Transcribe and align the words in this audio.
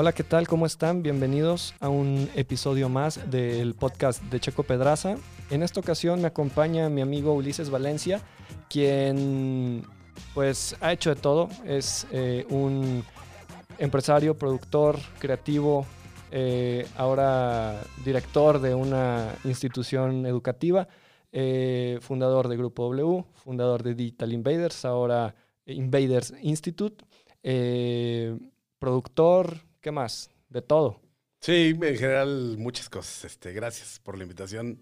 Hola, 0.00 0.14
¿qué 0.14 0.24
tal? 0.24 0.48
¿Cómo 0.48 0.64
están? 0.64 1.02
Bienvenidos 1.02 1.74
a 1.78 1.90
un 1.90 2.30
episodio 2.34 2.88
más 2.88 3.30
del 3.30 3.74
podcast 3.74 4.22
de 4.22 4.40
Checo 4.40 4.62
Pedraza. 4.62 5.18
En 5.50 5.62
esta 5.62 5.78
ocasión 5.78 6.22
me 6.22 6.28
acompaña 6.28 6.88
mi 6.88 7.02
amigo 7.02 7.34
Ulises 7.34 7.68
Valencia, 7.68 8.22
quien 8.70 9.84
pues 10.32 10.74
ha 10.80 10.94
hecho 10.94 11.14
de 11.14 11.20
todo. 11.20 11.50
Es 11.66 12.06
eh, 12.12 12.46
un 12.48 13.04
empresario, 13.76 14.38
productor, 14.38 14.98
creativo, 15.18 15.84
eh, 16.30 16.86
ahora 16.96 17.82
director 18.02 18.58
de 18.58 18.74
una 18.74 19.34
institución 19.44 20.24
educativa, 20.24 20.88
eh, 21.30 21.98
fundador 22.00 22.48
de 22.48 22.56
Grupo 22.56 22.84
W, 22.84 23.26
fundador 23.34 23.82
de 23.82 23.94
Digital 23.94 24.32
Invaders, 24.32 24.86
ahora 24.86 25.34
Invaders 25.66 26.32
Institute, 26.40 27.04
productor, 28.78 29.68
¿qué 29.80 29.90
más? 29.90 30.30
De 30.48 30.62
todo. 30.62 31.00
Sí, 31.40 31.74
en 31.80 31.96
general 31.96 32.56
muchas 32.58 32.88
cosas. 32.88 33.24
Este, 33.24 33.52
gracias 33.52 33.98
por 33.98 34.16
la 34.16 34.24
invitación 34.24 34.78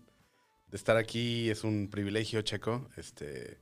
de 0.66 0.76
estar 0.76 0.96
aquí. 0.96 1.50
Es 1.50 1.64
un 1.64 1.88
privilegio, 1.88 2.42
Checo. 2.42 2.88
Este, 2.96 3.58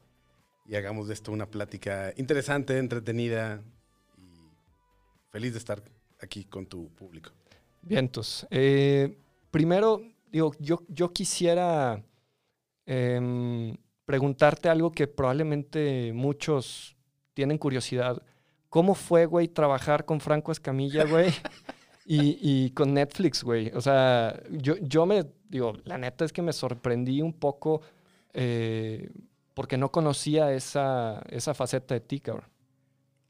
y 0.66 0.74
hagamos 0.74 1.08
de 1.08 1.14
esto 1.14 1.32
una 1.32 1.46
plática 1.50 2.12
interesante, 2.16 2.78
entretenida 2.78 3.62
y 4.16 5.30
feliz 5.30 5.52
de 5.52 5.58
estar 5.58 5.82
aquí 6.20 6.44
con 6.44 6.66
tu 6.66 6.88
público. 6.94 7.30
Vientos. 7.82 8.46
Eh, 8.50 9.18
primero, 9.50 10.02
digo, 10.30 10.52
yo, 10.58 10.82
yo 10.88 11.12
quisiera 11.12 12.02
em, 12.86 13.76
preguntarte 14.04 14.68
algo 14.68 14.90
que 14.90 15.06
probablemente 15.06 16.12
muchos 16.12 16.96
tienen 17.34 17.58
curiosidad. 17.58 18.22
¿Cómo 18.76 18.94
fue, 18.94 19.24
güey, 19.24 19.48
trabajar 19.48 20.04
con 20.04 20.20
Franco 20.20 20.52
Escamilla, 20.52 21.06
güey? 21.06 21.30
y, 22.04 22.36
y, 22.42 22.70
con 22.72 22.92
Netflix, 22.92 23.42
güey. 23.42 23.70
O 23.74 23.80
sea, 23.80 24.38
yo, 24.50 24.76
yo 24.82 25.06
me, 25.06 25.24
digo, 25.48 25.78
la 25.84 25.96
neta 25.96 26.26
es 26.26 26.32
que 26.34 26.42
me 26.42 26.52
sorprendí 26.52 27.22
un 27.22 27.32
poco 27.32 27.80
eh, 28.34 29.08
porque 29.54 29.78
no 29.78 29.90
conocía 29.90 30.52
esa, 30.52 31.22
esa 31.30 31.54
faceta 31.54 31.94
de 31.94 32.00
ti, 32.00 32.20
cabrón. 32.20 32.50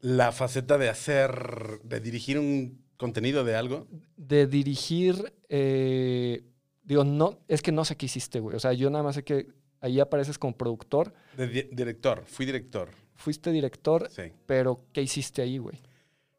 La 0.01 0.33
faceta 0.33 0.77
de 0.77 0.89
hacer, 0.89 1.79
de 1.81 2.01
dirigir 2.01 2.39
un 2.39 2.83
contenido 2.97 3.45
de 3.45 3.55
algo. 3.55 3.87
De 4.17 4.47
dirigir, 4.47 5.33
eh, 5.47 6.43
digo, 6.83 7.05
no, 7.05 7.39
es 7.47 7.61
que 7.61 7.71
no 7.71 7.85
sé 7.85 7.95
qué 7.95 8.07
hiciste, 8.07 8.41
güey. 8.41 8.57
O 8.57 8.59
sea, 8.59 8.73
yo 8.73 8.89
nada 8.89 9.05
más 9.05 9.15
sé 9.15 9.23
que 9.23 9.47
ahí 9.79 10.01
apareces 10.01 10.37
como 10.37 10.57
productor. 10.57 11.13
De 11.37 11.47
director, 11.47 12.25
fui 12.25 12.45
director. 12.45 12.89
Fuiste 13.17 13.51
director, 13.51 14.09
sí. 14.09 14.31
pero 14.45 14.85
¿qué 14.93 15.01
hiciste 15.01 15.41
ahí, 15.41 15.57
güey? 15.57 15.79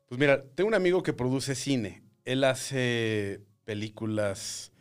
Pues 0.08 0.18
mira, 0.18 0.42
tengo 0.54 0.68
un 0.68 0.74
amigo 0.74 1.02
que 1.02 1.12
produce 1.12 1.54
cine. 1.54 2.02
Él 2.24 2.44
hace 2.44 3.42
películas. 3.64 4.72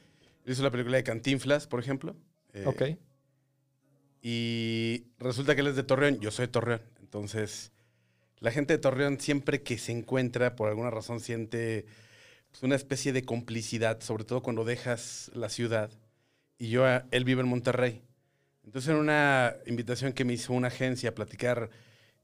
hizo 0.45 0.63
la 0.63 0.71
película 0.71 0.97
de 0.97 1.03
Cantinflas, 1.03 1.67
por 1.67 1.81
ejemplo. 1.81 2.15
Eh, 2.53 2.63
ok. 2.65 2.81
Y 4.21 5.07
resulta 5.19 5.55
que 5.55 5.61
él 5.61 5.67
es 5.67 5.75
de 5.75 5.83
Torreón, 5.83 6.19
yo 6.19 6.31
soy 6.31 6.45
de 6.45 6.51
Torreón. 6.51 6.81
Entonces, 7.01 7.71
la 8.39 8.51
gente 8.51 8.73
de 8.73 8.79
Torreón 8.79 9.19
siempre 9.19 9.63
que 9.63 9.77
se 9.77 9.91
encuentra, 9.91 10.55
por 10.55 10.69
alguna 10.69 10.89
razón, 10.89 11.19
siente 11.19 11.85
pues, 12.49 12.63
una 12.63 12.75
especie 12.75 13.11
de 13.11 13.23
complicidad, 13.23 14.01
sobre 14.01 14.23
todo 14.23 14.41
cuando 14.41 14.63
dejas 14.63 15.31
la 15.33 15.49
ciudad. 15.49 15.91
Y 16.57 16.69
yo, 16.69 16.85
él 17.11 17.23
vive 17.25 17.41
en 17.41 17.47
Monterrey. 17.47 18.01
Entonces, 18.63 18.89
en 18.89 18.97
una 18.97 19.55
invitación 19.65 20.13
que 20.13 20.25
me 20.25 20.33
hizo 20.33 20.53
una 20.53 20.67
agencia 20.67 21.09
a 21.09 21.15
platicar 21.15 21.69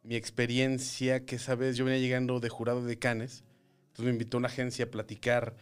mi 0.03 0.15
experiencia, 0.15 1.25
que 1.25 1.37
esa 1.37 1.55
vez 1.55 1.77
yo 1.77 1.85
venía 1.85 1.99
llegando 1.99 2.39
de 2.39 2.49
jurado 2.49 2.83
de 2.83 2.99
Canes, 2.99 3.43
entonces 3.87 4.05
me 4.05 4.11
invitó 4.11 4.37
una 4.37 4.47
agencia 4.47 4.85
a 4.85 4.91
platicar 4.91 5.55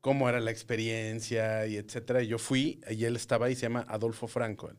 cómo 0.00 0.28
era 0.28 0.40
la 0.40 0.50
experiencia 0.50 1.66
y 1.66 1.76
etcétera. 1.76 2.22
Y 2.22 2.28
yo 2.28 2.38
fui, 2.38 2.80
y 2.88 3.04
él 3.04 3.16
estaba 3.16 3.46
ahí, 3.46 3.54
se 3.54 3.62
llama 3.62 3.84
Adolfo 3.88 4.28
Franco. 4.28 4.70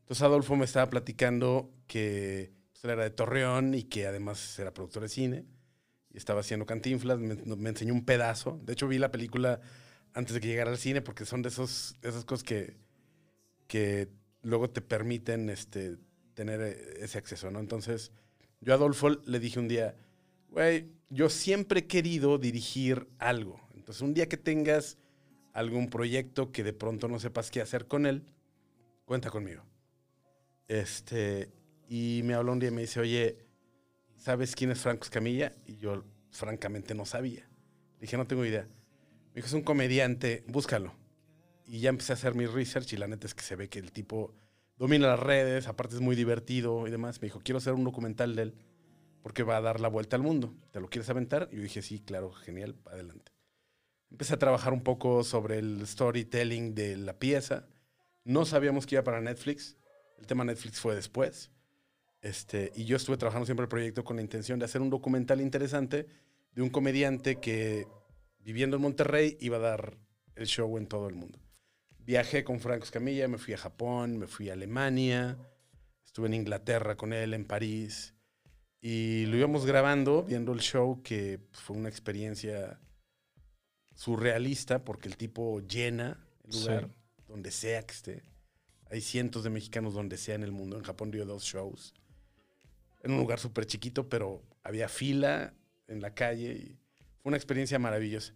Entonces 0.00 0.22
Adolfo 0.22 0.56
me 0.56 0.64
estaba 0.64 0.88
platicando 0.88 1.70
que 1.86 2.52
pues, 2.72 2.84
él 2.84 2.90
era 2.90 3.04
de 3.04 3.10
Torreón 3.10 3.74
y 3.74 3.84
que 3.84 4.06
además 4.06 4.58
era 4.58 4.72
productor 4.72 5.02
de 5.02 5.08
cine 5.08 5.44
y 6.12 6.16
estaba 6.16 6.40
haciendo 6.40 6.64
cantinflas, 6.64 7.18
me, 7.18 7.68
enseñó 7.68 7.92
un 7.92 8.04
pedazo. 8.04 8.58
De 8.64 8.72
hecho 8.72 8.88
vi 8.88 8.98
la 8.98 9.12
película 9.12 9.60
antes 10.14 10.34
de 10.34 10.40
que 10.40 10.48
llegara 10.48 10.70
al 10.70 10.78
cine 10.78 11.02
porque 11.02 11.26
son 11.26 11.42
de, 11.42 11.50
esos, 11.50 11.94
esas 12.02 12.24
cosas 12.24 12.42
que, 12.42 12.76
que 13.66 14.08
luego 14.42 14.70
te 14.70 14.80
permiten 14.80 15.50
este, 15.50 15.98
tener 16.34 16.60
eh, 16.62 16.94
ese 17.00 17.18
acceso, 17.18 17.50
¿no? 17.50 17.60
Entonces 17.60 18.12
yo 18.66 18.72
a 18.72 18.76
Adolfo 18.76 19.10
le 19.10 19.38
dije 19.38 19.60
un 19.60 19.68
día, 19.68 19.94
güey, 20.48 20.90
yo 21.08 21.28
siempre 21.28 21.80
he 21.80 21.86
querido 21.86 22.36
dirigir 22.36 23.06
algo. 23.20 23.60
Entonces 23.76 24.02
un 24.02 24.12
día 24.12 24.28
que 24.28 24.36
tengas 24.36 24.98
algún 25.52 25.88
proyecto 25.88 26.50
que 26.50 26.64
de 26.64 26.72
pronto 26.72 27.06
no 27.06 27.20
sepas 27.20 27.52
qué 27.52 27.60
hacer 27.60 27.86
con 27.86 28.06
él, 28.06 28.24
cuenta 29.04 29.30
conmigo. 29.30 29.62
Este, 30.66 31.48
y 31.88 32.22
me 32.24 32.34
habló 32.34 32.54
un 32.54 32.58
día 32.58 32.70
y 32.70 32.72
me 32.72 32.80
dice, 32.80 32.98
oye, 32.98 33.46
¿sabes 34.16 34.56
quién 34.56 34.72
es 34.72 34.80
Franco 34.80 35.04
Escamilla? 35.04 35.54
Y 35.64 35.76
yo, 35.76 36.02
francamente, 36.32 36.92
no 36.92 37.06
sabía. 37.06 37.48
Le 37.94 38.00
dije, 38.00 38.16
no 38.16 38.26
tengo 38.26 38.44
idea. 38.44 38.66
Me 39.28 39.36
dijo, 39.36 39.46
es 39.46 39.52
un 39.52 39.62
comediante, 39.62 40.42
búscalo. 40.48 40.92
Y 41.66 41.78
ya 41.78 41.90
empecé 41.90 42.14
a 42.14 42.16
hacer 42.16 42.34
mi 42.34 42.46
research 42.46 42.94
y 42.94 42.96
la 42.96 43.06
neta 43.06 43.28
es 43.28 43.34
que 43.34 43.44
se 43.44 43.54
ve 43.54 43.68
que 43.68 43.78
el 43.78 43.92
tipo 43.92 44.34
domina 44.76 45.08
las 45.08 45.20
redes, 45.20 45.66
aparte 45.66 45.94
es 45.94 46.00
muy 46.00 46.16
divertido 46.16 46.86
y 46.86 46.90
demás. 46.90 47.20
Me 47.20 47.26
dijo, 47.26 47.40
quiero 47.42 47.58
hacer 47.58 47.74
un 47.74 47.84
documental 47.84 48.36
de 48.36 48.42
él 48.42 48.54
porque 49.22 49.42
va 49.42 49.56
a 49.56 49.60
dar 49.60 49.80
la 49.80 49.88
vuelta 49.88 50.16
al 50.16 50.22
mundo. 50.22 50.54
¿Te 50.70 50.80
lo 50.80 50.88
quieres 50.88 51.10
aventar? 51.10 51.48
Y 51.50 51.56
yo 51.56 51.62
dije, 51.62 51.82
sí, 51.82 52.00
claro, 52.00 52.32
genial, 52.32 52.76
adelante. 52.86 53.32
Empecé 54.10 54.34
a 54.34 54.38
trabajar 54.38 54.72
un 54.72 54.82
poco 54.82 55.24
sobre 55.24 55.58
el 55.58 55.86
storytelling 55.86 56.74
de 56.74 56.96
la 56.96 57.18
pieza. 57.18 57.66
No 58.24 58.44
sabíamos 58.44 58.86
que 58.86 58.94
iba 58.94 59.04
para 59.04 59.20
Netflix. 59.20 59.76
El 60.18 60.26
tema 60.26 60.44
Netflix 60.44 60.78
fue 60.78 60.94
después. 60.94 61.50
Este, 62.22 62.72
y 62.74 62.84
yo 62.84 62.96
estuve 62.96 63.16
trabajando 63.16 63.46
siempre 63.46 63.64
el 63.64 63.68
proyecto 63.68 64.04
con 64.04 64.16
la 64.16 64.22
intención 64.22 64.58
de 64.58 64.64
hacer 64.64 64.80
un 64.80 64.90
documental 64.90 65.40
interesante 65.40 66.06
de 66.52 66.62
un 66.62 66.70
comediante 66.70 67.40
que, 67.40 67.86
viviendo 68.38 68.76
en 68.76 68.82
Monterrey, 68.82 69.36
iba 69.40 69.56
a 69.56 69.60
dar 69.60 69.98
el 70.34 70.46
show 70.46 70.78
en 70.78 70.86
todo 70.86 71.08
el 71.08 71.14
mundo. 71.14 71.38
Viajé 72.06 72.44
con 72.44 72.60
Franco 72.60 72.84
Escamilla, 72.84 73.26
me 73.26 73.36
fui 73.36 73.52
a 73.52 73.58
Japón, 73.58 74.16
me 74.16 74.28
fui 74.28 74.48
a 74.48 74.52
Alemania, 74.52 75.36
estuve 76.04 76.28
en 76.28 76.34
Inglaterra 76.34 76.96
con 76.96 77.12
él, 77.12 77.34
en 77.34 77.44
París, 77.44 78.14
y 78.80 79.26
lo 79.26 79.36
íbamos 79.36 79.66
grabando, 79.66 80.22
viendo 80.22 80.52
el 80.52 80.60
show, 80.60 81.02
que 81.02 81.40
fue 81.50 81.76
una 81.76 81.88
experiencia 81.88 82.78
surrealista, 83.96 84.84
porque 84.84 85.08
el 85.08 85.16
tipo 85.16 85.60
llena 85.66 86.24
el 86.44 86.60
lugar 86.60 86.90
donde 87.26 87.50
sea 87.50 87.82
que 87.84 87.92
esté. 87.92 88.22
Hay 88.88 89.00
cientos 89.00 89.42
de 89.42 89.50
mexicanos 89.50 89.94
donde 89.94 90.16
sea 90.16 90.36
en 90.36 90.44
el 90.44 90.52
mundo. 90.52 90.76
En 90.76 90.84
Japón 90.84 91.10
dio 91.10 91.26
dos 91.26 91.42
shows. 91.42 91.92
En 93.02 93.10
un 93.10 93.18
lugar 93.18 93.40
súper 93.40 93.66
chiquito, 93.66 94.08
pero 94.08 94.44
había 94.62 94.88
fila 94.88 95.54
en 95.88 96.00
la 96.00 96.14
calle 96.14 96.52
y 96.52 96.78
fue 97.20 97.30
una 97.30 97.36
experiencia 97.36 97.80
maravillosa. 97.80 98.32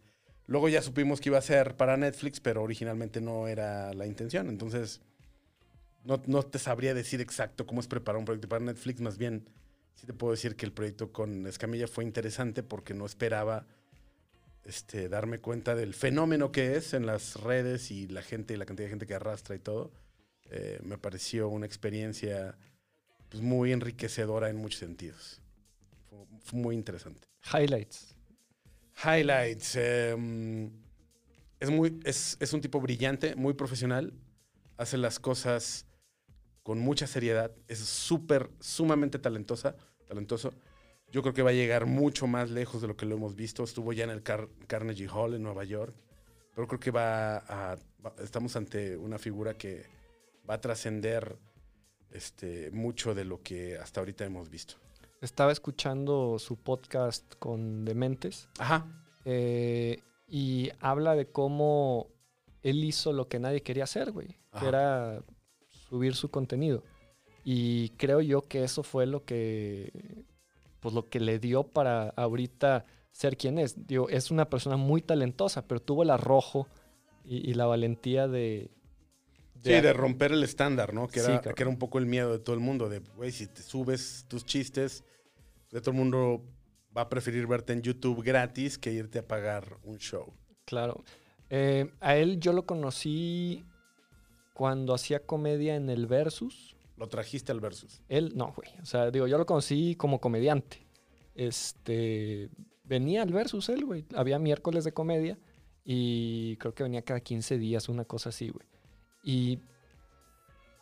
Luego 0.47 0.69
ya 0.69 0.83
supimos 0.83 1.21
que 1.21 1.29
iba 1.29 1.39
a 1.39 1.43
ser 1.43 1.77
para 1.77 1.97
Netflix, 1.97 2.41
pero 2.41 2.63
originalmente 2.63 3.21
no 3.21 3.47
era 3.47 3.93
la 3.95 4.07
intención. 4.07 4.49
Entonces, 4.49 5.01
no, 6.05 6.21
no 6.27 6.43
te 6.43 6.59
sabría 6.59 6.95
decir 6.95 7.21
exacto 7.21 7.67
cómo 7.67 7.81
es 7.81 7.87
preparar 7.87 8.19
un 8.19 8.25
proyecto 8.25 8.49
para 8.49 8.65
Netflix. 8.65 9.01
Más 9.01 9.17
bien, 9.17 9.49
sí 9.95 10.07
te 10.07 10.13
puedo 10.13 10.33
decir 10.33 10.57
que 10.57 10.67
el 10.67 10.73
proyecto 10.73 11.13
con 11.13 11.47
Escamilla 11.47 11.87
fue 11.87 12.05
interesante 12.05 12.63
porque 12.63 12.95
no 12.95 13.07
esperaba 13.07 13.67
este, 14.65 15.09
darme 15.09 15.41
cuenta 15.41 15.75
del 15.75 15.95
fenómeno 15.95 16.53
que 16.53 16.77
es 16.77 16.95
en 16.95 17.07
las 17.07 17.37
redes 17.37 17.91
y 17.91 18.07
la 18.09 18.23
gente, 18.23 18.57
la 18.57 18.67
cantidad 18.67 18.87
de 18.87 18.91
gente 18.91 19.07
que 19.07 19.15
arrastra 19.15 19.57
y 19.57 19.59
todo. 19.59 19.93
Eh, 20.51 20.79
me 20.83 20.99
pareció 20.99 21.49
una 21.49 21.67
experiencia 21.67 22.57
pues, 23.29 23.43
muy 23.43 23.73
enriquecedora 23.73 24.51
en 24.51 24.57
muchos 24.57 24.81
sentidos. 24.81 25.41
Fue, 26.43 26.59
muy 26.59 26.75
interesante. 26.75 27.29
Highlights. 27.53 28.17
Highlights. 29.05 29.77
Em, 29.77 30.71
es, 31.59 31.71
muy, 31.71 32.01
es, 32.05 32.37
es, 32.41 32.53
un 32.53 32.61
tipo 32.61 32.81
brillante, 32.81 33.35
muy 33.35 33.55
profesional. 33.55 34.13
Hace 34.77 34.99
las 34.99 35.19
cosas 35.19 35.87
con 36.63 36.79
mucha 36.79 37.07
seriedad. 37.07 37.53
Es 37.69 37.79
súper, 37.79 38.51
sumamente 38.61 39.19
talentosa, 39.19 39.77
talentoso. 40.07 40.53
Yo 41.13 41.23
creo 41.23 41.35
que 41.35 41.43
va 41.43 41.51
a 41.51 41.55
llegar 41.55 41.87
mucho 41.87 42.27
más 42.27 42.51
lejos 42.51 42.83
de 42.83 42.89
lo 42.89 42.97
que 42.97 43.07
lo 43.07 43.17
hemos 43.17 43.35
visto. 43.35 43.65
Estuvo 43.65 43.93
ya 43.93 44.05
en 44.05 44.11
el 44.11 44.23
Carnegie 44.23 45.09
Hall 45.09 45.35
en 45.35 45.43
Nueva 45.43 45.65
York. 45.65 45.95
Pero 46.55 46.69
creo 46.69 46.81
que 46.81 46.91
va 46.91 47.39
a, 47.39 47.77
estamos 48.23 48.55
ante 48.57 48.97
una 48.97 49.19
figura 49.19 49.55
que 49.55 49.87
va 50.49 50.55
a 50.55 50.61
trascender 50.61 51.37
este, 52.11 52.71
mucho 52.71 53.15
de 53.15 53.25
lo 53.25 53.43
que 53.43 53.79
hasta 53.79 54.01
ahorita 54.01 54.25
hemos 54.25 54.51
visto. 54.51 54.75
Estaba 55.21 55.53
escuchando 55.53 56.39
su 56.39 56.57
podcast 56.57 57.35
con 57.39 57.85
Dementes. 57.85 58.49
Ajá. 58.59 58.87
Eh, 59.27 60.03
y 60.27 60.71
habla 60.81 61.15
de 61.15 61.27
cómo 61.27 62.07
él 62.63 62.83
hizo 62.85 63.13
lo 63.13 63.29
que 63.29 63.39
nadie 63.39 63.63
quería 63.63 63.85
hacer, 63.85 64.13
güey. 64.13 64.39
Que 64.59 64.67
era 64.67 65.23
subir 65.69 66.15
su 66.15 66.31
contenido. 66.31 66.83
Y 67.45 67.91
creo 67.91 68.21
yo 68.21 68.43
que 68.43 68.65
eso 68.65 68.83
fue 68.83 69.07
lo 69.07 69.25
que. 69.25 70.25
Pues 70.81 70.95
lo 70.95 71.09
que 71.11 71.21
le 71.21 71.39
dio 71.39 71.65
para 71.65 72.09
ahorita 72.11 72.87
ser 73.11 73.37
quien 73.37 73.59
es. 73.59 73.87
Digo, 73.87 74.09
es 74.09 74.31
una 74.31 74.49
persona 74.49 74.77
muy 74.77 75.03
talentosa, 75.03 75.67
pero 75.67 75.81
tuvo 75.81 76.03
el 76.03 76.11
arrojo 76.11 76.67
y, 77.25 77.51
y 77.51 77.55
la 77.55 77.67
valentía 77.67 78.29
de... 78.29 78.71
Sí, 79.63 79.71
de 79.71 79.93
romper 79.93 80.33
el 80.33 80.43
estándar, 80.43 80.95
¿no? 80.95 81.07
Que 81.07 81.21
era, 81.21 81.41
que 81.41 81.63
era 81.63 81.69
un 81.69 81.79
poco 81.79 81.99
el 81.99 82.07
miedo 82.07 82.33
de 82.33 82.39
todo 82.39 82.55
el 82.55 82.61
mundo, 82.61 82.89
de, 82.89 83.01
güey, 83.17 83.31
si 83.31 83.47
te 83.47 83.63
subes 83.63 84.25
tus 84.29 84.45
chistes, 84.45 85.05
de 85.71 85.81
todo 85.81 85.91
el 85.91 85.99
mundo 85.99 86.43
va 86.97 87.03
a 87.03 87.09
preferir 87.09 87.47
verte 87.47 87.73
en 87.73 87.83
YouTube 87.83 88.23
gratis 88.23 88.79
que 88.79 88.93
irte 88.93 89.19
a 89.19 89.27
pagar 89.27 89.79
un 89.85 89.99
show. 89.99 90.33
Claro. 90.65 91.05
Eh, 91.49 91.91
a 92.01 92.17
él 92.17 92.41
yo 92.41 92.53
lo 92.53 92.65
conocí 92.65 93.65
cuando 94.55 94.95
hacía 94.95 95.27
comedia 95.27 95.77
en 95.77 95.91
el 95.91 96.07
Versus. 96.07 96.77
Lo 96.97 97.09
trajiste 97.09 97.53
al 97.53 97.61
Versus. 97.61 98.03
Él, 98.09 98.33
no, 98.35 98.53
güey. 98.55 98.71
O 98.83 98.87
sea, 98.87 99.11
digo, 99.11 99.27
yo 99.27 99.39
lo 99.39 99.47
conocí 99.47 99.95
como 99.97 100.21
comediante. 100.21 100.87
Este, 101.35 102.51
venía 102.85 103.23
al 103.23 103.33
Versus 103.33 103.69
él, 103.69 103.85
güey. 103.85 104.05
Había 104.15 104.39
miércoles 104.39 104.85
de 104.85 104.93
comedia 104.93 105.39
y 105.85 106.57
creo 106.59 106.75
que 106.75 106.83
venía 106.83 107.03
cada 107.03 107.21
15 107.21 107.59
días, 107.59 107.89
una 107.89 108.05
cosa 108.05 108.29
así, 108.29 108.51
güey. 108.51 108.67
Y, 109.23 109.59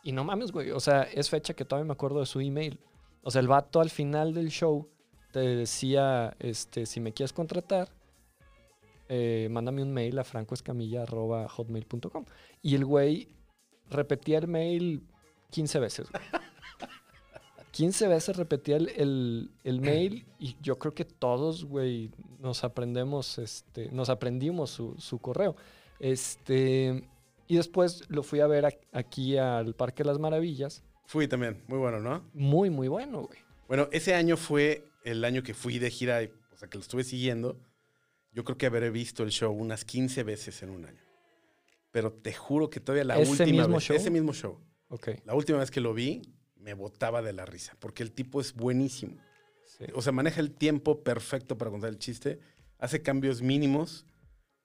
y 0.03 0.11
no 0.11 0.23
mames, 0.23 0.51
güey. 0.51 0.71
O 0.71 0.79
sea, 0.79 1.03
es 1.03 1.29
fecha 1.29 1.53
que 1.53 1.65
todavía 1.65 1.87
me 1.87 1.93
acuerdo 1.93 2.19
de 2.19 2.25
su 2.25 2.39
email. 2.39 2.79
O 3.23 3.31
sea, 3.31 3.41
el 3.41 3.47
vato 3.47 3.81
al 3.81 3.89
final 3.89 4.33
del 4.33 4.49
show 4.49 4.87
te 5.31 5.39
decía, 5.39 6.35
este, 6.39 6.85
si 6.85 6.99
me 6.99 7.13
quieres 7.13 7.33
contratar, 7.33 7.89
eh, 9.09 9.47
mándame 9.51 9.83
un 9.83 9.93
mail 9.93 10.17
a 10.19 10.23
francoescamilla.hotmail.com. 10.23 12.25
Y 12.61 12.75
el 12.75 12.85
güey 12.85 13.27
repetía 13.89 14.37
el 14.39 14.47
mail 14.47 15.03
15 15.51 15.79
veces. 15.79 16.09
güey. 16.11 16.23
15 17.71 18.07
veces 18.07 18.35
repetía 18.35 18.77
el, 18.77 18.89
el- 18.89 19.51
el 19.63 19.79
mail 19.81 20.25
y 20.39 20.55
yo 20.61 20.79
creo 20.79 20.93
que 20.95 21.05
todos, 21.05 21.65
güey, 21.65 22.09
nos 22.39 22.63
aprendemos, 22.63 23.37
este, 23.37 23.91
nos 23.91 24.09
aprendimos 24.09 24.71
su, 24.71 24.95
su 24.97 25.19
correo. 25.19 25.55
Este, 25.99 27.07
y 27.49 27.57
después 27.57 28.03
lo 28.09 28.21
fui 28.23 28.39
a 28.39 28.47
ver 28.47 28.67
a- 28.67 28.73
aquí 28.93 29.35
al 29.35 29.73
Parque 29.75 30.03
de 30.03 30.07
las 30.09 30.19
Maravillas. 30.19 30.83
Fui 31.07 31.27
también, 31.27 31.63
muy 31.67 31.79
bueno, 31.79 31.99
¿no? 31.99 32.23
Muy, 32.33 32.69
muy 32.69 32.87
bueno, 32.87 33.23
güey. 33.23 33.39
Bueno, 33.67 33.89
ese 33.91 34.13
año 34.13 34.37
fue 34.37 34.85
el 35.03 35.25
año 35.25 35.41
que 35.41 35.55
fui 35.55 35.79
de 35.79 35.89
gira, 35.89 36.21
y- 36.23 36.27
o 36.53 36.57
sea, 36.57 36.69
que 36.69 36.77
lo 36.77 36.83
estuve 36.83 37.03
siguiendo. 37.03 37.59
Yo 38.31 38.43
creo 38.43 38.57
que 38.57 38.67
habré 38.67 38.91
visto 38.91 39.23
el 39.23 39.31
show 39.31 39.51
unas 39.51 39.83
15 39.83 40.21
veces 40.23 40.61
en 40.61 40.69
un 40.69 40.85
año. 40.85 41.01
Pero 41.91 42.13
te 42.13 42.33
juro 42.33 42.69
que 42.69 42.79
todavía 42.79 43.03
la 43.03 43.19
¿Ese 43.19 43.31
última 43.31 43.63
mismo 43.63 43.75
vez, 43.75 43.83
show? 43.83 43.95
ese 43.95 44.11
mismo 44.11 44.31
show, 44.33 44.59
Ok. 44.89 45.09
la 45.25 45.33
última 45.33 45.57
vez 45.57 45.71
que 45.71 45.81
lo 45.81 45.95
vi, 45.95 46.21
me 46.55 46.75
botaba 46.75 47.23
de 47.23 47.33
la 47.33 47.45
risa, 47.47 47.75
porque 47.79 48.03
el 48.03 48.11
tipo 48.11 48.39
es 48.39 48.53
buenísimo. 48.53 49.17
sí. 49.65 49.85
O 49.95 50.01
sea, 50.03 50.11
maneja 50.11 50.39
el 50.41 50.51
tiempo 50.51 51.03
perfecto 51.03 51.57
para 51.57 51.71
contar 51.71 51.89
el 51.89 51.97
chiste, 51.97 52.39
hace 52.79 53.01
cambios 53.01 53.41
mínimos, 53.41 54.05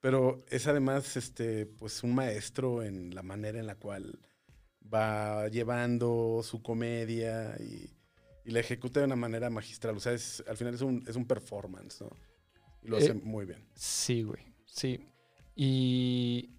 pero 0.05 0.45
es 0.51 0.67
además 0.67 1.17
este, 1.17 1.65
pues 1.65 2.03
un 2.03 2.15
maestro 2.15 2.83
en 2.83 3.15
la 3.15 3.23
manera 3.23 3.59
en 3.59 3.67
la 3.67 3.77
cual 3.77 4.19
va 4.93 5.49
llevando 5.49 6.43
su 6.43 6.63
comedia 6.63 7.57
y, 7.59 7.91
y 8.45 8.51
la 8.51 8.61
ejecuta 8.61 9.01
de 9.01 9.07
una 9.07 9.17
manera 9.17 9.49
magistral. 9.49 9.97
O 9.97 10.01
sea, 10.01 10.13
es, 10.13 10.45
al 10.47 10.59
final 10.59 10.75
es 10.75 10.83
un, 10.83 11.03
es 11.09 11.17
un 11.17 11.27
performance, 11.27 12.03
¿no? 12.03 12.11
Y 12.83 12.89
lo 12.89 12.99
hace 12.99 13.13
Eh, 13.13 13.15
muy 13.15 13.47
bien. 13.47 13.67
Sí, 13.75 14.25
güey. 14.25 14.43
Sí. 14.67 15.09
Y 15.57 16.51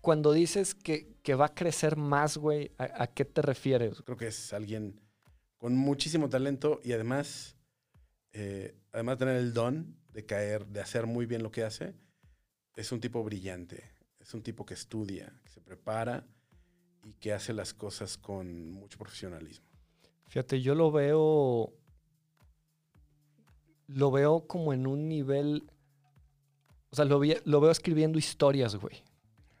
cuando 0.00 0.32
dices 0.32 0.76
que, 0.76 1.16
que 1.24 1.34
va 1.34 1.46
a 1.46 1.54
crecer 1.56 1.96
más, 1.96 2.36
güey, 2.36 2.70
¿a, 2.78 3.02
a 3.02 3.06
qué 3.08 3.24
te 3.24 3.42
refieres? 3.42 4.00
Creo 4.02 4.16
que 4.16 4.28
es 4.28 4.52
alguien 4.52 5.00
con 5.56 5.76
muchísimo 5.76 6.28
talento 6.28 6.80
y 6.84 6.92
además, 6.92 7.56
eh, 8.32 8.76
además 8.92 9.18
de 9.18 9.26
tener 9.26 9.40
el 9.40 9.52
don 9.52 9.96
de 10.12 10.24
caer, 10.24 10.66
de 10.68 10.80
hacer 10.80 11.06
muy 11.06 11.26
bien 11.26 11.42
lo 11.42 11.50
que 11.50 11.64
hace, 11.64 11.96
es 12.78 12.92
un 12.92 13.00
tipo 13.00 13.22
brillante. 13.24 13.82
Es 14.20 14.34
un 14.34 14.42
tipo 14.42 14.64
que 14.66 14.74
estudia, 14.74 15.32
que 15.44 15.50
se 15.50 15.60
prepara 15.60 16.26
y 17.04 17.12
que 17.14 17.32
hace 17.32 17.52
las 17.52 17.72
cosas 17.74 18.18
con 18.18 18.70
mucho 18.72 18.98
profesionalismo. 18.98 19.66
Fíjate, 20.28 20.60
yo 20.60 20.74
lo 20.74 20.90
veo. 20.92 21.72
Lo 23.86 24.10
veo 24.10 24.46
como 24.46 24.72
en 24.72 24.86
un 24.86 25.08
nivel. 25.08 25.70
O 26.90 26.96
sea, 26.96 27.04
lo, 27.04 27.18
vi- 27.18 27.36
lo 27.44 27.60
veo 27.60 27.70
escribiendo 27.70 28.18
historias, 28.18 28.76
güey. 28.76 29.02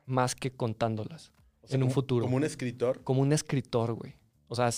Más 0.06 0.34
que 0.34 0.50
contándolas. 0.50 1.32
O 1.62 1.74
En 1.74 1.82
un 1.82 1.90
futuro. 1.90 2.24
Como 2.24 2.36
un 2.36 2.44
escritor. 2.44 3.02
Como 3.02 3.22
un 3.22 3.32
escritor, 3.32 3.94
güey. 3.94 4.14
O 4.48 4.54
sea, 4.54 4.70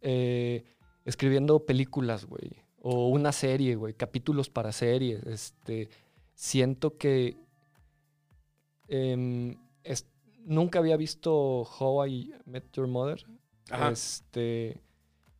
eh, 0.00 0.64
escribiendo 1.04 1.64
películas, 1.66 2.24
güey. 2.24 2.50
O 2.80 3.08
una 3.08 3.32
serie, 3.32 3.74
güey. 3.76 3.92
Capítulos 3.94 4.48
para 4.48 4.72
series. 4.72 5.22
Este, 5.26 5.88
siento 6.34 6.96
que 6.96 7.36
em, 8.88 9.56
es- 9.84 10.06
nunca 10.44 10.78
había 10.78 10.96
visto 10.96 11.62
How 11.62 12.06
I 12.06 12.34
Met 12.46 12.64
Your 12.72 12.86
Mother. 12.88 13.24
Ajá, 13.70 13.90
Este, 13.90 14.80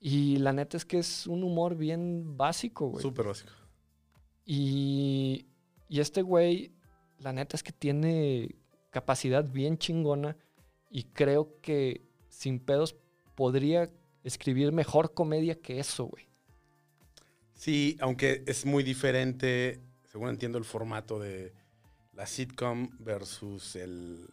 y 0.01 0.37
la 0.37 0.53
neta 0.53 0.77
es 0.77 0.85
que 0.85 0.99
es 0.99 1.27
un 1.27 1.43
humor 1.43 1.75
bien 1.77 2.37
básico, 2.37 2.89
güey. 2.89 3.03
súper 3.03 3.27
básico. 3.27 3.53
Y, 4.45 5.47
y 5.89 6.01
este 6.01 6.23
güey, 6.23 6.73
la 7.19 7.33
neta 7.33 7.57
es 7.57 7.63
que 7.63 7.73
tiene 7.73 8.55
capacidad 8.91 9.45
bien 9.51 9.77
chingona 9.79 10.37
y 10.91 11.05
creo 11.05 11.59
que 11.61 12.03
sin 12.29 12.59
pedos 12.61 12.97
podría 13.35 13.91
escribir 14.25 14.73
mejor 14.73 15.13
comedia 15.15 15.61
que 15.61 15.79
eso, 15.81 16.05
güey. 16.07 16.29
Sí, 17.55 17.97
aunque 18.01 18.43
es 18.47 18.65
muy 18.65 18.83
diferente, 18.85 19.81
según 20.05 20.29
entiendo, 20.29 20.59
el 20.59 20.65
formato 20.65 21.19
de 21.19 21.53
la 22.19 22.27
sitcom 22.27 22.91
versus 22.99 23.77
el... 23.77 24.29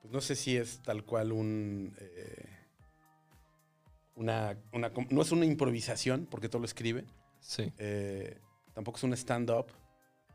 Pues 0.00 0.12
no 0.14 0.20
sé 0.20 0.36
si 0.36 0.56
es 0.56 0.80
tal 0.82 1.04
cual 1.04 1.32
un... 1.32 1.94
eh, 1.98 2.48
una, 4.14 4.56
una 4.72 4.92
no 5.10 5.22
es 5.22 5.32
una 5.32 5.44
improvisación, 5.44 6.26
porque 6.30 6.48
todo 6.48 6.60
lo 6.60 6.66
escribe. 6.66 7.04
Sí. 7.40 7.72
eh, 7.78 8.38
tampoco 8.74 8.98
es 8.98 9.02
un 9.04 9.12
stand-up, 9.14 9.66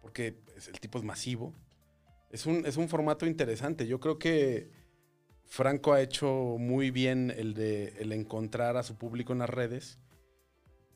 porque 0.02 0.36
es- 0.58 0.68
el 0.68 0.80
tipo 0.80 0.98
es 0.98 1.04
masivo. 1.06 1.54
Es 2.32 2.46
un, 2.46 2.66
es 2.66 2.76
un 2.78 2.90
formato 2.90 3.26
interesante. 3.26 3.88
Yo 3.88 4.00
creo 4.00 4.20
que 4.20 4.72
Franco 5.46 5.94
ha 5.94 6.02
hecho 6.02 6.58
muy 6.60 6.92
bien 6.92 7.32
el 7.36 7.54
de 7.54 7.94
el 8.00 8.12
encontrar 8.12 8.76
a 8.76 8.84
su 8.84 8.98
público 8.98 9.32
en 9.34 9.40
las 9.40 9.50
redes. 9.50 10.00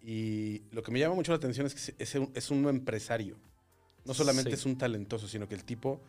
Y 0.01 0.63
lo 0.72 0.81
que 0.84 0.91
me 0.91 1.00
llama 1.00 1.15
mucho 1.15 1.31
la 1.31 1.38
atención 1.38 1.65
es 1.65 1.75
que 1.75 2.03
es 2.03 2.15
un, 2.15 2.31
es 2.36 2.51
un 2.51 2.67
empresario. 2.67 3.38
No 4.09 4.13
solamente 4.13 4.49
Sí. 4.51 4.55
es 4.55 4.65
un 4.65 4.77
talentoso, 4.77 5.27
sino 5.27 5.47
que 5.47 5.55
el 5.55 5.63
tipo 5.63 6.01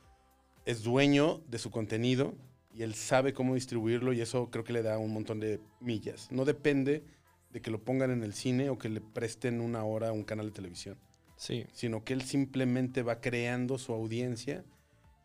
es 0.64 0.82
dueño 0.82 1.40
de 1.48 1.58
su 1.58 1.70
contenido 1.70 2.34
y 2.74 2.82
él 2.82 2.94
sabe 2.94 3.32
cómo 3.32 3.54
distribuirlo 3.54 4.12
y 4.12 4.20
eso 4.20 4.50
creo 4.50 4.64
que 4.64 4.72
le 4.72 4.82
da 4.82 4.98
un 4.98 5.12
montón 5.12 5.38
de 5.40 5.60
millas. 5.80 6.28
No 6.32 6.44
depende 6.44 7.04
de 7.52 7.60
que 7.60 7.70
lo 7.70 7.80
pongan 7.82 8.10
en 8.10 8.22
el 8.22 8.32
cine 8.32 8.70
o 8.70 8.78
que 8.78 8.88
le 8.88 9.00
presten 9.00 9.60
una 9.60 9.84
hora 9.84 10.08
a 10.08 10.12
un 10.12 10.24
canal 10.24 10.46
de 10.46 10.52
televisión 10.52 10.98
Sí. 11.36 11.66
sino 11.72 12.04
que 12.04 12.12
él 12.12 12.22
simplemente 12.22 13.02
va 13.02 13.20
creando 13.20 13.76
su 13.78 13.92
audiencia 13.92 14.64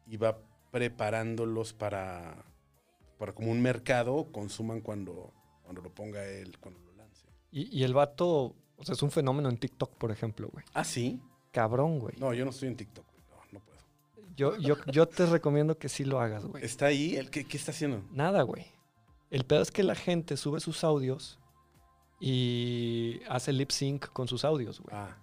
y 0.07 0.17
va 0.17 0.37
preparándolos 0.71 1.73
para, 1.73 2.45
para 3.17 3.33
como 3.33 3.51
un 3.51 3.61
mercado, 3.61 4.31
consuman 4.31 4.81
cuando, 4.81 5.33
cuando 5.63 5.81
lo 5.81 5.93
ponga 5.93 6.25
él, 6.25 6.57
cuando 6.59 6.79
lo 6.81 6.93
lance. 6.95 7.25
Y, 7.51 7.75
y 7.77 7.83
el 7.83 7.93
vato, 7.93 8.55
o 8.77 8.83
sea, 8.83 8.93
es 8.93 9.01
un 9.03 9.11
fenómeno 9.11 9.49
en 9.49 9.57
TikTok, 9.57 9.95
por 9.97 10.11
ejemplo, 10.11 10.49
güey. 10.51 10.65
¿Ah, 10.73 10.83
sí? 10.83 11.19
Cabrón, 11.55 11.99
güey. 11.99 12.15
No, 12.19 12.33
yo 12.33 12.43
no 12.43 12.51
estoy 12.51 12.67
en 12.67 12.75
TikTok, 12.75 13.05
güey. 13.09 13.23
no, 13.29 13.59
no 13.59 13.59
puedo. 13.65 13.77
Yo, 14.35 14.57
yo, 14.57 14.75
yo 14.91 15.07
te 15.07 15.25
recomiendo 15.25 15.77
que 15.77 15.87
sí 15.89 16.03
lo 16.03 16.19
hagas, 16.19 16.45
güey. 16.45 16.63
¿Está 16.65 16.87
ahí? 16.87 17.15
¿El 17.15 17.29
qué, 17.29 17.45
¿Qué 17.45 17.55
está 17.57 17.71
haciendo? 17.71 18.01
Nada, 18.11 18.41
güey. 18.41 18.65
El 19.31 19.45
pedo 19.45 19.61
es 19.61 19.71
que 19.71 19.83
la 19.83 19.95
gente 19.95 20.35
sube 20.37 20.59
sus 20.59 20.83
audios 20.83 21.39
y 22.19 23.19
hace 23.29 23.51
lip 23.53 23.71
sync 23.71 24.07
con 24.07 24.27
sus 24.27 24.45
audios, 24.45 24.79
güey. 24.81 24.95
Ah, 24.95 25.17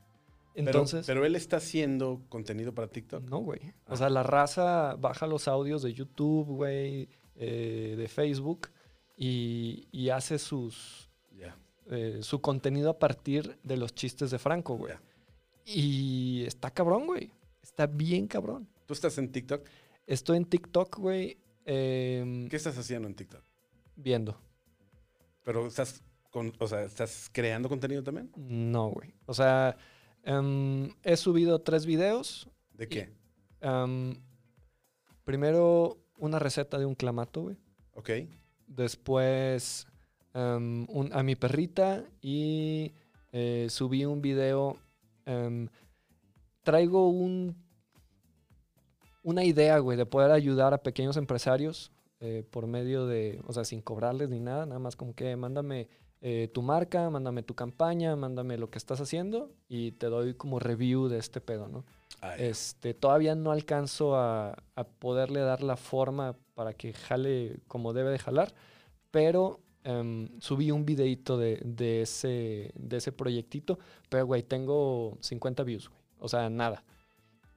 Entonces, 0.54 1.06
Pero, 1.06 1.24
él 1.24 1.34
está 1.34 1.56
haciendo 1.56 2.20
contenido 2.28 2.74
para 2.74 2.88
TikTok. 2.88 3.24
no, 3.24 3.38
güey. 3.38 3.60
O 3.88 3.94
Ah. 3.94 3.96
sea, 3.96 4.10
la 4.10 4.22
raza 4.22 4.96
baja 4.98 5.26
los 5.26 5.48
audios 5.48 5.82
de 5.82 5.94
YouTube, 5.94 6.46
güey, 6.46 7.08
eh, 7.36 7.94
de 7.96 8.08
Facebook 8.08 8.68
y, 9.16 9.88
y 9.92 10.10
hace 10.10 10.38
sus, 10.38 11.08
Ya. 11.38 11.56
eh, 11.90 12.18
su 12.22 12.42
contenido 12.42 12.90
a 12.90 12.98
partir 12.98 13.58
de 13.62 13.76
los 13.78 13.94
chistes 13.94 14.30
de 14.30 14.38
Franco, 14.38 14.76
güey. 14.76 14.92
Y 15.64 16.44
está 16.46 16.70
cabrón, 16.70 17.06
güey. 17.06 17.30
Está 17.62 17.86
bien 17.86 18.26
cabrón. 18.26 18.68
¿Tú 18.86 18.94
estás 18.94 19.16
en 19.18 19.30
TikTok? 19.30 19.66
Estoy 20.06 20.36
en 20.38 20.44
TikTok, 20.44 20.98
güey, 20.98 21.38
em, 21.64 22.48
¿Qué 22.48 22.56
estás 22.56 22.76
haciendo 22.76 23.06
en 23.08 23.14
TikTok? 23.14 23.42
viendo. 23.96 24.36
Pero 25.44 25.66
estás, 25.66 26.02
con, 26.30 26.52
o 26.58 26.66
sea, 26.66 26.82
¿estás 26.82 27.28
creando 27.32 27.68
contenido 27.68 28.02
también? 28.02 28.30
No, 28.36 28.88
güey. 28.90 29.14
O 29.26 29.34
sea, 29.34 29.76
em, 30.24 30.90
he 31.04 31.16
subido 31.16 31.60
tres 31.60 31.86
videos. 31.86 32.48
¿De 32.72 32.88
qué? 32.88 33.12
Em, 33.60 34.14
primero, 35.24 35.98
una 36.18 36.38
receta 36.38 36.78
de 36.78 36.86
un 36.86 36.94
clamato, 36.94 37.42
güey. 37.42 37.56
Ok. 37.94 38.10
Después, 38.66 39.86
un- 40.34 41.10
a 41.12 41.22
mi 41.22 41.36
perrita 41.36 42.04
y 42.20 42.92
eh, 43.32 43.66
subí 43.70 44.04
un 44.04 44.20
video 44.22 44.78
em, 45.26 45.68
traigo 46.62 47.08
un, 47.08 47.56
una 49.22 49.44
idea, 49.44 49.78
güey, 49.78 49.96
de 49.96 50.06
poder 50.06 50.30
ayudar 50.30 50.74
a 50.74 50.82
pequeños 50.82 51.16
empresarios 51.16 51.92
eh, 52.20 52.44
por 52.50 52.66
medio 52.66 53.06
de, 53.06 53.40
o 53.46 53.52
sea, 53.52 53.64
sin 53.64 53.80
cobrarles 53.80 54.28
ni 54.28 54.40
nada, 54.40 54.66
nada 54.66 54.78
más 54.78 54.96
como 54.96 55.14
que 55.14 55.34
mándame 55.36 55.88
eh, 56.20 56.48
tu 56.54 56.62
marca, 56.62 57.10
mándame 57.10 57.42
tu 57.42 57.54
campaña, 57.54 58.14
mándame 58.14 58.56
lo 58.56 58.70
que 58.70 58.78
estás 58.78 59.00
haciendo 59.00 59.50
y 59.68 59.92
te 59.92 60.06
doy 60.06 60.34
como 60.34 60.60
review 60.60 61.08
de 61.08 61.18
este 61.18 61.40
pedo, 61.40 61.66
¿no? 61.66 61.84
Ah. 62.20 62.36
Este, 62.36 62.94
todavía 62.94 63.34
no 63.34 63.50
alcanzo 63.50 64.14
a, 64.14 64.56
a 64.76 64.84
poderle 64.84 65.40
dar 65.40 65.64
la 65.64 65.76
forma 65.76 66.36
para 66.54 66.74
que 66.74 66.92
jale 66.92 67.58
como 67.66 67.92
debe 67.92 68.10
de 68.10 68.20
jalar, 68.20 68.54
pero 69.10 69.61
em, 69.84 70.28
subí 70.40 70.70
un 70.70 70.84
videito 70.84 71.36
de, 71.36 71.60
de 71.64 72.02
ese, 72.02 72.72
de 72.74 72.96
ese 72.96 73.12
proyectito, 73.12 73.78
pero, 74.08 74.26
güey, 74.26 74.42
tengo 74.42 75.18
50 75.20 75.62
views, 75.62 75.88
güey. 75.88 76.00
O 76.18 76.28
sea, 76.28 76.48
nada. 76.48 76.84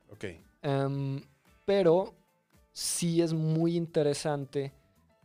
Ok. 0.09 0.25
Em, 0.61 1.21
pero 1.65 2.15
sí 2.71 3.21
es 3.21 3.33
muy 3.33 3.75
interesante 3.75 4.73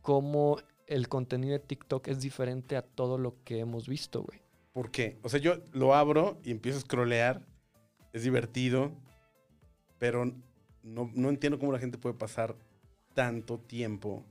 cómo 0.02 0.58
el 0.86 1.08
contenido 1.08 1.52
de 1.52 1.60
TikTok 1.60 2.08
es 2.08 2.20
diferente 2.20 2.76
a 2.76 2.82
todo 2.82 3.16
lo 3.16 3.42
que 3.44 3.60
hemos 3.60 3.88
visto, 3.88 4.22
güey. 4.22 4.40
¿Por 4.72 4.90
qué? 4.90 5.18
O 5.22 5.28
sea, 5.28 5.40
yo 5.40 5.58
lo 5.72 5.94
abro 5.94 6.38
y 6.44 6.50
empiezo 6.50 6.78
a 6.78 6.82
scrollear. 6.82 7.42
Es 8.12 8.24
divertido. 8.24 8.92
Pero 9.98 10.26
no, 10.82 11.10
no 11.14 11.28
entiendo 11.28 11.58
cómo 11.58 11.72
la 11.72 11.78
gente 11.78 11.98
puede 11.98 12.14
pasar 12.14 12.56
tanto 13.14 13.58
tiempo 13.58 14.24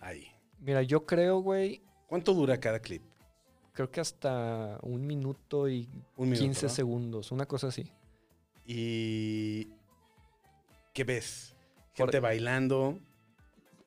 ahí. 0.00 0.28
Mira, 0.60 0.82
yo 0.82 1.04
creo, 1.06 1.40
güey, 1.40 1.82
¿Cuánto 2.06 2.34
dura 2.34 2.58
cada 2.58 2.80
clip? 2.80 3.02
creo 3.72 3.90
que 3.90 4.00
hasta 4.00 4.78
un 4.82 5.06
minuto 5.06 5.68
y 5.68 5.88
Un 6.16 6.30
minuto. 6.30 6.40
15 6.42 6.66
¿no? 6.66 6.72
segundos, 6.72 7.30
una 7.32 7.46
cosa 7.46 7.68
así. 7.68 7.90
Y. 8.66 9.68
¿Qué 10.92 11.04
ves? 11.04 11.54
Por- 11.96 12.06
Gente 12.06 12.20
bailando. 12.20 12.98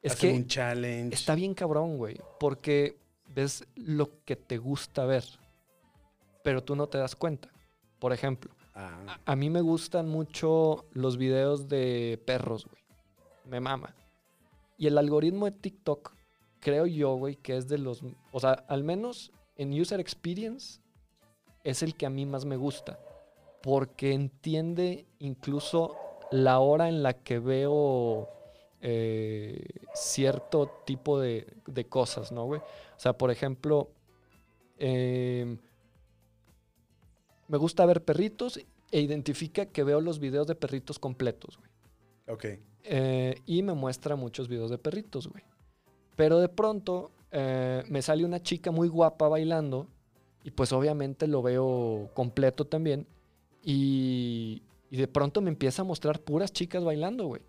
Es 0.01 0.15
que 0.15 0.33
un 0.33 0.47
challenge. 0.47 1.13
está 1.13 1.35
bien 1.35 1.53
cabrón, 1.53 1.97
güey, 1.97 2.17
porque 2.39 2.97
ves 3.35 3.63
lo 3.75 4.23
que 4.25 4.35
te 4.35 4.57
gusta 4.57 5.05
ver, 5.05 5.23
pero 6.43 6.63
tú 6.63 6.75
no 6.75 6.87
te 6.87 6.97
das 6.97 7.15
cuenta. 7.15 7.49
Por 7.99 8.11
ejemplo, 8.13 8.51
Ah, 8.73 9.17
a, 9.25 9.33
a 9.33 9.35
mí 9.35 9.49
me 9.49 9.59
gustan 9.61 10.07
mucho 10.09 10.85
los 10.93 11.17
videos 11.17 11.67
de 11.67 12.19
perros, 12.25 12.65
güey. 12.65 12.81
Me 13.45 13.59
mama. 13.59 13.93
Y 14.77 14.87
el 14.87 14.97
algoritmo 14.97 15.45
de 15.45 15.51
TikTok, 15.51 16.15
creo 16.61 16.85
yo, 16.85 17.15
güey, 17.15 17.35
que 17.35 17.57
es 17.57 17.67
de 17.67 17.77
los... 17.77 18.01
O 18.31 18.39
sea, 18.39 18.51
al 18.69 18.85
menos 18.85 19.33
en 19.57 19.77
User 19.79 19.99
Experience 19.99 20.79
es 21.65 21.83
el 21.83 21.95
que 21.95 22.05
a 22.05 22.09
mí 22.09 22.25
más 22.25 22.45
me 22.45 22.55
gusta. 22.55 22.99
Porque 23.61 24.13
entiende 24.13 25.05
incluso 25.19 25.97
la 26.31 26.59
hora 26.59 26.87
en 26.87 27.03
la 27.03 27.13
que 27.13 27.39
veo 27.39 28.29
eh, 28.79 29.63
cierto 29.93 30.71
tipo 30.85 31.19
de, 31.19 31.47
de 31.67 31.85
cosas, 31.85 32.31
¿no, 32.31 32.45
güey? 32.45 32.61
O 32.61 32.99
sea, 32.99 33.13
por 33.13 33.29
ejemplo, 33.29 33.91
em, 34.79 35.57
me 37.47 37.57
gusta 37.57 37.85
ver 37.85 38.03
perritos 38.03 38.59
e 38.91 39.01
identifica 39.01 39.65
que 39.65 39.83
veo 39.83 40.01
los 40.01 40.19
videos 40.19 40.47
de 40.47 40.55
perritos 40.55 40.99
completos, 40.99 41.57
güey. 41.57 41.69
ok. 42.27 42.45
Eh, 42.83 43.35
y 43.45 43.61
me 43.61 43.73
muestra 43.73 44.15
muchos 44.15 44.47
videos 44.47 44.71
de 44.71 44.79
perritos, 44.79 45.27
güey. 45.27 45.43
Pero 46.15 46.39
de 46.39 46.49
pronto 46.49 47.11
eh, 47.31 47.83
me 47.87 48.01
sale 48.01 48.25
una 48.25 48.41
chica 48.41 48.71
muy 48.71 48.87
guapa 48.87 49.27
bailando 49.27 49.87
y 50.43 50.51
pues 50.51 50.73
obviamente 50.73 51.27
lo 51.27 51.41
veo 51.41 52.09
completo 52.13 52.65
también. 52.65 53.07
Y, 53.63 54.63
de 54.89 55.07
pronto 55.07 55.39
me 55.41 55.49
empieza 55.49 55.83
a 55.83 55.85
mostrar 55.85 56.19
puras 56.19 56.51
chicas 56.51 56.83
bailando, 56.83 57.27
güey. 57.27 57.41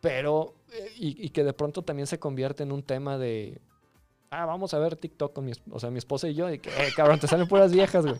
Pero, 0.00 0.54
eh, 0.72 0.90
y, 0.96 1.28
que 1.30 1.44
de 1.44 1.52
pronto 1.52 1.82
también 1.82 2.06
se 2.06 2.18
convierte 2.18 2.62
en 2.62 2.72
un 2.72 2.82
tema 2.82 3.18
de, 3.18 3.60
ah, 4.30 4.46
vamos 4.46 4.74
a 4.74 4.78
ver 4.78 4.96
TikTok 4.96 5.32
con 5.32 5.44
mi, 5.44 5.52
o 5.70 5.78
sea, 5.78 5.90
mi 5.90 5.98
esposa 5.98 6.28
y 6.28 6.34
yo, 6.34 6.50
y 6.50 6.58
que, 6.58 6.70
eh, 6.70 6.90
cabrón, 6.96 7.20
te 7.20 7.28
salen 7.28 7.48
puras 7.48 7.72
viejas, 7.72 8.04
güey. 8.04 8.18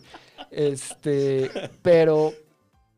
Este, 0.51 1.51
pero, 1.81 2.31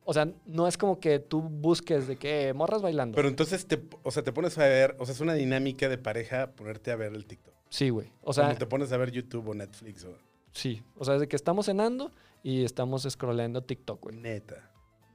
o 0.10 0.14
sea, 0.14 0.28
no 0.48 0.68
es 0.68 0.76
como 0.76 1.00
que 1.00 1.20
tú 1.20 1.40
busques 1.40 2.08
de 2.08 2.16
que 2.16 2.48
eh, 2.48 2.54
morras 2.56 2.82
bailando. 2.82 3.16
Pero 3.16 3.28
entonces, 3.28 3.68
te, 3.68 3.80
o 4.02 4.10
sea, 4.10 4.24
te 4.24 4.34
pones 4.34 4.58
a 4.58 4.64
ver, 4.64 4.96
o 4.98 5.06
sea, 5.06 5.14
es 5.14 5.22
una 5.22 5.36
dinámica 5.36 5.88
de 5.88 6.00
pareja 6.00 6.50
ponerte 6.54 6.90
a 6.90 6.96
ver 6.96 7.14
el 7.14 7.28
TikTok. 7.28 7.54
sí, 7.70 7.90
güey. 7.92 8.12
O 8.24 8.34
sea, 8.34 8.48
sea, 8.48 8.58
te 8.58 8.66
pones 8.66 8.92
a 8.92 8.98
ver 8.98 9.12
YouTube 9.12 9.50
o 9.50 9.54
Netflix 9.54 10.06
o 10.06 10.18
sí. 10.52 10.82
O 10.96 11.06
sea, 11.06 11.20
de 11.20 11.28
que 11.28 11.36
estamos 11.36 11.68
cenando 11.68 12.12
y 12.42 12.64
estamos 12.64 13.04
scrollando 13.08 13.62
TikTok, 13.62 14.02
güey. 14.02 14.16
neta. 14.16 14.72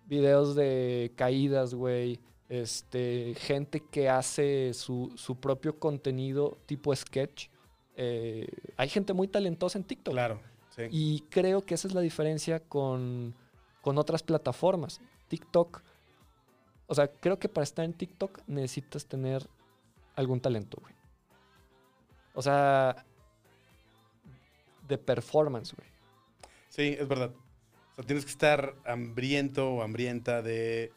Videos 0.06 0.54
de 0.54 1.10
caídas, 1.16 1.74
güey. 1.74 2.20
Este, 2.48 3.34
gente 3.36 3.82
que 3.90 4.08
hace 4.08 4.74
su, 4.74 5.12
su 5.16 5.40
propio 5.40 5.76
contenido 5.80 6.56
tipo 6.66 6.94
sketch. 6.94 7.48
Eh, 7.96 8.46
hay 8.76 8.88
gente 8.88 9.12
muy 9.12 9.26
talentosa 9.26 9.76
en 9.76 9.82
TikTok. 9.82 10.14
Claro, 10.14 10.40
sí. 10.76 10.82
Y 10.92 11.20
creo 11.30 11.62
que 11.62 11.74
esa 11.74 11.88
es 11.88 11.94
la 11.94 12.00
diferencia 12.00 12.60
con, 12.60 13.34
con 13.84 13.98
otras 13.98 14.22
plataformas. 14.22 14.98
TikTok, 15.28 15.82
o 16.86 16.94
sea, 16.94 17.06
creo 17.06 17.38
que 17.38 17.50
para 17.50 17.64
estar 17.64 17.84
en 17.84 17.92
TikTok 17.92 18.40
necesitas 18.46 19.04
tener 19.04 19.46
algún 20.16 20.40
talento, 20.40 20.78
güey. 20.80 20.94
O 22.32 22.40
sea, 22.40 23.04
de 24.88 24.96
performance, 24.96 25.74
güey. 25.76 25.86
Sí, 26.70 26.96
es 26.98 27.06
verdad. 27.06 27.30
O 27.92 27.94
sea, 27.96 28.06
tienes 28.06 28.24
que 28.24 28.30
estar 28.30 28.74
hambriento 28.86 29.70
o 29.70 29.82
hambrienta 29.82 30.40
de 30.40 30.90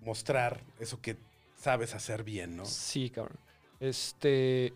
mostrar 0.00 0.62
eso 0.78 1.02
que 1.02 1.18
sabes 1.56 1.94
hacer 1.94 2.24
bien, 2.24 2.56
¿no? 2.56 2.64
Sí, 2.64 3.10
cabrón. 3.10 3.38
Este, 3.80 4.72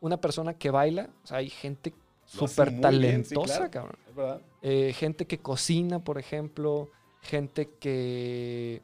una 0.00 0.18
persona 0.18 0.54
que 0.54 0.70
baila, 0.70 1.10
o 1.24 1.26
sea, 1.26 1.36
hay 1.36 1.50
gente 1.50 1.92
súper 2.30 2.70
bien, 2.70 2.80
talentosa, 2.80 3.52
sí, 3.54 3.58
claro. 3.58 3.70
cabrón. 3.70 3.96
Es 4.08 4.14
verdad. 4.14 4.40
Eh, 4.62 4.92
gente 4.94 5.26
que 5.26 5.38
cocina, 5.38 6.02
por 6.02 6.18
ejemplo. 6.18 6.88
Gente 7.22 7.68
que. 7.78 8.82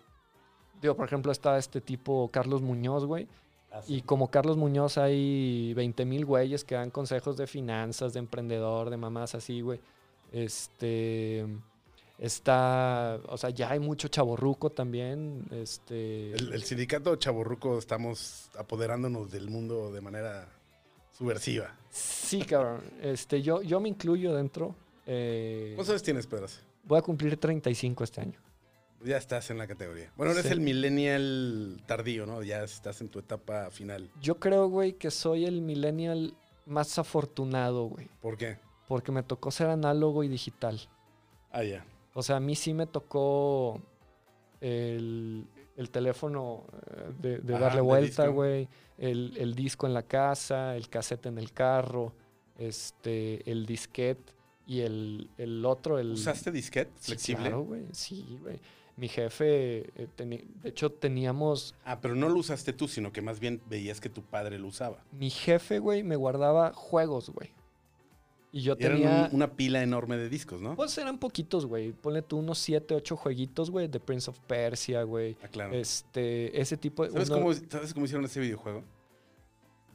Digo, 0.81 0.95
por 0.97 1.07
ejemplo, 1.07 1.33
está 1.33 1.57
este 1.59 1.81
tipo 1.81 2.29
Carlos 2.33 2.63
Muñoz, 2.63 3.05
güey. 3.05 3.29
Y 3.87 4.03
como 4.03 4.31
Carlos 4.31 4.57
Muñoz 4.57 4.97
hay 4.97 5.75
20 5.75 6.07
mil 6.07 6.25
güeyes 6.25 6.65
que 6.65 6.77
dan 6.77 6.91
consejos 6.91 7.37
de 7.37 7.47
finanzas, 7.47 8.15
de 8.15 8.21
emprendedor, 8.21 8.89
de 8.89 8.97
mamás 8.97 9.35
así, 9.35 9.61
güey. 9.61 9.81
Este. 10.33 11.47
Está. 12.19 13.21
O 13.29 13.37
sea, 13.37 13.51
ya 13.51 13.71
hay 13.71 13.79
mucho 13.79 14.09
chaborruco 14.09 14.71
también. 14.71 15.47
Este. 15.51 16.33
El, 16.33 16.53
el 16.53 16.63
sindicato 16.63 17.15
Chaborruco 17.17 17.79
estamos 17.79 18.51
apoderándonos 18.59 19.31
del 19.31 19.51
mundo 19.51 19.93
de 19.93 20.01
manera 20.01 20.49
subversiva. 21.17 21.75
Sí, 21.91 22.43
cabrón. 22.43 22.83
Este, 23.01 23.43
yo, 23.43 23.63
yo 23.63 23.81
me 23.81 23.89
incluyo 23.89 24.35
dentro. 24.35 24.75
Eh, 25.07 25.73
¿Cuántos 25.77 25.91
años 25.93 26.03
tienes, 26.03 26.27
Pedras? 26.27 26.61
voy 26.85 26.99
a 26.99 27.03
cumplir 27.03 27.37
35 27.37 28.05
este 28.05 28.21
año. 28.21 28.39
Ya 29.05 29.17
estás 29.17 29.51
en 29.51 29.59
la 29.59 29.67
categoría. 29.67 30.13
Bueno, 30.17 30.33
eres 30.33 30.47
Sí. 30.47 30.53
el 30.53 30.61
millennial 30.61 31.83
tardío, 31.87 32.27
¿no? 32.27 32.43
Ya 32.43 32.63
estás 32.65 33.01
en 33.01 33.09
tu 33.09 33.19
etapa 33.19 33.71
final. 33.71 34.11
Yo 34.21 34.37
creo, 34.39 34.69
güey, 34.69 34.95
que 34.95 35.11
soy 35.11 35.45
el 35.45 35.61
millennial 35.63 36.35
más 36.65 36.99
afortunado, 36.99 37.85
güey. 37.87 38.09
¿Por 38.21 38.37
qué? 38.37 38.59
Porque 38.89 39.13
me 39.13 39.23
tocó 39.23 39.51
ser 39.51 39.69
análogo 39.69 40.23
y 40.25 40.29
digital. 40.29 40.81
Ah, 41.51 41.63
ya. 41.65 41.85
O 42.15 42.23
sea, 42.23 42.37
a 42.37 42.41
mí 42.41 42.55
sí 42.57 42.73
me 42.73 42.87
tocó 42.87 43.81
el, 44.61 45.47
el 45.77 45.91
teléfono 45.91 46.65
eh, 46.91 47.13
de, 47.21 47.39
de 47.39 47.55
Ajá, 47.55 47.65
darle 47.65 47.81
vuelta, 47.83 48.27
güey. 48.29 48.69
El, 48.99 49.37
el 49.37 49.55
disco 49.55 49.87
en 49.87 49.95
la 49.95 50.03
casa, 50.03 50.77
el 50.77 50.89
cassette 50.89 51.27
en 51.27 51.39
el 51.39 51.53
carro, 51.53 52.15
este, 52.59 53.49
el 53.51 53.67
disquete 53.67 54.33
y 54.67 54.81
el, 54.81 55.31
el 55.39 55.65
otro, 55.65 55.99
el... 55.99 56.13
¿Usaste 56.13 56.51
disquete 56.51 56.91
Sí, 56.97 57.07
flexible? 57.13 57.43
claro, 57.43 57.63
güey. 57.63 57.83
Sí, 57.93 58.39
güey. 58.41 58.59
Mi 58.97 59.09
jefe, 59.09 59.91
eh, 59.95 60.09
de 60.17 60.69
hecho, 60.71 60.91
teníamos... 60.91 61.75
Ah, 61.85 62.01
pero 62.01 62.15
no 62.15 62.31
lo 62.31 62.39
usaste 62.39 62.73
tú, 62.73 62.89
sino 62.89 63.13
que 63.13 63.21
más 63.21 63.39
bien 63.39 63.61
veías 63.69 64.01
que 64.01 64.09
tu 64.09 64.23
padre 64.23 64.59
lo 64.59 64.69
usaba. 64.69 65.05
Mi 65.13 65.29
jefe, 65.29 65.79
güey, 65.79 66.03
me 66.03 66.17
guardaba 66.17 66.73
juegos, 66.73 67.29
güey. 67.29 67.51
Y 68.53 68.63
yo 68.63 68.75
Y 68.79 68.85
eran 68.85 68.97
tenía... 68.99 69.29
un- 69.31 69.37
una 69.37 69.53
pila 69.53 69.83
enorme 69.83 70.17
de 70.17 70.29
discos, 70.29 70.61
¿no? 70.63 70.77
Pues 70.77 70.97
eran 70.99 71.19
poquitos, 71.19 71.67
güey. 71.67 71.93
Ponle 71.93 72.23
tú 72.23 72.39
unos 72.39 72.59
7, 72.59 72.95
8 72.95 73.17
jueguitos, 73.17 73.71
güey, 73.71 73.89
de 73.89 74.01
Prince 74.01 74.31
of 74.31 74.39
Persia, 74.47 75.03
güey. 75.03 75.37
Ah, 75.43 75.49
claro. 75.49 75.75
Este, 75.75 76.59
ese 76.61 76.77
tipo 76.77 77.05
de... 77.05 77.11
¿Sabes, 77.11 77.29
uno- 77.31 77.39
cómo, 77.41 77.55
¿Sabes 77.55 77.93
cómo 77.93 78.07
hicieron 78.07 78.25
ese 78.25 78.41
videojuego? 78.41 78.83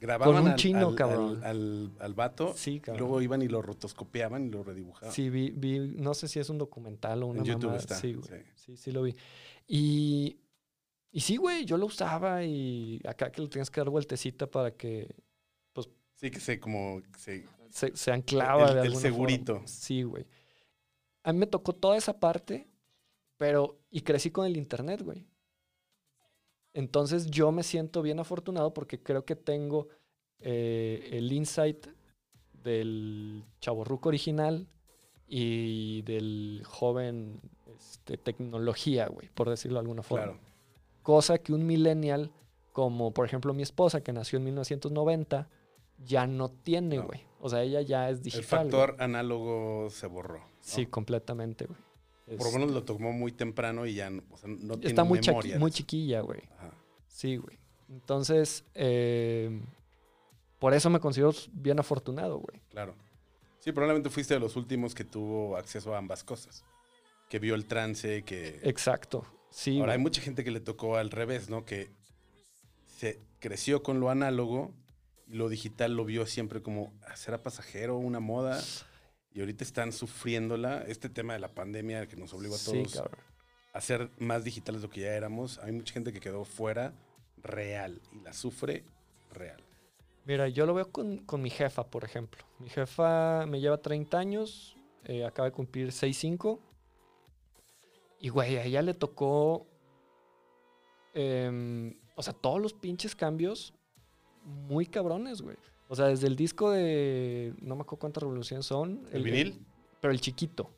Grababan 0.00 0.42
un 0.42 0.48
al, 0.50 0.56
chino, 0.56 0.88
al- 0.88 0.94
cabrón. 0.96 1.36
al- 1.44 1.44
al- 1.44 1.92
al 2.00 2.14
vato, 2.14 2.54
Sí, 2.56 2.72
y 2.74 2.80
cabrón. 2.80 3.00
luego 3.00 3.22
iban 3.22 3.40
y 3.42 3.46
lo 3.48 3.62
rotoscopiaban 3.62 4.46
y 4.46 4.50
lo 4.50 4.64
redibujaban. 4.64 5.14
Sí, 5.14 5.30
vi, 5.30 5.50
vi, 5.50 5.78
no 5.78 6.12
sé 6.14 6.26
si 6.26 6.40
es 6.40 6.50
un 6.50 6.58
documental 6.58 7.22
o 7.22 7.28
una 7.28 7.38
En 7.40 7.44
YouTube 7.44 7.66
mamada. 7.66 7.80
está, 7.80 7.94
Sí, 7.96 8.14
güey. 8.14 8.28
sí. 8.28 8.44
Sí, 8.56 8.76
sí 8.76 8.90
lo 8.90 9.02
vi. 9.02 9.14
Y, 9.68 10.38
y 11.12 11.20
sí, 11.20 11.36
güey, 11.36 11.64
yo 11.64 11.76
lo 11.78 11.86
usaba 11.86 12.42
y 12.44 13.00
acá 13.06 13.30
que 13.30 13.42
le 13.42 13.48
tienes 13.48 13.70
que 13.70 13.80
dar 13.80 13.90
vueltecita 13.90 14.46
para 14.48 14.72
que 14.72 15.08
Sí, 16.16 16.30
que 16.30 16.38
se 16.38 16.60
como... 16.60 17.02
Se, 17.18 17.44
se, 17.72 17.96
se 17.96 18.12
anclaba 18.12 18.68
El- 18.68 18.74
de 18.74 18.80
el 18.80 18.86
alguna 18.86 19.00
segurito. 19.00 19.52
forma. 19.54 19.66
Sí, 19.68 20.02
güey. 20.04 20.26
A 21.24 21.32
mí 21.32 21.38
me 21.38 21.46
tocó 21.46 21.72
toda 21.72 21.96
esa 21.96 22.18
parte 22.20 22.68
Pero, 23.36 23.78
y 23.90 24.02
crecí 24.02 24.30
con 24.30 24.46
el 24.46 24.56
internet, 24.56 25.02
güey. 25.02 25.26
Entonces 26.74 27.26
yo 27.30 27.52
me 27.52 27.62
siento 27.62 28.00
bien 28.02 28.18
afortunado 28.18 28.72
porque 28.72 29.02
creo 29.02 29.24
que 29.24 29.36
tengo 29.36 29.88
eh, 30.40 31.08
el 31.12 31.30
insight 31.32 31.86
del 32.62 33.44
chaborruco 33.60 34.08
original 34.08 34.66
y 35.26 36.02
del 36.02 36.62
joven 36.64 37.40
este, 37.78 38.16
tecnología, 38.16 39.08
güey, 39.08 39.28
por 39.34 39.50
decirlo 39.50 39.76
de 39.76 39.80
alguna 39.80 40.02
forma. 40.02 40.24
Claro. 40.26 40.38
Cosa 41.02 41.38
que 41.38 41.52
un 41.52 41.66
millennial, 41.66 42.30
como 42.72 43.12
por 43.12 43.26
ejemplo 43.26 43.52
mi 43.52 43.62
esposa, 43.62 44.02
que 44.02 44.12
nació 44.12 44.38
en 44.38 44.44
1990, 44.44 45.48
ya 45.98 46.26
no 46.26 46.48
tiene, 46.50 46.96
No. 46.98 47.08
Güey. 47.42 47.46
O 47.46 47.48
sea, 47.50 47.62
ella 47.62 47.80
ya 47.82 48.08
es 48.10 48.18
El 48.18 48.22
digital. 48.24 48.68
güey. 48.68 48.70
factor 48.70 48.96
análogo 49.02 49.88
se 49.90 50.06
borró. 50.06 50.38
¿no? 50.38 50.44
Sí, 50.60 50.86
completamente, 50.86 51.66
güey. 51.66 51.78
Por 52.26 52.38
lo 52.38 52.46
Es- 52.48 52.54
menos 52.54 52.70
lo 52.70 52.84
tomó 52.84 53.12
muy 53.12 53.32
temprano 53.32 53.84
y 53.84 53.94
ya 53.94 54.08
no, 54.10 54.22
o 54.30 54.36
sea, 54.36 54.48
no 54.48 54.74
tiene 54.76 54.88
está 54.88 55.04
muy, 55.04 55.20
memoria. 55.20 55.58
muy 55.58 55.70
chiquilla, 55.70 56.20
güey. 56.20 56.40
Ajá, 56.58 56.72
Sí, 57.08 57.36
güey. 57.36 57.58
Entonces, 57.90 58.64
eh, 58.74 59.60
por 60.58 60.72
eso 60.72 60.88
me 60.88 60.98
considero 61.00 61.32
bien 61.52 61.78
afortunado, 61.78 62.38
güey. 62.38 62.60
claro. 62.70 62.94
Sí, 63.58 63.70
probablemente 63.70 64.10
fuiste 64.10 64.34
de 64.34 64.40
los 64.40 64.56
últimos 64.56 64.92
que 64.92 65.04
tuvo 65.04 65.56
acceso 65.56 65.94
a 65.94 65.98
ambas 65.98 66.24
cosas. 66.24 66.64
Que 67.28 67.38
vio 67.38 67.54
el 67.54 67.66
trance, 67.66 68.24
que... 68.24 68.58
Exacto. 68.64 69.24
Sí, 69.50 69.78
Ahora, 69.78 69.92
hay 69.92 69.98
güey. 69.98 70.02
mucha 70.02 70.20
gente 70.20 70.42
que 70.42 70.50
le 70.50 70.58
tocó 70.58 70.96
al 70.96 71.10
revés, 71.12 71.48
¿no? 71.48 71.64
Que 71.64 71.90
se 72.86 73.20
creció 73.38 73.82
con 73.84 74.00
lo 74.00 74.10
análogo 74.10 74.72
y 75.32 75.36
lo 75.36 75.48
digital 75.48 75.96
lo 75.96 76.04
vio 76.04 76.26
siempre 76.26 76.62
como, 76.62 76.92
"Ah, 77.08 77.16
¿será 77.16 77.42
pasajero, 77.42 77.96
una 77.96 78.20
moda? 78.20 78.62
Y 79.34 79.40
ahorita 79.40 79.64
están 79.64 79.92
sufriéndola. 79.92 80.84
Este 80.86 81.08
tema 81.08 81.32
de 81.32 81.38
la 81.40 81.48
pandemia 81.48 82.06
que 82.06 82.16
nos 82.16 82.34
obligó 82.34 82.54
a 82.54 82.58
Sí, 82.58 82.72
todos 82.72 82.92
cabrón. 82.94 83.18
a 83.72 83.80
ser 83.80 84.10
más 84.18 84.44
digitales 84.44 84.82
de 84.82 84.88
lo 84.88 84.92
que 84.92 85.00
ya 85.00 85.14
éramos. 85.14 85.58
Hay 85.60 85.72
mucha 85.72 85.94
gente 85.94 86.12
que 86.12 86.20
quedó 86.20 86.44
fuera 86.44 86.92
real 87.38 88.00
y 88.12 88.20
la 88.20 88.34
sufre 88.34 88.84
real. 89.32 89.60
Mira, 90.26 90.48
yo 90.48 90.66
lo 90.66 90.74
veo 90.74 90.92
con, 90.92 91.18
con 91.24 91.40
mi 91.40 91.48
jefa, 91.50 91.84
por 91.90 92.04
ejemplo. 92.04 92.44
Mi 92.58 92.68
jefa 92.68 93.46
me 93.46 93.58
lleva 93.60 93.78
30 93.80 94.18
años, 94.18 94.76
eh, 95.04 95.24
acaba 95.24 95.48
de 95.48 95.52
cumplir 95.52 95.92
6'5". 95.92 96.60
Y, 98.20 98.28
güey, 98.28 98.56
a 98.58 98.64
ella 98.64 98.82
le 98.82 98.92
tocó, 98.94 99.66
em, 101.14 101.94
o 102.16 102.22
sea, 102.22 102.32
todos 102.34 102.60
los 102.60 102.72
pinches 102.74 103.16
cambios 103.16 103.74
muy 104.44 104.86
cabrones, 104.86 105.42
güey. 105.42 105.56
O 105.88 105.96
sea, 105.96 106.06
desde 106.06 106.26
el 106.26 106.36
disco 106.36 106.70
de, 106.70 107.54
no 107.60 107.76
me 107.76 107.82
acuerdo 107.82 108.00
cuántas 108.00 108.22
revoluciones 108.22 108.66
son. 108.66 109.06
¿El 109.12 109.22
vinil? 109.22 109.60
pero 110.00 110.12
el 110.12 110.20
chiquito. 110.20 110.70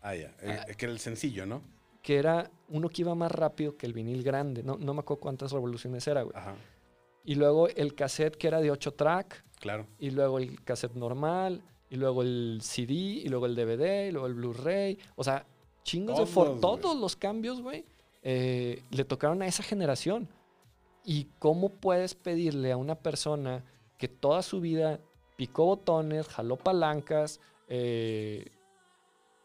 Ah, 0.00 0.14
ya. 0.14 0.34
eh, 0.40 0.74
que 0.76 0.86
era 0.86 0.92
el 0.92 0.98
sencillo, 0.98 1.44
¿no? 1.46 1.62
que 2.02 2.16
era 2.16 2.50
uno 2.68 2.88
que 2.88 3.02
iba 3.02 3.14
más 3.14 3.30
rápido 3.30 3.76
que 3.76 3.86
el 3.86 3.92
vinil 3.92 4.22
grande. 4.22 4.62
No, 4.62 4.76
no 4.76 4.92
me 4.92 5.00
acuerdo 5.00 5.20
cuántas 5.20 5.52
revoluciones 5.52 6.06
era, 6.06 6.22
güey. 6.22 6.36
Ajá, 6.36 6.54
Y 7.24 7.36
luego 7.36 7.68
el 7.68 7.94
cassette 7.94 8.36
que 8.36 8.48
era 8.48 8.60
de 8.60 8.70
8 8.70 8.92
track, 8.94 9.44
claro. 9.60 9.86
y 9.98 10.10
luego 10.10 10.38
el 10.38 10.62
cassette 10.64 10.94
normal, 10.94 11.62
y 11.88 11.96
luego 11.96 12.22
el 12.22 12.58
CD, 12.62 12.92
y 12.94 13.28
luego 13.28 13.46
el 13.46 13.54
DVD, 13.54 14.08
y 14.08 14.10
luego 14.10 14.26
el 14.26 14.34
Blu-ray. 14.34 14.98
O 15.14 15.22
sea, 15.22 15.46
chingos 15.84 16.18
de 16.18 16.26
for 16.26 16.60
Todos, 16.60 16.80
todos 16.80 17.00
los 17.00 17.14
cambios, 17.14 17.60
güey, 17.62 17.84
eh, 18.22 18.82
le 18.90 19.04
tocaron 19.04 19.40
a 19.42 19.46
esa 19.46 19.62
generación. 19.62 20.28
¿Y 21.04 21.28
cómo 21.38 21.68
puedes 21.70 22.14
pedirle 22.14 22.72
a 22.72 22.76
una 22.76 22.94
persona 22.94 23.64
que 23.98 24.08
toda 24.08 24.42
su 24.42 24.60
vida 24.60 25.00
picó 25.36 25.64
botones, 25.64 26.28
jaló 26.28 26.56
palancas, 26.56 27.40
eh, 27.68 28.50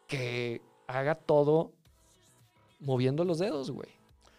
que 0.06 0.60
haga 0.86 1.14
todo 1.16 1.72
moviendo 2.80 3.24
los 3.24 3.38
dedos, 3.38 3.70
güey? 3.70 3.88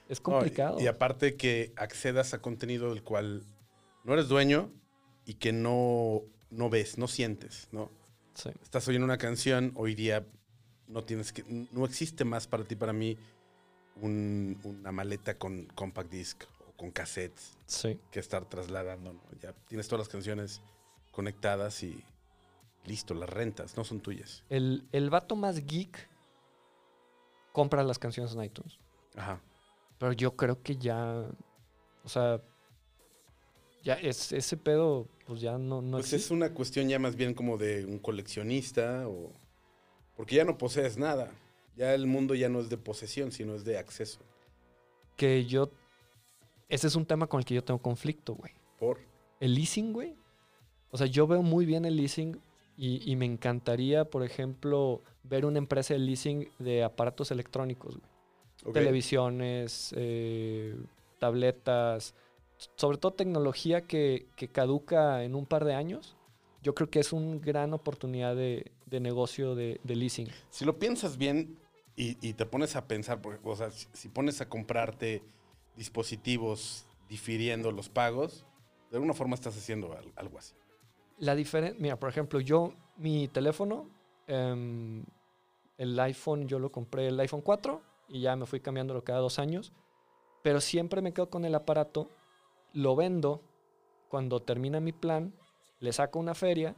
Es 0.07 0.19
No, 0.19 0.31
y- 0.31 0.33
complicado. 0.33 0.79
y, 0.79 0.87
aparte 0.87 1.35
que 1.35 1.71
accedas 1.75 2.33
a 2.33 2.41
contenido 2.41 2.89
del 2.93 3.03
cual 3.03 3.43
no 4.03 4.13
eres 4.13 4.27
dueño 4.27 4.71
y 5.25 5.35
que 5.35 5.51
no, 5.51 6.21
no 6.49 6.69
ves, 6.69 6.97
no 6.97 7.07
sientes, 7.07 7.67
¿no? 7.71 7.91
Sí. 8.33 8.49
Estás 8.63 8.87
oyendo 8.87 9.05
una 9.05 9.17
canción, 9.17 9.71
hoy 9.75 9.93
día 9.93 10.25
no 10.87 11.03
tienes 11.03 11.31
que, 11.33 11.43
no 11.71 11.85
existe 11.85 12.23
más 12.25 12.47
para 12.47 12.63
ti, 12.63 12.75
para 12.75 12.93
mí, 12.93 13.17
un- 14.01 14.57
una 14.63 14.91
maleta 14.91 15.37
con 15.37 15.65
compact 15.75 16.09
disc 16.09 16.43
con 16.79 16.91
cassettes 16.91 17.57
Sí. 17.65 17.99
que 18.09 18.19
estar 18.19 18.45
trasladando, 18.45 19.13
¿no? 19.13 19.21
Ya 19.41 19.53
tienes 19.67 19.87
todas 19.87 19.99
las 20.05 20.09
canciones 20.09 20.61
conectadas 21.11 21.83
y 21.83 22.03
listo, 22.85 23.13
las 23.13 23.29
rentas, 23.29 23.75
no 23.77 23.83
son 23.83 23.99
tuyas. 23.99 24.43
El, 24.49 24.87
el 24.93 25.09
vato 25.09 25.35
más 25.35 25.65
geek 25.65 26.09
compra 27.51 27.83
las 27.83 27.99
canciones 27.99 28.33
en 28.33 28.43
iTunes. 28.43 28.79
Ajá. 29.15 29.41
Pero 29.99 30.13
yo 30.13 30.35
creo 30.35 30.63
que 30.63 30.77
ya. 30.77 31.25
O 32.03 32.09
sea. 32.09 32.41
Ya 33.83 33.93
es, 33.93 34.31
ese 34.33 34.57
pedo, 34.57 35.07
pues 35.25 35.39
ya 35.39 35.57
no, 35.57 35.81
no 35.81 35.97
Pues 35.97 36.11
es 36.11 36.31
una 36.31 36.53
cuestión 36.53 36.89
ya 36.89 36.99
más 36.99 37.15
bien 37.15 37.33
como 37.33 37.57
de 37.57 37.85
un 37.85 37.97
coleccionista 37.97 39.07
o... 39.07 39.31
Porque 40.17 40.35
ya 40.35 40.43
no 40.43 40.57
posees 40.57 40.97
nada. 40.97 41.31
Ya 41.77 41.93
el 41.93 42.05
mundo 42.05 42.35
ya 42.35 42.49
no 42.49 42.59
es 42.59 42.69
de 42.69 42.77
posesión, 42.77 43.31
sino 43.31 43.55
es 43.55 43.63
de 43.63 43.77
acceso. 43.77 44.19
Que 45.15 45.45
yo. 45.45 45.69
Ese 46.69 46.87
es 46.87 46.95
un 46.95 47.05
tema 47.05 47.27
con 47.27 47.39
el 47.39 47.45
que 47.45 47.55
yo 47.55 47.63
tengo 47.63 47.81
conflicto, 47.81 48.35
güey. 48.35 48.53
Por... 48.79 48.99
El 49.39 49.55
leasing, 49.55 49.91
güey. 49.91 50.15
O 50.91 50.97
sea, 50.97 51.07
yo 51.07 51.27
veo 51.27 51.41
muy 51.41 51.65
bien 51.65 51.85
el 51.85 51.97
leasing 51.97 52.39
y, 52.77 53.11
y 53.11 53.15
me 53.15 53.25
encantaría, 53.25 54.05
por 54.05 54.23
ejemplo, 54.23 55.01
ver 55.23 55.45
una 55.45 55.57
empresa 55.57 55.93
de 55.93 55.99
leasing 55.99 56.49
de 56.59 56.83
aparatos 56.83 57.31
electrónicos, 57.31 57.97
güey. 57.97 58.73
Televisiones, 58.73 59.93
eh, 59.95 60.75
tabletas, 61.17 62.13
sobre 62.75 62.97
todo 62.97 63.13
tecnología 63.13 63.81
que, 63.81 64.27
que 64.35 64.49
caduca 64.49 65.23
en 65.23 65.33
un 65.33 65.45
par 65.45 65.63
de 65.63 65.75
años, 65.75 66.17
yo 66.61 66.75
creo 66.75 66.89
que 66.89 66.99
es 66.99 67.13
una 67.13 67.37
gran 67.37 67.73
oportunidad 67.73 68.35
de, 68.35 68.71
de 68.85 68.99
negocio 68.99 69.55
de, 69.55 69.79
de 69.83 69.95
leasing. 69.95 70.27
Si 70.49 70.65
lo 70.65 70.77
piensas 70.77 71.17
bien 71.17 71.57
y, 71.95 72.17
y 72.21 72.33
te 72.33 72.45
pones 72.45 72.75
a 72.75 72.85
pensar, 72.85 73.21
porque, 73.21 73.39
o 73.43 73.55
sea, 73.55 73.71
si, 73.71 73.87
si 73.93 74.09
pones 74.09 74.41
a 74.41 74.49
comprarte 74.49 75.23
dispositivos 75.79 76.85
difiriendo 77.07 77.71
los 77.71 77.89
pagos, 77.89 78.45
de 78.91 78.97
alguna 78.97 79.13
forma 79.13 79.33
estás 79.35 79.57
haciendo 79.57 79.93
al- 79.93 80.11
algo 80.15 80.37
así. 80.37 80.53
La 81.17 81.33
diferencia, 81.35 81.79
mira, 81.81 81.97
por 81.97 82.09
ejemplo, 82.09 82.39
yo, 82.39 82.73
mi 82.97 83.27
teléfono, 83.29 83.89
em, 84.27 85.03
el 85.77 85.99
iPhone, 85.99 86.47
yo 86.47 86.59
lo 86.59 86.71
compré 86.71 87.07
el 87.07 87.19
iPhone 87.19 87.41
4 87.41 87.81
y 88.07 88.21
ya 88.21 88.35
me 88.35 88.45
fui 88.45 88.59
cambiándolo 88.59 89.03
cada 89.03 89.19
dos 89.19 89.39
años, 89.39 89.71
pero 90.43 90.61
siempre 90.61 91.01
me 91.01 91.13
quedo 91.13 91.29
con 91.29 91.45
el 91.45 91.55
aparato, 91.55 92.09
lo 92.73 92.95
vendo, 92.95 93.41
cuando 94.09 94.41
termina 94.41 94.79
mi 94.79 94.91
plan, 94.91 95.33
le 95.79 95.93
saco 95.93 96.19
una 96.19 96.33
feria 96.35 96.75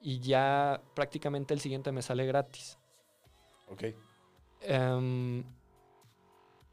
y 0.00 0.18
ya 0.20 0.82
prácticamente 0.94 1.54
el 1.54 1.60
siguiente 1.60 1.92
me 1.92 2.02
sale 2.02 2.26
gratis. 2.26 2.78
¿Ok? 3.68 3.84
Em, 4.60 5.44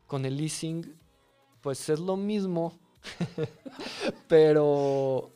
con 0.07 0.25
el 0.25 0.37
leasing, 0.37 0.99
pues 1.61 1.89
es 1.89 1.99
lo 1.99 2.17
mismo, 2.17 2.79
pero, 4.27 5.31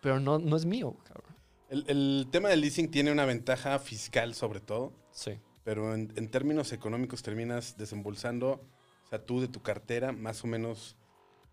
pero 0.00 0.20
no, 0.20 0.38
no 0.38 0.56
es 0.56 0.64
mío, 0.64 0.96
cabrón. 1.04 1.34
El, 1.68 1.84
el 1.88 2.28
tema 2.30 2.48
del 2.48 2.60
leasing 2.60 2.90
tiene 2.90 3.10
una 3.12 3.24
ventaja 3.24 3.78
fiscal 3.78 4.34
sobre 4.34 4.60
todo. 4.60 4.92
Sí. 5.10 5.38
pero 5.64 5.94
en, 5.94 6.12
en 6.16 6.30
términos 6.30 6.72
económicos 6.72 7.22
terminas 7.22 7.76
desembolsando, 7.78 8.60
o 9.06 9.08
sea, 9.08 9.24
tú 9.24 9.40
de 9.40 9.48
tu 9.48 9.62
cartera, 9.62 10.12
más 10.12 10.44
o 10.44 10.46
menos 10.46 10.96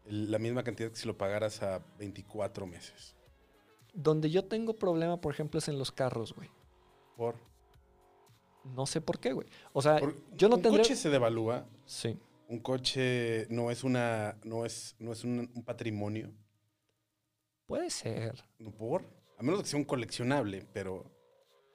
el- 0.06 0.30
la 0.30 0.38
misma 0.38 0.64
cantidad 0.64 0.90
que 0.90 0.98
si 0.98 1.08
lo 1.08 1.18
pagaras 1.18 1.64
a 1.64 1.82
24 1.98 2.68
meses. 2.68 3.16
Donde 3.94 4.30
yo 4.30 4.44
tengo 4.46 4.76
problema, 4.76 5.20
por 5.22 5.34
ejemplo, 5.34 5.60
es 5.60 5.68
en 5.68 5.80
los 5.80 5.92
carros, 5.92 6.34
güey. 6.36 6.50
Por, 7.16 7.36
No 8.76 8.86
sé 8.86 9.02
por 9.02 9.20
qué, 9.20 9.34
güey. 9.34 9.48
O 9.72 9.82
sea, 9.82 9.98
por- 10.00 10.16
yo 10.36 10.50
no 10.50 10.58
un 10.58 10.62
tendré... 10.62 10.82
coche 10.82 10.96
se 10.96 11.10
devalúa, 11.10 11.66
Sí. 11.86 12.20
Un 12.54 12.60
coche 12.60 13.48
no 13.50 13.72
es 13.72 13.84
una, 13.84 14.38
no 14.44 14.64
es, 14.66 14.96
no 15.00 15.12
es 15.12 15.24
un, 15.24 15.52
un 15.56 15.64
patrimonio, 15.64 16.32
Puede 17.66 17.90
ser. 17.90 18.44
¿no? 18.60 18.72
por, 18.72 19.04
a 19.38 19.42
menos 19.44 19.62
que 19.64 19.68
sea 19.70 19.80
un 19.80 19.86
coleccionable, 19.86 20.68
pero 20.74 21.06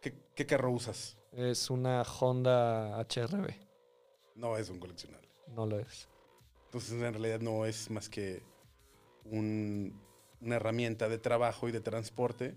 ¿qué, 0.01 0.15
qué 0.37 0.47
carro 0.47 0.71
usas? 0.71 1.19
Es 1.33 1.71
una 1.71 2.03
Honda 2.03 2.97
HRB. 3.01 3.51
No 4.37 4.57
es 4.57 4.71
un 4.71 4.79
coleccionable. 4.79 5.29
No 5.49 5.67
lo 5.67 5.81
es. 5.81 6.09
Entonces 6.67 6.93
en 6.93 7.13
realidad 7.13 7.41
no 7.41 7.65
es 7.67 7.91
más 7.91 8.09
que 8.09 8.43
un- 9.25 10.01
una 10.41 10.57
herramienta 10.57 11.09
de 11.09 11.19
trabajo 11.19 11.69
y 11.69 11.73
de 11.73 11.81
transporte 11.81 12.55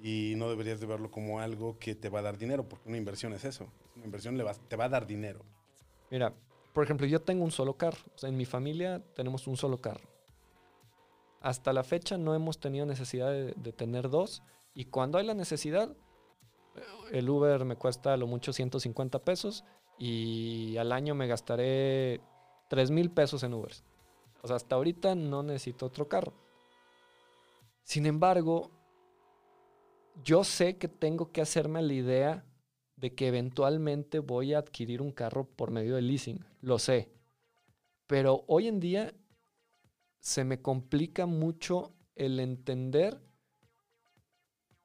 y 0.00 0.34
no 0.36 0.48
deberías 0.50 0.80
de 0.80 0.86
verlo 0.86 1.10
como 1.10 1.38
algo 1.40 1.78
que 1.78 1.94
te 1.94 2.08
va 2.08 2.18
a 2.18 2.22
dar 2.22 2.38
dinero, 2.38 2.68
porque 2.68 2.88
una 2.88 2.96
inversión 2.98 3.32
es 3.34 3.44
eso. 3.44 3.70
Una 3.94 4.06
inversión 4.06 4.36
le 4.36 4.42
va- 4.42 4.54
te 4.54 4.74
va 4.76 4.86
a 4.86 4.88
dar 4.88 5.06
dinero. 5.06 5.44
Mira, 6.10 6.34
por 6.72 6.84
ejemplo, 6.84 7.06
yo 7.06 7.20
tengo 7.20 7.44
un 7.44 7.50
solo 7.50 7.74
carro. 7.74 7.98
En 8.22 8.36
mi 8.36 8.44
familia 8.44 9.02
tenemos 9.14 9.46
un 9.46 9.56
solo 9.56 9.80
carro. 9.80 10.08
Hasta 11.40 11.72
la 11.72 11.82
fecha 11.82 12.18
no 12.18 12.34
hemos 12.34 12.60
tenido 12.60 12.86
necesidad 12.86 13.32
de, 13.32 13.72
tener 13.72 14.10
dos. 14.10 14.42
Y 14.74 14.84
cuando 14.86 15.18
hay 15.18 15.26
la 15.26 15.34
necesidad, 15.34 15.96
el 17.10 17.28
Uber 17.28 17.64
me 17.64 17.76
cuesta 17.76 18.12
a 18.12 18.16
lo 18.16 18.26
mucho 18.26 18.52
150 18.52 19.18
pesos 19.20 19.64
y 19.98 20.76
al 20.76 20.92
año 20.92 21.14
me 21.14 21.26
gastaré 21.26 22.20
3 22.68 22.90
mil 22.90 23.10
pesos 23.10 23.42
en 23.42 23.54
Ubers. 23.54 23.82
O 24.42 24.46
sea, 24.46 24.56
hasta 24.56 24.76
ahorita 24.76 25.14
no 25.14 25.42
necesito 25.42 25.86
otro 25.86 26.08
carro. 26.08 26.32
Sin 27.82 28.06
embargo, 28.06 28.70
yo 30.22 30.44
sé 30.44 30.76
que 30.76 30.88
tengo 30.88 31.32
que 31.32 31.40
hacerme 31.40 31.82
la 31.82 31.92
idea 31.92 32.44
de 33.00 33.14
que 33.14 33.28
eventualmente 33.28 34.18
voy 34.18 34.52
a 34.52 34.58
adquirir 34.58 35.00
un 35.00 35.10
carro 35.12 35.46
por 35.48 35.70
medio 35.70 35.94
de 35.96 36.02
leasing. 36.02 36.44
Lo 36.60 36.78
sé. 36.78 37.10
Pero 38.06 38.44
hoy 38.46 38.68
en 38.68 38.78
día 38.80 39.14
se 40.18 40.44
me 40.44 40.60
complica 40.60 41.24
mucho 41.26 41.94
el 42.14 42.38
entender 42.40 43.20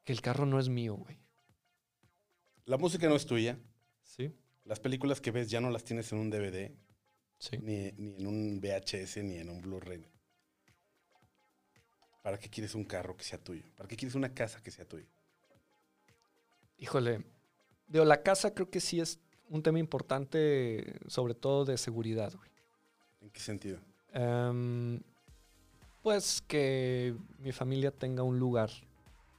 que 0.04 0.12
el 0.12 0.22
carro 0.22 0.46
no 0.46 0.58
es 0.58 0.68
mío, 0.68 0.94
güey. 0.94 1.18
La 2.64 2.78
música 2.78 3.08
no 3.08 3.16
es 3.16 3.26
tuya. 3.26 3.58
Sí. 4.02 4.32
Las 4.64 4.80
películas 4.80 5.20
que 5.20 5.30
ves 5.30 5.50
ya 5.50 5.60
no 5.60 5.70
las 5.70 5.84
tienes 5.84 6.10
en 6.12 6.18
un 6.18 6.30
DVD, 6.30 6.72
Sí. 7.38 7.58
ni, 7.58 7.92
ni 7.92 8.16
en 8.16 8.26
un 8.26 8.60
VHS, 8.60 9.22
ni 9.22 9.36
en 9.36 9.50
un 9.50 9.60
Blu-ray. 9.60 10.06
¿Para 12.22 12.38
qué 12.38 12.48
quieres 12.48 12.74
un 12.74 12.84
carro 12.84 13.16
que 13.16 13.24
sea 13.24 13.38
tuyo? 13.38 13.62
¿Para 13.76 13.88
qué 13.88 13.96
quieres 13.96 14.14
una 14.14 14.32
casa 14.32 14.62
que 14.62 14.70
sea 14.70 14.84
tuya? 14.88 15.06
Híjole. 16.78 17.22
Digo, 17.88 18.04
la 18.04 18.22
casa 18.22 18.52
creo 18.54 18.68
que 18.70 18.80
sí 18.80 19.00
es 19.00 19.20
un 19.48 19.62
tema 19.62 19.78
importante, 19.78 20.98
sobre 21.06 21.34
todo 21.34 21.64
de 21.64 21.78
seguridad, 21.78 22.32
güey. 22.34 22.50
¿En 23.20 23.30
qué 23.30 23.40
sentido? 23.40 23.78
Em, 24.12 25.00
pues 26.02 26.42
que 26.46 27.14
mi 27.38 27.52
familia 27.52 27.90
tenga 27.90 28.22
un 28.22 28.38
lugar 28.38 28.70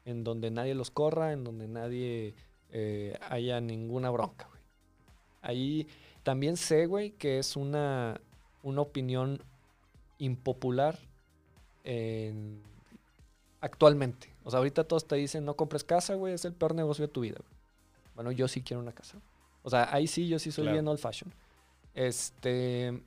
en 0.05 0.23
donde 0.23 0.51
nadie 0.51 0.75
los 0.75 0.91
corra, 0.91 1.33
en 1.33 1.43
donde 1.43 1.67
nadie 1.67 2.35
eh, 2.71 3.17
haya 3.29 3.59
ninguna 3.61 4.09
bronca, 4.09 4.47
güey. 4.47 4.61
Ahí 5.41 5.87
también 6.23 6.57
sé, 6.57 6.85
güey, 6.85 7.11
que 7.11 7.39
es 7.39 7.55
una, 7.55 8.19
una 8.63 8.81
opinión 8.81 9.41
impopular 10.17 10.97
en- 11.83 12.61
actualmente. 13.61 14.33
O 14.43 14.51
sea, 14.51 14.59
ahorita 14.59 14.83
todos 14.85 15.07
te 15.07 15.15
dicen, 15.15 15.45
no 15.45 15.55
compres 15.55 15.83
casa, 15.83 16.15
güey, 16.15 16.33
es 16.33 16.45
el 16.45 16.53
peor 16.53 16.75
negocio 16.75 17.07
de 17.07 17.13
tu 17.13 17.21
vida. 17.21 17.37
güey". 17.39 17.56
Bueno, 18.17 18.31
yo 18.31 18.47
sí 18.47 18.63
quiero 18.63 18.81
una 18.81 18.91
casa. 18.91 19.19
O 19.61 19.69
sea, 19.69 19.87
ahí 19.93 20.07
sí, 20.07 20.27
yo 20.27 20.39
sí 20.39 20.51
soy 20.51 20.63
Claro. 20.63 20.75
bien 20.75 20.87
old 20.87 20.99
fashion. 20.99 21.31
Este... 21.93 22.99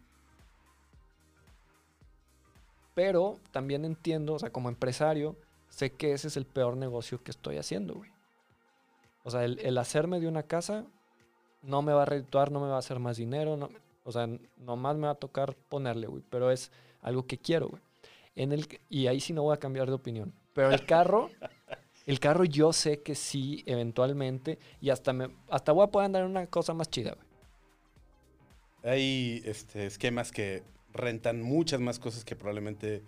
Pero 2.95 3.39
también 3.51 3.85
entiendo, 3.85 4.35
o 4.35 4.39
sea, 4.39 4.51
como 4.51 4.69
empresario, 4.69 5.37
sé 5.69 5.91
que 5.93 6.13
ese 6.13 6.29
es 6.29 6.37
el 6.37 6.45
peor 6.47 6.77
negocio 6.77 7.23
que 7.23 7.31
estoy 7.33 7.57
haciendo, 7.57 7.95
güey. 7.95 8.11
O 9.25 9.31
sea, 9.31 9.45
el, 9.45 9.59
el 9.61 9.79
hacerme 9.79 10.21
de 10.21 10.29
una 10.29 10.45
casa 10.45 10.85
no 11.63 11.83
me 11.83 11.93
va 11.93 12.03
a 12.03 12.07
redituar, 12.07 12.51
no 12.53 12.61
me 12.61 12.69
va 12.69 12.77
a 12.77 12.81
hacer 12.81 12.99
más 13.01 13.17
dinero, 13.17 13.57
no, 13.57 13.69
o 14.05 14.13
sea, 14.13 14.29
nomás 14.57 14.97
me 14.97 15.07
va 15.07 15.13
a 15.13 15.17
tocar 15.17 15.55
ponerle, 15.69 16.07
güey. 16.07 16.23
Pero 16.31 16.51
es 16.53 16.71
algo 17.03 17.27
que 17.27 17.37
quiero, 17.39 17.69
güey. 17.69 17.83
En 18.37 18.53
el, 18.53 18.67
y 18.89 19.09
ahí 19.09 19.21
sí 19.21 19.33
no 19.33 19.43
voy 19.43 19.55
a 19.55 19.59
cambiar 19.59 19.89
de 19.89 19.95
opinión. 19.95 20.33
Pero 20.53 20.71
el 20.71 20.87
carro, 20.87 21.31
el 22.11 22.19
carro 22.19 22.45
yo 22.45 22.73
sé 22.73 23.03
que 23.03 23.15
sí, 23.15 23.63
eventualmente, 23.67 24.59
y 24.81 24.91
hasta, 24.91 25.13
me, 25.13 25.29
hasta 25.49 25.71
voy 25.71 25.85
a 25.85 25.93
poder 25.93 26.07
andar 26.07 26.25
en 26.25 26.31
una 26.31 26.47
cosa 26.49 26.75
más 26.75 26.91
chida, 26.91 27.13
güey. 27.15 27.27
Hay 28.83 29.43
este, 29.45 29.87
esquemas 29.87 30.33
que 30.33 30.65
rentan 30.93 31.41
muchas 31.41 31.79
más 31.79 32.01
cosas 32.01 32.25
que 32.25 32.35
probablemente 32.35 33.05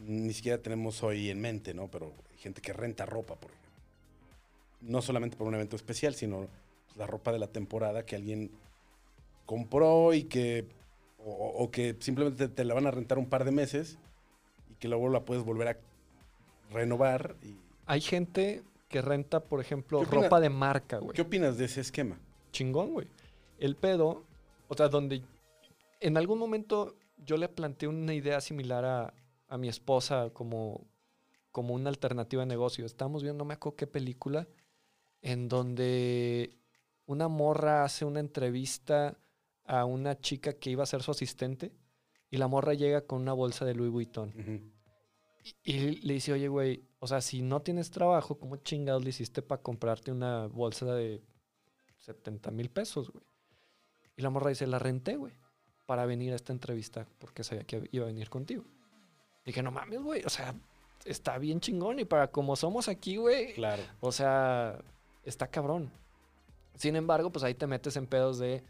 ni 0.00 0.32
siquiera 0.32 0.60
tenemos 0.60 1.04
hoy 1.04 1.30
en 1.30 1.40
mente, 1.40 1.74
¿no? 1.74 1.88
Pero 1.92 2.12
hay 2.32 2.38
gente 2.38 2.60
que 2.60 2.72
renta 2.72 3.06
ropa, 3.06 3.36
por 3.36 3.52
ejemplo. 3.52 3.70
No 4.80 5.00
solamente 5.00 5.36
por 5.36 5.46
un 5.46 5.54
evento 5.54 5.76
especial, 5.76 6.16
sino 6.16 6.48
pues, 6.86 6.96
la 6.96 7.06
ropa 7.06 7.30
de 7.30 7.38
la 7.38 7.46
temporada 7.46 8.04
que 8.04 8.16
alguien 8.16 8.50
compró 9.46 10.12
y 10.12 10.24
que. 10.24 10.66
O, 11.24 11.70
que 11.70 11.94
simplemente 12.00 12.48
te 12.48 12.64
la 12.64 12.74
van 12.74 12.86
a 12.86 12.90
rentar 12.90 13.18
un 13.18 13.28
par 13.28 13.44
de 13.44 13.50
meses 13.50 13.98
y 14.70 14.74
que 14.76 14.88
luego 14.88 15.08
la 15.08 15.24
puedes 15.24 15.44
volver 15.44 15.68
a 15.68 15.76
renovar. 16.72 17.36
Y, 17.42 17.67
Hay 17.88 18.00
gente 18.00 18.62
que 18.88 19.02
renta, 19.02 19.40
por 19.40 19.60
ejemplo, 19.60 19.98
¿Qué 20.00 20.06
opina- 20.06 20.22
ropa 20.22 20.40
de 20.40 20.50
marca, 20.50 20.98
güey. 20.98 21.14
¿Qué 21.14 21.22
opinas 21.22 21.58
de 21.58 21.64
ese 21.64 21.80
esquema? 21.80 22.18
chingón, 22.52 22.92
güey. 22.92 23.06
El 23.58 23.76
pedo, 23.76 24.24
o 24.68 24.74
sea, 24.74 24.88
donde 24.88 25.22
en 26.00 26.16
algún 26.16 26.38
momento 26.38 26.96
yo 27.18 27.36
le 27.36 27.48
planteé 27.48 27.88
una 27.88 28.14
idea 28.14 28.40
similar 28.40 28.84
a, 28.84 29.14
a 29.48 29.58
mi 29.58 29.68
esposa 29.68 30.30
como, 30.32 30.86
como 31.52 31.74
una 31.74 31.90
alternativa 31.90 32.42
de 32.42 32.46
negocio. 32.46 32.86
Estábamos 32.86 33.22
viendo, 33.22 33.38
no 33.38 33.44
me 33.48 33.54
acuerdo 33.54 33.76
qué 33.76 33.86
película, 33.86 34.46
en 35.20 35.48
donde 35.48 36.56
una 37.06 37.28
morra 37.28 37.84
hace 37.84 38.04
una 38.04 38.20
entrevista 38.20 39.16
a 39.64 39.84
una 39.84 40.18
chica 40.18 40.54
que 40.54 40.70
iba 40.70 40.82
a 40.82 40.86
ser 40.86 41.02
su 41.02 41.10
asistente 41.10 41.72
y 42.30 42.36
la 42.38 42.48
morra 42.48 42.72
llega 42.74 43.02
con 43.02 43.20
una 43.20 43.32
bolsa 43.34 43.64
de 43.64 43.74
Louis 43.74 43.90
Vuitton. 43.92 44.28
Ujú. 44.38 44.60
Y, 45.44 45.72
y 45.72 45.78
le 46.02 46.14
dice, 46.14 46.32
oye, 46.32 46.48
güey, 46.48 46.82
o 46.98 47.06
sea, 47.06 47.20
si 47.20 47.42
no 47.42 47.62
tienes 47.62 47.90
trabajo, 47.90 48.38
¿cómo 48.38 48.56
chingados 48.56 49.02
le 49.04 49.10
hiciste 49.10 49.40
para 49.42 49.62
comprarte 49.62 50.10
una 50.12 50.46
bolsa 50.46 50.86
de 50.94 51.22
70 51.98 52.50
mil 52.50 52.70
pesos, 52.70 53.10
güey? 53.10 53.24
Y 54.16 54.22
la 54.22 54.30
morra 54.30 54.50
dice, 54.50 54.66
la 54.66 54.78
renté, 54.78 55.16
güey, 55.16 55.32
para 55.86 56.04
venir 56.06 56.32
a 56.32 56.36
esta 56.36 56.52
entrevista 56.52 57.06
porque 57.18 57.44
sabía 57.44 57.64
que 57.64 57.88
iba 57.92 58.04
a 58.04 58.08
venir 58.08 58.28
contigo. 58.28 58.64
dije, 59.44 59.62
no 59.62 59.70
mames, 59.70 60.02
güey, 60.02 60.22
o 60.24 60.28
sea, 60.28 60.54
está 61.04 61.38
bien 61.38 61.60
chingón 61.60 62.00
y 62.00 62.04
para 62.04 62.30
como 62.30 62.56
somos 62.56 62.88
aquí, 62.88 63.16
güey, 63.16 63.54
Claro. 63.54 63.82
o 64.00 64.12
sea, 64.12 64.78
está 65.24 65.46
cabrón. 65.46 65.90
Sin 66.74 66.96
embargo, 66.96 67.30
pues 67.30 67.44
ahí 67.44 67.54
te 67.54 67.66
metes 67.66 67.96
en 67.96 68.06
pedos 68.06 68.38
de, 68.38 68.62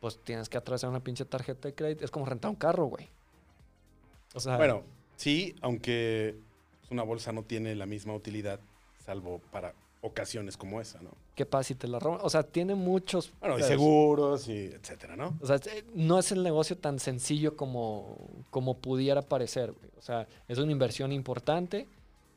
pues 0.00 0.18
tienes 0.24 0.48
que 0.48 0.58
atravesar 0.58 0.90
una 0.90 1.00
pinche 1.02 1.24
tarjeta 1.24 1.68
de 1.68 1.74
crédito. 1.74 2.04
Es 2.04 2.10
como 2.10 2.26
rentar 2.26 2.50
un 2.50 2.56
carro, 2.56 2.86
güey. 2.86 3.08
O 4.34 4.40
sea, 4.40 4.56
Bueno, 4.56 4.82
sí, 5.20 5.54
aunque 5.60 6.34
una 6.90 7.02
bolsa 7.02 7.32
no 7.32 7.42
tiene 7.42 7.74
la 7.74 7.86
misma 7.86 8.14
utilidad, 8.14 8.58
salvo 9.04 9.40
para 9.52 9.74
ocasiones 10.00 10.56
como 10.56 10.80
esa, 10.80 11.00
¿no? 11.02 11.10
¿qué 11.34 11.44
pasa 11.46 11.64
si 11.68 11.74
te 11.74 11.88
la 11.88 11.98
roban? 11.98 12.20
O 12.22 12.30
sea, 12.30 12.42
tiene 12.42 12.74
muchos. 12.74 13.32
Bueno, 13.40 13.58
y 13.58 13.62
seguros 13.62 14.48
y 14.48 14.66
etcétera, 14.66 15.16
¿no? 15.16 15.38
O 15.40 15.46
sea, 15.46 15.56
eh, 15.56 15.84
no 15.94 16.18
es 16.18 16.32
el 16.32 16.42
negocio 16.42 16.76
tan 16.76 16.98
sencillo 16.98 17.56
como, 17.56 18.16
como 18.50 18.78
pudiera 18.78 19.22
parecer, 19.22 19.72
güey. 19.72 19.90
O 19.98 20.02
sea, 20.02 20.26
es 20.48 20.58
una 20.58 20.72
inversión 20.72 21.12
importante 21.12 21.86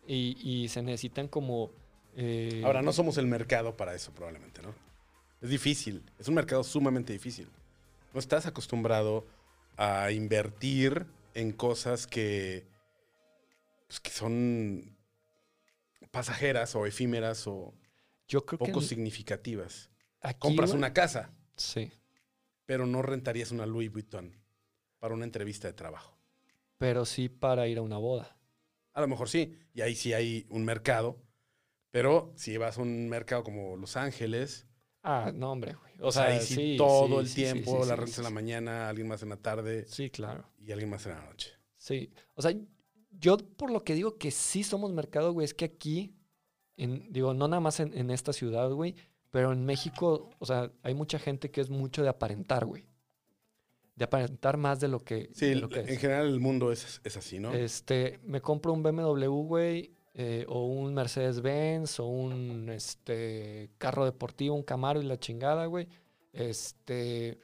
y, 0.07 0.37
y 0.41 0.67
se 0.69 0.81
necesitan 0.81 1.27
como. 1.27 1.71
eh, 2.15 2.61
Ahora, 2.65 2.81
no 2.81 2.93
somos 2.93 3.17
el 3.17 3.27
mercado 3.27 3.75
para 3.75 3.93
eso 3.93 4.11
probablemente, 4.11 4.61
¿no? 4.61 4.73
Es 5.41 5.49
difícil, 5.49 6.01
es 6.19 6.27
un 6.29 6.35
mercado 6.35 6.63
sumamente 6.63 7.11
difícil. 7.11 7.49
No 8.13 8.19
estás 8.19 8.45
acostumbrado 8.45 9.25
a 9.75 10.11
invertir 10.11 11.05
en 11.33 11.51
cosas 11.51 12.07
que, 12.07 12.63
pues, 13.93 13.99
que 13.99 14.09
son 14.11 14.97
pasajeras 16.11 16.75
o 16.75 16.85
efímeras 16.87 17.45
o 17.47 17.73
Yo 18.27 18.43
creo 18.45 18.57
poco 18.57 18.79
que 18.79 18.85
significativas. 18.87 19.91
aquí, 20.21 20.39
Compras 20.39 20.71
una 20.71 20.93
casa, 20.93 21.31
Sí. 21.55 21.91
pero 22.65 22.85
no 22.87 23.01
rentarías 23.03 23.51
una 23.51 23.65
Louis 23.67 23.91
Vuitton 23.91 24.33
para 24.99 25.13
una 25.13 25.25
entrevista 25.25 25.67
de 25.67 25.73
trabajo. 25.73 26.17
Pero 26.79 27.05
sí 27.05 27.29
para 27.29 27.67
ir 27.67 27.77
a 27.77 27.81
una 27.81 27.97
boda. 27.97 28.35
A 28.93 29.01
lo 29.01 29.07
mejor 29.07 29.29
sí, 29.29 29.57
y 29.73 29.81
ahí 29.81 29.95
sí 29.95 30.13
hay 30.13 30.45
un 30.49 30.65
mercado, 30.65 31.21
pero 31.91 32.31
si 32.35 32.57
vas 32.57 32.77
a 32.77 32.81
un 32.81 33.09
mercado 33.09 33.43
como 33.43 33.75
Los 33.77 33.95
Ángeles, 33.97 34.65
Ah, 35.03 35.31
no, 35.35 35.51
hombre, 35.51 35.73
güey. 35.73 35.93
o, 35.99 36.11
sea, 36.11 36.23
ahí 36.27 36.39
sí, 36.41 36.75
todo 36.77 37.19
el 37.19 37.31
tiempo, 37.31 37.85
la 37.85 37.95
rentas 37.95 38.17
en 38.19 38.23
la 38.23 38.29
mañana, 38.29 38.87
alguien 38.89 39.07
más 39.07 39.21
en 39.21 39.29
la 39.29 39.37
tarde 39.37 39.85
Sí, 39.87 40.09
claro. 40.09 40.49
y 40.59 40.71
alguien 40.71 40.89
más 40.89 41.05
en 41.05 41.11
la 41.13 41.21
noche. 41.25 41.51
Sí. 41.75 42.09
O 42.35 42.41
sea, 42.41 42.53
yo 43.19 43.37
por 43.37 43.71
lo 43.71 43.83
que 43.83 43.95
digo 43.95 44.17
que 44.17 44.31
sí 44.31 44.63
somos 44.63 44.91
mercado, 44.91 45.33
güey, 45.33 45.45
es 45.45 45.53
que 45.53 45.65
aquí, 45.65 46.13
en, 46.77 47.11
digo, 47.11 47.33
no 47.33 47.47
nada 47.47 47.59
más 47.59 47.79
en, 47.79 47.93
en 47.97 48.11
esta 48.11 48.33
ciudad, 48.33 48.69
güey, 48.71 48.95
pero 49.33 49.51
en 49.51 49.65
México, 49.65 50.29
o 50.37 50.45
sea, 50.45 50.71
hay 50.83 50.93
mucha 50.93 51.17
gente 51.17 51.49
que 51.49 51.59
es 51.59 51.71
mucho 51.71 52.03
de 52.03 52.09
aparentar, 52.09 52.65
güey. 52.65 52.85
De 53.95 54.05
aparentar 54.05 54.57
más 54.57 54.79
de 54.79 54.87
lo 54.87 54.99
que, 54.99 55.31
Sí, 55.33 55.47
de 55.47 55.55
lo 55.55 55.69
que 55.69 55.79
en 55.79 55.89
es. 55.89 55.99
general 55.99 56.27
el 56.27 56.39
mundo 56.39 56.71
es, 56.71 57.01
es 57.03 57.17
así, 57.17 57.39
¿no? 57.39 57.51
Este, 57.51 58.19
me 58.23 58.41
compro 58.41 58.73
un 58.73 58.83
BMW, 58.83 59.25
güey, 59.43 59.95
eh, 60.13 60.45
o 60.47 60.67
un 60.67 60.93
Mercedes-Benz, 60.93 61.99
o 61.99 62.05
un 62.05 62.69
este, 62.69 63.71
carro 63.79 64.05
deportivo, 64.05 64.55
un 64.55 64.61
Camaro 64.61 65.01
y 65.01 65.05
la 65.05 65.17
chingada, 65.17 65.65
güey. 65.65 65.87
Este, 66.31 67.39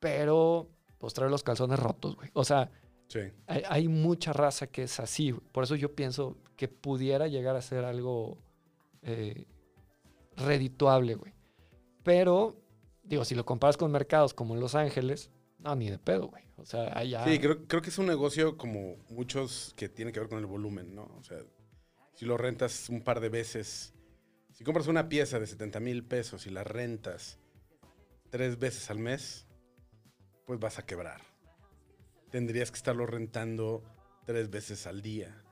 pero, 0.00 0.68
pues 0.98 1.14
trae 1.14 1.30
los 1.30 1.44
calzones 1.44 1.78
rotos, 1.78 2.16
güey. 2.16 2.30
O 2.32 2.42
sea, 2.44 2.68
Sí. 3.08 3.20
hay, 3.46 3.62
hay 3.68 3.88
mucha 3.88 4.32
raza 4.32 4.66
que 4.66 4.82
es 4.82 5.00
así. 5.00 5.32
Por 5.32 5.64
eso 5.64 5.74
yo 5.74 5.94
pienso 5.94 6.36
que 6.56 6.68
pudiera 6.68 7.26
llegar 7.26 7.56
a 7.56 7.62
ser 7.62 7.84
algo 7.84 8.38
eh, 9.02 9.46
redituable, 10.36 11.14
güey. 11.14 11.32
Pero, 12.02 12.60
digo, 13.02 13.24
si 13.24 13.34
lo 13.34 13.44
comparas 13.44 13.76
con 13.76 13.90
mercados 13.90 14.34
como 14.34 14.54
en 14.54 14.60
Los 14.60 14.74
Ángeles, 14.74 15.30
no, 15.58 15.74
ni 15.74 15.90
de 15.90 15.98
pedo, 15.98 16.28
güey. 16.28 16.44
O 16.56 16.66
sea, 16.66 16.96
allá... 16.96 17.24
Sí, 17.24 17.38
creo, 17.38 17.66
creo 17.66 17.82
que 17.82 17.90
es 17.90 17.98
un 17.98 18.06
negocio 18.06 18.56
como 18.56 18.96
muchos 19.08 19.72
que 19.76 19.88
tiene 19.88 20.12
que 20.12 20.20
ver 20.20 20.28
con 20.28 20.38
el 20.38 20.46
volumen, 20.46 20.94
¿no? 20.94 21.04
O 21.18 21.22
sea, 21.22 21.38
si 22.14 22.26
lo 22.26 22.36
rentas 22.36 22.88
un 22.88 23.02
par 23.02 23.20
de 23.20 23.28
veces, 23.28 23.94
si 24.52 24.64
compras 24.64 24.88
una 24.88 25.08
pieza 25.08 25.38
de 25.38 25.46
70 25.46 25.80
mil 25.80 26.04
pesos 26.04 26.46
y 26.46 26.50
la 26.50 26.64
rentas 26.64 27.38
tres 28.30 28.58
veces 28.58 28.90
al 28.90 28.98
mes, 28.98 29.46
pues 30.44 30.58
vas 30.58 30.78
a 30.78 30.86
quebrar. 30.86 31.27
Tendrías 32.30 32.70
que 32.70 32.76
estarlo 32.76 33.06
rentando 33.06 33.82
tres 34.26 34.50
veces 34.50 34.86
al 34.86 35.02
día 35.02 35.42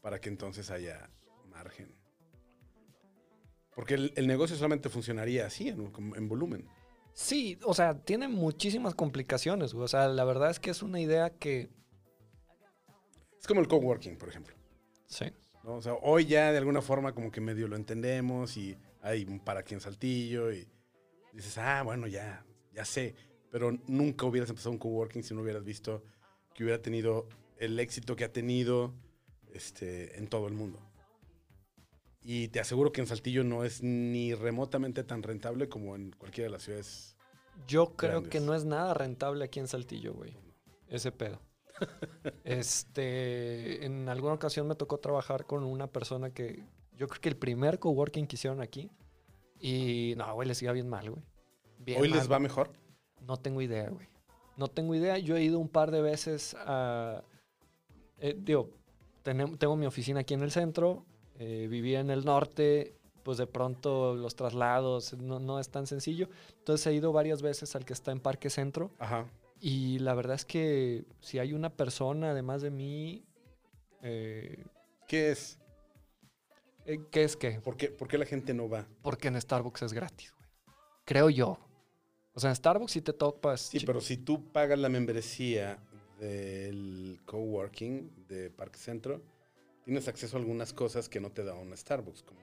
para 0.00 0.20
que 0.20 0.28
entonces 0.28 0.70
haya 0.70 1.10
margen. 1.50 1.94
Porque 3.74 3.94
el, 3.94 4.12
el 4.16 4.26
negocio 4.26 4.56
solamente 4.56 4.88
funcionaría 4.88 5.46
así, 5.46 5.68
en, 5.68 6.28
volumen. 6.28 6.68
Sí, 7.14 7.58
o 7.64 7.74
sea, 7.74 7.94
tiene 7.94 8.28
muchísimas 8.28 8.94
complicaciones, 8.94 9.72
güey. 9.72 9.84
O 9.84 9.88
sea, 9.88 10.08
la 10.08 10.24
verdad 10.24 10.50
es 10.50 10.60
que 10.60 10.70
es 10.70 10.82
una 10.82 11.00
idea 11.00 11.30
que... 11.30 11.70
Es 13.38 13.46
como 13.46 13.60
el 13.60 13.68
coworking, 13.68 14.16
por 14.16 14.28
ejemplo. 14.28 14.54
Sí. 15.06 15.26
¿no? 15.64 15.74
O 15.76 15.82
sea, 15.82 15.94
hoy 15.94 16.26
ya 16.26 16.52
de 16.52 16.58
alguna 16.58 16.82
forma 16.82 17.14
como 17.14 17.30
que 17.30 17.40
medio 17.40 17.66
lo 17.66 17.76
entendemos 17.76 18.56
y 18.56 18.76
hay 19.00 19.24
un 19.24 19.40
para 19.40 19.60
aquí 19.60 19.74
en 19.74 19.80
Saltillo 19.80 20.52
y 20.52 20.68
dices, 21.32 21.58
ah, 21.58 21.82
bueno, 21.82 22.06
ya, 22.06 22.44
ya 22.72 22.84
sé. 22.84 23.14
Pero 23.52 23.70
nunca 23.86 24.26
hubieras 24.26 24.50
empezado 24.50 24.72
un 24.72 24.78
coworking 24.78 25.22
si 25.22 25.34
no 25.34 25.42
hubieras 25.42 25.62
visto 25.62 26.02
que 26.54 26.64
hubiera 26.64 26.82
tenido 26.82 27.28
el 27.58 27.78
éxito 27.78 28.16
que 28.16 28.24
ha 28.24 28.32
tenido 28.32 28.92
este, 29.52 30.18
en 30.18 30.26
todo 30.26 30.48
el 30.48 30.54
mundo. 30.54 30.80
Y 32.22 32.48
te 32.48 32.60
aseguro 32.60 32.92
que 32.92 33.02
en 33.02 33.06
Saltillo 33.06 33.44
no 33.44 33.62
es 33.62 33.82
ni 33.82 34.34
remotamente 34.34 35.04
tan 35.04 35.22
rentable 35.22 35.68
como 35.68 35.94
en 35.94 36.12
cualquiera 36.12 36.46
de 36.46 36.52
las 36.52 36.62
ciudades. 36.62 37.16
Yo 37.68 37.94
creo 37.94 38.22
Grandes. 38.22 38.30
que 38.30 38.40
no 38.40 38.54
es 38.54 38.64
nada 38.64 38.94
rentable 38.94 39.44
aquí 39.44 39.60
en 39.60 39.68
Saltillo, 39.68 40.14
güey. 40.14 40.36
Ese 40.88 41.12
pedo. 41.12 41.40
este, 42.44 43.84
en 43.84 44.08
alguna 44.08 44.34
ocasión 44.34 44.66
me 44.66 44.76
tocó 44.76 44.98
trabajar 44.98 45.46
con 45.46 45.62
una 45.64 45.88
persona 45.88 46.30
que 46.30 46.64
yo 46.96 47.06
creo 47.06 47.20
que 47.20 47.28
el 47.28 47.36
primer 47.36 47.78
coworking 47.78 48.26
que 48.26 48.36
hicieron 48.36 48.62
aquí 48.62 48.90
y 49.60 50.14
no, 50.16 50.34
güey, 50.34 50.48
les 50.48 50.60
iba 50.62 50.72
bien 50.72 50.88
mal, 50.88 51.10
güey. 51.10 51.22
Bien 51.78 52.00
Hoy 52.00 52.08
mal, 52.08 52.18
les 52.18 52.26
va 52.26 52.36
güey. 52.36 52.42
mejor. 52.42 52.72
No 53.26 53.36
tengo 53.36 53.60
idea, 53.62 53.88
güey. 53.90 54.08
No 54.56 54.68
tengo 54.68 54.94
idea. 54.94 55.18
Yo 55.18 55.36
he 55.36 55.42
ido 55.42 55.58
un 55.58 55.68
par 55.68 55.90
de 55.90 56.02
veces 56.02 56.54
a. 56.58 57.22
eh, 58.18 58.34
digo, 58.38 58.70
tengo 59.22 59.76
mi 59.76 59.86
oficina 59.86 60.20
aquí 60.20 60.34
en 60.34 60.42
el 60.42 60.50
centro. 60.50 61.04
eh, 61.38 61.66
vivía 61.70 62.00
en 62.00 62.10
el 62.10 62.24
norte. 62.24 62.94
Pues 63.22 63.38
de 63.38 63.46
pronto 63.46 64.14
los 64.16 64.34
traslados 64.34 65.12
no, 65.14 65.38
no 65.38 65.60
es 65.60 65.68
tan 65.70 65.86
sencillo. 65.86 66.28
Entonces 66.58 66.84
he 66.88 66.92
ido 66.94 67.12
varias 67.12 67.40
veces 67.40 67.74
al 67.76 67.84
que 67.84 67.92
está 67.92 68.10
en 68.10 68.18
Parque 68.20 68.50
Centro. 68.50 68.90
Ajá. 68.98 69.26
Y 69.60 70.00
la 70.00 70.14
verdad 70.14 70.34
es 70.34 70.44
que 70.44 71.04
si 71.20 71.38
hay 71.38 71.52
una 71.52 71.70
persona 71.70 72.32
además 72.32 72.62
de 72.62 72.70
mí. 72.72 73.24
eh, 74.02 74.64
¿Qué 75.06 75.30
es? 75.30 75.58
eh, 76.84 76.98
¿Qué 77.12 77.22
es 77.22 77.36
qué? 77.36 77.60
¿Por 77.60 77.76
qué, 77.76 77.88
por 77.90 78.08
qué 78.08 78.18
la 78.18 78.26
gente 78.26 78.54
no 78.54 78.68
va? 78.68 78.86
Porque 79.02 79.28
en 79.28 79.40
Starbucks 79.40 79.82
es 79.82 79.92
gratis, 79.92 80.32
güey. 80.36 80.48
Creo 81.04 81.30
yo. 81.30 81.58
O 82.34 82.40
sea, 82.40 82.50
en 82.50 82.56
Starbucks 82.56 82.92
si 82.92 83.02
te 83.02 83.12
topas. 83.12 83.60
Sí, 83.62 83.80
pero 83.84 84.00
si 84.00 84.16
tú 84.16 84.50
pagas 84.52 84.78
la 84.78 84.88
membresía 84.88 85.78
del 86.18 87.20
coworking 87.26 88.26
de 88.28 88.50
Parque 88.50 88.78
Centro, 88.78 89.22
tienes 89.84 90.08
acceso 90.08 90.36
a 90.36 90.40
algunas 90.40 90.72
cosas 90.72 91.08
que 91.08 91.20
no 91.20 91.30
te 91.30 91.44
da 91.44 91.54
un 91.54 91.76
Starbucks, 91.76 92.22
como 92.22 92.40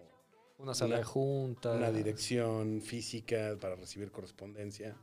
Una 0.57 0.73
sala 0.73 0.97
de 0.97 1.03
juntas. 1.03 1.77
una 1.77 1.91
dirección 1.91 2.81
física 2.81 3.57
para 3.59 3.75
recibir 3.75 4.11
correspondencia, 4.11 4.95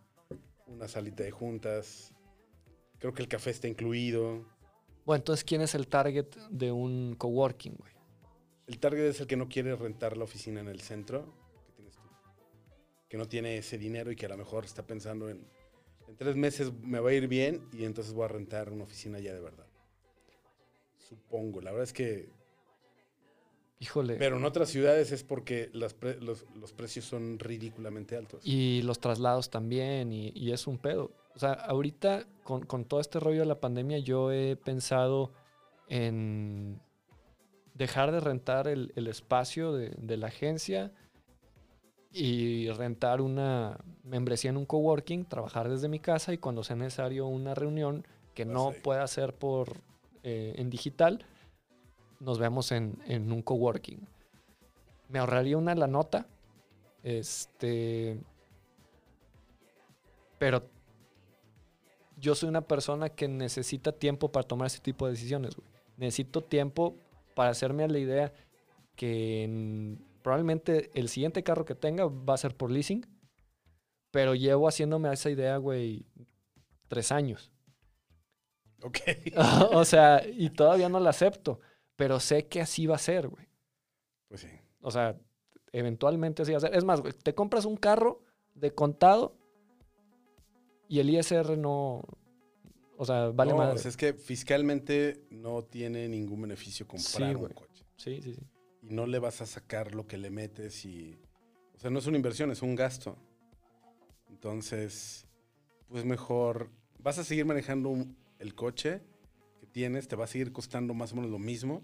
una 0.67 0.87
salita 0.89 1.25
de 1.25 1.31
juntas. 1.31 2.13
Creo 2.99 3.13
que 3.15 3.23
el 3.23 3.29
café 3.29 3.51
está 3.51 3.67
incluido. 3.69 4.45
Bueno, 5.05 5.19
entonces, 5.21 5.45
¿quién 5.45 5.61
es 5.63 5.75
el 5.75 5.87
target 5.89 6.27
de 6.51 6.73
un 6.73 7.15
coworking, 7.17 7.75
güey? 7.77 7.93
El 8.67 8.79
target 8.79 9.05
es 9.05 9.21
el 9.21 9.27
que 9.27 9.37
no 9.37 9.49
quiere 9.49 9.75
rentar 9.77 10.17
la 10.17 10.25
oficina 10.25 10.61
en 10.61 10.69
el 10.69 10.81
centro. 10.81 11.33
Que 13.09 13.17
no 13.17 13.27
tiene 13.29 13.59
ese 13.59 13.79
dinero 13.79 14.11
y 14.11 14.17
que 14.17 14.27
a 14.27 14.29
lo 14.29 14.37
mejor 14.37 14.65
está 14.65 14.85
pensando 14.87 15.29
en, 15.29 15.47
en 16.09 16.17
tres 16.17 16.37
meses 16.37 16.73
me 16.83 16.99
va 17.01 17.11
a 17.11 17.13
ir 17.13 17.29
bien 17.29 17.69
y 17.73 17.85
entonces 17.85 18.13
voy 18.13 18.25
a 18.25 18.29
rentar 18.29 18.73
una 18.73 18.85
oficina 18.85 19.19
ya 19.21 19.33
de 19.33 19.41
verdad. 19.41 19.67
Supongo, 20.99 21.61
la 21.61 21.71
verdad 21.71 21.85
es 21.85 21.93
que... 21.93 22.29
Híjole. 23.79 24.17
Pero 24.17 24.39
en 24.39 24.45
otras 24.47 24.71
ciudades 24.71 25.13
es 25.13 25.23
porque 25.23 25.69
las 25.75 25.93
pre- 25.93 26.19
los, 26.21 26.47
los 26.59 26.73
precios 26.73 27.05
son 27.05 27.39
ridículamente 27.39 28.17
altos. 28.17 28.41
y 28.43 28.81
los 28.83 28.99
traslados 29.01 29.51
también, 29.51 30.13
y, 30.13 30.33
y 30.35 30.53
es 30.53 30.67
un 30.67 30.79
pedo. 30.79 31.13
O 31.35 31.39
sea, 31.39 31.53
ahorita 31.53 32.27
con, 32.43 32.65
con 32.65 32.87
todo 32.87 33.01
este 33.01 33.21
rollo 33.21 33.41
de 33.41 33.47
la 33.47 33.61
pandemia, 33.61 33.99
yo 33.99 34.33
he 34.33 34.57
pensado 34.57 35.31
en 35.89 36.81
dejar 37.75 38.13
de 38.13 38.21
rentar 38.21 38.67
el, 38.67 38.95
el 38.97 39.09
espacio 39.09 39.75
de, 39.75 39.91
de 39.91 40.17
la 40.17 40.29
agencia 40.29 40.93
y 42.19 42.71
rentar 42.71 43.21
una 43.21 43.79
membresía 44.03 44.49
en 44.51 44.57
un 44.57 44.65
coworking, 44.65 45.27
trabajar 45.27 45.69
desde 45.69 45.89
mi 45.89 46.01
casa 46.01 46.33
y 46.33 46.39
cuando 46.39 46.65
sea 46.65 46.77
necesario 46.77 47.27
una 47.27 47.55
reunión 47.55 48.07
que 48.35 48.45
Vas 48.45 48.55
no 48.55 48.73
pueda 48.83 49.07
ser 49.07 49.35
por 49.35 49.77
eh, 50.23 50.55
en 50.57 50.71
digital, 50.71 51.27
nos 52.21 52.39
vemos 52.39 52.73
en, 52.73 52.99
en 53.07 53.31
un 53.33 53.43
coworking. 53.43 54.01
Me 55.11 55.19
ahorraría 55.19 55.59
una 55.59 55.75
la 55.75 55.87
nota. 55.87 56.27
Este. 57.03 58.19
Pero 60.39 60.63
yo 62.19 62.35
soy 62.35 62.49
una 62.49 62.63
persona 62.63 63.11
que 63.11 63.29
necesita 63.29 63.93
tiempo 63.93 64.33
para 64.33 64.47
tomar 64.47 64.67
ese 64.67 64.81
tipo 64.81 65.07
de 65.07 65.13
decisiones, 65.13 65.55
güey. 65.55 65.69
Necesito 65.99 66.43
tiempo 66.43 66.97
para 67.35 67.51
hacerme 67.51 67.85
a 67.85 67.89
la 67.89 67.99
idea 67.99 68.33
que 68.97 69.45
en- 69.45 69.99
probablemente 70.27 70.91
el 70.99 71.09
siguiente 71.09 71.45
carro 71.45 71.65
que 71.65 71.77
tenga 71.77 72.07
va 72.07 72.35
a 72.35 72.37
ser 72.37 72.57
por 72.57 72.73
leasing. 72.73 73.07
Pero 74.11 74.35
llevo 74.35 74.67
haciéndome 74.67 75.13
esa 75.13 75.31
idea, 75.31 75.57
güey, 75.59 76.05
tres 76.89 77.13
años. 77.13 77.53
Ok. 78.83 78.99
o 79.73 79.85
sea, 79.85 80.27
y 80.27 80.51
todavía 80.51 80.89
no 80.89 80.99
la 80.99 81.11
acepto. 81.11 81.61
Pero 81.95 82.19
sé 82.19 82.49
que 82.49 82.61
así 82.61 82.87
va 82.87 82.97
a 82.97 82.99
ser, 82.99 83.29
güey. 83.29 83.47
Pues 84.27 84.41
sí. 84.41 84.49
O 84.81 84.91
sea, 84.91 85.17
eventualmente 85.71 86.43
así 86.43 86.51
va 86.51 86.59
a 86.59 86.63
ser. 86.63 86.75
Es 86.75 86.83
más, 86.83 87.03
güey, 87.03 87.13
te 87.13 87.33
compras 87.33 87.65
un 87.65 87.77
carro 87.77 88.25
de 88.53 88.75
contado 88.75 89.39
y 90.89 90.99
el 90.99 91.09
ISR 91.09 91.57
no. 91.57 92.03
O 92.97 93.05
sea, 93.05 93.29
vale 93.29 93.53
No, 93.53 93.59
madre. 93.59 93.77
o 93.77 93.79
sea, 93.79 93.91
es 93.91 93.97
que 93.97 94.13
fiscalmente 94.13 95.25
no 95.31 95.63
tiene 95.63 96.09
ningún 96.09 96.43
beneficio 96.43 96.85
comprar 96.85 97.31
Sí, 97.31 97.37
un 97.37 97.49
coche. 97.51 97.85
Sí, 97.95 98.21
sí, 98.23 98.35
sí. 98.35 98.41
Y 98.89 98.95
no 98.95 99.07
le 99.07 99.19
vas 99.19 99.41
a 99.41 99.47
sacar 99.47 99.95
lo 99.95 100.07
que 100.07 100.17
le 100.17 100.31
metes 100.31 100.85
y... 100.85 101.19
O 101.75 101.79
sea, 101.79 101.91
no 101.91 101.99
es 101.99 102.07
una 102.07 102.17
inversión, 102.17 102.51
es 102.51 102.63
un 102.63 102.75
gasto. 102.77 103.17
Entonces, 104.29 105.27
pues 105.89 106.05
mejor... 106.05 106.71
Vas 106.99 107.19
a 107.19 107.25
seguir 107.25 107.45
manejando 107.45 107.89
un- 107.91 108.17
el 108.39 108.55
coche 108.55 109.01
que 109.61 109.67
tienes, 109.67 110.09
te 110.09 110.17
va 110.17 110.25
a 110.25 110.29
seguir 110.29 110.53
costando 110.53 110.95
más 110.95 111.13
o 111.13 111.17
menos 111.17 111.31
lo 111.31 111.39
mismo, 111.39 111.83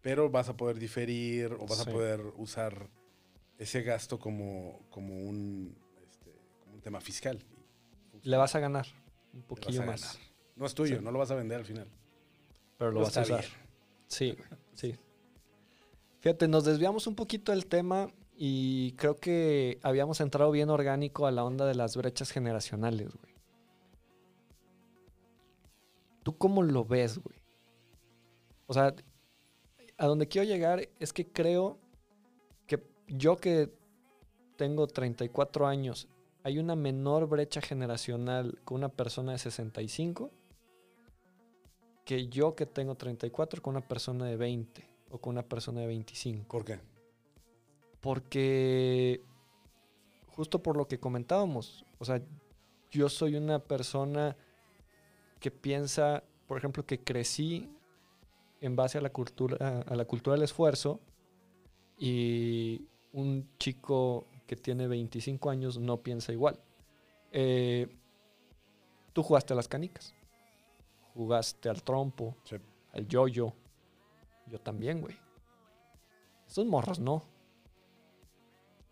pero 0.00 0.30
vas 0.30 0.48
a 0.48 0.56
poder 0.56 0.78
diferir 0.78 1.52
o 1.54 1.66
vas 1.66 1.82
Sí. 1.82 1.90
a 1.90 1.92
poder 1.92 2.20
usar 2.36 2.88
ese 3.58 3.82
gasto 3.82 4.18
como, 4.18 4.80
como, 4.90 5.14
un, 5.14 5.76
este, 6.02 6.32
como 6.60 6.74
un 6.74 6.80
tema 6.80 7.00
fiscal. 7.00 7.38
Le 8.22 8.36
vas 8.36 8.54
a 8.54 8.60
ganar 8.60 8.86
un 9.32 9.42
poquillo 9.42 9.82
más. 9.84 10.00
ganar. 10.14 10.16
No 10.56 10.66
es 10.66 10.74
tuyo, 10.74 10.98
Sí. 10.98 11.04
no 11.04 11.10
lo 11.10 11.18
vas 11.18 11.30
a 11.30 11.34
vender 11.34 11.58
al 11.58 11.64
final. 11.66 11.88
Pero 12.78 12.90
lo 12.92 13.00
vas 13.00 13.16
a 13.16 13.22
usar. 13.22 13.40
bien. 13.40 13.52
Sí, 14.06 14.36
sí. 14.74 14.94
Fíjate, 16.22 16.46
nos 16.46 16.64
desviamos 16.64 17.08
un 17.08 17.16
poquito 17.16 17.50
del 17.50 17.66
tema 17.66 18.08
y 18.36 18.92
creo 18.92 19.16
que 19.16 19.80
habíamos 19.82 20.20
entrado 20.20 20.52
bien 20.52 20.70
orgánico 20.70 21.26
a 21.26 21.32
la 21.32 21.42
onda 21.42 21.66
de 21.66 21.74
las 21.74 21.96
brechas 21.96 22.30
generacionales, 22.30 23.12
güey. 23.12 23.34
¿Tú 26.22 26.38
cómo 26.38 26.62
lo 26.62 26.84
ves, 26.84 27.18
güey? 27.18 27.42
O 28.68 28.72
sea, 28.72 28.94
a 29.98 30.06
donde 30.06 30.28
quiero 30.28 30.46
llegar 30.46 30.88
es 31.00 31.12
que 31.12 31.26
creo 31.26 31.80
que 32.68 32.80
yo 33.08 33.38
que 33.38 33.74
tengo 34.54 34.86
34 34.86 35.66
años, 35.66 36.06
hay 36.44 36.60
una 36.60 36.76
menor 36.76 37.26
brecha 37.26 37.60
generacional 37.60 38.60
con 38.64 38.76
una 38.76 38.90
persona 38.90 39.32
de 39.32 39.38
65 39.38 40.30
que 42.04 42.28
yo 42.28 42.54
que 42.54 42.66
tengo 42.66 42.94
34 42.94 43.60
con 43.60 43.74
una 43.74 43.88
persona 43.88 44.24
de 44.26 44.36
20 44.36 44.91
o 45.12 45.18
con 45.18 45.32
una 45.34 45.42
persona 45.42 45.80
de 45.82 45.86
25. 45.86 46.48
¿Por 46.48 46.64
qué? 46.64 46.80
Porque 48.00 49.22
justo 50.28 50.62
por 50.62 50.76
lo 50.76 50.88
que 50.88 50.98
comentábamos, 50.98 51.84
o 51.98 52.04
sea, 52.04 52.20
yo 52.90 53.08
soy 53.08 53.36
una 53.36 53.58
persona 53.60 54.36
que 55.38 55.50
piensa, 55.50 56.24
por 56.46 56.58
ejemplo, 56.58 56.84
que 56.84 56.98
crecí 57.04 57.70
en 58.60 58.74
base 58.76 58.98
a 58.98 59.00
la 59.00 59.10
cultura, 59.10 59.80
a 59.86 59.94
la 59.94 60.04
cultura 60.04 60.34
del 60.34 60.44
esfuerzo 60.44 61.00
y 61.98 62.86
un 63.12 63.48
chico 63.58 64.26
que 64.46 64.56
tiene 64.56 64.86
25 64.88 65.50
años 65.50 65.78
no 65.78 65.98
piensa 66.02 66.32
igual. 66.32 66.58
Eh, 67.30 67.88
tú 69.12 69.22
jugaste 69.22 69.52
a 69.52 69.56
las 69.56 69.68
canicas, 69.68 70.14
jugaste 71.14 71.68
al 71.68 71.82
trompo, 71.82 72.36
Sí. 72.44 72.56
al 72.92 73.06
yoyo, 73.06 73.52
yo 74.52 74.60
también, 74.60 75.00
güey. 75.00 75.16
Estos 76.46 76.66
morros 76.66 77.00
no. 77.00 77.22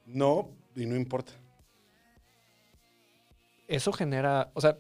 No, 0.07 0.49
y 0.75 0.87
no 0.87 0.96
importa. 0.96 1.33
eso 3.68 3.92
genera, 3.92 4.51
o 4.55 4.61
sea, 4.61 4.77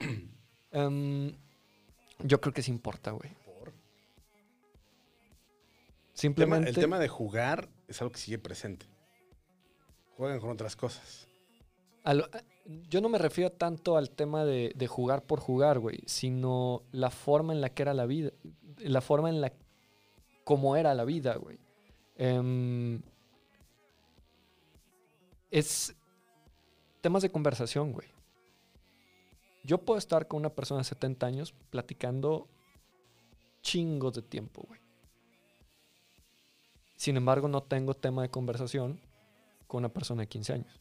em, 0.72 1.32
yo 2.18 2.40
creo 2.40 2.52
que 2.52 2.62
sí 2.62 2.70
importa, 2.70 3.12
güey. 3.12 3.30
Por- 3.46 3.72
Simplemente... 6.12 6.68
el 6.70 6.74
tema 6.76 6.98
de 6.98 7.08
jugar 7.08 7.68
es 7.86 8.02
algo 8.02 8.12
que 8.12 8.18
sigue 8.18 8.38
presente. 8.38 8.86
Juegan 10.16 10.40
con 10.40 10.50
otras 10.50 10.74
cosas. 10.76 11.26
a- 12.04 12.14
yo 12.90 13.00
no 13.00 13.08
me 13.08 13.16
refiero 13.16 13.50
tanto 13.50 13.96
al 13.96 14.10
tema 14.10 14.44
de, 14.44 14.72
de 14.74 14.86
jugar 14.88 15.22
por 15.24 15.40
jugar, 15.40 15.78
güey, 15.78 16.02
sino 16.04 16.82
la 16.92 17.08
forma 17.10 17.54
en 17.54 17.62
la 17.62 17.70
que 17.70 17.80
era 17.82 17.94
la 17.94 18.04
vida, 18.04 18.30
la 18.78 19.00
forma 19.00 19.30
en 19.30 19.40
la 19.40 19.54
cómo 20.48 20.76
era 20.76 20.94
la 20.94 21.04
vida, 21.04 21.36
güey. 21.36 21.58
Em, 22.16 23.02
es 25.50 25.94
temas 27.02 27.20
de 27.20 27.30
conversación, 27.30 27.92
güey. 27.92 28.08
Yo 29.62 29.76
puedo 29.76 29.98
estar 29.98 30.26
con 30.26 30.38
una 30.38 30.48
persona 30.48 30.78
de 30.78 30.84
70 30.84 31.26
años 31.26 31.54
platicando 31.68 32.48
chingos 33.60 34.14
de 34.14 34.22
tiempo, 34.22 34.64
güey. 34.66 34.80
Sin 36.96 37.18
embargo, 37.18 37.46
no 37.48 37.62
tengo 37.62 37.92
tema 37.92 38.22
de 38.22 38.30
conversación 38.30 38.98
con 39.66 39.80
una 39.80 39.90
persona 39.90 40.22
de 40.22 40.28
15 40.28 40.52
años. 40.54 40.80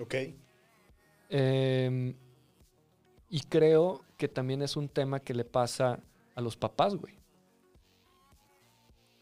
Ok. 0.00 0.14
Em, 1.28 2.14
y 3.28 3.40
creo 3.40 4.00
que 4.16 4.28
también 4.28 4.62
es 4.62 4.78
un 4.78 4.88
tema 4.88 5.20
que 5.20 5.34
le 5.34 5.44
pasa 5.44 6.00
a 6.34 6.40
los 6.40 6.56
papás, 6.56 6.96
güey. 6.96 7.25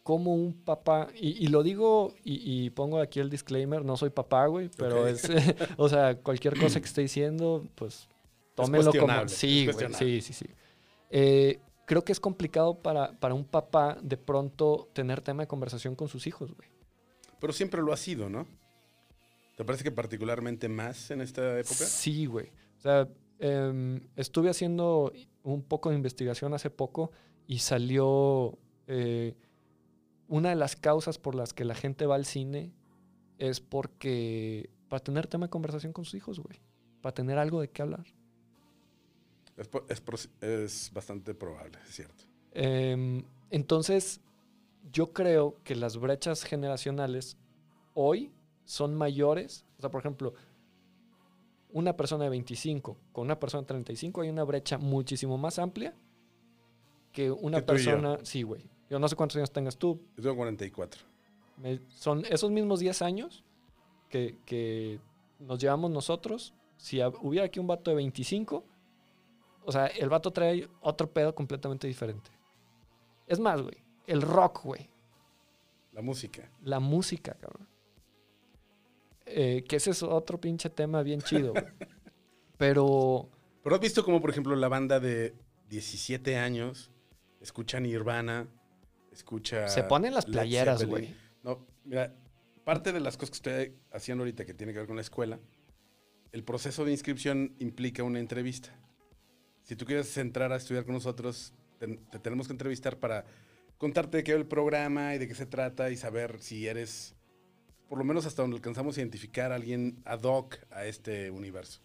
Como 0.05 0.35
un 0.35 0.53
papá, 0.53 1.09
y, 1.15 1.45
y 1.45 1.49
lo 1.49 1.65
digo 1.65 2.15
y, 2.23 2.67
y 2.67 2.71
pongo 2.71 3.01
aquí 3.01 3.19
el 3.19 3.31
disclaimer, 3.31 3.85
no 3.85 3.97
soy 3.97 4.11
papá, 4.11 4.47
güey, 4.47 4.71
pero 4.77 5.09
es, 5.09 5.29
o 5.77 5.89
sea, 5.89 6.17
cualquier 6.19 6.57
cosa 6.57 6.79
que 6.79 6.87
esté 6.87 7.01
diciendo, 7.01 7.67
pues 7.75 8.07
tómenlo 8.55 8.93
como... 8.93 9.29
Sí, 9.29 9.67
güey, 9.67 9.93
sí, 9.95 10.21
sí, 10.21 10.33
sí. 10.33 10.47
Eh, 11.11 11.59
creo 11.87 12.05
que 12.05 12.13
es 12.13 12.21
complicado 12.21 12.83
para, 12.83 13.19
para 13.19 13.35
un 13.35 13.45
papá 13.45 13.99
de 14.03 14.17
pronto 14.17 14.89
tener 14.93 15.21
tema 15.21 15.43
de 15.43 15.47
conversación 15.47 15.97
con 15.97 16.09
sus 16.09 16.27
hijos, 16.27 16.55
güey. 16.55 16.69
Pero 17.41 17.53
siempre 17.53 17.83
lo 17.83 17.93
ha 17.93 17.97
sido, 17.97 18.29
¿no? 18.31 18.47
¿Te 19.57 19.65
parece 19.65 19.85
que 19.85 19.93
particularmente 19.93 20.69
más 20.69 21.11
en 21.11 21.21
esta 21.21 21.59
época? 21.59 21.75
Sí, 21.75 22.27
güey. 22.27 22.49
O 22.79 22.81
sea, 22.81 23.09
em, 23.39 24.01
estuve 24.17 24.51
haciendo 24.51 25.13
un 25.43 25.63
poco 25.63 25.91
de 25.91 25.97
investigación 25.97 26.55
hace 26.55 26.71
poco 26.71 27.13
y 27.47 27.59
salió 27.59 28.59
eh, 28.87 29.35
una 30.29 30.51
de 30.51 30.57
las 30.57 30.77
causas 30.77 31.19
por 31.19 31.35
las 31.35 31.53
que 31.53 31.65
la 31.65 31.75
gente 31.75 32.07
va 32.07 32.15
al 32.15 32.25
cine 32.25 32.73
es 33.39 33.61
porque 33.61 34.71
para 34.89 35.03
tener 35.03 35.27
tema 35.27 35.47
de 35.47 35.51
conversación 35.51 35.93
con 35.93 36.05
sus 36.05 36.15
hijos, 36.15 36.39
güey. 36.39 36.61
Para 37.01 37.15
tener 37.15 37.39
algo 37.39 37.61
de 37.61 37.69
qué 37.69 37.83
hablar. 37.83 38.07
Es, 39.57 40.91
bastante 40.93 41.35
probable, 41.35 41.79
es 41.87 41.95
cierto. 41.95 42.25
Em, 42.53 43.25
entonces, 43.51 44.21
yo 44.93 45.13
creo 45.13 45.57
que 45.65 45.77
las 45.77 45.97
brechas 45.97 46.45
generacionales 46.45 47.37
hoy 47.95 48.33
son 48.65 48.95
mayores. 48.95 49.65
O 49.79 49.81
sea, 49.81 49.91
por 49.91 50.01
ejemplo, 50.01 50.35
una 51.71 51.97
persona 51.97 52.25
de 52.25 52.31
25 52.31 52.97
con 53.13 53.25
una 53.25 53.39
persona 53.39 53.63
de 53.63 53.67
35 53.67 54.23
hay 54.23 54.29
una 54.31 54.45
brecha 54.45 54.79
muchísimo 54.79 55.39
más 55.39 55.59
amplia 55.59 55.95
que 57.13 57.31
una 57.31 57.61
Que 57.61 57.67
persona... 57.67 58.19
Sí, 58.23 58.43
güey. 58.43 58.69
Yo 58.95 59.01
no 59.01 59.09
sé 59.09 59.17
cuántos 59.17 59.35
años 59.39 59.51
tengas 59.51 59.77
tú. 59.77 60.01
Yo 60.17 60.23
tengo 60.23 60.37
44. 60.37 61.03
Me- 61.57 61.81
son 61.89 62.25
esos 62.27 62.49
mismos 62.53 62.79
10 62.79 63.03
años 63.03 63.43
que, 64.09 64.39
que 64.47 65.01
nos 65.41 65.59
llevamos 65.59 65.91
nosotros. 65.91 66.55
Si 66.77 67.01
hubiera 67.21 67.47
aquí 67.47 67.59
un 67.59 67.67
vato 67.67 67.91
de 67.91 67.97
25, 67.97 68.65
o 69.65 69.73
sea, 69.73 69.87
el 69.89 70.09
vato 70.09 70.33
trae 70.33 70.69
otro 70.81 71.11
pedo 71.13 71.35
completamente 71.35 71.89
diferente. 71.89 72.31
Es 73.27 73.41
más, 73.41 73.61
güey, 73.63 73.75
el 74.07 74.23
rock, 74.23 74.63
güey, 74.63 74.89
La 75.93 76.01
música. 76.01 76.49
la 76.63 76.79
música, 76.79 77.35
cabrón. 77.35 77.67
Eh, 79.27 79.65
que 79.69 79.75
ese 79.77 79.91
es 79.91 80.05
otro 80.05 80.41
pinche 80.41 80.71
tema 80.71 81.03
bien 81.03 81.21
chido, 81.21 81.51
güey. 81.53 81.65
Pero, 82.59 83.29
Pero 83.65 83.75
has 83.75 83.81
visto 83.83 84.05
como, 84.05 84.21
por 84.21 84.31
ejemplo, 84.31 84.55
la 84.55 84.69
banda 84.69 85.01
de 85.01 85.35
17 85.69 86.37
años 86.37 86.93
escucha 87.41 87.81
Nirvana, 87.81 88.47
escucha... 89.15 89.69
se 89.69 89.85
ponen 89.85 90.15
las 90.15 90.27
playeras, 90.27 90.85
güey. 90.85 91.15
No, 91.43 91.67
mira, 91.85 92.15
parte 92.65 92.93
de 92.93 93.01
las 93.01 93.17
cosas 93.17 93.31
que 93.31 93.37
estoy 93.37 93.77
haciendo 93.93 94.23
ahorita 94.23 94.45
que 94.45 94.55
tiene 94.55 94.73
que 94.73 94.79
ver 94.79 94.87
con 94.87 94.97
la 94.97 95.03
escuela, 95.03 95.39
el 96.33 96.45
proceso 96.45 96.85
de 96.85 96.93
inscripción 96.93 97.55
implica 97.59 98.03
una 98.03 98.19
entrevista. 98.19 98.71
Si 99.63 99.77
tú 99.77 99.85
quieres 99.85 100.17
entrar 100.17 100.53
a 100.53 100.57
estudiar 100.57 100.85
con 100.85 100.95
nosotros, 100.95 101.53
te, 101.79 101.87
te 102.11 102.19
tenemos 102.19 102.47
que 102.47 102.53
entrevistar 102.53 102.99
para 102.99 103.25
contarte 103.79 104.19
de 104.19 104.25
qué 104.25 104.33
va 104.33 104.39
el 104.39 104.47
programa 104.47 105.15
y 105.15 105.19
de 105.19 105.29
qué 105.29 105.35
se 105.35 105.47
trata 105.47 105.91
y 105.91 105.97
saber 105.97 106.41
si 106.41 106.67
eres, 106.67 107.15
por 107.89 107.99
lo 107.99 108.05
menos 108.05 108.27
hasta 108.27 108.43
donde 108.43 108.57
alcanzamos 108.57 108.97
a 108.97 109.01
identificar 109.01 109.53
a 109.53 109.57
alguien 109.57 110.01
ad 110.05 110.23
hoc 110.23 110.57
a 110.71 110.87
este 110.87 111.31
universo. 111.31 111.81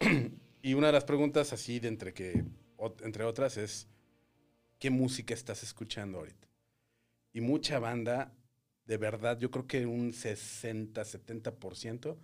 y 0.62 0.74
una 0.74 0.88
de 0.88 0.92
las 0.92 1.04
preguntas 1.04 1.52
así 1.52 1.80
de 1.80 1.88
entre 1.88 2.14
que, 2.14 2.44
entre 3.02 3.24
otras, 3.24 3.56
es 3.56 3.88
¿qué 4.80 4.90
música 4.90 5.34
estás 5.34 5.62
escuchando 5.62 6.18
ahorita? 6.18 6.48
Y 7.32 7.40
mucha 7.40 7.78
banda, 7.78 8.32
de 8.86 8.96
verdad, 8.96 9.38
yo 9.38 9.52
creo 9.52 9.68
que 9.68 9.86
un 9.86 10.12
60, 10.12 11.02
70% 11.02 12.16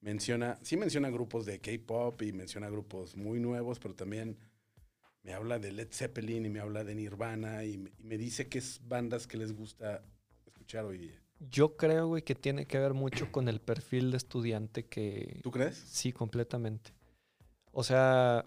menciona, 0.00 0.58
sí 0.62 0.76
menciona 0.76 1.08
grupos 1.08 1.46
de 1.46 1.60
K-pop 1.60 2.20
y 2.20 2.32
menciona 2.32 2.68
grupos 2.68 3.16
muy 3.16 3.40
nuevos, 3.40 3.78
pero 3.78 3.94
también 3.94 4.36
me 5.22 5.32
habla 5.32 5.58
de 5.58 5.72
Led 5.72 5.88
Zeppelin 5.90 6.44
y 6.44 6.50
me 6.50 6.60
habla 6.60 6.84
de 6.84 6.94
Nirvana 6.94 7.64
y 7.64 7.78
me, 7.78 7.92
y 7.98 8.02
me 8.02 8.18
dice 8.18 8.48
que 8.48 8.58
es 8.58 8.80
bandas 8.86 9.26
que 9.26 9.38
les 9.38 9.56
gusta 9.56 10.04
escuchar 10.44 10.84
hoy 10.84 10.98
día. 10.98 11.22
Yo 11.50 11.76
creo, 11.76 12.08
güey, 12.08 12.22
que 12.22 12.34
tiene 12.34 12.66
que 12.66 12.78
ver 12.78 12.94
mucho 12.94 13.32
con 13.32 13.48
el 13.48 13.60
perfil 13.60 14.10
de 14.10 14.16
estudiante 14.16 14.86
que, 14.86 15.40
¿Tú 15.42 15.50
crees? 15.50 15.76
Sí, 15.76 16.12
completamente. 16.12 16.92
O 17.72 17.82
sea, 17.82 18.44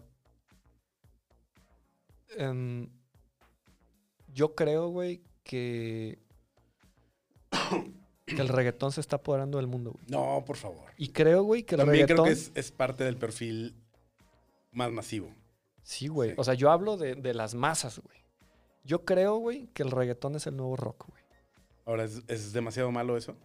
em, 2.37 2.89
yo 4.35 4.53
creo, 4.53 4.89
güey, 4.89 5.23
que, 5.43 6.19
que 8.25 8.41
el 8.41 8.49
reggaetón 8.49 8.91
se 8.91 8.99
está 8.99 9.15
apoderando 9.15 9.57
del 9.57 9.67
mundo, 9.67 9.93
güey. 9.93 10.05
No, 10.09 10.43
por 10.45 10.57
favor. 10.57 10.91
Y 10.97 11.07
creo, 11.07 11.43
güey, 11.43 11.63
que 11.63 11.75
el 11.75 11.79
También 11.79 12.07
reggaetón... 12.07 12.25
creo 12.25 12.35
que 12.35 12.41
es, 12.41 12.51
es 12.53 12.71
parte 12.71 13.05
del 13.05 13.17
perfil 13.17 13.81
más 14.73 14.91
masivo. 14.91 15.33
Sí, 15.83 16.09
güey. 16.09 16.31
Sí. 16.31 16.35
O 16.37 16.43
sea, 16.43 16.53
yo 16.53 16.69
hablo 16.69 16.97
de, 16.97 17.15
de 17.15 17.33
las 17.33 17.55
masas, 17.55 17.99
güey. 17.99 18.17
Yo 18.83 19.05
creo, 19.05 19.37
güey, 19.37 19.67
que 19.67 19.83
el 19.83 19.91
reggaetón 19.91 20.35
es 20.35 20.45
el 20.47 20.57
nuevo 20.57 20.75
rock, 20.75 21.07
güey. 21.07 21.23
Ahora, 21.85 22.03
¿es, 22.03 22.21
es 22.27 22.51
demasiado 22.51 22.91
malo 22.91 23.15
eso? 23.15 23.37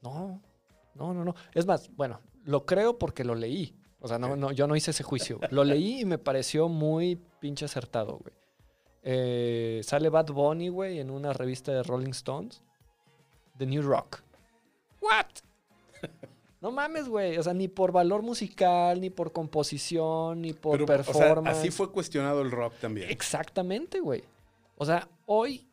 No, 0.00 0.40
no, 0.94 1.12
no, 1.12 1.26
no. 1.26 1.34
Es 1.52 1.66
más, 1.66 1.94
bueno, 1.94 2.20
lo 2.44 2.64
creo 2.64 2.98
porque 2.98 3.22
lo 3.22 3.34
leí. 3.34 3.76
O 4.00 4.08
sea, 4.08 4.18
no, 4.18 4.34
no, 4.34 4.50
yo 4.50 4.66
no 4.66 4.76
hice 4.76 4.92
ese 4.92 5.04
juicio. 5.04 5.38
Lo 5.50 5.62
leí 5.62 6.00
y 6.00 6.04
me 6.06 6.18
pareció 6.18 6.68
muy 6.68 7.20
pinche 7.38 7.66
acertado, 7.66 8.18
güey. 8.18 8.34
Eh, 9.02 9.80
sale 9.84 10.08
Bad 10.08 10.26
Bunny, 10.32 10.68
güey, 10.68 11.00
en 11.00 11.10
una 11.10 11.32
revista 11.32 11.72
de 11.72 11.82
Rolling 11.82 12.10
Stones. 12.10 12.62
The 13.58 13.66
New 13.66 13.82
Rock. 13.82 14.20
¿What? 15.00 15.26
No 16.60 16.70
mames, 16.70 17.08
güey. 17.08 17.36
O 17.38 17.42
sea, 17.42 17.52
ni 17.54 17.66
por 17.66 17.90
valor 17.90 18.22
musical, 18.22 19.00
ni 19.00 19.10
por 19.10 19.32
composición, 19.32 20.42
ni 20.42 20.52
por 20.52 20.84
Pero, 20.86 21.00
o 21.00 21.04
sea, 21.04 21.12
performance. 21.14 21.58
así 21.58 21.70
fue 21.72 21.90
cuestionado 21.90 22.40
el 22.40 22.52
rock 22.52 22.74
también. 22.80 23.10
Exactamente, 23.10 23.98
güey. 23.98 24.22
O 24.76 24.86
sea, 24.86 25.08
hoy 25.26 25.66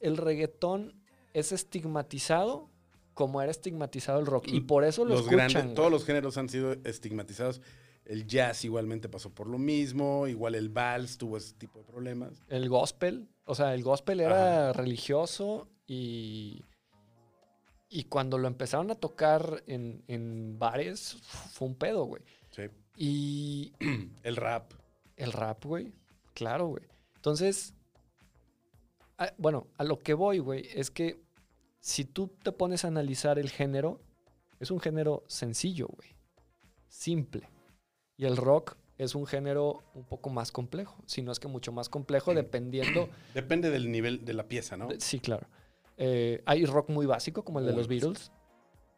el 0.00 0.18
reggaetón 0.18 0.92
es 1.32 1.50
estigmatizado 1.52 2.68
como 3.14 3.40
era 3.40 3.50
estigmatizado 3.50 4.20
el 4.20 4.26
rock. 4.26 4.48
Y 4.48 4.60
por 4.60 4.84
eso 4.84 5.04
lo 5.06 5.12
los 5.14 5.20
escuchan. 5.20 5.48
grandes, 5.48 5.74
todos 5.74 5.90
los 5.90 6.04
géneros 6.04 6.36
han 6.36 6.50
sido 6.50 6.74
estigmatizados. 6.84 7.62
El 8.04 8.26
jazz 8.26 8.64
igualmente 8.64 9.08
pasó 9.08 9.30
por 9.30 9.46
lo 9.46 9.56
mismo, 9.58 10.26
igual 10.26 10.54
el 10.54 10.68
vals 10.68 11.16
tuvo 11.16 11.36
ese 11.38 11.54
tipo 11.54 11.78
de 11.78 11.84
problemas. 11.86 12.32
El 12.48 12.68
gospel. 12.68 13.28
O 13.46 13.54
sea, 13.54 13.74
el 13.74 13.82
gospel 13.82 14.20
era 14.20 14.72
religioso 14.72 15.68
y. 15.86 16.62
Y 17.88 18.04
cuando 18.04 18.38
lo 18.38 18.48
empezaron 18.48 18.90
a 18.90 18.94
tocar 18.96 19.62
en, 19.66 20.02
en 20.08 20.58
bares, 20.58 21.14
fue 21.22 21.68
un 21.68 21.74
pedo, 21.76 22.04
güey. 22.04 22.22
Sí. 22.50 22.62
Y 22.96 23.72
El 24.22 24.36
rap. 24.36 24.72
el 25.16 25.32
rap, 25.32 25.64
güey. 25.64 25.92
Claro, 26.34 26.66
güey. 26.68 26.82
Entonces, 27.16 27.72
a- 29.18 29.32
bueno, 29.38 29.68
a 29.78 29.84
lo 29.84 29.98
que 30.00 30.14
voy, 30.14 30.38
güey, 30.40 30.68
es 30.74 30.90
que 30.90 31.22
si 31.80 32.04
tú 32.04 32.28
te 32.42 32.50
pones 32.52 32.84
a 32.84 32.88
analizar 32.88 33.38
el 33.38 33.50
género, 33.50 34.00
es 34.60 34.70
un 34.70 34.80
género 34.80 35.22
sencillo, 35.28 35.86
güey. 35.88 36.10
Simple. 36.88 37.48
Y 38.16 38.24
el 38.26 38.36
rock 38.36 38.76
es 38.98 39.14
un 39.14 39.26
género 39.26 39.82
un 39.94 40.04
poco 40.04 40.30
más 40.30 40.52
complejo, 40.52 40.96
si 41.06 41.22
no 41.22 41.32
es 41.32 41.40
que 41.40 41.48
mucho 41.48 41.72
más 41.72 41.88
complejo, 41.88 42.32
dependiendo. 42.34 43.08
Depende 43.34 43.70
del 43.70 43.90
nivel 43.90 44.24
de 44.24 44.34
la 44.34 44.46
pieza, 44.48 44.76
¿no? 44.76 44.88
sí, 44.98 45.18
claro. 45.20 45.46
Eh, 45.96 46.42
hay 46.46 46.64
rock 46.66 46.88
muy 46.90 47.06
básico, 47.06 47.44
como 47.44 47.60
el 47.60 47.66
de 47.66 47.72
los. 47.72 47.86
Beatles. 47.88 48.32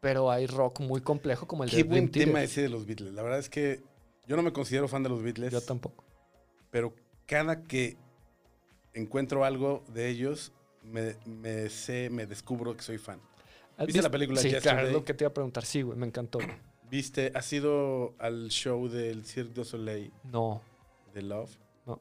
pero 0.01 0.31
hay 0.31 0.47
rock 0.47 0.81
muy 0.81 1.01
complejo 1.01 1.47
como 1.47 1.65
el 1.65 1.71
Qué 1.71 1.77
de 1.79 1.83
buen 1.85 1.93
Dream 1.93 2.11
Theater. 2.11 2.29
tema 2.29 2.43
ese 2.43 2.63
de 2.63 2.69
los 2.69 2.87
Beatles. 2.87 3.13
La 3.15 3.23
verdad 3.23 3.39
es 3.39 3.49
que 3.51 3.83
yo 4.27 4.37
no 4.37 4.43
me 4.43 4.53
considero 4.53 4.89
fan 4.89 5.03
de 5.03 5.09
los 5.11 5.23
Beatles. 5.23 5.53
Yo 5.53 5.61
tampoco. 5.61 6.05
pero 6.71 6.95
cada 7.27 7.65
que 7.65 7.97
encuentro 8.95 9.45
algo 9.45 9.85
de 9.89 10.09
ellos, 10.09 10.53
me, 10.83 11.17
me 11.27 11.69
sé, 11.69 12.09
me 12.11 12.27
descubro 12.27 12.75
que 12.77 12.83
soy 12.83 12.99
fan. 12.99 13.21
¿Has 13.77 13.87
¿Viste 13.87 14.01
la 14.01 14.11
película 14.11 14.41
Sí, 14.41 14.49
Yesterday? 14.49 14.73
claro, 14.75 14.87
es 14.89 14.93
lo 14.95 15.05
que 15.05 15.13
te 15.15 15.25
iba 15.25 15.31
a 15.31 15.35
preguntar. 15.35 15.65
Sí, 15.65 15.83
güey, 15.83 15.99
me 15.99 16.07
encantó. 16.07 16.39
güey. 16.39 16.51
¿Viste? 16.91 17.33
¿Has 17.35 17.53
ido 17.53 18.15
al 18.19 18.49
show 18.49 18.89
del 18.89 19.25
Cirque 19.25 19.55
du 19.55 19.65
Soleil 19.65 20.13
No, 20.25 20.63
de 21.15 21.23
Love? 21.23 21.51
No. 21.85 22.01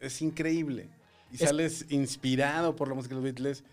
Es 0.00 0.22
increíble. 0.22 0.88
Y 1.30 1.34
Es- 1.36 1.42
sales 1.42 1.86
inspirado 1.90 2.74
por 2.76 2.88
la 2.88 2.94
música 2.94 3.14
de 3.14 3.20
los 3.20 3.24
Beatles. 3.24 3.64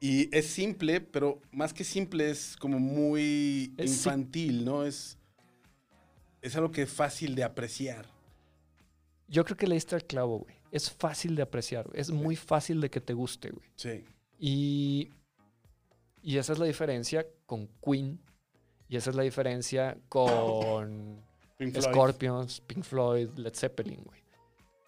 Y 0.00 0.34
es 0.36 0.46
simple, 0.46 1.00
pero 1.00 1.40
más 1.50 1.72
que 1.74 1.82
simple 1.82 2.30
es 2.30 2.56
como 2.56 2.78
muy 2.78 3.74
Es 3.76 3.90
infantil, 3.90 4.64
¿no? 4.64 4.84
Es, 4.84 5.18
es 6.40 6.54
algo 6.54 6.70
que 6.70 6.82
es 6.82 6.90
fácil 6.92 7.34
de 7.34 7.42
apreciar. 7.42 8.06
yo 9.26 9.44
creo 9.44 9.56
que 9.56 9.66
le 9.66 9.74
diste 9.74 9.94
al 9.96 10.04
clavo, 10.04 10.38
güey. 10.38 10.54
Es 10.70 10.90
fácil 10.90 11.34
de 11.34 11.42
apreciar, 11.42 11.88
güey. 11.88 12.00
es 12.00 12.10
muy 12.10 12.36
fácil 12.36 12.80
de 12.80 12.90
que 12.90 13.00
te 13.00 13.12
guste, 13.12 13.50
güey. 13.50 13.66
Sí. 13.74 14.04
Y, 14.38 15.10
y 16.22 16.36
esa 16.38 16.52
es 16.52 16.58
la 16.60 16.66
diferencia 16.66 17.26
con 17.46 17.68
Queen. 17.84 18.20
Y 18.88 18.96
esa 18.96 19.10
es 19.10 19.16
la 19.16 19.22
diferencia 19.22 19.98
con 20.08 21.22
Pink. 21.58 21.78
Scorpions, 21.80 22.60
Pink 22.60 22.84
Floyd, 22.84 23.28
Led 23.36 23.54
Zeppelin, 23.54 24.02
güey. 24.04 24.22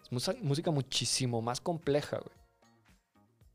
Es 0.03 0.41
música 0.41 0.71
muchísimo 0.71 1.41
más 1.41 1.61
compleja, 1.61 2.17
güey. 2.19 2.35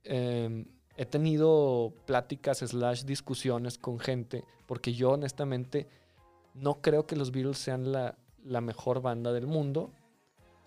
Em, 0.05 0.66
he 0.97 1.05
tenido 1.05 1.92
pláticas 2.07 2.59
slash 2.59 3.03
discusiones 3.05 3.76
con 3.76 3.99
gente 3.99 4.44
porque 4.66 4.94
yo 4.94 5.11
honestamente 5.11 5.88
no 6.55 6.80
creo 6.80 7.07
que 7.07 7.16
los 7.16 7.32
Beatles 7.32 7.59
sean 7.59 7.90
la, 7.92 8.16
la 8.44 8.61
mejor 8.61 9.03
banda 9.03 9.32
del 9.32 9.47
mundo 9.47 9.92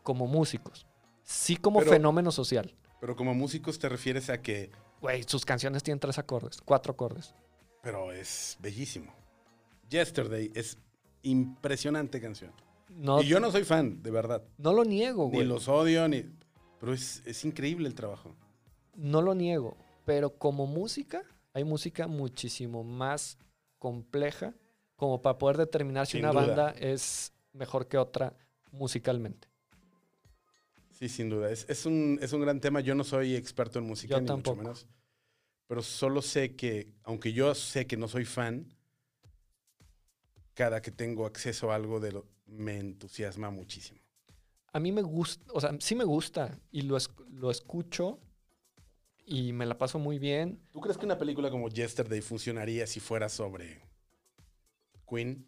como 0.04 0.28
músicos. 0.28 0.86
Sí 1.24 1.56
como 1.56 1.80
Pero- 1.80 1.92
fenómeno 1.92 2.32
social. 2.32 2.76
Pero 3.00 3.16
como 3.16 3.34
músicos 3.34 3.80
te 3.80 3.88
refieres 3.88 4.30
a 4.30 4.42
que 4.42 4.72
Güey, 5.02 5.24
sus 5.24 5.46
canciones 5.46 5.82
tienen 5.82 6.00
tres 6.02 6.20
acordes, 6.20 6.60
cuatro 6.66 6.92
acordes. 6.92 7.34
Pero 7.82 8.12
es 8.12 8.58
bellísimo. 8.60 9.14
Yesterday 9.90 10.52
es 10.56 10.78
impresionante 11.24 12.22
canción. 12.22 12.52
No, 12.90 13.22
y 13.22 13.28
yo 13.28 13.40
no 13.40 13.52
soy 13.52 13.64
fan, 13.64 14.02
de 14.02 14.12
verdad. 14.12 14.44
no 14.58 14.74
lo 14.74 14.84
niego, 14.84 15.26
Ni 15.30 15.36
güey. 15.38 15.48
los 15.48 15.68
odio, 15.68 16.08
ni... 16.08 16.26
Pero 16.80 16.94
es, 16.94 17.22
es 17.26 17.44
increíble 17.46 17.88
el 17.88 17.94
trabajo. 17.96 18.36
No 18.96 19.22
lo 19.22 19.36
niego, 19.36 19.78
pero 20.06 20.32
como 20.38 20.66
música, 20.66 21.24
hay 21.54 21.64
música 21.64 22.08
muchísimo 22.08 22.84
más 22.84 23.38
compleja 23.78 24.54
como 24.96 25.22
para 25.22 25.38
poder 25.38 25.58
determinar 25.58 26.06
si 26.08 26.14
Sin 26.14 26.22
una 26.26 26.32
duda. 26.32 26.46
banda 26.48 26.70
es 26.80 27.34
mejor 27.54 27.88
que 27.88 27.98
otra 27.98 28.34
musicalmente. 28.72 29.48
Sí, 30.92 31.08
sin 31.08 31.30
duda. 31.30 31.50
Es, 31.52 31.66
es 31.70 31.86
un, 31.86 32.20
es 32.22 32.34
un 32.34 32.42
gran 32.42 32.60
tema. 32.60 32.82
Yo 32.82 32.96
no 32.96 33.04
soy 33.04 33.36
experto 33.36 33.80
en 33.80 33.86
música, 33.86 34.16
Yo 34.16 34.22
ni 34.22 34.28
tampoco. 34.28 34.56
mucho 34.58 34.64
menos. 34.64 34.88
Pero 35.68 35.82
solo 35.82 36.22
sé 36.22 36.56
que, 36.56 36.92
aunque 37.04 37.32
yo 37.32 37.54
sé 37.56 37.88
que 37.88 37.96
no 37.96 38.08
soy 38.08 38.26
fan, 38.26 38.74
cada 40.60 40.82
que 40.82 40.92
tengo 40.92 41.26
acceso 41.26 41.72
a 41.72 41.76
algo 41.76 42.02
de 42.02 42.12
lo, 42.12 42.26
me 42.46 42.78
entusiasma 42.80 43.50
muchísimo. 43.50 44.02
A 44.74 44.80
mí 44.82 44.92
me 44.92 45.02
gusta, 45.02 45.50
o 45.54 45.62
sea, 45.62 45.72
sí 45.80 45.96
me 45.96 46.04
gusta 46.04 46.60
y 46.70 46.82
lo, 46.82 46.98
es- 46.98 47.10
lo 47.32 47.50
escucho 47.50 48.20
y 49.26 49.54
me 49.54 49.66
la 49.66 49.78
paso 49.78 50.00
muy 50.00 50.20
bien. 50.20 50.60
¿Tú 50.72 50.82
crees 50.82 50.98
que 50.98 51.06
una 51.06 51.18
película 51.18 51.50
como 51.50 51.70
Yesterday 51.70 52.20
funcionaría 52.20 52.86
si 52.88 53.00
fuera 53.00 53.30
sobre 53.30 53.80
Queen? 55.10 55.48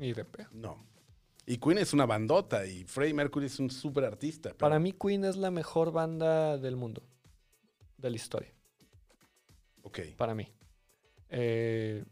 Y 0.00 0.14
de 0.14 0.24
pedo. 0.24 0.48
No. 0.52 0.82
Y 1.44 1.58
Queen 1.58 1.76
es 1.76 1.92
una 1.92 2.06
bandota 2.06 2.64
y 2.64 2.84
Freddie 2.84 3.12
Mercury 3.12 3.46
es 3.46 3.58
un 3.60 3.70
súper 3.70 4.04
artista. 4.06 4.48
pero- 4.48 4.58
Para 4.58 4.78
mí 4.78 4.92
Queen 4.94 5.26
es 5.26 5.36
la 5.36 5.50
mejor 5.50 5.92
banda 5.92 6.56
del 6.56 6.76
mundo, 6.76 7.02
de 7.98 8.08
la 8.08 8.16
historia. 8.16 8.54
Ok. 9.82 9.98
para 10.16 10.34
mí. 10.34 10.46
Eh, 11.28 12.02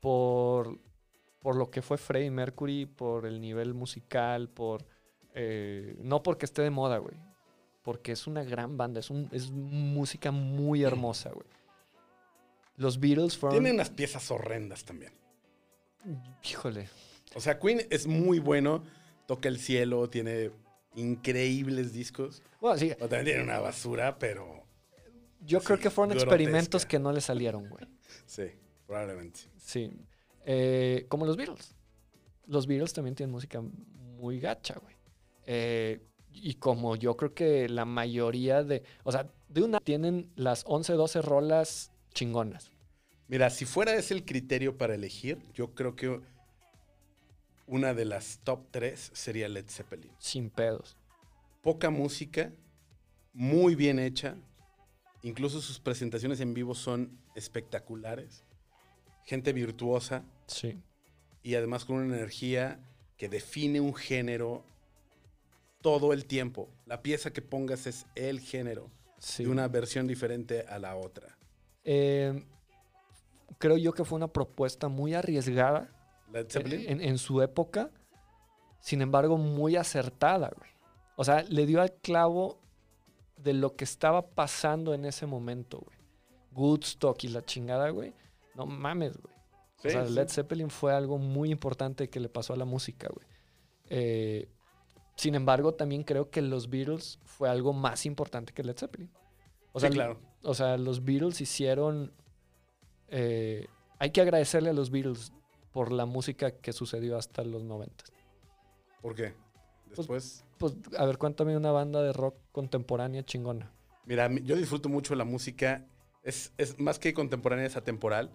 por, 0.00 0.78
por 1.42 1.56
lo 1.56 1.70
que 1.70 1.82
fue 1.82 1.98
Freddie 1.98 2.30
Mercury, 2.30 2.86
por 2.86 3.26
el 3.26 3.40
nivel 3.40 3.74
musical, 3.74 4.48
por... 4.48 4.86
eh, 5.34 5.96
no 5.98 6.22
porque 6.22 6.46
esté 6.46 6.62
de 6.62 6.70
moda, 6.70 6.98
güey. 6.98 7.16
Porque 7.82 8.12
es 8.12 8.28
una 8.28 8.44
gran 8.44 8.76
banda, 8.76 9.00
es, 9.00 9.10
un, 9.10 9.28
es 9.32 9.50
música 9.50 10.30
muy 10.30 10.84
hermosa, 10.84 11.30
güey. 11.30 11.46
Los 12.76 13.00
Beatles 13.00 13.36
fueron... 13.36 13.58
Tiene 13.58 13.74
unas 13.74 13.90
piezas 13.90 14.30
horrendas 14.30 14.84
también. 14.84 15.12
Híjole. 16.48 16.88
O 17.34 17.40
sea, 17.40 17.58
Queen 17.58 17.82
es 17.90 18.06
muy 18.06 18.38
bueno, 18.38 18.84
toca 19.26 19.48
el 19.48 19.58
cielo, 19.58 20.08
tiene 20.08 20.50
increíbles 20.94 21.92
discos. 21.92 22.42
Bueno, 22.60 22.78
sí, 22.78 22.92
O 22.92 23.08
también 23.08 23.24
tiene 23.24 23.42
una 23.42 23.58
basura, 23.58 24.18
pero 24.18 24.64
yo 25.40 25.60
creo 25.60 25.78
que 25.78 25.90
fueron 25.90 26.10
grotesca. 26.10 26.34
experimentos 26.34 26.86
que 26.86 26.98
no 26.98 27.12
le 27.12 27.20
salieron, 27.20 27.68
güey. 27.68 27.84
sí, 28.26 28.44
probablemente. 28.86 29.40
Sí. 29.58 29.90
Eh, 30.44 31.06
como 31.08 31.26
los 31.26 31.36
Beatles. 31.36 31.74
Los 32.46 32.66
Beatles 32.66 32.92
también 32.92 33.14
tienen 33.14 33.32
música 33.32 33.60
muy 33.60 34.40
gacha, 34.40 34.78
güey. 34.80 34.94
Eh, 35.46 36.00
y 36.32 36.54
como 36.54 36.96
yo 36.96 37.16
creo 37.16 37.34
que 37.34 37.68
la 37.68 37.84
mayoría 37.84 38.62
de. 38.62 38.82
O 39.04 39.12
sea, 39.12 39.30
de 39.48 39.62
una 39.62 39.80
tienen 39.80 40.30
las 40.36 40.64
11, 40.66 40.94
12 40.94 41.22
rolas 41.22 41.92
chingonas. 42.14 42.70
Mira, 43.28 43.50
si 43.50 43.64
fuera 43.64 43.94
ese 43.94 44.14
el 44.14 44.24
criterio 44.24 44.76
para 44.76 44.94
elegir, 44.94 45.38
yo 45.54 45.74
creo 45.74 45.96
que 45.96 46.20
una 47.66 47.94
de 47.94 48.04
las 48.04 48.40
top 48.44 48.66
tres 48.70 49.10
sería 49.14 49.48
Led 49.48 49.66
Zeppelin. 49.68 50.12
Sin 50.18 50.50
pedos. 50.50 50.96
Poca 51.62 51.90
música, 51.90 52.52
muy 53.32 53.74
bien 53.74 53.98
hecha. 53.98 54.36
Incluso 55.22 55.60
sus 55.60 55.78
presentaciones 55.78 56.40
en 56.40 56.52
vivo 56.52 56.74
son 56.74 57.18
espectaculares. 57.34 58.44
Gente 59.24 59.52
virtuosa 59.52 60.24
Sí. 60.46 60.78
y 61.42 61.54
además 61.54 61.84
con 61.84 61.96
una 61.96 62.16
energía 62.16 62.78
que 63.16 63.28
define 63.28 63.80
un 63.80 63.94
género 63.94 64.64
todo 65.80 66.12
el 66.12 66.26
tiempo. 66.26 66.68
La 66.86 67.02
pieza 67.02 67.32
que 67.32 67.42
pongas 67.42 67.86
es 67.86 68.06
el 68.14 68.40
género 68.40 68.90
sí. 69.18 69.44
y 69.44 69.46
una 69.46 69.68
versión 69.68 70.06
diferente 70.06 70.64
a 70.68 70.78
la 70.78 70.96
otra. 70.96 71.36
Eh, 71.84 72.44
creo 73.58 73.76
yo 73.76 73.92
que 73.92 74.04
fue 74.04 74.16
una 74.16 74.28
propuesta 74.32 74.88
muy 74.88 75.14
arriesgada 75.14 75.90
en, 76.32 77.00
en 77.00 77.18
su 77.18 77.42
época. 77.42 77.90
Sin 78.80 79.00
embargo, 79.02 79.38
muy 79.38 79.76
acertada, 79.76 80.50
güey. 80.56 80.70
O 81.16 81.24
sea, 81.24 81.42
le 81.44 81.66
dio 81.66 81.80
al 81.80 81.92
clavo 81.92 82.58
de 83.36 83.52
lo 83.52 83.76
que 83.76 83.84
estaba 83.84 84.26
pasando 84.30 84.94
en 84.94 85.04
ese 85.04 85.26
momento, 85.26 85.78
güey. 85.78 85.96
Woodstock 86.52 87.22
y 87.24 87.28
la 87.28 87.42
chingada, 87.42 87.90
güey. 87.90 88.12
No 88.54 88.66
mames, 88.66 89.16
güey. 89.18 89.34
Sí, 89.78 89.88
o 89.88 89.90
sea, 89.90 90.06
sí. 90.06 90.12
Led 90.14 90.28
Zeppelin 90.28 90.70
fue 90.70 90.92
algo 90.94 91.18
muy 91.18 91.50
importante 91.50 92.08
que 92.08 92.20
le 92.20 92.28
pasó 92.28 92.52
a 92.52 92.56
la 92.56 92.64
música, 92.64 93.08
güey. 93.12 93.26
Eh, 93.88 94.48
sin 95.16 95.34
embargo, 95.34 95.74
también 95.74 96.04
creo 96.04 96.30
que 96.30 96.40
los 96.42 96.70
Beatles 96.70 97.18
fue 97.24 97.48
algo 97.48 97.72
más 97.72 98.06
importante 98.06 98.52
que 98.52 98.62
Led 98.62 98.76
Zeppelin. 98.76 99.10
O 99.72 99.80
Sí, 99.80 99.86
sea, 99.86 99.90
claro. 99.90 100.20
o 100.42 100.54
sea, 100.54 100.76
los 100.76 101.04
Beatles 101.04 101.40
hicieron... 101.40 102.12
eh, 103.08 103.66
hay 103.98 104.10
que 104.10 104.20
agradecerle 104.20 104.70
a 104.70 104.72
los 104.72 104.90
Beatles 104.90 105.32
por 105.72 105.92
la 105.92 106.06
música 106.06 106.50
que 106.52 106.72
sucedió 106.72 107.16
hasta 107.16 107.42
los 107.44 107.62
90. 107.64 108.04
¿Por 109.00 109.14
qué? 109.14 109.34
Después, 109.94 110.44
Pues, 110.58 110.74
a 110.98 111.04
ver, 111.06 111.18
cuéntame 111.18 111.56
una 111.56 111.70
banda 111.72 112.02
de 112.02 112.12
rock 112.12 112.36
contemporánea 112.52 113.24
chingona. 113.24 113.72
mira, 114.04 114.28
mi- 114.28 114.42
yo 114.42 114.56
disfruto 114.56 114.88
mucho 114.88 115.14
la 115.14 115.24
música, 115.24 115.86
es, 116.22 116.52
es 116.58 116.78
más 116.78 116.98
que 116.98 117.12
contemporánea, 117.14 117.66
es 117.66 117.76
atemporal, 117.76 118.30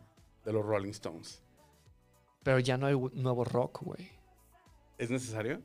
de 0.48 0.54
los 0.54 0.66
Rolling 0.66 0.92
Stones. 0.92 1.44
Pero 2.42 2.60
ya 2.60 2.78
no 2.78 2.86
hay 2.88 2.96
nuevo 3.14 3.44
rock, 3.44 3.82
güey. 3.82 4.10
¿Es 4.98 5.10
necesario? 5.10 5.62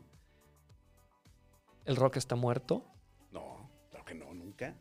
El 1.85 1.95
rock 1.95 2.17
está 2.17 2.35
muerto, 2.35 2.85
No, 3.31 3.71
claro 3.91 4.05
que 4.05 4.15
no, 4.15 4.35
nunca. 4.35 4.75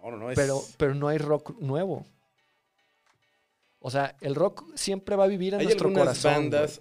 No, 0.00 0.12
no, 0.12 0.16
no, 0.16 0.30
es... 0.30 0.36
pero, 0.38 0.60
pero 0.76 0.94
no 0.94 1.08
hay 1.08 1.18
rock 1.18 1.58
nuevo. 1.58 2.06
O 3.80 3.90
sea, 3.90 4.16
el 4.20 4.36
rock 4.36 4.64
siempre 4.76 5.16
va 5.16 5.24
a 5.24 5.28
vivir 5.28 5.54
en 5.54 5.60
Hay 5.60 5.66
nuestro 5.66 5.88
algunas 5.88 6.20
corazón. 6.22 6.32
bandas... 6.50 6.80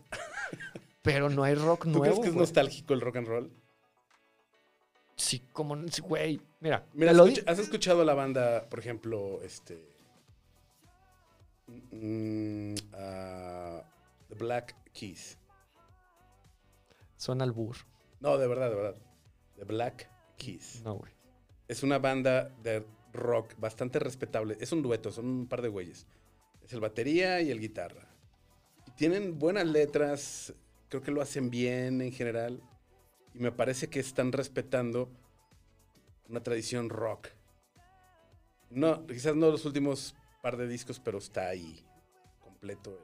pero 1.02 1.30
no 1.32 1.42
hay 1.44 1.56
rock 1.56 1.84
¿Tú 1.84 1.90
nuevo. 1.90 2.04
crees 2.04 2.20
que 2.20 2.28
es 2.28 2.36
nostálgico 2.36 2.94
el 2.94 3.02
rock 3.02 3.16
and 3.18 3.28
roll? 3.28 3.52
Sí, 5.16 5.40
como, 5.52 5.76
güey. 6.04 6.40
Mira, 6.60 6.86
Mira, 6.94 7.14
lo 7.14 7.26
escucha- 7.26 7.52
¿has 7.52 7.58
escuchado 7.58 8.06
la 8.06 8.14
banda, 8.14 8.68
por 8.70 8.78
ejemplo, 8.80 9.42
este... 9.42 9.97
mm, 11.92 12.76
ah, 12.94 13.84
The 14.30 14.36
Black 14.36 14.76
Keys? 14.94 15.38
suena 17.18 17.44
al 17.44 17.52
burro. 17.52 17.82
No, 18.20 18.38
de 18.38 18.48
verdad, 18.48 18.70
de 18.70 18.76
verdad. 18.76 18.96
The 19.58 19.66
Black 19.66 20.10
Keys. 20.38 20.82
No, 20.84 20.96
güey. 20.96 21.12
Es 21.68 21.84
una 21.84 22.00
banda 22.00 22.50
de 22.64 22.86
rock 23.14 23.54
bastante 23.58 24.00
respetable. 24.00 24.58
Es 24.60 24.72
un 24.72 24.82
dueto, 24.82 25.12
son 25.12 25.26
un 25.26 25.48
par 25.48 25.62
de 25.62 25.68
güeyes. 25.68 26.06
Es 26.64 26.74
el 26.74 26.80
batería 26.80 27.42
y 27.42 27.52
el 27.52 27.60
guitarra. 27.60 28.08
Y 28.86 28.92
tienen 28.92 29.38
buenas 29.38 29.68
letras, 29.68 30.54
creo 30.90 31.02
que 31.02 31.12
lo 31.12 31.22
hacen 31.22 31.50
bien 31.50 32.02
en 32.02 32.12
general. 32.12 32.62
Y 33.34 33.40
me 33.40 33.52
parece 33.52 33.90
que 33.90 34.00
están 34.00 34.32
respetando 34.32 35.10
una 36.30 36.42
tradición 36.42 36.90
rock. 36.90 37.30
No, 38.70 39.06
quizás 39.08 39.36
no 39.36 39.50
los 39.50 39.66
últimos 39.66 40.16
par 40.48 40.56
de 40.56 40.66
discos, 40.70 40.98
pero 41.02 41.18
está 41.18 41.50
ahí 41.50 41.84
completo 42.40 42.98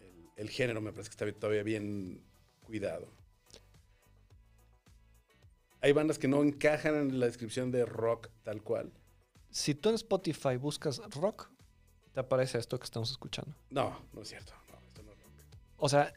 el, 0.00 0.06
el- 0.06 0.28
el 0.36 0.50
género. 0.50 0.82
Me 0.82 0.92
parece 0.92 1.08
que 1.08 1.24
está 1.24 1.40
todavía 1.40 1.62
bien 1.62 2.22
cuidado. 2.62 3.08
Hay 5.80 5.92
bandas 5.92 6.18
que 6.18 6.28
no 6.28 6.42
encajan 6.42 6.94
en 6.94 7.18
la 7.20 7.24
descripción 7.26 7.70
de 7.70 7.86
rock 7.86 8.28
tal 8.42 8.62
cual. 8.62 8.92
Si 9.50 9.74
tú 9.74 9.88
en 9.88 9.94
Spotify 9.94 10.56
buscas 10.58 10.98
rock, 11.14 11.48
te 12.12 12.20
aparece 12.20 12.58
esto 12.58 12.78
que 12.78 12.84
estamos 12.84 13.10
escuchando. 13.10 13.54
No, 13.70 13.98
no 14.12 14.20
es 14.20 14.28
cierto. 14.28 14.52
No, 14.70 14.78
esto 14.86 15.02
no 15.04 15.12
es 15.12 15.18
rock. 15.18 15.30
O 15.78 15.88
sea, 15.88 16.12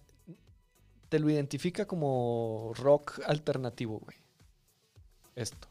te 1.08 1.18
lo 1.20 1.30
identifica 1.30 1.86
como 1.86 2.74
rock 2.76 3.22
alternativo, 3.26 4.00
güey. 4.00 4.18
Esto. 5.36 5.70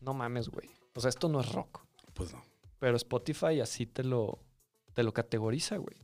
No 0.00 0.12
mames, 0.12 0.48
güey. 0.48 0.68
O 0.96 1.00
sea, 1.00 1.10
esto 1.10 1.28
no 1.28 1.40
es 1.40 1.52
rock. 1.52 1.84
Pues 2.14 2.32
no. 2.32 2.42
Pero 2.78 2.96
Spotify 2.96 3.60
así 3.60 3.86
te 3.86 4.04
lo, 4.04 4.38
te 4.94 5.02
lo 5.02 5.12
categoriza, 5.12 5.76
güey. 5.78 5.96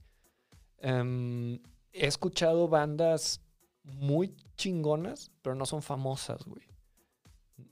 Em, 0.79 1.55
he 1.93 2.07
escuchado 2.07 2.68
bandas 2.68 3.41
muy 3.85 4.35
chingonas, 4.57 5.31
pero 5.43 5.55
no 5.55 5.66
son 5.66 5.83
famosas, 5.83 6.45
güey. 6.45 6.62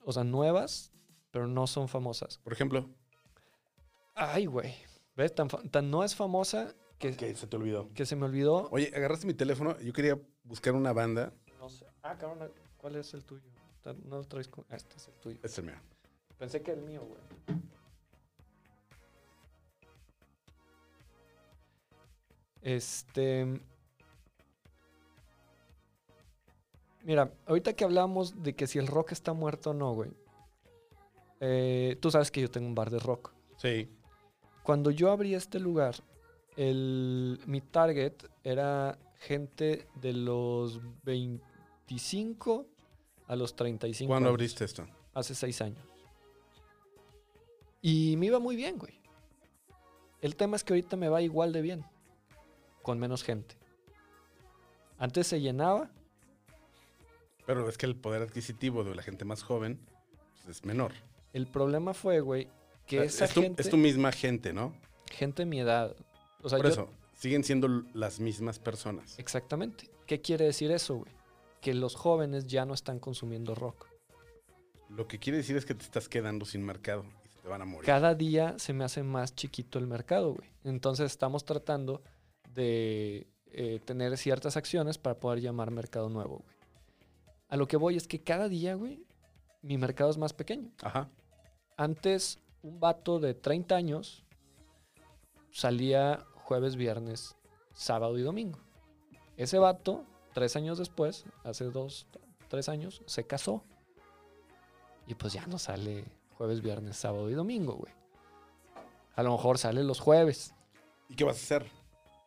O 0.05 0.13
sea, 0.13 0.25
nuevas, 0.25 0.93
pero 1.31 1.47
no 1.47 1.67
son 1.67 1.89
famosas. 1.89 2.39
Por 2.39 2.53
ejemplo, 2.53 2.89
Ay, 4.15 4.47
güey. 4.47 4.75
¿Ves? 5.17 5.35
Tan, 5.35 5.49
tan 5.49 5.91
no 5.91 6.05
es 6.05 6.15
famosa 6.15 6.75
que, 6.99 7.17
que 7.17 7.35
se 7.35 7.47
te 7.47 7.57
olvidó. 7.57 7.91
que 7.95 8.07
se 8.07 8.15
me 8.15 8.27
olvidó. 8.27 8.69
Oye, 8.71 8.93
agarraste 8.95 9.27
mi 9.27 9.35
teléfono. 9.35 9.79
Yo 9.81 9.93
quería 9.93 10.21
buscar 10.45 10.75
una 10.75 10.93
banda. 10.93 11.33
No 11.59 11.69
sé. 11.71 11.87
Ah, 12.03 12.17
cabrón, 12.19 12.51
¿cuál 12.77 12.97
es 12.97 13.13
el 13.15 13.25
tuyo? 13.25 13.43
No 14.05 14.19
lo 14.19 14.25
traes 14.25 14.49
con... 14.49 14.65
ah, 14.71 14.77
Este 14.77 14.97
es 14.97 15.09
el 15.09 15.15
tuyo. 15.15 15.35
Este 15.37 15.47
es 15.49 15.59
el 15.59 15.65
mío. 15.65 15.75
Pensé 16.39 16.63
que 16.63 16.73
el 16.73 16.83
mío, 16.83 17.03
güey. 17.07 17.59
Este. 22.63 23.61
Mira, 27.05 27.33
ahorita 27.47 27.73
que 27.73 27.85
hablamos 27.85 28.43
de 28.43 28.55
que 28.55 28.67
si 28.67 28.79
el 28.79 28.87
rock 28.87 29.13
está 29.13 29.33
muerto 29.33 29.71
o 29.71 29.75
no, 29.75 29.93
güey. 29.93 30.11
eh, 31.41 31.97
tú 32.01 32.11
sabes 32.11 32.31
que 32.31 32.41
yo 32.41 32.51
tengo 32.51 32.69
un 32.69 32.75
bar 32.75 32.91
de 32.91 33.01
rock. 33.01 33.33
Sí. 33.57 33.89
Cuando 34.63 34.91
yo 34.93 35.11
abrí 35.11 35.35
este 35.35 35.59
lugar, 35.59 35.97
el, 36.57 37.41
mi 37.47 37.61
target 37.61 38.13
era 38.45 38.97
gente 39.19 39.89
de 39.97 40.13
los 40.13 40.81
25 41.03 42.67
a 43.27 43.35
los 43.35 43.57
35. 43.57 44.09
¿Cuándo 44.09 44.29
años. 44.29 44.35
abriste 44.35 44.65
esto? 44.65 44.87
Hace 45.15 45.35
seis 45.35 45.61
años. 45.61 45.85
Y 47.81 48.17
me 48.19 48.27
iba 48.27 48.39
muy 48.39 48.55
bien, 48.55 48.79
güey. 48.79 49.01
El 50.21 50.37
tema 50.37 50.55
es 50.55 50.63
que 50.63 50.73
ahorita 50.75 50.97
me 50.97 51.09
va 51.09 51.21
igual 51.23 51.53
de 51.53 51.63
bien. 51.63 51.85
Con 52.83 52.99
menos 52.99 53.23
gente. 53.23 53.57
Antes 54.99 55.27
se 55.27 55.41
llenaba. 55.41 55.91
Pero 57.47 57.69
es 57.69 57.77
que 57.77 57.87
el 57.87 57.97
poder 57.97 58.23
adquisitivo 58.23 58.85
de 58.85 58.95
la 58.95 59.03
gente 59.03 59.25
más 59.25 59.43
joven 59.43 59.81
pues, 60.45 60.57
es 60.59 60.65
menor. 60.65 60.93
El 61.33 61.47
problema 61.47 61.95
fue, 61.95 62.21
güey, 62.21 62.49
que 62.87 62.99
O 62.99 63.03
sea, 63.03 63.09
esa 63.09 63.25
es, 63.25 63.35
tu, 63.35 63.43
gente... 63.43 63.63
es 63.63 63.71
tu 63.71 63.77
misma 63.77 64.13
gente, 64.13 64.53
¿no? 64.53 64.75
Gente 65.11 65.43
de 65.43 65.47
mi 65.47 65.61
edad. 65.61 65.97
O 66.43 66.49
sea, 66.49 66.59
Por 66.59 66.67
yo- 66.67 66.73
eso, 66.73 66.89
siguen 67.15 67.45
siendo 67.45 67.69
las 67.95 68.21
mismas 68.21 68.59
personas. 68.59 69.19
Exactamente. 69.19 69.89
¿Qué 70.07 70.21
quiere 70.21 70.45
decir 70.45 70.71
eso, 70.71 70.97
güey? 70.97 71.13
Que 71.61 71.75
los 71.75 71.95
jóvenes 71.95 72.47
ya 72.47 72.65
no 72.65 72.75
están 72.75 72.99
consumiendo 72.99 73.55
rock. 73.55 73.87
Lo 74.89 75.07
que 75.09 75.19
quiere 75.19 75.39
decir 75.39 75.57
es 75.57 75.65
que 75.65 75.75
te 75.75 75.85
estás 75.85 76.09
quedando 76.09 76.45
sin 76.45 76.65
mercado 76.65 77.05
y 77.25 77.29
se 77.29 77.39
te 77.39 77.49
van 77.49 77.63
a 77.63 77.65
morir. 77.65 77.87
Cada 77.87 78.15
día 78.15 78.59
se 78.59 78.73
me 78.73 78.85
hace 78.85 79.03
más 79.03 79.35
chiquito 79.35 79.79
el 79.79 79.87
mercado, 79.87 80.35
güey. 80.35 80.49
Entonces 80.65 81.11
estamos 81.11 81.45
tratando 81.45 82.03
de 82.55 83.27
eh, 83.47 83.81
tener 83.85 84.17
ciertas 84.17 84.57
acciones 84.57 84.99
para 84.99 85.19
poder 85.19 85.41
llamar 85.41 85.71
mercado 85.71 86.09
nuevo, 86.09 86.39
güey. 86.39 86.57
A 87.49 87.57
lo 87.57 87.69
que 87.69 87.77
voy 87.77 87.97
es 87.97 88.09
que 88.09 88.23
cada 88.23 88.49
día, 88.49 88.75
güey, 88.75 89.05
mi 89.61 89.77
mercado 89.77 90.11
es 90.11 90.17
más 90.17 90.33
pequeño. 90.33 90.71
Ajá. 90.83 91.11
Antes, 91.77 92.39
un 92.63 92.81
vato 92.81 93.19
de 93.19 93.35
30 93.35 93.75
años 93.75 94.25
salía 95.51 96.25
jueves, 96.35 96.77
viernes, 96.77 97.37
sábado 97.75 98.19
y 98.19 98.23
domingo. 98.23 98.59
Ese 99.37 99.59
vato, 99.59 100.05
tres 100.33 100.57
años 100.57 100.79
después, 100.79 101.25
hace 101.45 101.65
dos, 101.65 102.07
tres 102.49 102.69
años, 102.69 103.03
se 103.07 103.27
casó. 103.27 103.65
Y 105.07 105.15
pues 105.15 105.33
ya 105.33 105.47
no 105.47 105.59
sale 105.59 106.05
jueves, 106.39 106.63
viernes, 106.63 106.97
sábado 106.97 107.29
y 107.29 107.35
domingo, 107.35 107.75
güey. 107.75 107.93
A 109.15 109.23
lo 109.23 109.33
mejor 109.33 109.59
sale 109.59 109.85
los 109.85 110.01
jueves. 110.01 110.55
¿Y 111.09 111.17
qué 111.17 111.25
vas 111.25 111.37
a 111.37 111.41
hacer? 111.41 111.82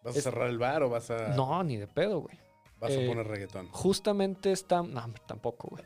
¿Vas 0.06 0.16
a 0.16 0.18
Es- 0.20 0.24
cerrar 0.24 0.48
el 0.50 0.58
bar 0.58 0.84
o 0.84 0.90
vas 0.90 1.10
a, 1.12 1.30
No, 1.36 1.62
ni 1.64 1.76
de 1.78 1.88
pedo, 1.88 2.22
güey. 2.22 2.38
vas 2.80 2.92
eh, 2.92 3.04
a 3.04 3.08
poner 3.10 3.28
reggaetón? 3.28 3.68
Justamente 3.70 4.52
está. 4.54 4.82
No, 4.84 5.04
tampoco, 5.28 5.68
güey. 5.70 5.84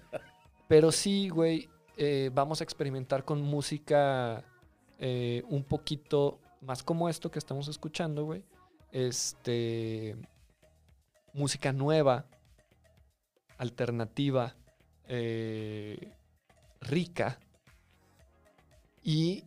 Pero 0.67 0.91
sí, 0.91 1.29
güey. 1.29 1.67
eh, 2.01 2.29
vamos 2.33 2.61
a 2.61 2.63
experimentar 2.63 3.25
con 3.25 3.41
música 3.41 4.43
eh, 4.99 5.43
un 5.49 5.63
poquito 5.65 6.39
más 6.61 6.81
como 6.83 7.09
esto 7.09 7.29
que 7.31 7.39
estamos 7.39 7.67
escuchando, 7.67 8.23
güey. 8.25 8.43
Este. 8.91 10.15
Música 11.33 11.71
nueva, 11.73 12.25
alternativa, 13.57 14.55
eh, 15.07 16.11
rica. 16.81 17.39
Y 19.03 19.45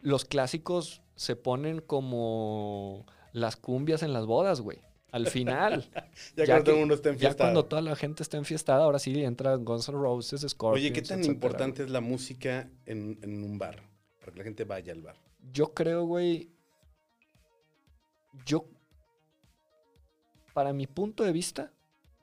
los 0.00 0.24
clásicos 0.24 1.02
se 1.14 1.36
ponen 1.36 1.80
como 1.80 3.06
las 3.34 3.56
cumbias 3.56 4.02
en 4.02 4.12
las 4.14 4.24
bodas, 4.24 4.62
güey. 4.62 4.78
Al 5.10 5.26
final. 5.26 5.84
Ya, 6.36 6.44
ya 6.44 6.54
cuando 6.54 6.64
todo 6.64 6.74
el 6.74 6.80
mundo 6.80 6.94
está 6.94 7.08
Ya 7.10 7.12
enfiestado. 7.14 7.38
cuando 7.38 7.64
toda 7.66 7.82
la 7.82 7.94
gente 7.96 8.22
está 8.22 8.36
enfiestada, 8.36 8.82
ahora 8.84 8.98
sí 8.98 9.22
entra 9.22 9.54
Guns 9.56 9.88
N' 9.88 9.98
Roses, 9.98 10.40
Scorpions. 10.48 10.82
Oye, 10.82 10.92
¿qué 10.92 11.02
tan 11.02 11.18
etcétera, 11.20 11.34
importante 11.34 11.82
es 11.84 11.90
la 11.90 12.00
música 12.00 12.68
en, 12.86 13.18
en 13.22 13.44
un 13.44 13.58
bar? 13.58 13.82
Para 14.20 14.32
que 14.32 14.38
la 14.38 14.44
gente 14.44 14.64
vaya 14.64 14.92
al 14.92 15.02
bar. 15.02 15.16
Yo 15.52 15.74
creo, 15.74 16.04
güey. 16.06 16.50
Yo. 18.46 18.64
Para 20.54 20.72
mi 20.72 20.86
punto 20.86 21.22
de 21.24 21.32
vista, 21.32 21.72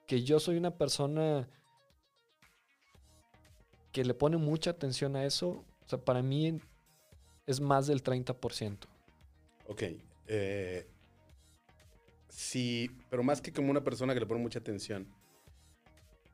que 0.08 0.24
yo 0.24 0.40
soy 0.40 0.56
una 0.58 0.72
persona 0.72 1.48
que 3.92 4.04
le 4.06 4.14
pone 4.14 4.38
mucha 4.38 4.72
atención 4.72 5.16
a 5.16 5.26
eso. 5.26 5.50
O 5.86 5.88
sea, 5.88 6.00
para 6.00 6.22
mí 6.22 6.60
es 7.46 7.60
más 7.60 7.88
del 7.88 8.02
30%. 8.04 8.78
Ok. 9.68 9.84
eh, 10.28 10.88
sí, 12.32 12.90
pero 13.10 13.24
más 13.24 13.42
que 13.42 13.52
como 13.52 13.70
una 13.70 13.84
persona 13.84 14.14
que 14.14 14.22
le 14.22 14.26
pone 14.26 14.42
mucha 14.42 14.60
atención, 14.60 15.08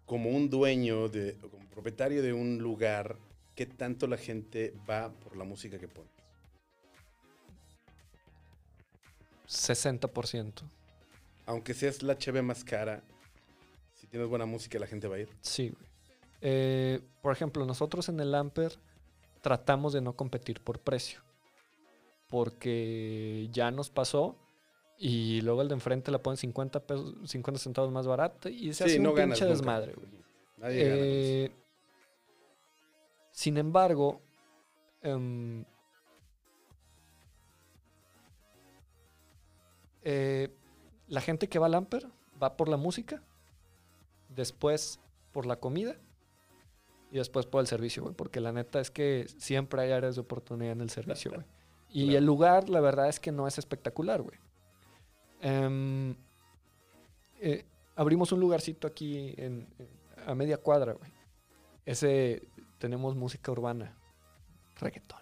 como 0.06 0.30
un 0.30 0.50
dueño, 0.50 1.10
de, 1.10 1.38
o 1.44 1.50
como 1.50 1.68
propietario 1.70 2.22
de 2.22 2.32
un 2.32 2.60
lugar, 2.60 3.18
¿qué 3.56 3.66
tanto 3.66 4.08
la 4.08 4.18
gente 4.18 4.74
va 4.90 5.12
por 5.12 5.36
la 5.36 5.44
música 5.44 5.78
que 5.78 5.88
pones? 5.88 6.12
60%. 9.48 10.54
Aunque 11.46 11.74
seas 11.74 12.04
la 12.04 12.18
cheve 12.18 12.42
más 12.42 12.64
cara, 12.64 13.04
si 13.94 14.08
tienes 14.08 14.30
buena 14.30 14.46
música, 14.46 14.78
la 14.80 14.88
gente 14.88 15.08
va 15.08 15.16
a 15.16 15.20
ir. 15.20 15.30
Sí, 15.42 15.70
güey. 15.70 15.88
Eh, 16.42 17.02
por 17.22 17.34
ejemplo, 17.34 17.66
nosotros 17.66 18.10
en 18.10 18.20
el 18.20 18.36
Amper 18.36 18.78
tratamos 19.42 19.94
de 19.94 20.02
no 20.02 20.14
competir 20.16 20.62
por 20.62 20.80
precio. 20.80 21.22
Porque 22.30 23.48
ya 23.52 23.72
nos 23.72 23.90
pasó 23.90 24.38
y 24.98 25.42
luego 25.42 25.62
el 25.62 25.68
de 25.68 25.76
enfrente 25.76 26.12
la 26.12 26.22
pone 26.22 26.38
50, 26.38 26.80
pesos, 26.86 27.16
50 27.30 27.60
centavos 27.60 27.92
más 27.92 28.08
barata 28.08 28.50
y 28.50 28.74
se 28.74 28.84
hace 28.86 29.00
un 29.00 29.14
pinche 29.14 29.26
nunca. 29.28 29.46
desmadre, 29.46 29.94
güey. 29.94 30.08
Nadie 30.58 30.84
gana. 30.84 30.96
Eh, 31.00 31.52
sin 33.32 33.58
embargo, 33.58 34.22
em, 35.04 35.64
eh, 40.04 40.50
la 41.08 41.22
gente 41.22 41.48
que 41.48 41.60
va 41.60 41.68
al 41.68 41.76
Amper 41.76 42.08
va 42.42 42.58
por 42.58 42.70
la 42.70 42.78
música, 42.78 43.22
después 44.30 45.00
por 45.32 45.46
la 45.46 45.58
comida 45.60 45.96
y 47.12 47.18
después 47.18 47.46
por 47.46 47.62
el 47.62 47.68
servicio, 47.68 48.04
güey. 48.04 48.16
Porque 48.16 48.40
la 48.40 48.52
neta 48.52 48.80
es 48.80 48.92
que 48.92 49.28
siempre 49.38 49.82
hay 49.82 49.92
áreas 49.92 50.16
de 50.16 50.22
oportunidad 50.22 50.72
en 50.74 50.82
el 50.82 50.90
servicio, 50.90 51.32
güey. 51.36 51.46
Y 51.90 52.04
Claro. 52.06 52.18
el 52.18 52.26
lugar, 52.26 52.70
la 52.70 52.82
verdad 52.82 53.08
es 53.08 53.20
que 53.20 53.32
no 53.32 53.48
es 53.48 53.58
espectacular, 53.58 54.22
güey. 54.22 54.38
Em, 55.42 56.16
eh, 57.40 57.66
abrimos 57.96 58.32
un 58.32 58.40
lugarcito 58.40 58.88
aquí 58.88 59.34
en, 59.38 59.68
en- 59.78 59.98
a 60.26 60.36
media 60.36 60.58
cuadra, 60.58 60.94
güey. 60.94 61.12
Ese 61.86 62.44
tenemos 62.80 63.16
música 63.16 63.52
urbana, 63.52 63.96
reggaetón. 64.80 65.20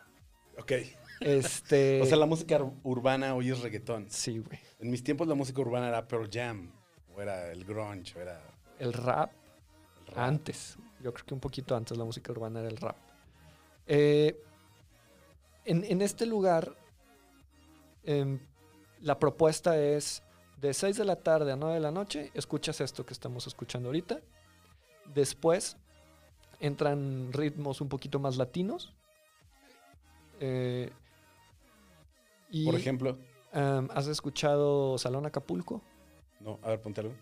Ok. 0.58 0.72
Este. 1.22 2.00
O 2.04 2.06
sea, 2.06 2.18
la 2.18 2.26
música 2.26 2.60
ur- 2.60 2.74
urbana 2.84 3.36
hoy 3.36 3.52
es 3.52 3.60
reggaetón. 3.62 4.08
Sí, 4.10 4.40
güey. 4.40 4.60
En 4.80 4.90
mis 4.90 5.04
tiempos 5.04 5.28
la 5.28 5.36
música 5.36 5.62
urbana 5.62 5.88
era 5.90 6.08
Pearl 6.08 6.30
Jam, 6.32 6.72
o 7.16 7.22
era 7.22 7.52
el 7.52 7.64
grunge, 7.66 8.18
o 8.18 8.22
era 8.22 8.42
El 8.80 8.94
rap 8.94 9.32
el 10.02 10.08
rap. 10.08 10.18
antes. 10.18 10.78
Yo 11.02 11.14
creo 11.14 11.26
que 11.26 11.34
un 11.34 11.40
poquito 11.40 11.76
antes 11.76 11.98
la 11.98 12.04
música 12.04 12.32
urbana 12.32 12.60
era 12.62 12.70
el 12.70 12.78
rap. 12.78 12.96
Eh, 13.88 14.42
en, 15.66 15.84
en 15.84 16.02
este 16.02 16.26
lugar, 16.26 16.76
em, 18.04 18.40
la 19.06 19.20
propuesta 19.20 19.80
es 19.80 20.24
de 20.60 20.74
6 20.74 20.98
de 20.98 21.06
la 21.06 21.16
tarde 21.16 21.52
a 21.52 21.56
9 21.56 21.76
de 21.76 21.80
la 21.80 21.92
noche, 21.92 22.32
escuchas 22.34 22.82
esto 22.82 23.06
que 23.06 23.14
estamos 23.14 23.46
escuchando 23.46 23.90
ahorita. 23.90 24.20
Después 25.14 25.78
entran 26.60 27.32
ritmos 27.32 27.82
un 27.82 27.88
poquito 27.88 28.18
más 28.18 28.38
latinos. 28.38 28.96
Eh, 30.40 30.90
y, 32.50 32.66
Por 32.66 32.74
ejemplo, 32.74 33.20
em, 33.54 33.88
¿has 33.94 34.08
escuchado 34.08 34.98
Salón 34.98 35.28
Acapulco? 35.28 35.84
no, 36.40 36.60
a 36.64 36.70
ver, 36.70 36.82
ponte 36.82 37.02
algo. 37.02 37.14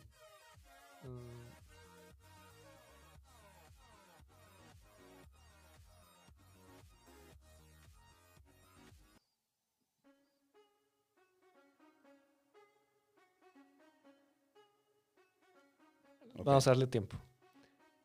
Vamos 16.43 16.67
a 16.67 16.71
darle 16.71 16.87
tiempo. 16.87 17.17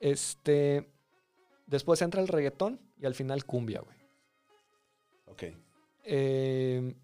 Este. 0.00 0.90
Después 1.66 2.00
entra 2.02 2.20
el 2.20 2.28
reggaetón 2.28 2.80
y 2.96 3.06
al 3.06 3.14
final 3.14 3.44
cumbia, 3.44 3.80
güey. 3.80 3.98
Ok. 5.26 5.44
Eh, 6.04 6.94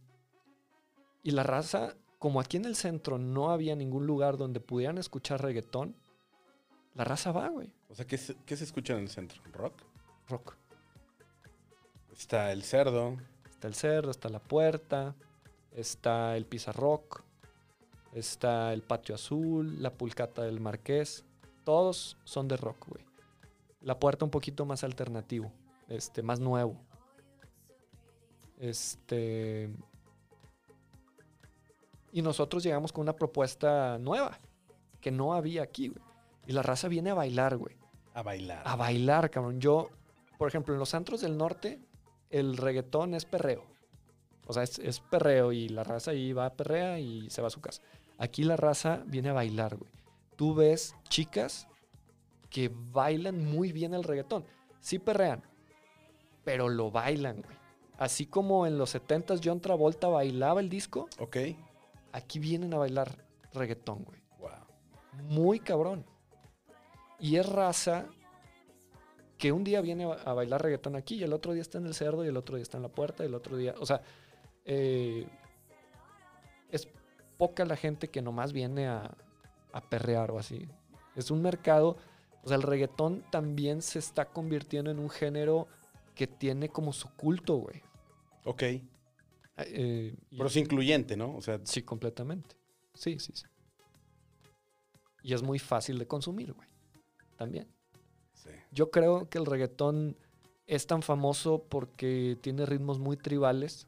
y 1.23 1.31
la 1.33 1.43
raza, 1.43 1.95
como 2.19 2.41
aquí 2.41 2.57
en 2.57 2.65
el 2.65 2.77
centro 2.77 3.19
no 3.19 3.51
había 3.51 3.77
ningún 3.77 4.07
lugar 4.07 4.39
donde 4.39 4.61
pudieran 4.61 4.97
escuchar 4.97 5.43
reggaetón, 5.43 5.97
la 6.95 7.05
raza 7.05 7.33
va, 7.33 7.49
güey. 7.49 7.75
O 7.89 7.95
sea, 7.95 8.07
¿qué 8.07 8.17
se, 8.17 8.37
qué 8.47 8.57
se 8.57 8.65
escucha 8.65 8.95
en 8.95 9.01
el 9.01 9.11
centro? 9.11 9.43
¿Rock? 9.53 9.83
Rock. 10.29 10.57
Está 12.13 12.53
el 12.53 12.63
cerdo. 12.63 13.19
Está 13.51 13.69
el 13.69 13.75
cerdo, 13.75 14.11
está 14.11 14.29
la 14.29 14.41
puerta, 14.41 15.15
está 15.73 16.37
el 16.37 16.47
pizarrock, 16.47 17.24
está 18.15 18.73
el 18.73 18.83
patio 18.83 19.15
azul, 19.15 19.83
la 19.83 19.93
pulcata 19.93 20.43
del 20.43 20.61
marqués. 20.61 21.25
Todos 21.65 22.17
son 22.25 22.49
de 22.49 22.57
rock, 22.57 22.89
güey. 22.89 23.05
La 23.81 23.99
puerta 23.99 24.25
un 24.25 24.31
poquito 24.31 24.65
más 24.65 24.85
alternativo, 24.85 25.53
este, 25.89 26.23
más 26.23 26.41
nuevo. 26.41 26.77
Este. 28.59 29.71
Y 32.13 32.23
nosotros 32.23 32.63
llegamos 32.63 32.93
con 32.93 33.03
una 33.03 33.17
propuesta 33.17 33.99
nueva, 33.99 34.39
que 35.01 35.11
no 35.11 35.35
había 35.35 35.63
aquí, 35.63 35.89
güey. 35.89 36.03
Y 36.47 36.53
la 36.53 36.63
raza 36.63 36.89
viene 36.89 37.11
a 37.11 37.15
bailar, 37.15 37.57
güey 37.57 37.75
A 38.13 38.23
bailar. 38.23 38.63
a 38.65 38.77
bailar, 38.77 39.31
cabrón. 39.31 39.61
Yo, 39.61 39.89
por 40.39 40.47
ejemplo, 40.49 40.75
en 40.75 40.79
los 40.79 40.95
antros 40.95 41.23
del 41.23 41.37
norte, 41.37 41.81
el 42.31 42.57
reggaetón 42.57 43.15
es 43.15 43.25
perreo. 43.25 43.65
O 44.47 44.53
sea, 44.53 44.63
es, 44.63 44.79
es 44.79 45.01
perreo 45.01 45.53
y 45.53 45.69
la 45.69 45.85
raza 45.85 46.11
ahí 46.13 46.33
va 46.33 46.47
a 46.47 46.53
perrea 46.53 47.01
y 47.01 47.29
se 47.31 47.41
va 47.41 47.49
a 47.49 47.51
su 47.51 47.61
casa. 47.61 47.83
Aquí 48.19 48.45
la 48.45 48.57
raza 48.57 49.03
viene 49.07 49.31
a 49.31 49.33
bailar, 49.33 49.77
güey. 49.77 49.91
Tú 50.37 50.55
ves 50.55 50.95
chicas 51.09 51.67
que 52.51 52.71
bailan 52.73 53.45
muy 53.45 53.73
bien 53.73 53.95
el 53.95 54.05
reggaetón. 54.05 54.45
Sí 54.81 54.99
perrean, 54.99 55.43
pero 56.45 56.69
lo 56.69 56.91
bailan, 56.91 57.43
güey. 57.43 57.57
Así 57.99 58.27
como 58.27 58.67
en 58.67 58.77
los 58.79 58.95
70s 58.95 59.41
John 59.43 59.61
Travolta 59.61 60.09
bailaba 60.09 60.61
el 60.61 60.69
disco, 60.69 61.09
Ok. 61.19 61.37
aquí 62.13 62.39
vienen 62.39 62.75
a 62.75 62.79
bailar 62.79 63.25
reggaetón, 63.53 64.05
güey 64.05 64.21
Wow. 64.39 64.51
muy 65.29 65.61
cabrón. 65.61 66.05
Y 67.21 67.37
es 67.37 67.47
raza 67.49 68.07
que 69.39 69.53
un 69.53 69.63
día 69.65 69.81
viene 69.81 70.05
a 70.05 70.33
bailar 70.33 70.63
reggaetón 70.63 70.97
aquí 70.97 71.17
y 71.17 71.23
el 71.23 71.33
otro 71.33 71.53
día 71.53 71.63
está 71.63 71.79
en 71.79 71.87
el 71.87 71.95
cerdo 71.95 72.25
y 72.25 72.29
el 72.29 72.37
otro 72.37 72.57
día 72.57 72.63
está 72.63 72.77
en 72.79 72.83
la 72.83 72.89
puerta 72.89 73.23
y 73.25 73.27
el 73.27 73.35
otro 73.35 73.57
día, 73.57 73.75
o 73.81 73.87
sea, 73.87 74.01
eh, 74.65 75.27
es 76.71 76.89
poca 77.39 77.65
la 77.65 77.77
gente 77.77 78.09
que 78.09 78.23
nomás 78.23 78.53
viene 78.53 78.87
a, 78.89 79.17
a 79.73 79.81
perrear 79.89 80.31
o 80.31 80.39
así. 80.39 80.69
Es 81.17 81.31
un 81.31 81.43
mercado, 81.43 81.97
o 82.43 82.49
sea, 82.49 82.57
el 82.57 82.63
reggaetón 82.63 83.25
también 83.31 83.83
se 83.83 83.99
está 83.99 84.27
convirtiendo 84.27 84.91
en 84.91 84.99
un 84.99 85.11
género 85.11 85.69
que 86.15 86.27
tiene 86.27 86.69
como 86.69 86.93
su 86.93 87.09
culto, 87.17 87.57
güey. 87.57 87.83
Ok. 88.45 88.63
Eh, 89.57 90.17
y- 90.31 90.37
Pero 90.37 90.47
es 90.49 90.57
incluyente, 90.57 91.17
¿no? 91.17 91.37
O 91.37 91.41
sea, 91.41 91.61
Sí, 91.65 91.83
completamente. 91.83 92.57
Sí, 92.95 93.19
sí, 93.19 93.33
sí. 93.35 93.45
Y 95.23 95.33
es 95.35 95.43
muy 95.43 95.59
fácil 95.59 95.99
de 95.99 96.07
consumir, 96.07 96.53
güey. 96.53 96.69
También. 97.37 97.67
sí. 98.35 98.51
Yo 98.73 98.91
creo 98.91 99.29
que 99.29 99.39
el 99.39 99.47
reggaetón 99.47 100.17
es 100.67 100.87
tan 100.87 101.03
famoso 101.03 101.65
porque 101.69 102.37
tiene 102.41 102.67
ritmos 102.67 102.99
muy 102.99 103.17
tribales 103.17 103.87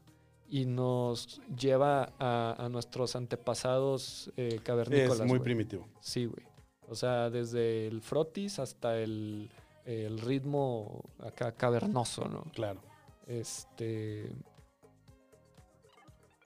y 0.49 0.65
nos 0.65 1.41
lleva 1.55 2.13
a, 2.19 2.55
a 2.57 2.69
nuestros 2.69 3.15
antepasados 3.15 4.31
eh, 4.37 4.59
cavernícolas. 4.63 5.19
Es 5.19 5.25
muy 5.25 5.39
primitivo. 5.39 5.87
Sí, 5.99 6.25
güey. 6.25 6.45
O 6.89 6.95
sea, 6.95 7.29
desde 7.29 7.87
el 7.87 8.01
frotis 8.01 8.59
hasta 8.59 8.97
el, 8.97 9.49
el 9.85 10.19
ritmo 10.19 11.03
acá 11.19 11.51
cavernoso, 11.51 12.27
¿no? 12.29 12.43
Claro. 12.53 12.81
Este. 13.25 14.31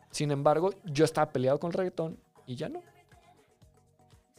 Sin 0.09 0.31
embargo, 0.31 0.71
yo 0.83 1.05
estaba 1.05 1.31
peleado 1.31 1.59
con 1.59 1.69
el 1.69 1.73
reggaetón 1.73 2.19
y 2.45 2.55
ya 2.55 2.69
no. 2.69 2.81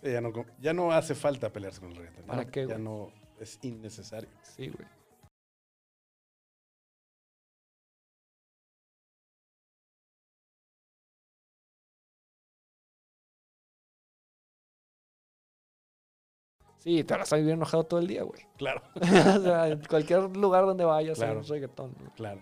Sí, 0.02 0.10
ya, 0.10 0.20
no, 0.20 0.32
ya 0.58 0.72
no 0.72 0.90
hace 0.90 1.14
falta 1.14 1.52
pelearse 1.52 1.80
con 1.80 1.92
el 1.92 1.96
reggaetón. 1.96 2.26
¿Para 2.26 2.44
qué, 2.46 2.66
Ya 2.66 2.78
no 2.78 3.10
es 3.38 3.58
innecesario. 3.62 4.28
Sí, 4.42 4.68
güey. 4.68 4.88
Sí, 16.83 17.05
te 17.05 17.16
vas 17.16 17.33
a 17.33 17.37
vivir 17.37 17.53
enojado 17.53 17.85
todo 17.85 18.01
el 18.01 18.09
día, 18.09 18.24
güey. 18.24 18.41
Claro. 18.57 18.83
o 18.97 19.41
sea, 19.41 19.68
en 19.68 19.85
cualquier 19.85 20.37
lugar 20.37 20.66
donde 20.66 20.85
vayas 20.85 21.18
Claro. 21.18 21.33
hay 21.33 21.39
un 21.39 21.45
reggaetón. 21.45 21.95
¿no? 22.03 22.12
Claro. 22.14 22.41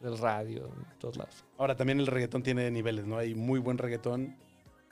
Del 0.00 0.18
radio, 0.18 0.66
en 0.66 0.98
todos 0.98 1.16
lados. 1.16 1.44
Ahora, 1.58 1.76
también 1.76 2.00
el 2.00 2.06
reggaetón 2.06 2.42
tiene 2.42 2.70
niveles, 2.70 3.06
¿no? 3.06 3.18
Hay 3.18 3.34
muy 3.34 3.60
buen 3.60 3.78
reggaetón 3.78 4.36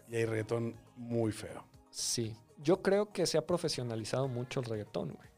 y 0.08 0.16
hay 0.16 0.24
reggaetón 0.26 0.76
muy 0.96 1.32
feo. 1.32 1.64
Sí. 1.90 2.36
Yo 2.62 2.82
creo 2.82 3.10
que 3.10 3.26
se 3.26 3.38
ha 3.38 3.46
profesionalizado 3.46 4.28
mucho 4.28 4.60
el 4.60 4.66
reggaetón, 4.66 5.12
güey. 5.14 5.28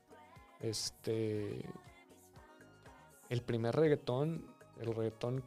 Este. 0.61 1.65
El 3.31 3.43
primer 3.43 3.75
reggaetón, 3.75 4.45
el 4.81 4.95
reggaetón, 4.95 5.43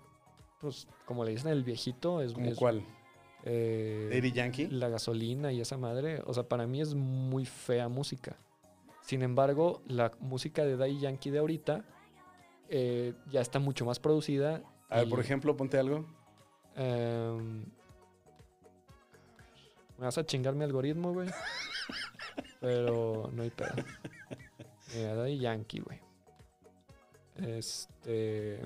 pues, 0.60 0.88
como 1.06 1.24
le 1.24 1.32
dicen 1.32 1.52
el 1.52 1.64
viejito, 1.64 2.22
es, 2.22 2.34
¿Como 2.34 2.48
es, 2.48 2.58
cuál? 2.58 2.84
Eh, 3.46 4.10
Daddy 4.12 4.32
Yankee. 4.32 4.68
la 4.68 4.90
gasolina 4.90 5.52
y 5.52 5.62
esa 5.62 5.78
madre. 5.78 6.22
O 6.26 6.34
sea, 6.34 6.44
para 6.44 6.66
mí 6.68 6.82
es 6.82 6.96
muy 6.96 7.46
fea 7.46 7.88
música. 7.88 8.36
Sin 9.02 9.22
embargo, 9.22 9.82
la 9.88 10.12
música 10.20 10.66
de 10.66 10.78
Daddy 10.78 11.00
Yankee 11.00 11.30
de 11.30 11.40
ahorita 11.40 11.86
eh, 12.70 13.14
ya 13.32 13.42
está 13.42 13.60
mucho 13.60 13.86
más 13.86 14.00
producida. 14.00 14.64
A 14.90 14.98
ver, 14.98 15.08
y, 15.08 15.10
por 15.10 15.20
ejemplo, 15.20 15.56
ponte 15.56 15.78
algo. 15.78 16.06
em, 16.76 17.64
me 19.98 20.06
vas 20.06 20.18
a 20.18 20.26
chingar 20.26 20.56
mi 20.56 20.64
algoritmo, 20.64 21.14
güey. 21.14 21.30
Pero 22.60 23.30
no 23.32 23.44
hay 23.44 23.52
pedo. 23.52 23.76
Mira, 24.96 25.16
Daddy 25.16 25.38
Yankee, 25.38 25.80
güey. 25.82 26.00
Este. 27.36 28.60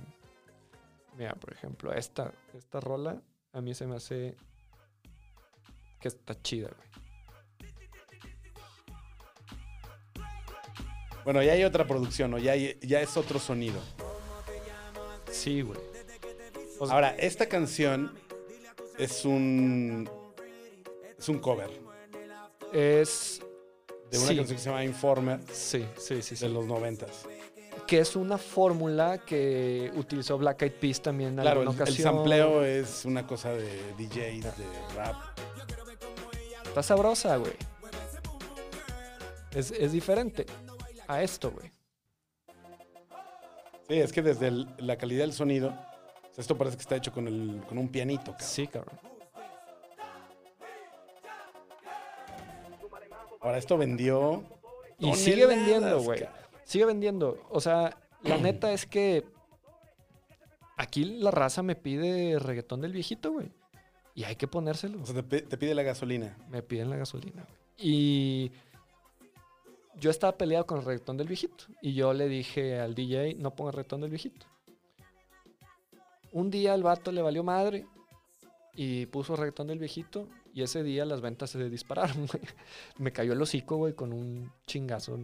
Mira, 1.18 1.36
por 1.36 1.52
ejemplo, 1.52 1.92
esta, 1.92 2.34
esta 2.54 2.80
rola 2.80 3.22
a 3.52 3.62
mí 3.62 3.74
se 3.74 3.86
me 3.86 3.96
hace 3.96 4.38
que 6.00 6.08
está 6.08 6.40
chida, 6.42 6.70
güey. 6.70 6.90
Bueno, 11.24 11.44
ya 11.44 11.54
hay 11.54 11.64
otra 11.64 11.86
producción, 11.86 12.32
¿no? 12.32 12.38
Ya, 12.38 12.54
hay- 12.54 12.78
ya 12.82 13.02
es 13.02 13.16
otro 13.18 13.40
sonido. 13.40 13.80
Sí, 15.32 15.62
güey. 15.62 15.80
O 16.80 16.86
sea, 16.88 16.96
Ahora, 16.96 17.10
esta 17.18 17.48
canción 17.48 18.14
es 18.98 19.26
un. 19.26 20.10
Es 21.18 21.28
un 21.28 21.40
cover 21.40 21.70
es. 22.72 23.42
de 24.10 24.18
una 24.18 24.28
Sí. 24.28 24.36
canción 24.38 24.58
que 24.58 24.64
se 24.64 24.70
llama 24.70 24.84
Informer 24.86 25.40
Sí, 25.52 25.86
sí, 25.98 26.22
sí, 26.22 26.36
de 26.36 26.48
los 26.50 26.66
noventas. 26.66 27.26
Que 27.86 28.00
es 28.00 28.16
una 28.16 28.38
fórmula 28.38 29.18
que 29.26 29.92
utilizó 29.96 30.38
Black 30.38 30.62
Eyed 30.64 30.72
Peas 30.74 31.02
también 31.02 31.32
en 31.32 31.36
Claro, 31.42 31.62
el, 31.62 31.68
alguna 31.68 31.84
el 31.84 31.90
ocasión. 31.90 32.14
sampleo 32.16 32.64
es 32.64 33.04
una 33.06 33.28
cosa 33.28 33.52
de 33.52 33.94
DJs, 33.98 34.58
de 34.58 34.96
rap. 34.96 35.16
Está 36.70 36.84
sabrosa, 36.84 37.38
güey. 37.38 37.54
Es, 39.52 39.72
es 39.72 39.92
diferente 39.92 40.46
a 41.08 41.22
esto, 41.24 41.52
güey. 41.52 41.72
Sí, 43.88 44.00
es 44.00 44.14
que 44.14 44.22
desde 44.22 44.48
el- 44.48 44.68
la 44.78 44.96
calidad 44.98 45.22
del 45.22 45.34
sonido, 45.34 45.70
o 45.70 46.40
Esto 46.42 46.58
parece 46.58 46.78
que 46.78 46.82
está 46.82 46.96
hecho 46.96 47.12
con, 47.12 47.28
el, 47.28 47.62
con 47.68 47.78
un 47.78 47.90
pianito, 47.90 48.32
cabrón. 48.32 48.48
Sí, 48.48 48.68
cabrón. 48.68 49.00
Ahora, 53.42 53.58
esto 53.58 53.78
vendió. 53.78 54.44
Y 55.00 55.14
sigue 55.16 55.46
vendiendo, 55.46 56.02
güey. 56.02 56.26
Sigue 56.64 56.86
vendiendo. 56.86 57.46
O 57.50 57.60
sea, 57.60 57.98
la 58.22 58.38
neta 58.38 58.72
es 58.72 58.86
que 58.86 59.26
aquí 60.78 61.04
la 61.04 61.32
raza 61.32 61.64
me 61.64 61.76
pide 61.76 62.38
reggaetón 62.40 62.82
del 62.82 62.94
viejito, 62.94 63.32
güey. 63.32 63.52
Y 64.20 64.26
hay 64.26 64.36
que 64.36 64.50
ponérselo. 64.50 65.02
O 65.02 65.06
sea, 65.06 65.24
te, 65.24 65.44
te 65.44 65.58
pide 65.58 65.74
la 65.74 65.82
gasolina. 65.82 66.36
Me 66.50 66.62
piden 66.62 66.90
la 66.90 66.98
gasolina. 66.98 67.48
Y 67.78 68.52
yo 69.96 70.12
estaba 70.12 70.38
peleado 70.38 70.66
con 70.66 70.80
el 70.80 70.84
reggaetón 70.84 71.16
del 71.16 71.30
viejito. 71.30 71.64
Y 71.82 71.94
yo 71.94 72.12
le 72.12 72.28
dije 72.28 72.82
al 72.82 72.96
DJ, 72.96 73.36
no 73.36 73.56
ponga 73.56 73.72
reggaetón 73.72 74.02
del 74.02 74.10
viejito. 74.10 74.46
Un 76.34 76.52
día 76.52 76.74
el 76.74 76.84
vato 76.84 77.14
le 77.14 77.22
valió 77.22 77.46
madre 77.46 77.88
y 78.76 79.06
puso 79.06 79.38
reggaetón 79.38 79.68
del 79.68 79.80
viejito. 79.80 80.28
Y 80.54 80.64
ese 80.64 80.84
día 80.84 81.06
las 81.06 81.22
ventas 81.22 81.52
se 81.52 81.70
dispararon, 81.70 82.28
güey. 82.28 82.44
Me 82.98 83.14
cayó 83.14 83.32
el 83.32 83.42
hocico, 83.42 83.78
güey, 83.78 83.94
con 83.94 84.12
un 84.12 84.52
chingazo. 84.68 85.18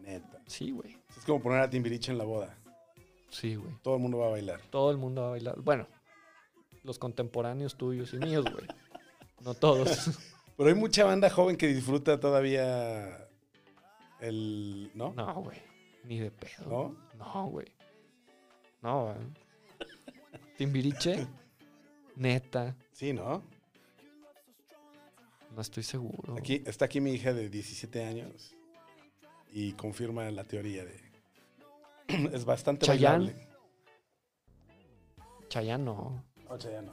Neta. 0.00 0.42
Sí, 0.48 0.72
güey. 0.72 0.98
Es 1.16 1.24
como 1.24 1.40
poner 1.40 1.60
a 1.60 1.70
Timbiriche 1.70 2.10
en 2.10 2.18
la 2.18 2.24
boda. 2.24 2.58
Sí, 3.30 3.54
güey. 3.54 3.72
Todo 3.82 3.94
el 3.94 4.02
mundo 4.02 4.18
va 4.18 4.26
a 4.26 4.30
bailar. 4.30 4.60
Todo 4.68 4.90
el 4.90 4.96
mundo 4.96 5.20
va 5.22 5.28
a 5.28 5.30
bailar. 5.30 5.60
Bueno, 5.60 5.86
los 6.82 6.98
contemporáneos 6.98 7.76
tuyos 7.76 8.12
y 8.14 8.18
míos, 8.18 8.44
güey. 8.50 8.66
No 9.40 9.54
todos. 9.54 9.88
Pero 10.56 10.68
hay 10.68 10.74
mucha 10.74 11.04
banda 11.04 11.30
joven 11.30 11.56
que 11.56 11.66
disfruta 11.68 12.20
todavía 12.20 13.28
el. 14.20 14.90
¿No? 14.94 15.12
No, 15.14 15.42
güey. 15.42 15.58
Ni 16.04 16.18
de 16.18 16.30
pedo. 16.30 16.68
¿No? 16.68 16.96
No, 17.18 17.46
güey. 17.48 17.66
No, 18.82 19.04
güey. 19.04 19.16
Timbiriche. 20.56 21.26
Neta. 22.16 22.76
Sí, 22.92 23.12
¿no? 23.12 23.42
No 25.54 25.60
estoy 25.60 25.82
seguro. 25.82 26.36
Aquí, 26.36 26.62
está 26.66 26.86
aquí 26.86 27.00
mi 27.00 27.12
hija 27.12 27.32
de 27.32 27.48
17 27.48 28.04
años 28.04 28.54
y 29.52 29.72
confirma 29.72 30.30
la 30.30 30.44
teoría 30.44 30.84
de. 30.84 31.00
es 32.32 32.44
bastante 32.44 32.86
Chayanne. 32.86 33.26
bailable. 33.26 33.48
Chayanne 35.48 35.84
no. 35.84 36.31
No, 36.52 36.58
Chayanne 36.58 36.86
no. 36.86 36.92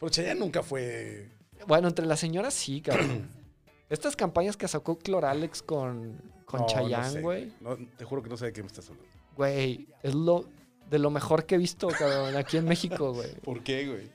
Pero 0.00 0.10
Chayanne 0.10 0.40
nunca 0.40 0.62
fue. 0.62 1.30
Bueno, 1.66 1.86
entre 1.88 2.06
las 2.06 2.18
señoras 2.18 2.52
sí, 2.54 2.80
cabrón. 2.80 3.28
Estas 3.88 4.16
campañas 4.16 4.56
que 4.56 4.66
sacó 4.66 4.98
Cloralex 4.98 5.62
con, 5.62 6.20
con 6.44 6.60
No, 6.62 6.66
Chayanne, 6.66 7.20
güey. 7.20 7.52
No, 7.60 7.76
te 7.96 8.04
juro 8.04 8.20
que 8.22 8.28
no 8.28 8.36
sé 8.36 8.46
de 8.46 8.52
qué 8.52 8.62
me 8.62 8.66
estás 8.66 8.88
hablando. 8.90 9.08
Güey, 9.36 9.86
es 10.02 10.12
lo 10.14 10.44
de 10.90 10.98
lo 10.98 11.10
mejor 11.10 11.46
que 11.46 11.54
he 11.54 11.58
visto, 11.58 11.86
cabrón, 11.88 12.34
aquí 12.36 12.56
en 12.56 12.64
México, 12.64 13.12
güey. 13.12 13.32
¿Por 13.44 13.62
qué, 13.62 13.86
güey? 13.86 14.10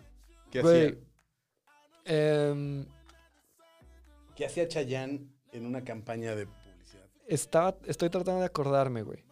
¿Qué 0.52 0.62
Güey. 0.62 0.88
hacía? 2.04 2.50
em, 2.50 2.86
¿Qué 4.36 4.46
hacía 4.46 4.68
Chayanne 4.68 5.30
en 5.54 5.66
una 5.66 5.84
campaña 5.86 6.36
de 6.36 6.48
publicidad? 6.48 7.06
Estaba, 7.28 7.78
estoy 7.86 8.10
tratando 8.10 8.42
de 8.42 8.48
acordarme, 8.48 9.04
güey. 9.04 9.24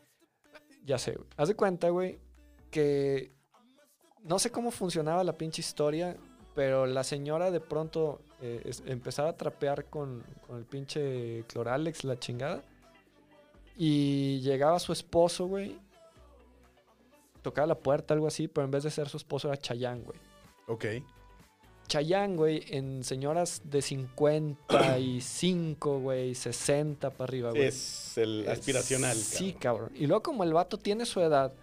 Ya 0.85 0.97
sé, 0.97 1.15
güey. 1.15 1.27
Haz 1.35 1.49
de 1.49 1.55
cuenta, 1.55 1.89
güey, 1.89 2.17
que 2.71 3.33
no 4.23 4.39
sé 4.39 4.51
cómo 4.51 4.71
funcionaba 4.71 5.23
la 5.23 5.37
pinche 5.37 5.61
historia, 5.61 6.17
pero 6.55 6.85
la 6.85 7.03
señora 7.03 7.51
de 7.51 7.59
pronto 7.59 8.21
eh, 8.41 8.61
es- 8.65 8.83
empezaba 8.85 9.29
a 9.29 9.37
trapear 9.37 9.85
con, 9.85 10.23
con 10.47 10.57
el 10.57 10.65
pinche 10.65 11.43
Cloralex, 11.47 12.03
la 12.03 12.19
chingada. 12.19 12.63
Y 13.77 14.39
llegaba 14.41 14.79
su 14.79 14.91
esposo, 14.91 15.47
güey. 15.47 15.77
Tocaba 17.41 17.67
la 17.67 17.75
puerta, 17.79 18.13
algo 18.13 18.27
así, 18.27 18.47
pero 18.49 18.65
en 18.65 18.71
vez 18.71 18.83
de 18.83 18.91
ser 18.91 19.07
su 19.07 19.15
esposo 19.17 19.47
era 19.47 19.57
Chayán, 19.57 20.03
güey. 20.03 20.19
Ok. 20.67 20.85
Chayán, 21.87 22.35
güey, 22.35 22.63
en 22.67 23.03
señoras 23.03 23.61
de 23.63 23.81
55, 23.81 25.99
güey, 25.99 26.35
60 26.35 27.09
para 27.11 27.23
arriba, 27.23 27.51
güey. 27.51 27.63
Es 27.63 28.17
el 28.17 28.47
aspiracional. 28.47 29.15
Sí, 29.15 29.53
cabrón. 29.53 29.87
cabrón. 29.87 30.03
Y 30.03 30.07
luego 30.07 30.21
como 30.23 30.43
el 30.43 30.53
vato 30.53 30.77
tiene 30.77 31.05
su 31.05 31.21
edad, 31.21 31.53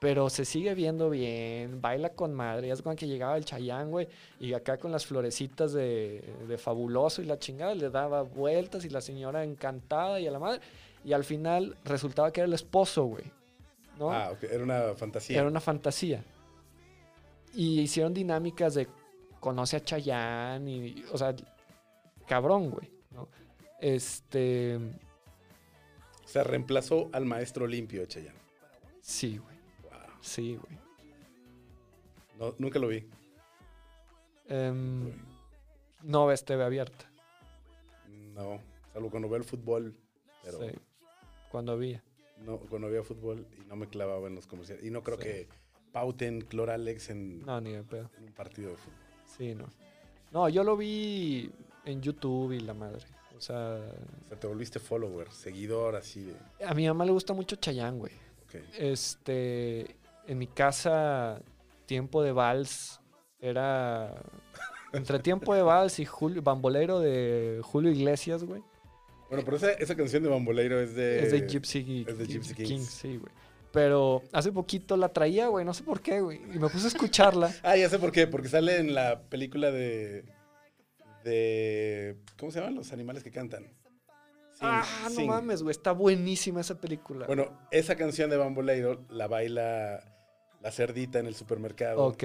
pero 0.00 0.28
se 0.30 0.44
sigue 0.44 0.74
viendo 0.74 1.10
bien, 1.10 1.80
baila 1.80 2.08
con 2.14 2.34
madre. 2.34 2.66
Ya 2.68 2.72
es 2.74 2.82
cuando 2.82 2.98
que 2.98 3.06
llegaba 3.06 3.36
el 3.36 3.44
Chayán, 3.44 3.90
güey, 3.90 4.08
y 4.40 4.54
acá 4.54 4.78
con 4.78 4.90
las 4.90 5.06
florecitas 5.06 5.72
de, 5.72 6.24
de 6.48 6.58
fabuloso 6.58 7.22
y 7.22 7.26
la 7.26 7.38
chingada 7.38 7.74
le 7.74 7.90
daba 7.90 8.22
vueltas 8.22 8.84
y 8.84 8.88
la 8.88 9.02
señora 9.02 9.44
encantada 9.44 10.18
y 10.18 10.26
a 10.26 10.30
la 10.32 10.38
madre. 10.38 10.60
Y 11.04 11.12
al 11.12 11.22
final 11.24 11.76
resultaba 11.84 12.32
que 12.32 12.40
era 12.40 12.48
el 12.48 12.54
esposo, 12.54 13.04
güey. 13.04 13.24
¿No? 13.98 14.10
Ah, 14.10 14.30
ok. 14.32 14.42
Era 14.44 14.64
una 14.64 14.94
fantasía. 14.94 15.38
Era 15.38 15.48
una 15.48 15.60
fantasía. 15.60 16.24
Y 17.54 17.80
hicieron 17.80 18.14
dinámicas 18.14 18.74
de 18.74 18.88
conoce 19.38 19.76
a 19.76 19.80
Chayán 19.84 20.66
y, 20.66 21.04
o 21.12 21.18
sea, 21.18 21.34
cabrón, 22.26 22.70
güey. 22.70 22.90
¿no? 23.10 23.28
Este, 23.80 24.76
O 26.24 26.28
sea, 26.28 26.44
reemplazó 26.44 27.10
al 27.12 27.24
maestro 27.26 27.66
limpio 27.66 28.00
de 28.00 28.08
Chayanne. 28.08 28.38
sí, 29.02 29.36
güey. 29.36 29.49
Sí, 30.20 30.56
güey. 30.56 30.78
No, 32.38 32.54
nunca 32.58 32.78
lo 32.78 32.88
vi. 32.88 33.04
Em, 34.48 35.12
no 36.02 36.26
ves 36.26 36.44
TV 36.44 36.62
abierta. 36.64 37.10
No. 38.34 38.60
Salvo 38.92 39.10
cuando 39.10 39.28
veo 39.28 39.38
el 39.38 39.44
fútbol. 39.44 39.94
Pero 40.42 40.58
Sí, 40.58 40.70
cuando 41.50 41.72
había. 41.72 42.02
no, 42.44 42.58
cuando 42.58 42.88
veía 42.88 43.02
fútbol 43.02 43.46
y 43.62 43.66
no 43.66 43.76
me 43.76 43.86
clavaba 43.88 44.26
en 44.26 44.34
los 44.34 44.46
comerciales. 44.46 44.84
Y 44.84 44.90
no 44.90 45.02
creo 45.02 45.18
Sí. 45.18 45.24
que 45.24 45.48
pauten 45.92 46.40
Cloralex 46.40 47.10
en, 47.10 47.40
No, 47.44 47.60
ni 47.60 47.72
de 47.72 47.82
pedo. 47.84 48.10
en 48.16 48.24
un 48.24 48.32
partido 48.32 48.70
de 48.70 48.76
fútbol. 48.76 48.98
Sí, 49.26 49.54
no. 49.54 49.66
No, 50.32 50.48
yo 50.48 50.64
lo 50.64 50.76
vi 50.76 51.50
en 51.84 52.00
YouTube 52.00 52.52
y 52.52 52.60
la 52.60 52.72
madre. 52.74 53.04
O 53.36 53.40
sea, 53.40 53.76
O 54.24 54.28
sea, 54.28 54.38
te 54.40 54.46
volviste 54.46 54.78
follower, 54.78 55.30
seguidor 55.30 55.96
así 55.96 56.22
de. 56.24 56.64
a 56.64 56.74
mi 56.74 56.86
mamá 56.86 57.04
le 57.04 57.12
gusta 57.12 57.32
mucho 57.32 57.56
Chayán, 57.56 57.98
güey. 57.98 58.12
ok. 58.44 58.54
Este, 58.78 59.96
en 60.30 60.38
mi 60.38 60.46
casa, 60.46 61.42
tiempo 61.86 62.22
de 62.22 62.30
vals 62.30 63.00
era 63.40 64.14
entre 64.92 65.18
tiempo 65.18 65.54
de 65.54 65.62
vals 65.62 65.98
y 65.98 66.04
Julio, 66.04 66.40
bambolero 66.40 67.00
de 67.00 67.60
Julio 67.64 67.90
Iglesias, 67.90 68.44
güey. 68.44 68.62
Bueno, 69.28 69.44
pero 69.44 69.56
esa, 69.56 69.72
esa 69.72 69.96
canción 69.96 70.22
de 70.22 70.28
Bamboleiro 70.28 70.80
es 70.80 70.94
de. 70.94 71.22
es 71.22 71.30
de 71.30 71.46
Gypsy, 71.46 72.04
es 72.08 72.18
de 72.18 72.26
Gypsy 72.26 72.54
Kings. 72.54 72.86
sí, 72.86 73.16
güey. 73.16 73.32
Pero 73.72 74.22
hace 74.32 74.50
poquito 74.50 74.96
la 74.96 75.08
traía, 75.12 75.46
güey, 75.46 75.64
no 75.64 75.72
sé 75.72 75.84
por 75.84 76.00
qué, 76.00 76.20
güey. 76.20 76.40
Y 76.52 76.58
me 76.58 76.68
puse 76.68 76.86
a 76.86 76.88
escucharla. 76.88 77.54
Ah, 77.62 77.76
ya 77.76 77.88
sé 77.88 78.00
por 78.00 78.10
qué. 78.10 78.26
Porque 78.26 78.48
sale 78.48 78.78
en 78.78 78.92
la 78.92 79.22
película 79.28 79.70
de. 79.70 80.24
de 81.22 82.16
¿Cómo 82.36 82.50
se 82.50 82.58
llaman 82.58 82.74
los 82.74 82.92
animales 82.92 83.22
que 83.22 83.30
cantan? 83.30 83.64
Sing, 84.52 84.68
ah, 84.68 85.08
no 85.16 85.26
mames, 85.26 85.62
güey, 85.62 85.70
está 85.70 85.92
buenísima 85.92 86.60
esa 86.60 86.80
película. 86.80 87.26
Bueno, 87.26 87.56
esa 87.70 87.94
canción 87.94 88.30
de 88.30 88.36
Bamboleiro 88.36 89.06
la 89.10 89.28
baila 89.28 90.02
la 90.60 90.70
cerdita 90.70 91.18
en 91.18 91.26
el 91.26 91.34
supermercado. 91.34 92.04
ok, 92.04 92.22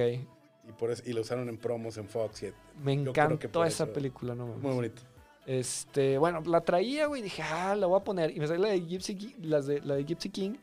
Y, 0.68 0.72
por 0.78 0.90
eso, 0.92 1.04
y 1.06 1.14
la 1.14 1.22
usaron 1.22 1.48
en 1.50 1.58
promos 1.58 1.98
en 1.98 2.08
Fox. 2.08 2.44
y- 2.44 2.54
me 2.84 2.94
encantó 2.94 3.64
esa 3.64 3.84
eso- 3.84 3.94
película, 3.94 4.34
no 4.36 4.48
mames. 4.48 4.64
muy 4.64 4.74
bonito. 4.74 5.02
Este, 5.46 6.18
bueno, 6.18 6.42
la 6.48 6.62
traía, 6.62 7.06
güey, 7.06 7.22
y 7.22 7.24
dije, 7.26 7.44
ah, 7.44 7.76
la 7.76 7.86
voy 7.86 8.00
a 8.00 8.04
poner. 8.04 8.32
Y 8.36 8.40
me 8.40 8.48
salió 8.48 8.64
la 8.64 8.70
de 8.70 8.82
Gypsy, 8.82 9.16
Ki- 9.16 9.36
las 9.44 9.68
de, 9.68 9.80
la 9.82 9.94
de 9.96 10.04
Gypsy 10.04 10.30
King 10.30 10.56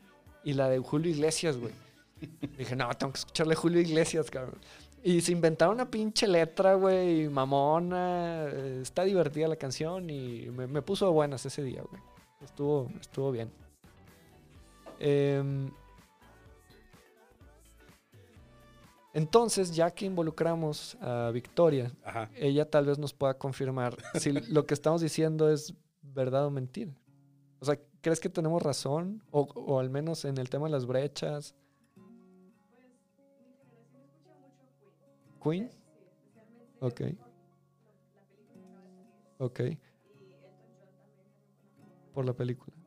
y 0.43 0.53
la 0.53 0.67
de 0.69 0.79
Julio 0.79 1.09
Iglesias, 1.09 1.55
güey. 1.57 1.71
dije, 2.57 2.75
no, 2.75 2.89
tengo 2.95 3.13
que 3.13 3.19
escucharle 3.19 3.55
Julio 3.55 3.79
Iglesias, 3.79 4.29
cabrón. 4.29 4.57
Y 5.05 5.21
se 5.21 5.31
inventaron 5.31 5.75
una 5.75 5.89
pinche 5.89 6.27
letra, 6.27 6.75
güey, 6.75 7.29
mamona. 7.29 8.45
eh, 8.49 8.79
Está 8.81 9.03
divertida 9.05 9.47
la 9.47 9.55
canción 9.55 10.09
y 10.09 10.49
me, 10.51 10.67
me 10.67 10.81
puso 10.81 11.09
buenas 11.13 11.45
ese 11.45 11.63
día, 11.63 11.81
güey. 11.89 12.01
Estuvo, 12.41 12.89
estuvo 12.99 13.31
bien. 13.31 13.49
Em, 14.99 15.71
entonces, 19.13 19.75
ya 19.75 19.91
que 19.91 20.05
involucramos 20.05 20.97
a 20.99 21.29
Victoria, 21.31 21.91
Ajá. 22.03 22.29
ella 22.35 22.69
tal 22.69 22.87
vez 22.87 22.97
nos 22.97 23.13
pueda 23.13 23.35
confirmar 23.37 23.95
si 24.19 24.31
lo 24.31 24.65
que 24.65 24.73
estamos 24.73 25.01
diciendo 25.01 25.51
es 25.51 25.73
verdad 26.01 26.47
o 26.47 26.49
mentira. 26.49 26.91
O 27.59 27.65
sea, 27.65 27.79
¿crees 28.01 28.19
que 28.19 28.27
tenemos 28.27 28.61
razón? 28.61 29.23
O, 29.31 29.41
o 29.41 29.79
al 29.79 29.91
menos 29.91 30.25
en 30.25 30.37
el 30.37 30.49
tema 30.49 30.65
de 30.65 30.71
las 30.71 30.85
brechas. 30.87 31.55
Queen. 35.41 35.69
Ok. 36.79 37.01
Ok. 39.37 39.61
Por 42.13 42.25
la 42.25 42.33
película. 42.33 42.82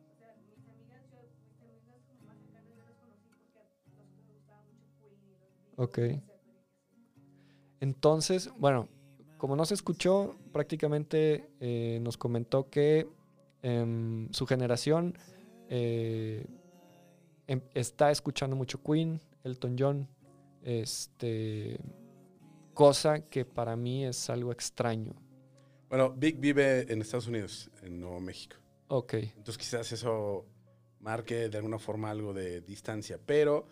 Ok. 5.77 5.99
Entonces, 7.79 8.49
bueno, 8.57 8.89
como 9.37 9.55
no 9.55 9.65
se 9.65 9.73
escuchó, 9.75 10.35
prácticamente 10.51 11.49
eh, 11.59 11.99
nos 12.01 12.17
comentó 12.17 12.69
que 12.69 13.07
em, 13.61 14.27
su 14.31 14.45
generación 14.47 15.17
eh, 15.69 16.45
em- 17.47 17.61
está 17.73 18.11
escuchando 18.11 18.55
mucho 18.55 18.81
Queen, 18.83 19.21
Elton 19.43 19.75
John, 19.79 20.07
Este. 20.63 21.79
Cosa 22.73 23.21
que 23.29 23.43
para 23.45 23.75
mí 23.75 24.05
es 24.05 24.29
algo 24.29 24.51
extraño. 24.51 25.13
Bueno, 25.89 26.11
Vic 26.11 26.39
vive 26.39 26.91
en 26.91 27.01
Estados 27.01 27.27
Unidos, 27.27 27.71
en 27.81 27.99
Nuevo 27.99 28.19
México. 28.19 28.57
Ok. 28.89 29.13
Entonces 29.13 29.57
quizás 29.57 29.91
eso 29.91 30.45
marque 30.99 31.49
de 31.49 31.57
alguna 31.57 31.79
forma 31.79 32.09
algo 32.11 32.33
de 32.33 32.61
distancia. 32.61 33.19
Pero, 33.25 33.65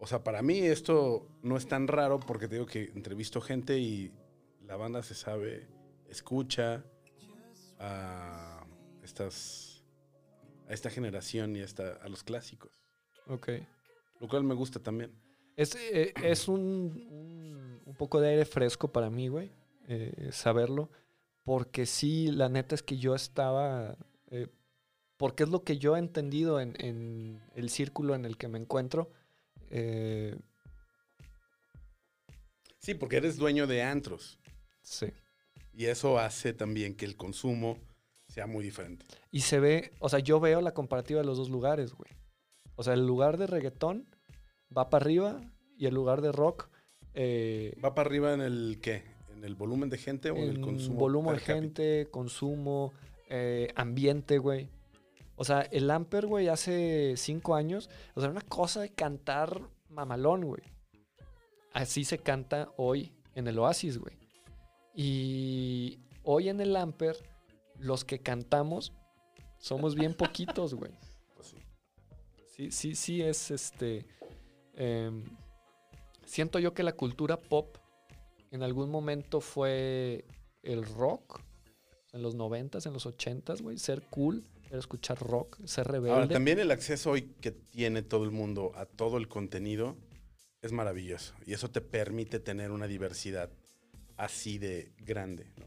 o 0.00 0.06
sea, 0.06 0.22
para 0.22 0.42
mí 0.42 0.58
esto 0.60 1.26
no 1.42 1.56
es 1.56 1.66
tan 1.66 1.88
raro 1.88 2.20
porque 2.20 2.48
te 2.48 2.54
digo 2.56 2.66
que 2.66 2.90
entrevisto 2.94 3.40
gente 3.40 3.78
y 3.78 4.12
la 4.66 4.76
banda 4.76 5.02
se 5.02 5.14
sabe, 5.14 5.66
escucha 6.08 6.84
a 7.78 8.64
estas 9.02 9.84
a 10.68 10.74
esta 10.74 10.90
generación 10.90 11.56
y 11.56 11.62
hasta 11.62 11.94
a 11.94 12.08
los 12.08 12.22
clásicos. 12.22 12.70
Ok. 13.26 13.48
Lo 14.20 14.28
cual 14.28 14.44
me 14.44 14.54
gusta 14.54 14.80
también. 14.80 15.12
Es, 15.56 15.74
eh, 15.76 16.12
es 16.22 16.46
un, 16.48 16.58
un, 17.10 17.80
un 17.84 17.94
poco 17.96 18.20
de 18.20 18.28
aire 18.28 18.44
fresco 18.44 18.92
para 18.92 19.10
mí, 19.10 19.28
güey, 19.28 19.50
eh, 19.88 20.28
saberlo. 20.30 20.90
Porque 21.42 21.86
sí, 21.86 22.30
la 22.30 22.48
neta 22.48 22.74
es 22.74 22.82
que 22.82 22.98
yo 22.98 23.14
estaba. 23.14 23.96
eh, 24.30 24.48
porque 25.16 25.44
es 25.44 25.48
lo 25.48 25.64
que 25.64 25.78
yo 25.78 25.96
he 25.96 25.98
entendido 25.98 26.60
en, 26.60 26.74
en 26.78 27.42
el 27.54 27.70
círculo 27.70 28.14
en 28.14 28.24
el 28.24 28.36
que 28.36 28.48
me 28.48 28.58
encuentro. 28.58 29.10
Eh, 29.70 30.36
Sí, 32.78 32.94
porque 32.94 33.16
eres 33.18 33.36
dueño 33.36 33.66
de 33.66 33.82
antros. 33.82 34.38
sí. 34.82 35.06
Y 35.74 35.84
eso 35.86 36.18
hace 36.18 36.52
también 36.52 36.96
que 36.96 37.04
el 37.04 37.16
consumo 37.16 37.78
sea 38.26 38.48
muy 38.48 38.64
diferente. 38.64 39.06
Y 39.30 39.42
se 39.42 39.60
ve, 39.60 39.92
o 40.00 40.08
sea, 40.08 40.18
yo 40.18 40.40
veo 40.40 40.60
la 40.60 40.74
comparativa 40.74 41.20
de 41.20 41.26
los 41.26 41.38
dos 41.38 41.50
lugares, 41.50 41.92
güey. 41.92 42.10
O 42.74 42.82
sea, 42.82 42.94
el 42.94 43.06
lugar 43.06 43.36
de 43.36 43.46
reggaetón 43.46 44.08
va 44.76 44.90
para 44.90 45.04
arriba 45.04 45.40
y 45.76 45.86
el 45.86 45.94
lugar 45.94 46.20
de 46.20 46.32
rock. 46.32 46.68
eh, 47.14 47.76
¿Va 47.84 47.94
para 47.94 48.08
arriba 48.08 48.34
en 48.34 48.40
el 48.40 48.80
qué? 48.82 49.04
¿En 49.36 49.44
el 49.44 49.54
volumen 49.54 49.88
de 49.88 49.98
gente 49.98 50.30
o 50.32 50.36
en, 50.36 50.48
el 50.48 50.60
consumo? 50.60 50.98
volumen 50.98 51.34
de 51.34 51.40
gente, 51.40 52.08
consumo, 52.10 52.92
eh, 53.28 53.68
ambiente, 53.76 54.38
güey. 54.38 54.70
O 55.40 55.44
sea, 55.44 55.60
el 55.60 55.88
Amper, 55.88 56.26
güey, 56.26 56.48
hace 56.48 57.14
cinco 57.16 57.54
años, 57.54 57.88
o 58.14 58.20
sea, 58.20 58.28
era 58.28 58.40
una 58.40 58.48
cosa 58.48 58.80
de 58.80 58.90
cantar 58.90 59.62
mamalón, 59.88 60.44
güey. 60.44 60.62
Así 61.72 62.04
se 62.04 62.18
canta 62.18 62.72
hoy 62.76 63.12
en 63.36 63.46
el 63.46 63.56
Oasis, 63.60 63.98
güey. 63.98 64.16
Y 64.94 66.00
hoy 66.24 66.48
en 66.48 66.60
el 66.60 66.74
Amper, 66.74 67.16
los 67.78 68.04
que 68.04 68.18
cantamos 68.18 68.92
somos 69.58 69.94
bien 69.94 70.12
poquitos, 70.12 70.74
güey. 70.74 70.90
Pues 71.36 71.48
sí. 71.48 71.56
Sí, 72.48 72.70
sí, 72.72 72.94
sí 72.96 73.22
es 73.22 73.52
este. 73.52 74.06
em, 74.74 75.22
siento 76.24 76.58
yo 76.58 76.74
que 76.74 76.82
la 76.82 76.94
cultura 76.94 77.36
pop 77.36 77.76
en 78.50 78.64
algún 78.64 78.90
momento 78.90 79.40
fue 79.40 80.24
el 80.64 80.84
rock. 80.84 81.42
En 82.12 82.22
los 82.22 82.34
90s, 82.34 82.86
en 82.86 82.92
los 82.92 83.06
80s, 83.06 83.62
güey. 83.62 83.78
Ser 83.78 84.02
cool 84.10 84.44
era 84.68 84.78
escuchar 84.78 85.18
rock, 85.18 85.58
ser 85.64 85.86
rebelde. 85.86 86.14
Ahora, 86.14 86.28
también 86.28 86.58
el 86.58 86.70
acceso 86.70 87.10
hoy 87.12 87.22
que 87.40 87.50
tiene 87.52 88.02
todo 88.02 88.24
el 88.24 88.30
mundo 88.30 88.72
a 88.74 88.84
todo 88.86 89.16
el 89.18 89.28
contenido 89.28 89.96
es 90.62 90.72
maravilloso. 90.72 91.34
Y 91.46 91.52
eso 91.54 91.70
te 91.70 91.80
permite 91.80 92.38
tener 92.40 92.70
una 92.70 92.86
diversidad 92.86 93.50
así 94.16 94.58
de 94.58 94.92
grande. 94.98 95.46
¿no? 95.56 95.64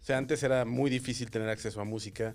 O 0.00 0.02
sea, 0.02 0.16
antes 0.18 0.42
era 0.42 0.64
muy 0.64 0.90
difícil 0.90 1.30
tener 1.30 1.48
acceso 1.48 1.80
a 1.80 1.84
música 1.84 2.34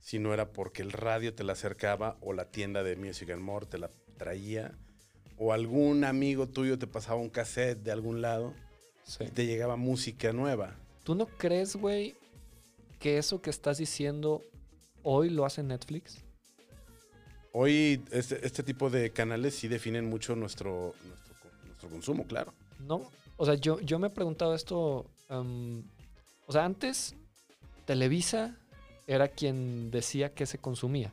si 0.00 0.18
no 0.18 0.34
era 0.34 0.52
porque 0.52 0.82
el 0.82 0.92
radio 0.92 1.34
te 1.34 1.44
la 1.44 1.52
acercaba 1.54 2.18
o 2.20 2.32
la 2.32 2.50
tienda 2.50 2.82
de 2.82 2.96
Music 2.96 3.30
and 3.30 3.40
More 3.42 3.66
te 3.66 3.78
la 3.78 3.90
traía 4.18 4.76
o 5.38 5.52
algún 5.52 6.04
amigo 6.04 6.48
tuyo 6.48 6.78
te 6.78 6.86
pasaba 6.86 7.20
un 7.20 7.30
cassette 7.30 7.78
de 7.82 7.90
algún 7.92 8.20
lado 8.20 8.52
Sí. 9.04 9.24
y 9.24 9.30
te 9.30 9.46
llegaba 9.46 9.76
música 9.76 10.32
nueva. 10.32 10.76
¿Tú 11.04 11.14
no 11.14 11.26
crees, 11.26 11.76
güey, 11.76 12.16
que 12.98 13.18
eso 13.18 13.42
que 13.42 13.50
estás 13.50 13.76
diciendo 13.78 14.42
hoy 15.04 15.30
lo 15.30 15.44
hace 15.46 15.62
Netflix? 15.62 16.18
Hoy 17.52 18.02
este, 18.10 18.44
este 18.44 18.62
tipo 18.64 18.90
de 18.90 19.10
canales 19.10 19.54
sí 19.54 19.68
definen 19.68 20.08
mucho 20.08 20.34
nuestro, 20.34 20.92
nuestro, 21.06 21.34
nuestro 21.66 21.88
consumo, 21.88 22.26
claro. 22.26 22.52
No. 22.80 23.08
O 23.36 23.46
sea, 23.46 23.54
yo, 23.54 23.80
yo 23.80 23.98
me 24.00 24.08
he 24.08 24.10
preguntado 24.10 24.54
esto. 24.54 25.06
am, 25.28 25.84
o 26.46 26.52
sea, 26.52 26.64
antes 26.64 27.14
Televisa 27.86 28.56
era 29.06 29.28
quien 29.28 29.90
decía 29.90 30.34
que 30.34 30.46
se 30.46 30.58
consumía 30.58 31.12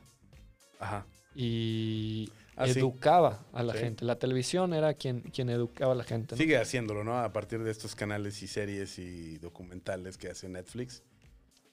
Ajá. 0.80 1.06
y 1.34 2.30
Ah, 2.56 2.66
sí. 2.66 2.78
educaba 2.80 3.44
a 3.52 3.62
la 3.62 3.72
Sí. 3.72 3.78
gente. 3.80 4.04
La 4.04 4.18
televisión 4.18 4.74
era 4.74 4.92
quien, 4.94 5.20
quien 5.22 5.48
educaba 5.48 5.92
a 5.92 5.96
la 5.96 6.04
gente. 6.04 6.34
¿no? 6.34 6.36
Sigue 6.38 6.58
haciéndolo, 6.58 7.02
¿no? 7.02 7.18
A 7.18 7.32
partir 7.32 7.62
de 7.62 7.70
estos 7.70 7.94
canales 7.94 8.42
y 8.42 8.46
series 8.46 8.98
y 8.98 9.38
documentales 9.38 10.18
que 10.18 10.28
hace 10.28 10.48
Netflix, 10.50 11.02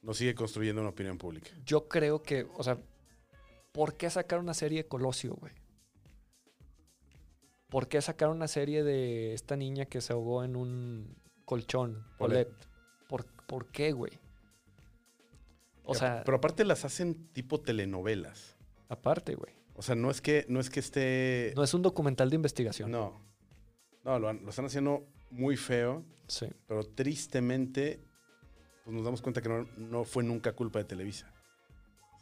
nos 0.02 0.18
sigue 0.18 0.36
construyendo 0.36 0.82
una 0.82 0.92
opinión 0.92 1.18
pública. 1.18 1.50
Yo 1.66 1.88
creo 1.88 2.22
que, 2.24 2.48
o 2.56 2.64
sea, 2.64 2.78
¿por 3.72 3.96
qué 3.96 4.10
sacar 4.10 4.40
una 4.40 4.54
serie 4.54 4.84
de 4.84 4.88
Colosio, 4.88 5.34
güey? 5.36 5.54
¿Por 7.70 7.88
qué 7.88 8.02
sacar 8.02 8.30
una 8.30 8.48
serie 8.48 8.84
de 8.84 9.34
esta 9.34 9.56
niña 9.56 9.86
que 9.86 10.02
se 10.02 10.14
ahogó 10.14 10.44
en 10.44 10.56
un 10.56 11.16
colchón. 11.46 12.04
Paulette? 12.18 12.52
¿Por, 13.08 13.26
¿Por 13.48 13.68
qué, 13.72 13.92
güey? 13.92 14.12
O 15.84 15.96
sea, 15.96 16.22
pero 16.24 16.38
aparte 16.38 16.64
las 16.66 16.86
hacen 16.86 17.28
tipo 17.34 17.60
telenovelas. 17.62 18.56
aparte, 18.90 19.36
güey. 19.36 19.54
O 19.74 19.82
sea, 19.82 19.96
no 19.96 20.12
es 20.12 20.22
que, 20.22 20.46
no 20.50 20.60
es 20.60 20.70
que 20.70 20.80
esté. 20.80 21.54
No 21.56 21.64
es 21.64 21.74
un 21.74 21.82
documental 21.82 22.30
de 22.30 22.36
investigación. 22.36 22.92
No. 22.92 23.22
No, 24.04 24.20
lo 24.20 24.30
están 24.50 24.66
haciendo 24.66 25.08
muy 25.32 25.56
feo, 25.58 26.04
Sí. 26.28 26.48
pero 26.68 26.84
tristemente, 26.84 28.00
pues 28.90 28.96
nos 28.96 29.06
damos 29.06 29.22
cuenta 29.22 29.40
que 29.40 29.50
no, 29.50 29.68
no 29.78 30.04
fue 30.04 30.24
nunca 30.24 30.54
culpa 30.54 30.80
de 30.80 30.86
Televisa. 30.86 31.32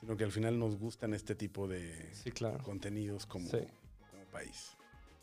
Sino 0.01 0.18
que 0.18 0.26
al 0.26 0.34
final 0.34 0.59
nos 0.59 0.78
gustan 0.78 1.13
este 1.13 1.34
tipo 1.34 1.65
de 1.68 2.13
Sí, 2.13 2.32
claro. 2.32 2.61
contenidos 2.61 3.26
como, 3.26 3.47
Sí. 3.47 3.59
como 4.11 4.24
país. 4.26 4.76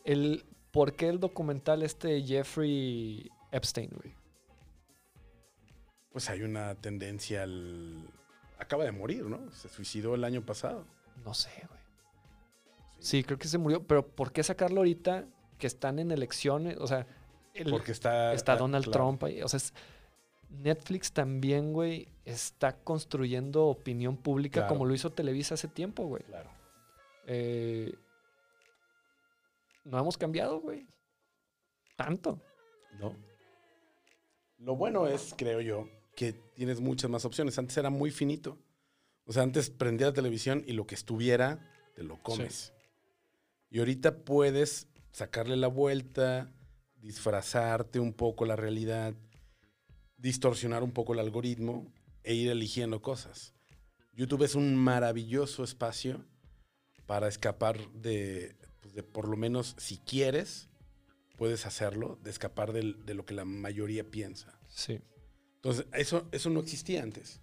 El, 0.04 0.44
¿Por 0.70 0.94
qué 0.94 1.08
el 1.10 1.20
documental 1.20 1.82
este 1.82 2.22
Jeffrey 2.22 3.30
Epstein, 3.52 3.90
güey? 3.90 4.14
Pues 6.12 6.30
hay 6.30 6.42
una 6.42 6.74
tendencia 6.76 7.42
al. 7.42 8.08
Acaba 8.58 8.84
de 8.84 8.92
morir, 8.92 9.24
¿no? 9.26 9.50
Se 9.52 9.68
suicidó 9.68 10.14
el 10.14 10.24
año 10.24 10.42
pasado. 10.46 10.86
No 11.24 11.34
sé, 11.34 11.50
güey. 11.68 11.80
Sí, 13.00 13.22
creo 13.22 13.38
que 13.38 13.48
se 13.48 13.58
murió. 13.58 13.86
Pero 13.86 14.06
¿por 14.06 14.32
qué 14.32 14.42
sacarlo 14.42 14.78
ahorita 14.80 15.26
que 15.58 15.66
están 15.66 15.98
en 15.98 16.10
elecciones? 16.10 16.78
O 16.78 16.86
sea, 16.86 17.06
el- 17.52 17.70
Porque 17.70 17.92
está. 17.92 18.32
está 18.32 18.56
Donald 18.56 18.84
claro. 18.86 18.98
Trump 19.06 19.24
ahí. 19.24 19.42
O 19.42 19.48
sea, 19.48 19.58
es- 19.58 19.74
Netflix 20.54 21.12
también, 21.12 21.72
güey, 21.72 22.08
está 22.24 22.76
construyendo 22.82 23.66
opinión 23.66 24.16
pública 24.16 24.60
Claro. 24.60 24.68
como 24.74 24.86
lo 24.86 24.94
hizo 24.94 25.10
Televisa 25.12 25.54
hace 25.54 25.68
tiempo, 25.68 26.06
güey. 26.06 26.22
Claro. 26.24 26.50
Eh, 27.26 27.94
no 29.84 29.98
hemos 29.98 30.16
cambiado, 30.16 30.60
güey. 30.60 30.86
Tanto. 31.96 32.40
¿No? 32.98 33.14
Lo 34.58 34.76
bueno 34.76 35.06
es, 35.06 35.34
creo 35.36 35.60
yo, 35.60 35.88
que 36.16 36.32
tienes 36.32 36.80
muchas 36.80 37.10
más 37.10 37.24
opciones. 37.24 37.58
Antes 37.58 37.76
era 37.76 37.90
muy 37.90 38.10
finito. 38.10 38.58
O 39.26 39.32
sea, 39.32 39.42
antes 39.42 39.70
prendías 39.70 40.10
la 40.10 40.14
televisión 40.14 40.62
y 40.66 40.72
lo 40.72 40.86
que 40.86 40.94
estuviera, 40.94 41.70
te 41.94 42.02
lo 42.02 42.22
comes. 42.22 42.72
Y 43.70 43.78
ahorita 43.78 44.24
puedes 44.24 44.88
sacarle 45.12 45.56
la 45.56 45.68
vuelta, 45.68 46.52
disfrazarte 46.96 48.00
un 48.00 48.12
poco 48.12 48.44
la 48.46 48.56
realidad, 48.56 49.14
distorsionar 50.16 50.82
un 50.82 50.92
poco 50.92 51.12
el 51.12 51.20
algoritmo 51.20 51.92
e 52.22 52.34
ir 52.34 52.50
eligiendo 52.50 53.02
cosas. 53.02 53.54
YouTube 54.14 54.44
es 54.44 54.54
un 54.54 54.76
maravilloso 54.76 55.64
espacio 55.64 56.24
para 57.06 57.28
escapar 57.28 57.90
de, 57.92 58.56
pues, 58.80 58.94
de 58.94 59.02
por 59.02 59.28
lo 59.28 59.36
menos, 59.36 59.74
si 59.78 59.98
quieres, 59.98 60.68
puedes 61.36 61.66
hacerlo, 61.66 62.18
de 62.22 62.30
escapar 62.30 62.72
de 62.72 63.14
lo 63.14 63.26
que 63.26 63.34
la 63.34 63.44
mayoría 63.44 64.04
piensa. 64.04 64.58
Sí, 64.68 65.00
Entonces, 65.56 65.86
eso, 65.92 66.28
eso 66.32 66.50
no 66.50 66.60
existía 66.60 67.02
antes. 67.02 67.40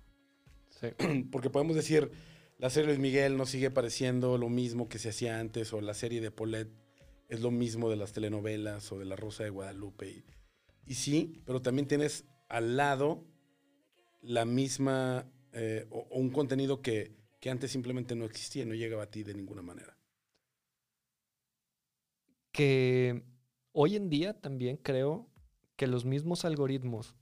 sí. 0.79 0.87
Porque 1.31 1.49
podemos 1.49 1.75
decir, 1.75 2.11
la 2.57 2.69
serie 2.69 2.87
de 2.87 2.93
Luis 2.93 3.01
Miguel 3.01 3.37
no 3.37 3.45
sigue 3.45 3.71
pareciendo 3.71 4.37
lo 4.37 4.49
mismo 4.49 4.87
que 4.87 4.99
se 4.99 5.09
hacía 5.09 5.39
antes, 5.39 5.73
o 5.73 5.81
la 5.81 5.93
serie 5.93 6.21
de 6.21 6.31
Paulette 6.31 6.71
es 7.27 7.41
lo 7.41 7.51
mismo 7.51 7.89
de 7.89 7.95
las 7.95 8.13
telenovelas 8.13 8.91
o 8.91 8.99
de 8.99 9.05
La 9.05 9.15
Rosa 9.15 9.43
de 9.43 9.49
Guadalupe. 9.49 10.09
Y, 10.09 10.23
y 10.85 10.95
sí, 10.95 11.41
pero 11.45 11.61
también 11.61 11.87
tienes 11.87 12.25
al 12.51 12.77
lado 12.77 13.23
la 14.21 14.45
misma, 14.45 15.25
eh, 15.53 15.87
o, 15.89 16.07
o 16.11 16.19
un 16.19 16.29
contenido 16.29 16.81
que, 16.81 17.15
que 17.39 17.49
antes 17.49 17.71
simplemente 17.71 18.15
no 18.15 18.25
existía, 18.25 18.65
no 18.65 18.75
llegaba 18.75 19.03
a 19.03 19.11
ti 19.11 19.23
de 19.23 19.33
ninguna 19.33 19.61
manera. 19.61 19.97
que 22.51 23.23
hoy 23.71 23.95
en 23.95 24.09
día 24.09 24.39
también 24.39 24.77
creo 24.77 25.29
que 25.77 25.87
los 25.87 26.05
mismos 26.05 26.43
algoritmos 26.45 27.15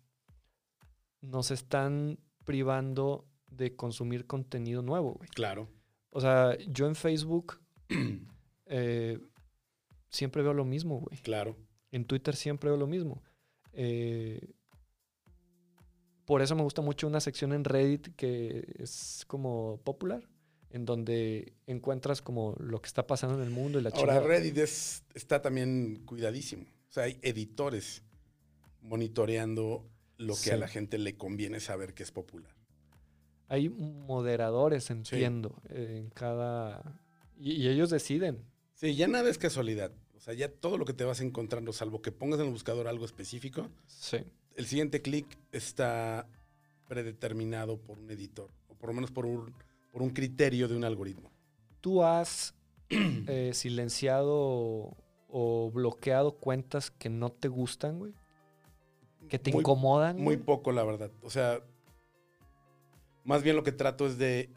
nos 1.21 1.51
están 1.51 2.19
privando 2.45 3.27
de 3.47 3.75
consumir 3.75 4.25
contenido 4.25 4.81
nuevo, 4.81 5.13
güey. 5.13 5.29
Claro. 5.29 5.69
O 6.09 6.19
sea, 6.19 6.57
yo 6.67 6.87
en 6.87 6.95
Facebook 6.95 7.59
eh, 8.65 9.19
siempre 10.09 10.41
veo 10.41 10.53
lo 10.53 10.65
mismo, 10.65 10.99
güey. 10.99 11.17
Claro. 11.21 11.55
En 11.91 12.05
Twitter 12.05 12.35
siempre 12.35 12.69
veo 12.69 12.77
lo 12.77 12.87
mismo. 12.87 13.21
Eh, 13.73 14.55
por 16.29 16.43
eso 16.43 16.55
me 16.55 16.61
gusta 16.61 16.83
mucho 16.83 17.07
una 17.07 17.19
sección 17.19 17.53
en 17.53 17.63
Reddit 17.63 18.15
que 18.15 18.63
es 18.77 19.23
como 19.25 19.81
popular, 19.83 20.29
en 20.69 20.85
donde 20.85 21.53
encuentras 21.65 22.21
como 22.21 22.55
lo 22.59 22.79
que 22.83 22.85
está 22.85 23.07
pasando 23.07 23.35
en 23.37 23.43
el 23.43 23.49
mundo 23.49 23.79
y 23.79 23.81
la 23.81 23.89
Ahora. 23.89 24.19
Reddit 24.19 24.57
es- 24.59 25.03
está 25.15 25.41
también 25.41 26.03
cuidadísimo. 26.05 26.65
O 26.87 26.91
sea, 26.91 27.05
hay 27.05 27.17
editores 27.23 28.03
monitoreando 28.83 29.89
lo 30.17 30.33
que 30.35 30.39
Sí. 30.41 30.49
a 30.51 30.57
la 30.57 30.67
gente 30.67 30.99
le 30.99 31.17
conviene 31.17 31.59
saber 31.59 31.95
que 31.95 32.03
es 32.03 32.11
popular. 32.11 32.55
Hay 33.47 33.69
moderadores, 33.69 34.91
entiendo, 34.91 35.55
en 35.69 36.09
cada... 36.11 37.01
Y, 37.39 37.53
y 37.53 37.69
ellos 37.69 37.89
deciden. 37.89 38.45
Sí, 38.75 38.93
ya 38.95 39.07
nada 39.07 39.29
es 39.31 39.39
casualidad. 39.39 39.91
O 40.15 40.19
sea, 40.19 40.35
ya 40.35 40.51
todo 40.51 40.77
lo 40.77 40.85
que 40.85 40.93
te 40.93 41.05
vas 41.05 41.21
encontrando, 41.21 41.73
salvo 41.73 42.01
que 42.03 42.11
pongas 42.11 42.39
en 42.39 42.45
el 42.47 42.51
buscador 42.51 42.87
algo 42.87 43.05
específico, 43.05 43.67
Sí. 43.87 44.17
El 44.59 44.65
siguiente 44.65 45.01
clic 45.01 45.25
está 45.53 46.27
predeterminado 46.89 47.77
por 47.77 47.97
un 47.97 48.11
editor, 48.11 48.49
o 48.67 48.75
por 48.75 48.89
lo 48.89 48.93
menos 48.93 49.09
por 49.09 49.25
un, 49.25 49.53
por 49.89 50.01
un 50.01 50.09
criterio 50.09 50.67
de 50.67 50.75
un 50.75 50.83
algoritmo. 50.83 51.31
¿Tú 51.79 52.03
has 52.03 52.53
eh, 52.89 53.51
silenciado 53.53 54.97
o 55.29 55.71
bloqueado 55.73 56.33
cuentas 56.35 56.91
que 56.91 57.07
no 57.09 57.31
te 57.31 57.47
gustan, 57.47 57.99
güey? 57.99 58.13
¿Que 59.29 59.39
te 59.39 59.49
Muy- 59.53 59.61
incomodan? 59.61 60.17
Muy 60.17 60.35
güey? 60.35 60.45
poco, 60.45 60.73
la 60.73 60.83
verdad. 60.83 61.09
O 61.21 61.29
sea, 61.29 61.61
más 63.23 63.43
bien 63.43 63.55
lo 63.55 63.63
que 63.63 63.71
trato 63.71 64.07
es 64.07 64.17
de, 64.17 64.49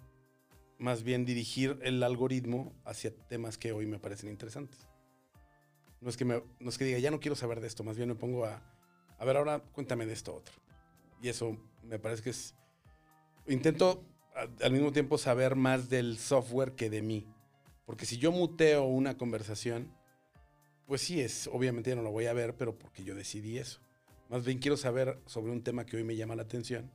más 0.81 1.05
bien 1.05 1.25
dirigir 1.25 1.79
el 1.83 2.03
algoritmo 2.03 2.73
hacia 2.85 3.15
temas 3.29 3.57
que 3.57 3.71
hoy 3.71 3.87
me 3.87 4.01
parecen 4.01 4.31
interesantes. 4.31 4.89
No 6.01 6.09
es 6.09 6.17
que, 6.17 6.25
me, 6.25 6.43
no 6.59 6.71
es 6.71 6.77
que 6.77 6.87
diga, 6.87 6.99
ya 6.99 7.13
no 7.13 7.21
quiero 7.21 7.37
saber 7.37 7.61
de 7.61 7.69
esto, 7.69 7.85
más 7.85 7.97
bien 7.97 8.09
me 8.09 8.17
pongo 8.17 8.45
a, 8.47 8.61
a 9.23 9.25
ver, 9.25 9.37
ahora 9.37 9.61
cuéntame 9.61 10.05
de 10.05 10.15
esto 10.15 10.35
otro. 10.35 10.53
Y 11.23 11.29
eso 11.29 11.57
me 11.85 12.01
parece 12.01 12.25
que 12.25 12.31
es... 12.31 12.57
Intento 13.47 14.05
al 14.61 14.73
mismo 14.73 14.91
tiempo 14.91 15.17
saber 15.17 15.55
más 15.55 15.89
del 15.89 16.19
software 16.19 16.73
que 16.73 16.91
de 16.91 17.03
mí. 17.03 17.29
Porque 17.87 18.05
si 18.05 18.19
yo 18.19 18.33
muteo 18.33 18.83
una 18.83 19.17
conversación, 19.17 19.95
pues 20.87 21.03
sí, 21.03 21.21
es, 21.21 21.49
obviamente 21.53 21.91
ya 21.91 21.97
no 21.97 22.03
lo 22.03 22.11
voy 22.11 22.27
a 22.27 22.33
ver, 22.33 22.57
pero 22.57 22.77
porque 22.77 23.05
yo 23.05 23.15
decidí 23.15 23.59
eso. 23.59 23.81
Más 24.29 24.45
bien 24.45 24.59
quiero 24.59 24.77
saber 24.77 25.21
sobre 25.27 25.53
un 25.53 25.63
tema 25.63 25.87
que 25.87 25.99
hoy 25.99 26.03
me 26.03 26.17
llama 26.17 26.35
la 26.35 26.43
atención 26.43 26.91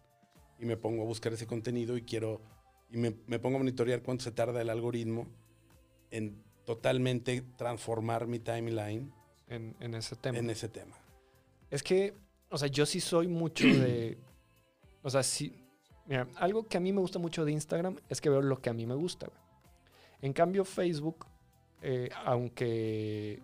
y 0.60 0.66
me 0.66 0.76
pongo 0.76 1.04
a 1.04 1.06
buscar 1.06 1.32
ese 1.32 1.48
contenido 1.48 1.96
y 1.96 2.02
quiero 2.02 2.42
y 2.90 2.98
me, 2.98 3.16
me 3.28 3.40
pongo 3.40 3.56
a 3.56 3.60
monitorear 3.60 4.02
cuánto 4.02 4.26
se 4.26 4.34
tarda 4.34 4.62
el 4.62 4.70
algoritmo 4.70 5.28
en 6.12 6.44
totalmente 6.66 7.42
transformar 7.56 8.28
mi 8.28 8.40
timeline 8.40 9.14
En, 9.48 9.78
en 9.80 9.96
ese 9.96 10.18
tema. 10.18 10.38
en 10.40 10.50
ese 10.50 10.68
tema. 10.68 10.98
Es 11.70 11.84
que, 11.84 12.14
o 12.50 12.58
sea, 12.58 12.68
yo 12.68 12.86
sí 12.86 13.00
soy 13.00 13.28
mucho 13.28 13.68
de. 13.68 14.18
O 15.04 15.10
sea, 15.10 15.24
sí. 15.24 15.64
Mira, 16.06 16.28
algo 16.36 16.64
que 16.64 16.78
a 16.78 16.80
mí 16.80 16.94
me 16.94 17.02
gusta 17.02 17.20
mucho 17.20 17.44
de 17.44 17.52
Instagram 17.52 17.98
es 18.08 18.22
que 18.22 18.30
veo 18.30 18.42
lo 18.42 18.62
que 18.62 18.70
a 18.70 18.74
mí 18.74 18.86
me 18.86 18.96
gusta. 18.96 19.28
güey. 19.28 19.40
En 20.22 20.34
cambio, 20.34 20.64
Facebook, 20.64 21.26
eh, 21.82 22.10
aunque 22.26 23.42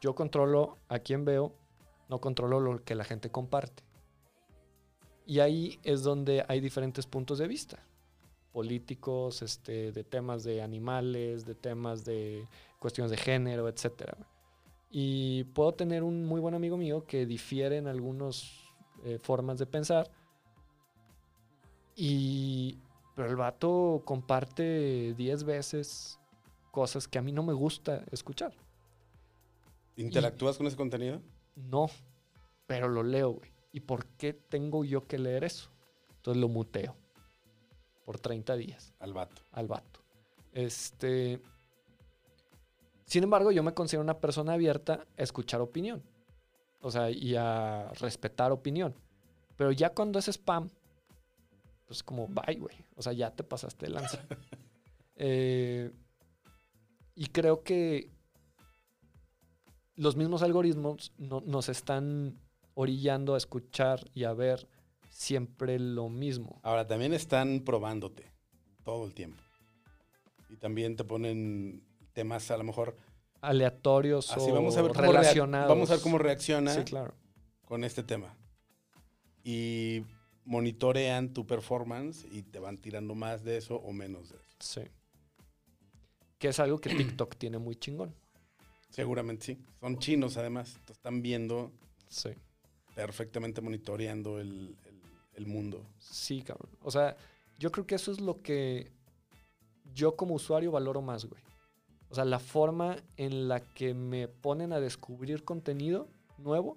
yo 0.00 0.14
controlo 0.14 0.78
a 0.88 0.98
quién 0.98 1.24
veo, 1.24 1.54
no 2.08 2.20
controlo 2.20 2.60
lo 2.60 2.84
que 2.84 2.94
la 2.94 3.04
gente 3.04 3.30
comparte. 3.30 3.82
Y 5.26 5.40
ahí 5.40 5.78
es 5.84 6.02
donde 6.02 6.44
hay 6.48 6.60
diferentes 6.60 7.06
puntos 7.06 7.38
de 7.38 7.46
vista. 7.46 7.78
Políticos, 8.52 9.42
este, 9.42 9.92
de 9.92 10.04
temas 10.04 10.42
de 10.42 10.60
animales, 10.60 11.46
de 11.46 11.54
temas 11.54 12.04
de 12.04 12.46
cuestiones 12.78 13.10
de 13.10 13.16
género, 13.16 13.68
etcétera. 13.68 14.16
Y 14.90 15.44
puedo 15.44 15.72
tener 15.72 16.02
un 16.02 16.24
muy 16.26 16.40
buen 16.40 16.54
amigo 16.54 16.76
mío 16.76 17.04
que 17.04 17.24
difiere 17.26 17.76
en 17.76 17.86
algunas 17.86 18.52
formas 19.22 19.58
de 19.58 19.66
pensar. 19.66 20.10
Y. 21.96 22.78
Pero 23.14 23.28
el 23.28 23.36
vato 23.36 24.02
comparte 24.04 25.14
10 25.14 25.44
veces 25.44 26.18
cosas 26.70 27.06
que 27.08 27.18
a 27.18 27.22
mí 27.22 27.32
no 27.32 27.42
me 27.42 27.52
gusta 27.52 28.04
escuchar. 28.10 28.54
¿Interactúas 29.96 30.56
con 30.56 30.66
ese 30.66 30.76
contenido? 30.76 31.20
No, 31.56 31.90
pero 32.66 32.88
lo 32.88 33.02
leo, 33.02 33.32
güey. 33.32 33.50
¿Y 33.72 33.80
por 33.80 34.06
qué 34.06 34.32
tengo 34.32 34.84
yo 34.84 35.06
que 35.06 35.18
leer 35.18 35.44
eso? 35.44 35.70
Entonces 36.16 36.40
lo 36.40 36.48
muteo 36.48 36.96
por 38.04 38.18
30 38.18 38.56
días 38.56 38.94
Al 38.98 39.12
vato. 39.12 39.42
al 39.52 39.68
vato. 39.68 40.00
Este. 40.52 41.40
Sin 43.10 43.24
embargo, 43.24 43.50
yo 43.50 43.64
me 43.64 43.74
considero 43.74 44.04
una 44.04 44.20
persona 44.20 44.52
abierta 44.52 45.04
a 45.18 45.22
escuchar 45.22 45.60
opinión. 45.60 46.00
O 46.80 46.92
sea, 46.92 47.10
y 47.10 47.34
a 47.34 47.90
respetar 47.98 48.52
opinión. 48.52 48.94
Pero 49.56 49.72
ya 49.72 49.90
cuando 49.90 50.20
es 50.20 50.28
spam, 50.28 50.70
pues 51.86 52.04
como, 52.04 52.28
bye, 52.28 52.54
güey. 52.54 52.76
O 52.94 53.02
sea, 53.02 53.12
ya 53.12 53.32
te 53.34 53.42
pasaste 53.42 53.86
de 53.86 53.92
lanza. 53.92 54.24
Eh, 55.22 55.90
y 57.14 57.26
creo 57.26 57.62
que 57.62 58.08
los 59.96 60.16
mismos 60.16 60.42
algoritmos 60.42 61.12
no- 61.18 61.42
nos 61.42 61.68
están 61.68 62.40
orillando 62.72 63.34
a 63.34 63.36
escuchar 63.36 64.00
y 64.14 64.24
a 64.24 64.32
ver 64.32 64.66
siempre 65.10 65.78
lo 65.78 66.08
mismo. 66.08 66.58
Ahora, 66.62 66.86
también 66.86 67.12
están 67.12 67.60
probándote 67.66 68.32
todo 68.82 69.04
el 69.04 69.12
tiempo. 69.12 69.42
Y 70.48 70.56
también 70.56 70.96
te 70.96 71.04
ponen 71.04 71.82
temas 72.12 72.50
a 72.50 72.56
lo 72.56 72.64
mejor 72.64 72.96
Aleatorios 73.40 74.30
así. 74.32 74.50
o 74.50 74.54
Vamos 74.54 74.76
a 74.76 74.82
ver 74.82 74.92
cómo, 74.92 75.04
reac- 75.04 75.12
relacionados. 75.12 75.68
vamos 75.68 75.90
a 75.90 75.94
ver 75.94 76.02
cómo 76.02 76.18
reacciona 76.18 76.74
Sí, 76.74 76.82
claro. 76.84 77.14
con 77.64 77.84
este 77.84 78.02
tema. 78.02 78.34
Y 79.44 80.02
monitorean 80.44 81.32
tu 81.32 81.46
performance 81.46 82.26
y 82.30 82.42
te 82.42 82.58
van 82.58 82.76
tirando 82.78 83.14
más 83.14 83.42
de 83.44 83.56
eso 83.56 83.76
o 83.76 83.92
menos 83.92 84.28
de 84.30 84.36
eso. 84.36 84.46
Sí. 84.60 84.80
Que 86.38 86.48
es 86.48 86.60
algo 86.60 86.78
que 86.80 86.90
TikTok 87.24 87.36
tiene 87.36 87.58
muy 87.58 87.76
chingón. 87.76 88.14
Seguramente 88.90 89.46
sí. 89.46 89.58
Son 89.80 89.98
chinos 89.98 90.36
además. 90.36 90.78
Están 90.90 91.22
viendo 91.22 91.70
Sí. 92.08 92.30
perfectamente 92.94 93.60
monitoreando 93.60 94.38
el, 94.40 94.76
el- 94.86 95.00
el 95.34 95.46
mundo. 95.46 95.86
Sí, 95.98 96.42
cabrón. 96.42 96.70
O 96.82 96.90
sea, 96.90 97.16
yo 97.58 97.70
creo 97.72 97.86
que 97.86 97.94
eso 97.94 98.10
es 98.12 98.20
lo 98.20 98.42
que 98.42 98.90
yo 99.94 100.16
como 100.16 100.34
usuario 100.34 100.72
valoro 100.72 101.00
más, 101.00 101.24
güey. 101.24 101.40
O 102.10 102.14
sea, 102.14 102.24
la 102.24 102.38
forma 102.38 102.96
en 103.16 103.48
la 103.48 103.60
que 103.60 103.94
me 103.94 104.26
ponen 104.28 104.72
a 104.72 104.80
descubrir 104.80 105.44
contenido 105.44 106.08
nuevo 106.38 106.76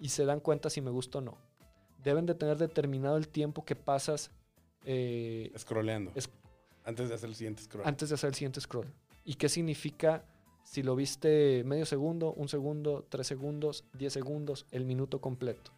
y 0.00 0.08
se 0.08 0.24
dan 0.24 0.40
cuenta 0.40 0.68
si 0.70 0.80
me 0.80 0.90
gusta 0.90 1.18
o 1.18 1.20
no. 1.20 1.38
Deben 2.02 2.26
de 2.26 2.34
tener 2.34 2.58
determinado 2.58 3.16
el 3.16 3.28
tiempo 3.28 3.64
que 3.64 3.76
pasas 3.76 4.30
eh, 4.84 5.52
Scrolleando. 5.56 6.10
Es- 6.14 6.28
Antes 6.84 7.08
de 7.08 7.14
hacer 7.14 7.28
el 7.30 7.34
siguiente 7.36 7.62
scroll. 7.62 7.86
antes 7.86 8.08
de 8.10 8.14
hacer 8.16 8.28
el 8.28 8.34
siguiente 8.34 8.60
scroll. 8.60 8.86
¿Y 9.24 9.34
qué 9.36 9.48
significa 9.48 10.24
si 10.64 10.82
lo 10.82 10.94
viste 10.96 11.62
medio 11.64 11.86
segundo, 11.86 12.32
un 12.34 12.48
segundo, 12.48 13.06
tres 13.08 13.26
segundos, 13.26 13.84
diez 13.94 14.12
segundos, 14.12 14.66
el 14.70 14.84
minuto 14.84 15.20
completo? 15.20 15.70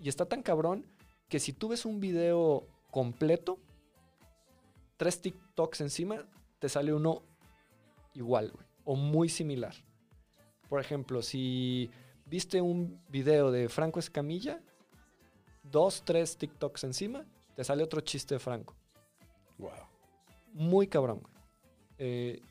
Y 0.00 0.08
está 0.08 0.24
tan 0.26 0.42
cabrón 0.42 0.86
que 1.28 1.38
si 1.38 1.52
tú 1.52 1.68
ves 1.68 1.84
un 1.84 2.00
video 2.00 2.66
completo, 2.90 3.58
tres 4.96 5.20
TikToks 5.20 5.80
encima, 5.82 6.26
te 6.58 6.68
sale 6.68 6.92
uno 6.92 7.22
igual, 8.18 8.50
güey, 8.52 8.66
o 8.84 8.96
muy 8.96 9.28
similar. 9.28 9.74
Por 10.68 10.80
ejemplo, 10.80 11.22
si 11.22 11.90
viste 12.26 12.60
un 12.60 13.00
video 13.08 13.50
de 13.50 13.68
Franco 13.68 13.98
Escamilla, 13.98 14.60
dos, 15.62 16.02
tres 16.04 16.36
TikToks 16.36 16.84
encima, 16.84 17.24
te 17.54 17.64
sale 17.64 17.82
otro 17.82 18.00
chiste 18.00 18.34
de 18.34 18.38
Franco 18.38 18.74
Wow. 19.58 19.70
muy 20.52 20.86
cabrón. 20.86 21.20
güey. 21.20 21.32
Eh, 21.98 22.42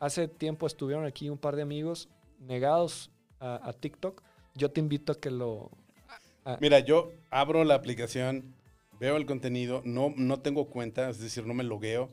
hace 0.00 0.26
tiempo 0.28 0.66
estuvieron 0.66 1.04
aquí 1.04 1.28
un 1.28 1.38
par 1.38 1.54
de 1.56 1.62
amigos 1.62 2.08
negados 2.40 3.10
a, 3.38 3.68
a 3.68 3.72
TikTok. 3.72 4.22
Yo 4.54 4.70
te 4.70 4.80
invito 4.80 5.12
a 5.12 5.20
que 5.20 5.30
lo... 5.30 5.70
Mira, 6.60 6.80
yo 6.80 7.12
abro 7.30 7.62
la 7.62 7.74
aplicación, 7.76 8.54
veo 8.98 9.16
el 9.16 9.26
contenido, 9.26 9.80
no, 9.84 10.12
no 10.16 10.40
tengo 10.40 10.66
cuenta, 10.68 11.08
es 11.08 11.20
decir, 11.20 11.46
no 11.46 11.54
me 11.54 11.62
logueo, 11.62 12.10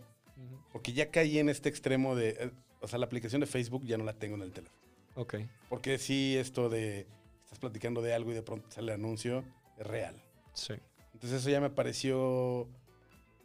porque 0.72 0.94
ya 0.94 1.10
caí 1.12 1.40
en 1.40 1.50
este 1.50 1.70
extremo 1.70 2.16
de, 2.16 2.30
eh, 2.30 2.52
o 2.82 2.88
sea, 2.88 3.00
la 3.00 3.06
aplicación 3.06 3.42
de 3.42 3.48
Facebook 3.48 3.86
ya 3.86 3.98
no 3.98 4.04
la 4.04 4.14
tengo 4.14 4.36
en 4.36 4.42
el 4.44 4.52
teléfono. 4.52 4.78
Ok, 5.16 5.36
Porque 5.70 5.98
sí, 5.98 6.38
esto 6.38 6.70
de, 6.70 7.08
estás 7.44 7.60
platicando 7.60 8.02
de 8.02 8.14
algo 8.14 8.32
y 8.32 8.36
de 8.36 8.42
pronto 8.44 8.70
sale 8.72 8.94
el 8.94 9.00
anuncio, 9.00 9.44
es 9.78 9.86
real. 9.88 10.22
sí. 10.54 10.74
Entonces 11.14 11.42
eso 11.42 11.50
ya 11.50 11.60
me 11.60 11.70
pareció, 11.70 12.70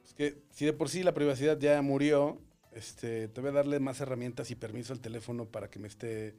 pues 0.03 0.14
que 0.14 0.42
si 0.51 0.64
de 0.64 0.72
por 0.72 0.88
sí 0.88 1.03
la 1.03 1.12
privacidad 1.14 1.59
ya 1.59 1.80
murió, 1.82 2.38
este, 2.72 3.26
te 3.26 3.40
voy 3.40 3.51
a 3.51 3.53
darle 3.55 3.80
más 3.80 4.01
herramientas 4.01 4.51
y 4.53 4.55
permiso 4.55 4.92
al 4.92 5.01
teléfono 5.01 5.47
para 5.47 5.68
que 5.68 5.80
me 5.80 5.88
esté 5.88 6.36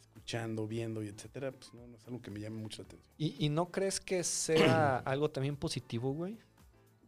escuchando, 0.00 0.66
viendo 0.66 1.02
y 1.02 1.08
etcétera, 1.08 1.52
pues 1.52 1.74
no, 1.74 1.86
no 1.86 1.96
es 1.98 2.06
algo 2.06 2.22
que 2.22 2.30
me 2.30 2.40
llame 2.40 2.56
mucho 2.56 2.80
la 2.82 2.86
atención. 2.86 3.12
¿Y, 3.18 3.44
y 3.44 3.48
no 3.50 3.70
crees 3.70 4.00
que 4.00 4.24
sea 4.24 4.96
algo 5.04 5.30
también 5.30 5.56
positivo, 5.56 6.14
güey? 6.14 6.38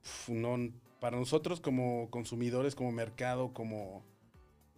Uf, 0.03 0.28
no, 0.28 0.57
para 1.05 1.18
nosotros 1.18 1.61
como 1.61 2.09
consumidores, 2.09 2.74
como 2.74 2.90
mercado, 2.90 3.52
como, 3.52 4.02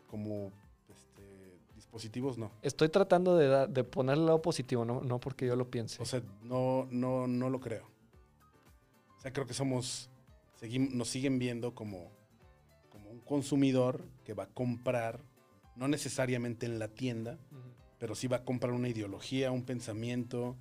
como 0.09 0.51
este, 0.89 1.57
positivos 1.93 2.37
no. 2.37 2.51
Estoy 2.63 2.89
tratando 2.89 3.37
de, 3.37 3.69
de 3.69 3.85
ponerle 3.85 4.23
el 4.23 4.27
lado 4.27 4.43
positivo, 4.43 4.85
no, 4.85 5.01
no 5.03 5.21
porque 5.21 5.47
yo 5.47 5.55
lo 5.55 5.71
piense. 5.71 6.03
O 6.03 6.05
sea, 6.05 6.21
no, 6.43 6.89
no, 6.91 7.29
no 7.29 7.49
lo 7.49 7.61
creo. 7.61 7.89
O 9.17 9.21
sea, 9.21 9.33
creo 9.33 9.47
que 9.47 9.55
somos, 9.55 10.11
seguim- 10.61 10.91
nos 10.91 11.07
siguen 11.07 11.39
viendo 11.39 11.77
como, 11.77 12.11
como 12.91 13.09
un 13.09 13.21
consumidor 13.21 14.03
que 14.25 14.35
va 14.35 14.43
a 14.43 14.49
comprar, 14.49 15.21
no 15.77 15.87
necesariamente 15.87 16.67
en 16.67 16.81
la 16.81 16.89
tienda, 16.89 17.39
pero 18.01 18.17
sí 18.17 18.27
va 18.27 18.39
a 18.39 18.45
comprar 18.45 18.73
una 18.73 18.89
ideología, 18.89 19.53
un 19.53 19.63
pensamiento, 19.63 20.57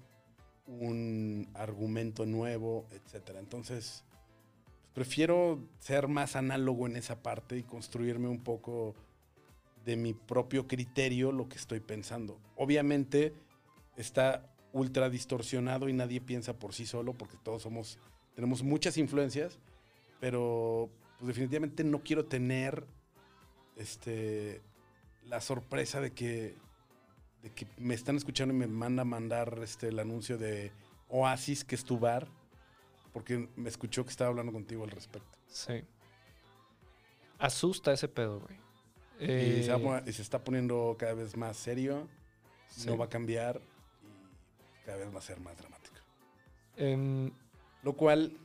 un 0.68 1.50
argumento 1.56 2.28
nuevo, 2.28 2.86
etcétera. 2.92 3.40
Entonces, 3.40 4.04
prefiero 4.96 5.60
ser 5.78 6.08
más 6.08 6.36
análogo 6.36 6.88
en 6.88 6.96
esa 6.96 7.22
parte 7.22 7.58
y 7.58 7.64
construirme 7.64 8.30
un 8.30 8.40
poco 8.40 8.96
de 9.86 9.98
mi 9.98 10.14
propio 10.14 10.68
criterio 10.68 11.32
lo 11.32 11.48
que 11.48 11.58
estoy 11.58 11.82
pensando. 11.82 12.40
Obviamente 12.56 13.34
está 13.98 14.50
ultra 14.72 15.10
distorsionado 15.10 15.90
y 15.90 15.94
nadie 15.94 16.22
piensa 16.22 16.58
por 16.58 16.74
sí 16.74 16.86
solo 16.86 17.14
porque 17.14 17.38
todos 17.44 17.62
somos 17.62 18.00
tenemos 18.36 18.64
muchas 18.64 18.98
influencias, 18.98 19.58
pero 20.20 20.90
pues, 21.20 21.28
definitivamente 21.28 21.84
no 21.84 22.00
quiero 22.00 22.26
tener 22.26 22.86
este 23.76 24.62
la 25.26 25.42
sorpresa 25.42 26.02
de 26.02 26.12
que 26.12 26.56
de 27.44 27.52
que 27.52 27.68
me 27.78 27.94
están 27.94 28.16
escuchando 28.16 28.54
y 28.54 28.58
me 28.58 28.68
manda 28.68 29.04
a 29.04 29.06
mandar 29.06 29.60
este, 29.62 29.90
el 29.90 30.00
anuncio 30.00 30.38
de 30.38 30.72
Oasis, 31.10 31.64
que 31.64 31.76
es 31.76 31.86
tu 31.86 32.00
bar, 32.00 32.28
porque 33.16 33.48
me 33.56 33.70
escuchó 33.70 34.04
que 34.04 34.10
estaba 34.10 34.30
hablando 34.30 34.52
contigo 34.52 34.84
al 34.84 34.92
respecto. 34.92 35.38
Sí. 35.48 35.82
Asusta 37.40 37.94
ese 37.94 38.10
pedo, 38.10 38.42
güey. 38.42 38.56
y, 39.18 39.24
Eh, 39.24 39.64
se 39.64 39.72
poner- 39.72 40.04
y 40.06 40.12
se 40.12 40.22
está 40.22 40.44
poniendo 40.44 40.98
cada 41.00 41.14
vez 41.14 41.38
más 41.38 41.56
serio, 41.56 42.10
sí. 42.68 42.86
no 42.88 42.98
va 42.98 43.06
a 43.06 43.10
cambiar 43.10 43.62
y 44.82 44.86
cada 44.86 44.98
vez 44.98 45.16
va 45.16 45.20
a 45.20 45.22
ser 45.22 45.40
más 45.40 45.58
dramático. 45.58 45.96
Em, 46.76 47.32
Lo 47.84 47.94
cual, 47.94 48.36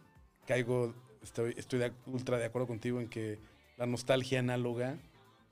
caigo, 0.46 0.94
estoy, 1.22 1.54
estoy 1.56 1.80
de- 1.80 1.92
ultra 2.06 2.38
de 2.38 2.44
acuerdo 2.44 2.68
contigo 2.68 3.00
en 3.00 3.08
que 3.08 3.40
la 3.78 3.86
nostalgia 3.86 4.38
análoga 4.38 4.92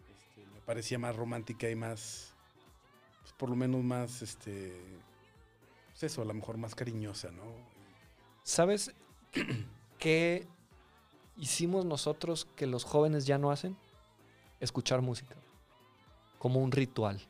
este, 0.08 0.46
me 0.54 0.60
parecía 0.60 0.98
más 1.00 1.16
romántica 1.16 1.68
y 1.68 1.74
más, 1.74 2.32
pues, 3.22 3.32
por 3.32 3.50
lo 3.50 3.56
menos 3.56 3.82
más, 3.82 4.22
este, 4.22 4.72
pues 5.88 6.04
eso, 6.04 6.22
a 6.22 6.26
lo 6.26 6.34
mejor 6.34 6.58
más 6.58 6.76
cariñosa, 6.76 7.32
¿no? 7.32 7.42
¿Sabes 8.44 8.92
qué 9.98 10.46
hicimos 11.36 11.84
nosotros 11.84 12.46
que 12.56 12.66
los 12.66 12.84
jóvenes 12.84 13.26
ya 13.26 13.38
no 13.38 13.50
hacen? 13.50 13.76
Escuchar 14.60 15.02
música. 15.02 15.36
Como 16.38 16.60
un 16.60 16.72
ritual. 16.72 17.20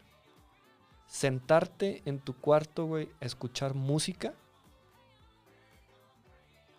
Sentarte 1.07 2.03
en 2.05 2.19
tu 2.21 2.35
cuarto, 2.35 2.85
güey, 2.87 3.09
a 3.21 3.25
escuchar 3.25 3.75
música. 3.75 4.35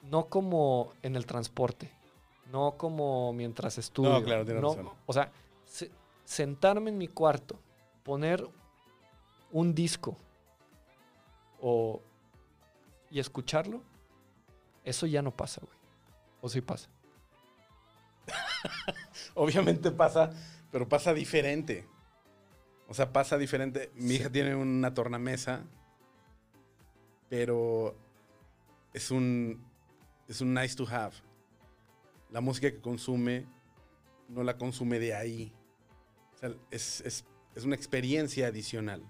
No 0.04 0.26
como 0.26 0.94
en 1.02 1.16
el 1.16 1.26
transporte. 1.26 1.92
No 2.52 2.76
como 2.78 3.32
mientras 3.34 3.78
estudio. 3.78 4.24
claro, 4.24 4.44
tienes 4.46 4.62
no, 4.64 4.70
razón. 4.70 4.90
O 5.06 5.14
sea, 5.14 5.32
se- 5.66 5.92
sentarme 6.26 6.90
en 6.90 6.98
mi 6.98 7.08
cuarto, 7.08 7.60
poner 8.04 8.48
un 9.52 9.74
disco 9.76 10.16
o, 11.62 12.02
y 13.12 13.20
escucharlo, 13.20 13.82
eso 14.90 15.06
ya 15.06 15.22
no 15.22 15.32
pasa, 15.32 15.62
güey. 15.62 15.78
¿O 16.42 16.50
sí 16.50 16.62
pasa? 16.62 16.90
Obviamente 19.36 19.92
pasa, 19.92 20.32
pero 20.72 20.88
pasa 20.88 21.14
diferente. 21.14 21.88
O 22.88 22.94
sea, 22.94 23.12
pasa 23.14 23.38
diferente. 23.38 23.92
Mi 23.96 24.16
hija 24.16 24.30
tiene 24.30 24.56
una 24.56 24.94
tornamesa, 24.94 25.64
pero 27.30 27.96
es 28.94 29.12
un, 29.12 29.64
es 30.28 30.42
un 30.42 30.54
nice 30.54 30.76
to 30.76 30.88
have. 30.88 31.14
La 32.32 32.42
música 32.42 32.70
que 32.72 32.80
consume 32.82 33.46
no 34.28 34.44
la 34.44 34.58
consume 34.58 35.00
de 35.00 35.14
ahí. 35.14 35.54
O 36.36 36.38
sea, 36.38 36.52
es, 36.72 37.02
es- 37.02 37.26
es 37.56 37.64
una 37.66 37.76
experiencia 37.76 38.48
adicional 38.48 39.04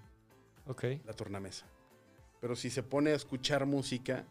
Ok. 0.66 0.84
la 1.04 1.12
tornamesa. 1.12 1.66
Pero 2.40 2.56
si 2.56 2.70
se 2.70 2.82
pone 2.82 3.10
a 3.10 3.14
escuchar 3.14 3.66
música, 3.66 4.24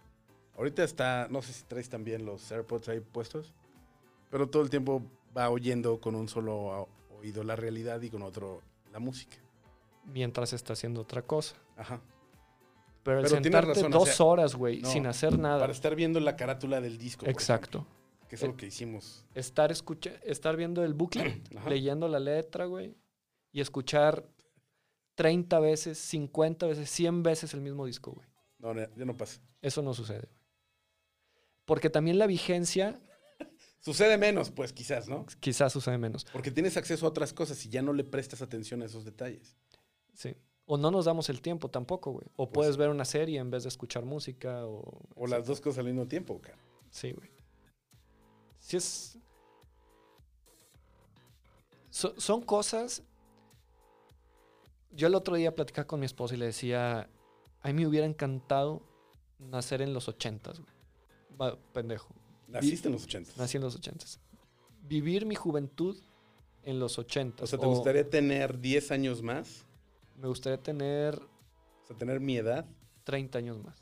ahorita 0.60 0.84
está, 0.84 1.28
no 1.30 1.42
sé 1.42 1.54
si 1.54 1.64
traes 1.64 1.90
también 1.90 2.26
los 2.26 2.52
AirPods 2.52 2.90
ahí 2.90 3.00
puestos, 3.00 3.54
pero 4.30 4.50
todo 4.50 4.62
el 4.62 4.70
tiempo 4.70 5.02
va 5.36 5.50
oyendo 5.50 6.00
con 6.02 6.16
un 6.16 6.28
solo 6.28 6.90
oído 7.18 7.44
la 7.44 7.56
realidad 7.56 8.02
y 8.02 8.10
con 8.10 8.22
otro 8.22 8.62
la 8.92 9.00
música. 9.00 9.38
Mientras 10.06 10.52
está 10.54 10.74
haciendo 10.74 11.02
otra 11.02 11.22
cosa. 11.22 11.56
Ajá. 11.78 12.02
Pero 13.04 13.20
el 13.20 13.24
Pero 13.24 13.42
sentarte 13.42 13.74
razón, 13.74 13.94
o 13.94 14.00
dos 14.00 14.10
sea, 14.10 14.26
horas, 14.26 14.56
güey, 14.56 14.82
no, 14.82 14.90
sin 14.90 15.08
hacer 15.08 15.40
nada. 15.40 15.60
Para 15.60 15.72
estar 15.72 15.96
viendo 15.96 16.20
la 16.20 16.36
carátula 16.36 16.82
del 16.82 16.98
disco. 16.98 17.26
Exacto. 17.26 17.80
ejemplo, 17.80 18.28
que 18.28 18.36
es 18.36 18.44
lo 18.44 18.58
que 18.58 18.66
hicimos. 18.66 19.26
Estar, 19.34 19.72
escucha 19.72 20.12
estar 20.24 20.58
viendo 20.58 20.84
el 20.84 20.94
bucle, 20.94 21.42
Ajá. 21.56 21.70
leyendo 21.70 22.10
la 22.10 22.20
letra, 22.20 22.66
güey, 22.66 22.98
y 23.54 23.62
escuchar 23.62 24.28
30 25.16 25.60
veces, 25.62 25.98
50 26.00 26.68
veces, 26.68 26.90
100 26.90 27.24
veces 27.24 27.54
el 27.54 27.62
mismo 27.62 27.86
disco, 27.86 28.12
güey. 28.12 28.28
No, 28.58 28.74
no, 28.74 28.82
ya 28.94 29.06
no 29.06 29.16
pasa. 29.16 29.40
Eso 29.62 29.82
no 29.82 29.94
sucede, 29.94 30.28
güey. 30.28 30.39
Porque 31.70 31.92
también 31.92 32.18
la 32.18 32.26
vigencia 32.26 33.00
Sucede 33.80 34.18
menos, 34.18 34.50
pues 34.50 34.74
quizás, 34.74 35.08
¿no? 35.08 35.28
quizás 35.40 35.72
sucede 35.72 36.00
menos. 36.00 36.26
Porque 36.34 36.50
tienes 36.50 36.76
acceso 36.78 37.06
a 37.06 37.10
otras 37.10 37.32
cosas 37.32 37.64
y 37.64 37.70
ya 37.70 37.84
no 37.84 37.94
le 37.94 38.04
prestas 38.04 38.42
atención 38.42 38.82
a 38.82 38.86
esos 38.86 39.06
detalles. 39.06 39.56
Sí. 40.16 40.36
O 40.66 40.78
no 40.78 40.90
nos 40.90 41.06
damos 41.06 41.30
el 41.30 41.42
tiempo 41.44 41.70
tampoco, 41.70 42.12
güey. 42.12 42.26
O 42.38 42.48
Pues 42.48 42.54
puedes 42.54 42.74
sí. 42.76 42.80
ver 42.80 42.90
una 42.90 43.06
serie 43.06 43.38
en 43.40 43.52
vez 43.52 43.64
de 43.64 43.70
escuchar 43.70 44.04
música 44.04 44.66
o... 44.66 44.82
O 45.16 45.28
las 45.28 45.46
dos 45.46 45.62
cosas 45.62 45.78
al 45.78 45.86
mismo 45.86 46.08
tiempo, 46.08 46.42
cara. 46.42 46.58
Sí, 46.90 47.12
güey. 47.12 47.30
Sí 48.58 48.78
es... 48.78 49.18
So- 51.92 52.20
son 52.20 52.42
cosas... 52.42 53.04
Yo 54.92 55.06
el 55.06 55.14
otro 55.14 55.36
día 55.36 55.54
platicaba 55.54 55.86
con 55.86 56.00
mi 56.00 56.08
esposa 56.08 56.34
y 56.34 56.38
le 56.38 56.48
decía, 56.48 57.08
a 57.62 57.68
mí 57.68 57.74
me 57.76 57.86
hubiera 57.88 58.08
encantado 58.08 58.82
nacer 59.38 59.84
en 59.84 59.94
los 59.94 60.08
ochentas, 60.08 60.60
güey. 60.60 60.79
Pendejo. 61.74 62.14
Naciste 62.48 62.88
en 62.88 62.94
los 62.94 63.04
80. 63.04 63.32
Nací 63.38 63.58
en 63.58 63.64
los 63.64 63.76
ochentas. 63.76 64.20
Vivir 64.88 65.26
mi 65.26 65.36
juventud 65.36 65.98
en 66.64 66.80
los 66.80 66.98
O 66.98 67.02
ochentas. 67.02 67.50
sea, 67.50 67.60
¿te 67.60 67.66
gustaría 67.66 68.10
tener 68.10 68.60
10 68.60 68.92
años 68.92 69.22
más? 69.22 69.66
Me 70.18 70.28
gustaría 70.28 70.62
tener 70.62 71.16
O 71.16 71.88
sea, 71.88 71.96
tener 71.98 72.20
mi 72.20 72.38
edad. 72.38 72.66
30 73.04 73.38
años 73.38 73.64
más. 73.64 73.78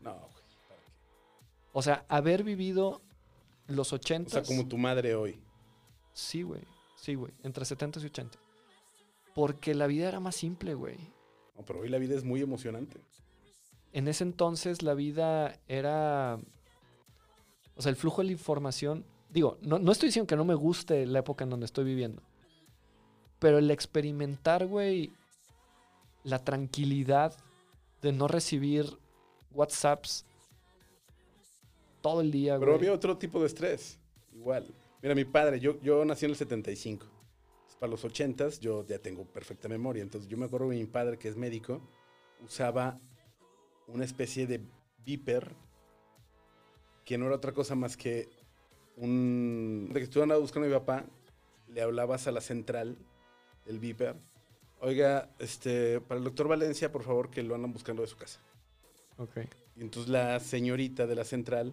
No, 0.00 0.12
güey. 0.14 0.32
¿para 0.68 0.80
qué? 0.80 0.92
O 1.72 1.82
sea, 1.82 2.04
haber 2.08 2.44
vivido 2.44 3.00
los 3.68 3.92
O 3.92 3.96
ochentas... 3.96 4.32
sea, 4.32 4.42
como 4.42 4.68
tu 4.68 4.76
madre 4.78 5.14
hoy. 5.14 5.40
Sí, 6.12 6.42
güey. 6.42 6.62
Sí, 6.96 7.14
güey. 7.14 7.32
Entre 7.42 7.64
70 7.64 8.00
y 8.00 8.06
80. 8.06 8.38
Porque 9.34 9.74
la 9.74 9.86
vida 9.86 10.08
era 10.08 10.20
más 10.20 10.36
simple, 10.36 10.74
güey. 10.74 10.98
No, 11.56 11.64
pero 11.64 11.80
hoy 11.80 11.88
la 11.88 11.98
vida 11.98 12.14
es 12.14 12.24
muy 12.24 12.40
emocionante. 12.42 13.00
En 13.92 14.08
ese 14.08 14.24
entonces 14.24 14.82
la 14.82 14.94
vida 14.94 15.58
era... 15.68 16.38
O 17.82 17.84
sea, 17.84 17.90
el 17.90 17.96
flujo 17.96 18.20
de 18.22 18.26
la 18.26 18.32
información... 18.32 19.04
Digo, 19.28 19.58
no, 19.60 19.80
no 19.80 19.90
estoy 19.90 20.10
diciendo 20.10 20.28
que 20.28 20.36
no 20.36 20.44
me 20.44 20.54
guste 20.54 21.04
la 21.04 21.18
época 21.18 21.42
en 21.42 21.50
donde 21.50 21.66
estoy 21.66 21.84
viviendo. 21.84 22.22
Pero 23.40 23.58
el 23.58 23.68
experimentar, 23.72 24.68
güey, 24.68 25.10
la 26.22 26.38
tranquilidad 26.38 27.34
de 28.02 28.12
no 28.12 28.28
recibir 28.28 28.86
WhatsApps 29.50 30.24
todo 32.02 32.20
el 32.20 32.30
día, 32.30 32.56
Pero 32.60 32.70
güey. 32.70 32.78
había 32.78 32.92
otro 32.92 33.18
tipo 33.18 33.40
de 33.40 33.46
estrés. 33.46 33.98
Igual. 34.32 34.72
Mira, 35.02 35.16
mi 35.16 35.24
padre, 35.24 35.58
yo, 35.58 35.80
yo 35.80 36.04
nací 36.04 36.24
en 36.26 36.30
el 36.30 36.36
75. 36.36 37.04
Entonces, 37.04 37.76
Para 37.80 37.90
los 37.90 38.04
80 38.04 38.48
yo 38.60 38.86
ya 38.86 39.00
tengo 39.00 39.24
perfecta 39.24 39.68
memoria. 39.68 40.04
Entonces 40.04 40.30
yo 40.30 40.38
me 40.38 40.44
acuerdo 40.44 40.68
que 40.68 40.76
mi 40.76 40.86
padre, 40.86 41.18
que 41.18 41.26
es 41.26 41.36
médico, 41.36 41.80
usaba 42.44 43.00
una 43.88 44.04
especie 44.04 44.46
de 44.46 44.60
beeper 45.04 45.52
que 47.04 47.18
no 47.18 47.26
era 47.26 47.36
otra 47.36 47.52
cosa 47.52 47.74
más 47.74 47.96
que 47.96 48.28
un... 48.96 49.88
De 49.92 50.00
que 50.00 50.04
estuve 50.04 50.22
andando 50.22 50.42
buscando 50.42 50.66
a 50.66 50.70
mi 50.70 50.74
papá, 50.74 51.04
le 51.68 51.82
hablabas 51.82 52.26
a 52.26 52.32
la 52.32 52.40
central 52.40 52.96
del 53.64 53.78
beeper. 53.78 54.16
Oiga, 54.80 55.30
este, 55.38 56.00
para 56.00 56.18
el 56.18 56.24
doctor 56.24 56.48
Valencia, 56.48 56.90
por 56.92 57.02
favor, 57.04 57.30
que 57.30 57.42
lo 57.42 57.54
andan 57.54 57.72
buscando 57.72 58.02
de 58.02 58.08
su 58.08 58.16
casa. 58.16 58.40
Ok. 59.18 59.38
Y 59.76 59.80
entonces 59.80 60.10
la 60.10 60.38
señorita 60.40 61.06
de 61.06 61.14
la 61.14 61.24
central 61.24 61.72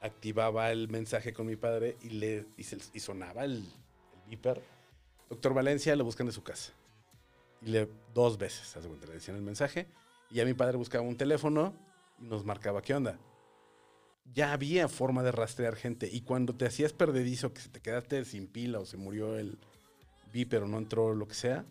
activaba 0.00 0.70
el 0.72 0.88
mensaje 0.88 1.32
con 1.32 1.46
mi 1.46 1.56
padre 1.56 1.96
y, 2.02 2.10
le, 2.10 2.46
y, 2.56 2.64
se- 2.64 2.78
y 2.92 3.00
sonaba 3.00 3.44
el, 3.44 3.56
el 3.58 4.28
beeper. 4.28 4.62
Doctor 5.28 5.54
Valencia, 5.54 5.94
lo 5.96 6.04
buscan 6.04 6.26
de 6.26 6.32
su 6.32 6.42
casa. 6.42 6.72
Y 7.60 7.66
le 7.70 7.88
dos 8.14 8.38
veces, 8.38 8.76
haz 8.76 8.82
de 8.82 8.88
cuenta, 8.88 9.06
le 9.06 9.14
decían 9.14 9.36
el 9.36 9.42
mensaje. 9.42 9.86
Y 10.30 10.36
ya 10.36 10.44
mi 10.44 10.54
padre 10.54 10.76
buscaba 10.76 11.04
un 11.04 11.16
teléfono 11.16 11.74
y 12.20 12.24
nos 12.24 12.44
marcaba 12.44 12.82
qué 12.82 12.94
onda. 12.94 13.18
Ya 14.24 14.52
había 14.52 14.88
forma 14.88 15.22
de 15.22 15.32
rastrear 15.32 15.76
gente. 15.76 16.08
Y 16.10 16.22
cuando 16.22 16.54
te 16.54 16.66
hacías 16.66 16.92
perdedizo, 16.92 17.52
que 17.52 17.60
se 17.60 17.68
te 17.68 17.80
quedaste 17.80 18.24
sin 18.24 18.46
pila 18.46 18.80
o 18.80 18.86
se 18.86 18.96
murió 18.96 19.38
el 19.38 19.58
beeper 20.32 20.62
o 20.62 20.68
no 20.68 20.78
entró 20.78 21.14
lo 21.14 21.28
que 21.28 21.34
sea, 21.34 21.66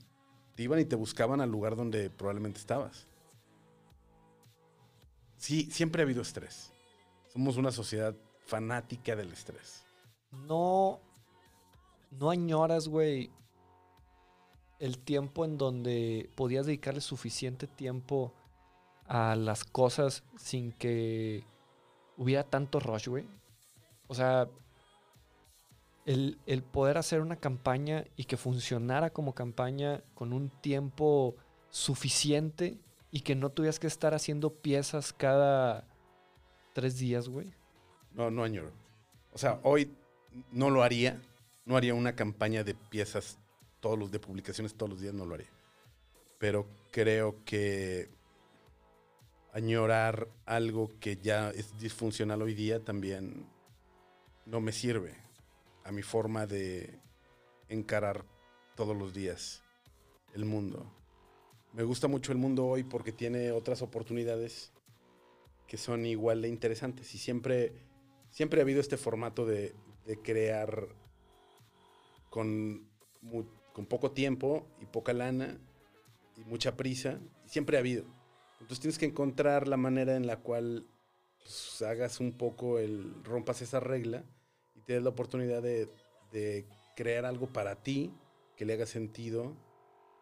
te 0.56 0.64
iban 0.64 0.80
y 0.80 0.86
te 0.86 0.95
buscaban 0.95 1.41
al 1.41 1.49
lugar 1.49 1.76
donde 1.76 2.10
probablemente 2.10 2.60
estabas. 2.60 3.07
Sí, 5.38 5.72
siempre 5.72 6.02
ha 6.02 6.06
habido 6.06 6.22
estrés. 6.22 6.72
Somos 7.34 7.57
una 7.57 7.72
sociedad 7.72 8.15
fanática 8.45 9.15
del 9.15 9.32
estrés. 9.32 9.84
No, 10.32 10.99
no 12.11 12.30
añoras, 12.30 12.88
güey, 12.88 13.32
el 14.80 14.98
tiempo 14.98 15.45
en 15.45 15.57
donde 15.57 16.30
podías 16.36 16.65
dedicarle 16.65 17.02
suficiente 17.02 17.68
tiempo 17.68 18.34
a 19.06 19.36
las 19.36 19.64
cosas 19.64 20.23
sin 20.38 20.72
que 20.72 21.44
hubiera 22.22 22.43
tanto 22.43 22.80
rush, 22.80 23.07
güey. 23.07 23.26
O 24.07 24.14
sea, 24.14 24.48
el, 26.06 26.38
el 26.45 26.61
poder 26.61 26.99
hacer 26.99 27.19
una 27.19 27.35
campaña 27.35 28.06
y 28.15 28.26
que 28.26 28.38
funcionara 28.38 29.10
como 29.10 29.34
campaña 29.34 30.03
con 30.14 30.31
un 30.31 30.49
tiempo 30.49 31.35
suficiente 31.72 32.77
y 33.10 33.22
que 33.22 33.34
no 33.34 33.49
tuvieras 33.49 33.80
que 33.80 33.88
estar 33.88 34.14
haciendo 34.14 34.53
piezas 34.53 35.14
cada 35.14 35.88
tres 36.73 36.99
días, 36.99 37.27
güey. 37.27 37.52
No, 38.14 38.30
no 38.30 38.43
añoro. 38.43 38.72
O 39.34 39.39
sea, 39.39 39.60
hoy 39.64 39.91
no 40.52 40.69
lo 40.69 40.84
haría. 40.84 41.19
No 41.65 41.76
haría 41.76 41.95
una 41.95 42.15
campaña 42.15 42.64
de 42.64 42.76
piezas 42.76 43.39
todos 43.80 43.98
los 43.98 44.11
de 44.11 44.19
publicaciones 44.19 44.76
todos 44.76 44.91
los 44.91 45.02
días, 45.02 45.15
no 45.15 45.26
lo 45.26 45.34
haría. 45.34 45.49
Pero 46.38 46.68
creo 46.91 47.43
que 47.45 48.10
añorar 49.53 50.30
algo 50.45 50.90
que 50.99 51.18
ya 51.18 51.49
es 51.49 51.78
disfuncional 51.78 52.41
hoy 52.41 52.53
día 52.53 52.84
también 52.84 53.45
no 54.45 54.61
me 54.61 54.72
sirve 54.72 55.15
a 55.84 55.91
mi 55.91 56.02
forma 56.02 56.45
de 56.48 56.99
encarar 57.69 58.26
todos 58.76 58.95
los 58.95 59.14
días 59.14 59.64
el 60.34 60.45
mundo. 60.45 60.91
Me 61.73 61.84
gusta 61.84 62.07
mucho 62.07 62.32
el 62.32 62.38
mundo 62.38 62.65
hoy 62.65 62.84
porque 62.84 63.11
tiene 63.11 63.52
otras 63.52 63.82
oportunidades 63.82 64.72
que 65.68 65.78
son 65.78 66.06
igual 66.06 66.41
de 66.41 66.49
interesantes 66.49 67.14
y 67.15 67.18
siempre, 67.18 67.73
siempre 68.30 68.60
ha 68.60 68.64
habido 68.64 68.82
este 68.82 68.98
formato 68.98 69.45
de, 69.45 69.73
crear 70.23 70.90
con, 72.30 72.86
con 73.72 73.86
poco 73.86 74.11
tiempo 74.11 74.68
y 74.82 74.86
poca 74.86 75.14
lana 75.14 75.57
y 76.36 76.44
mucha 76.44 76.76
prisa. 76.76 77.19
Siempre 77.45 77.78
ha 77.78 77.80
habido. 77.80 78.20
Entonces 78.61 78.79
tienes 78.79 78.97
que 78.97 79.07
encontrar 79.07 79.67
la 79.67 79.77
manera 79.77 80.15
en 80.15 80.27
la 80.27 80.38
cual 80.38 80.88
pues, 81.39 81.81
hagas 81.81 82.19
un 82.19 82.31
poco 82.33 82.79
el, 82.79 83.23
rompas 83.23 83.61
esa 83.61 83.79
regla 83.79 84.23
y 84.75 84.81
te 84.81 84.93
des 84.93 85.03
la 85.03 85.09
oportunidad 85.09 85.61
de, 85.61 85.89
de 86.31 86.65
crear 86.95 87.25
algo 87.25 87.47
para 87.47 87.75
ti 87.75 88.13
que 88.55 88.65
le 88.65 88.73
haga 88.73 88.85
sentido 88.85 89.55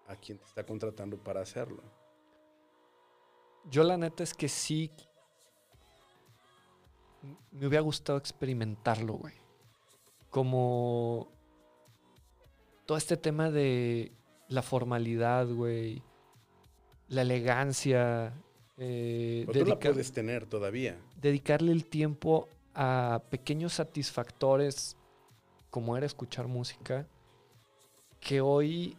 a 0.07 0.15
quien 0.15 0.39
te 0.39 0.45
está 0.45 0.65
contratando 0.65 1.17
para 1.17 1.41
hacerlo. 1.41 1.83
Yo 3.69 3.83
la 3.83 3.97
neta 3.97 4.23
es 4.23 4.33
que 4.33 4.47
sí 4.47 4.91
me 7.51 7.67
hubiera 7.67 7.81
gustado 7.81 8.17
experimentarlo, 8.17 9.13
güey. 9.15 9.35
Como 10.29 11.29
todo 12.85 12.97
este 12.97 13.17
tema 13.17 13.51
de 13.51 14.13
la 14.47 14.61
formalidad, 14.61 15.47
güey, 15.47 16.01
la 17.09 17.21
elegancia. 17.23 18.33
Eh, 18.77 19.43
Pero 19.47 19.65
tú 19.65 19.69
la 19.69 19.79
puedes 19.79 20.11
tener 20.11 20.45
todavía. 20.45 20.97
Dedicarle 21.21 21.71
el 21.71 21.85
tiempo 21.85 22.47
a 22.73 23.21
pequeños 23.29 23.73
satisfactores, 23.73 24.95
como 25.69 25.97
era 25.97 26.05
escuchar 26.05 26.47
música, 26.47 27.05
que 28.21 28.41
hoy 28.41 28.95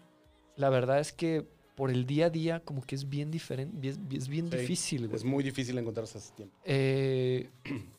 la 0.57 0.69
verdad 0.71 1.01
es 1.01 1.13
que 1.13 1.47
por 1.77 1.91
el 1.91 2.05
día 2.05 2.27
a 2.27 2.31
día 2.31 2.61
como 2.61 2.83
que 2.83 2.95
es 2.95 3.09
bien 3.09 3.31
diferente, 3.31 3.89
es, 3.89 3.99
es 4.13 4.29
bien 4.29 4.51
Sí, 4.51 4.57
difícil. 4.59 5.07
güey. 5.07 5.17
Es 5.17 5.25
muy 5.25 5.43
difícil 5.43 5.79
encontrarse 5.79 6.19
ese 6.19 6.33
tiempo. 6.35 6.55
Eh, 6.65 7.49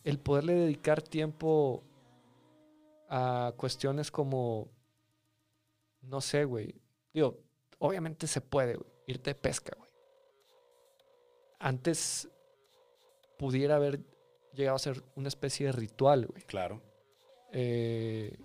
el 0.04 0.20
poderle 0.20 0.54
dedicar 0.54 1.02
tiempo 1.02 1.82
a 3.10 3.54
cuestiones 3.58 4.12
como, 4.12 4.68
no 6.02 6.22
sé, 6.22 6.46
güey. 6.46 6.76
Digo, 7.14 7.40
obviamente 7.80 8.28
se 8.28 8.40
puede, 8.42 8.76
güey, 8.76 8.90
irte 9.08 9.32
de 9.32 9.36
pesca, 9.36 9.74
güey. 9.78 9.90
Antes 11.62 12.28
pudiera 13.38 13.76
haber 13.76 14.00
llegado 14.54 14.76
a 14.76 14.80
ser 14.80 15.04
una 15.16 15.28
especie 15.28 15.68
de 15.68 15.72
ritual, 15.72 16.26
güey. 16.26 16.42
Claro. 16.44 16.82
Eh, 17.52 18.36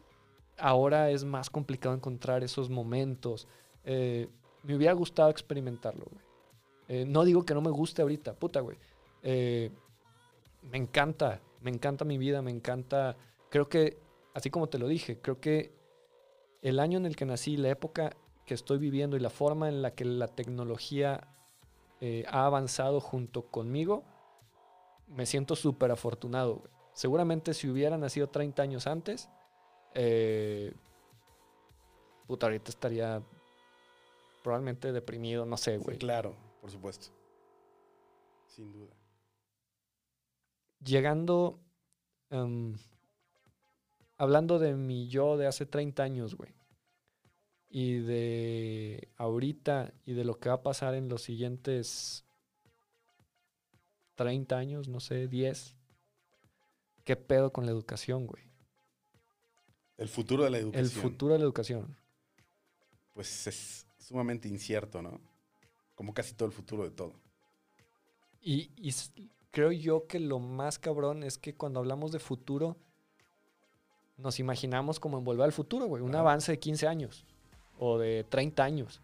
ahora 0.58 1.10
es 1.10 1.24
más 1.24 1.48
complicado 1.48 1.94
encontrar 1.94 2.44
esos 2.44 2.68
momentos. 2.68 3.48
Eh, 3.84 4.28
me 4.62 4.76
hubiera 4.76 4.92
gustado 4.92 5.30
experimentarlo, 5.30 6.04
güey. 6.10 6.24
Eh, 6.88 7.04
no 7.06 7.24
digo 7.24 7.44
que 7.44 7.54
no 7.54 7.62
me 7.62 7.70
guste 7.70 8.02
ahorita, 8.02 8.34
puta, 8.34 8.60
güey. 8.60 8.76
Me 9.22 10.78
encanta, 10.78 11.40
me 11.60 11.70
encanta 11.70 12.04
mi 12.04 12.18
vida, 12.18 12.42
me 12.42 12.50
encanta. 12.50 13.16
Creo 13.48 13.68
que, 13.68 13.98
así 14.34 14.50
como 14.50 14.68
te 14.68 14.78
lo 14.78 14.88
dije, 14.88 15.20
creo 15.20 15.40
que 15.40 15.72
el 16.62 16.78
año 16.80 16.98
en 16.98 17.06
el 17.06 17.16
que 17.16 17.24
nací, 17.24 17.56
la 17.56 17.70
época 17.70 18.14
que 18.44 18.54
estoy 18.54 18.78
viviendo 18.78 19.16
y 19.16 19.20
la 19.20 19.30
forma 19.30 19.68
en 19.68 19.80
la 19.82 19.94
que 19.94 20.04
la 20.04 20.28
tecnología 20.28 21.28
eh, 22.00 22.24
ha 22.28 22.46
avanzado 22.46 23.00
junto 23.00 23.42
conmigo, 23.50 24.04
me 25.08 25.26
siento 25.26 25.56
súper 25.56 25.90
afortunado. 25.90 26.56
güey. 26.56 26.70
Seguramente 26.92 27.54
si 27.54 27.68
hubiera 27.68 27.96
nacido 27.98 28.28
30 28.28 28.62
años 28.62 28.86
antes, 28.86 29.28
eh, 29.94 30.72
puta, 32.26 32.46
ahorita 32.46 32.70
estaría 32.70 33.22
probablemente 34.42 34.92
deprimido, 34.92 35.44
no 35.46 35.56
sé, 35.56 35.78
Sí, 35.78 35.84
güey. 35.84 35.98
claro, 35.98 36.34
por 36.60 36.70
supuesto. 36.70 37.08
Sin 38.46 38.72
duda. 38.72 38.94
Llegando, 40.84 41.58
em, 42.30 42.74
hablando 44.18 44.58
de 44.58 44.74
mi 44.74 45.08
yo 45.08 45.36
de 45.36 45.46
hace 45.46 45.66
30 45.66 46.02
años, 46.02 46.34
güey. 46.36 46.54
Y 47.78 47.98
de 47.98 49.10
ahorita 49.18 49.92
y 50.06 50.14
de 50.14 50.24
lo 50.24 50.38
que 50.38 50.48
va 50.48 50.54
a 50.54 50.62
pasar 50.62 50.94
en 50.94 51.10
los 51.10 51.20
siguientes 51.20 52.24
30 54.14 54.56
años, 54.56 54.88
no 54.88 54.98
sé, 54.98 55.28
10. 55.28 55.76
¿Qué 57.04 57.16
pedo 57.16 57.52
con 57.52 57.66
la 57.66 57.72
educación, 57.72 58.26
güey? 58.26 58.44
El 59.98 60.08
futuro 60.08 60.44
de 60.44 60.48
la 60.48 60.56
educación. 60.56 60.84
El 60.86 60.90
futuro 60.90 61.34
de 61.34 61.38
la 61.38 61.44
educación. 61.44 61.94
Pues 63.12 63.46
es 63.46 63.86
sumamente 63.98 64.48
incierto, 64.48 65.02
¿no? 65.02 65.20
Como 65.94 66.14
casi 66.14 66.32
todo 66.32 66.46
el 66.46 66.54
futuro 66.54 66.82
de 66.82 66.92
todo. 66.92 67.12
Y, 68.40 68.70
creo 69.50 69.70
yo 69.70 70.06
que 70.06 70.18
lo 70.18 70.38
más 70.38 70.78
cabrón 70.78 71.22
es 71.22 71.36
que 71.36 71.54
cuando 71.54 71.80
hablamos 71.80 72.10
de 72.10 72.20
futuro, 72.20 72.78
nos 74.16 74.40
imaginamos 74.40 74.98
como 74.98 75.18
en 75.18 75.24
volver 75.24 75.44
al 75.44 75.52
futuro, 75.52 75.84
güey. 75.84 76.02
Un 76.02 76.14
avance 76.14 76.52
de 76.52 76.58
15 76.58 76.86
años 76.86 77.26
o 77.78 77.98
de 77.98 78.24
30 78.24 78.64
años. 78.64 79.00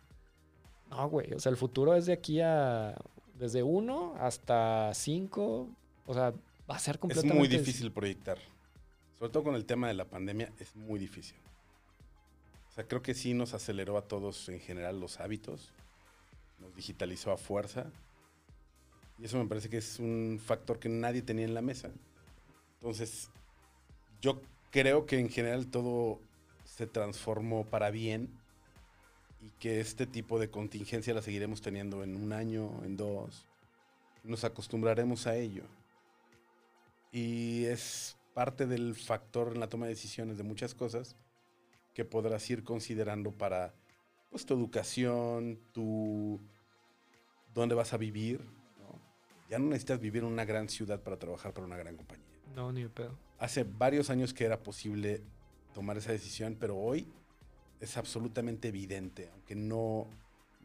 No, 0.91 1.09
güey. 1.09 1.33
O 1.33 1.41
sea, 1.41 1.51
el 1.51 1.57
futuro 1.57 1.95
es 1.95 2.07
de 2.07 2.13
aquí 2.13 2.41
a. 2.41 2.95
Desde 3.39 3.63
1 3.63 4.17
hasta 4.21 4.93
5. 4.95 5.69
O 6.07 6.15
sea, 6.15 6.33
va 6.71 6.77
a 6.77 6.79
ser 6.79 6.97
Es 6.97 7.01
completamente. 7.01 7.39
muy 7.39 7.49
difícil 7.49 7.91
proyectar. 7.91 8.39
Sobre 9.19 9.31
todo 9.33 9.45
con 9.45 9.55
el 9.55 9.65
tema 9.65 9.89
de 9.89 9.95
la 9.95 10.05
pandemia, 10.05 10.53
es 10.59 10.77
muy 10.77 10.99
difícil. 10.99 11.37
O 12.71 12.75
sea, 12.75 12.87
creo 12.87 13.03
que 13.03 13.15
sí 13.15 13.35
nos 13.35 13.55
aceleró 13.55 13.99
a 13.99 14.03
todos 14.03 14.49
en 14.49 14.61
general 14.61 15.01
los 15.01 15.21
hábitos. 15.21 15.73
Nos 16.61 16.75
digitalizó 16.75 17.33
a 17.33 17.37
fuerza. 17.37 17.87
Y 19.19 19.25
eso 19.25 19.39
me 19.39 19.47
parece 19.47 19.69
que 19.69 19.79
es 19.79 19.99
un 19.99 20.41
factor 20.45 20.79
que 20.79 20.89
nadie 20.89 21.23
tenía 21.23 21.45
en 21.45 21.55
la 21.55 21.63
mesa. 21.63 21.91
Entonces, 22.75 23.31
yo 24.21 24.41
creo 24.71 25.07
que 25.07 25.19
en 25.19 25.29
general 25.29 25.67
todo 25.69 26.19
se 26.65 26.87
transformó 26.87 27.65
para 27.65 27.91
bien 27.91 28.29
y 29.43 29.51
que 29.59 29.81
este 29.81 30.07
tipo 30.07 30.39
de 30.39 30.51
contingencia 30.51 31.13
la 31.13 31.21
seguiremos 31.21 31.61
teniendo 31.61 32.05
en 32.05 32.15
un 32.15 32.33
año, 32.33 32.81
en 32.85 32.97
dos. 32.97 33.49
Nos 34.23 34.45
acostumbraremos 34.45 35.27
a 35.27 35.37
ello. 35.37 35.65
Y 37.11 37.65
es 37.65 38.17
parte 38.35 38.67
del 38.67 38.95
factor 38.95 39.53
en 39.53 39.61
la 39.61 39.69
toma 39.69 39.87
de 39.87 39.95
decisiones 39.95 40.39
de 40.39 40.45
muchas 40.45 40.75
cosas 40.75 41.17
que 41.93 42.05
podrás 42.05 42.49
ir 42.51 42.63
considerando 42.63 43.33
para 43.33 43.75
pues, 44.31 44.47
tu 44.47 44.55
educación, 44.55 45.59
tu 45.73 46.41
dónde 47.53 47.75
vas 47.75 47.93
a 47.93 47.97
vivir. 47.97 48.41
¿no? 48.79 49.01
Ya 49.51 49.59
no 49.59 49.67
necesitas 49.67 50.01
vivir 50.01 50.23
en 50.23 50.29
una 50.29 50.45
gran 50.45 50.69
ciudad 50.69 51.03
para 51.03 51.19
trabajar 51.19 51.53
para 51.53 51.67
una 51.67 51.77
gran 51.77 51.97
compañía. 51.97 52.27
No, 52.55 52.73
ni 52.73 52.87
pedo. 52.87 53.19
Hace 53.39 53.65
varios 53.65 54.09
años 54.09 54.33
que 54.33 54.45
era 54.45 54.63
posible 54.63 55.21
tomar 55.75 55.97
esa 55.97 56.13
decisión, 56.13 56.57
pero 56.59 56.77
hoy 56.77 57.09
es 57.83 57.99
absolutamente 57.99 58.69
evidente, 58.69 59.29
aunque 59.33 59.55
no 59.55 60.07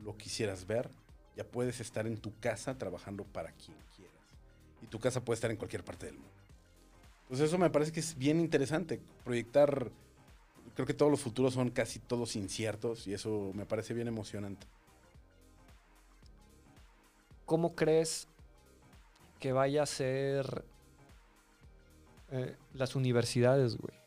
lo 0.03 0.15
quisieras 0.15 0.65
ver, 0.65 0.89
ya 1.35 1.43
puedes 1.43 1.81
estar 1.81 2.07
en 2.07 2.17
tu 2.17 2.31
casa 2.39 2.77
trabajando 2.77 3.25
para 3.25 3.51
quien 3.51 3.75
quieras. 3.95 4.15
Y 4.81 4.87
tu 4.87 4.99
casa 4.99 5.25
puede 5.25 5.35
estar 5.35 5.51
en 5.51 5.57
cualquier 5.57 5.83
parte 5.83 6.05
del 6.05 6.15
mundo. 6.15 6.31
Entonces 7.23 7.49
eso 7.49 7.57
me 7.57 7.69
parece 7.69 7.91
que 7.91 7.99
es 7.99 8.17
bien 8.17 8.39
interesante, 8.39 9.01
proyectar, 9.25 9.91
creo 10.75 10.87
que 10.87 10.93
todos 10.93 11.11
los 11.11 11.19
futuros 11.19 11.55
son 11.55 11.71
casi 11.71 11.99
todos 11.99 12.37
inciertos 12.37 13.05
y 13.05 13.13
eso 13.13 13.51
me 13.53 13.65
parece 13.65 13.93
bien 13.93 14.07
emocionante. 14.07 14.65
¿cómo 17.47 17.73
crees 17.73 18.27
que 19.39 19.53
vaya 19.53 19.81
a 19.81 19.87
ser 19.87 20.63
eh, 22.29 22.55
las 22.73 22.95
universidades, 22.95 23.77
güey? 23.77 23.97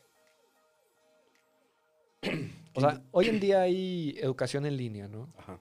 O 2.73 2.81
sea, 2.81 3.01
hoy 3.11 3.27
en 3.27 3.39
día 3.39 3.61
hay 3.61 4.15
educación 4.19 4.65
en 4.65 4.77
línea, 4.77 5.07
¿no? 5.07 5.33
Ajá. 5.37 5.57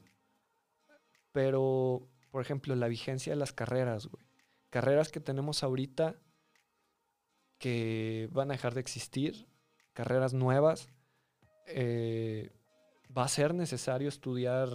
Pero, 1.32 2.08
por 2.30 2.42
ejemplo, 2.42 2.74
la 2.76 2.88
vigencia 2.88 3.32
de 3.32 3.38
las 3.38 3.52
carreras, 3.52 4.06
güey. 4.06 4.24
Carreras 4.70 5.10
que 5.10 5.20
tenemos 5.20 5.62
ahorita 5.62 6.16
que 7.58 8.28
van 8.32 8.50
a 8.50 8.54
dejar 8.54 8.74
de 8.74 8.80
existir, 8.80 9.46
carreras 9.92 10.32
nuevas. 10.34 10.88
eh, 11.72 12.50
va 13.16 13.24
a 13.24 13.28
ser 13.28 13.54
necesario 13.54 14.08
estudiar, 14.08 14.68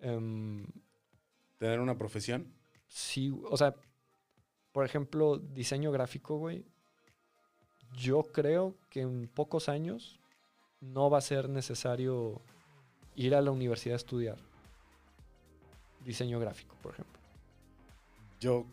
em, 0.00 0.64
Tener 1.58 1.80
una 1.80 1.96
profesión. 1.98 2.54
sí, 2.86 3.30
o 3.50 3.56
sea, 3.56 3.74
por 4.72 4.86
ejemplo, 4.86 5.36
diseño 5.38 5.90
gráfico, 5.92 6.38
güey. 6.38 6.64
Yo 7.98 8.22
creo 8.22 8.76
que 8.88 9.00
en 9.02 9.28
pocos 9.28 9.68
años 9.68 10.19
no 10.80 11.10
va 11.10 11.18
a 11.18 11.22
ser 11.22 11.48
necesario 11.48 12.40
ir 13.14 13.34
a 13.34 13.40
la 13.40 13.50
universidad 13.50 13.94
a 13.94 13.96
estudiar 13.96 14.38
diseño 16.04 16.40
gráfico, 16.40 16.74
por 16.82 16.92
ejemplo. 16.92 17.20
Yo 18.40 18.64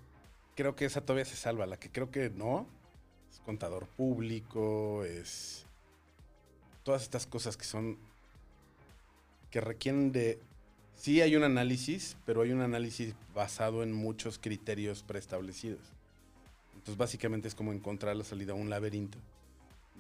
creo 0.56 0.76
que 0.76 0.86
esa 0.86 1.02
todavía 1.02 1.26
se 1.26 1.36
salva. 1.36 1.66
La 1.66 1.78
que 1.78 1.92
creo 1.92 2.10
que 2.10 2.30
no 2.30 2.66
es 3.30 3.40
contador 3.42 3.88
público, 3.88 5.04
es 5.04 5.66
todas 6.84 7.04
estas 7.04 7.28
cosas 7.28 7.58
que 7.58 7.66
son 7.66 7.98
que 9.52 9.62
requieren 9.62 10.12
de 10.12 10.40
sí 10.96 11.22
hay 11.22 11.36
un 11.36 11.44
análisis, 11.44 12.18
pero 12.26 12.42
hay 12.42 12.52
un 12.52 12.62
análisis 12.62 13.14
basado 13.34 13.84
en 13.84 13.94
muchos 13.94 14.40
criterios 14.40 15.04
preestablecidos. 15.04 15.82
Entonces 16.74 16.98
básicamente 16.98 17.48
es 17.48 17.56
como 17.56 17.74
encontrar 17.74 18.16
la 18.16 18.24
salida 18.24 18.54
a 18.54 18.56
un 18.56 18.70
laberinto 18.70 19.18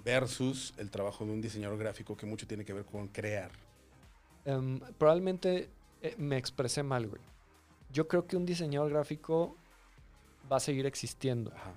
versus 0.07 0.73
el 0.77 0.89
trabajo 0.89 1.25
de 1.25 1.33
un 1.33 1.41
diseñador 1.41 1.77
gráfico 1.77 2.15
que 2.15 2.25
mucho 2.25 2.47
tiene 2.47 2.63
que 2.63 2.71
ver 2.71 2.85
con 2.85 3.09
crear. 3.09 3.51
Em, 4.45 4.79
probablemente 4.97 5.69
eh, 6.01 6.15
me 6.17 6.37
expresé 6.37 6.81
mal, 6.81 7.07
güey. 7.07 7.21
Yo 7.91 8.07
creo 8.07 8.25
que 8.25 8.37
un 8.37 8.45
diseñador 8.45 8.89
gráfico 8.89 9.57
va 10.49 10.57
a 10.57 10.59
seguir 10.61 10.85
existiendo, 10.85 11.51
Ajá. 11.53 11.73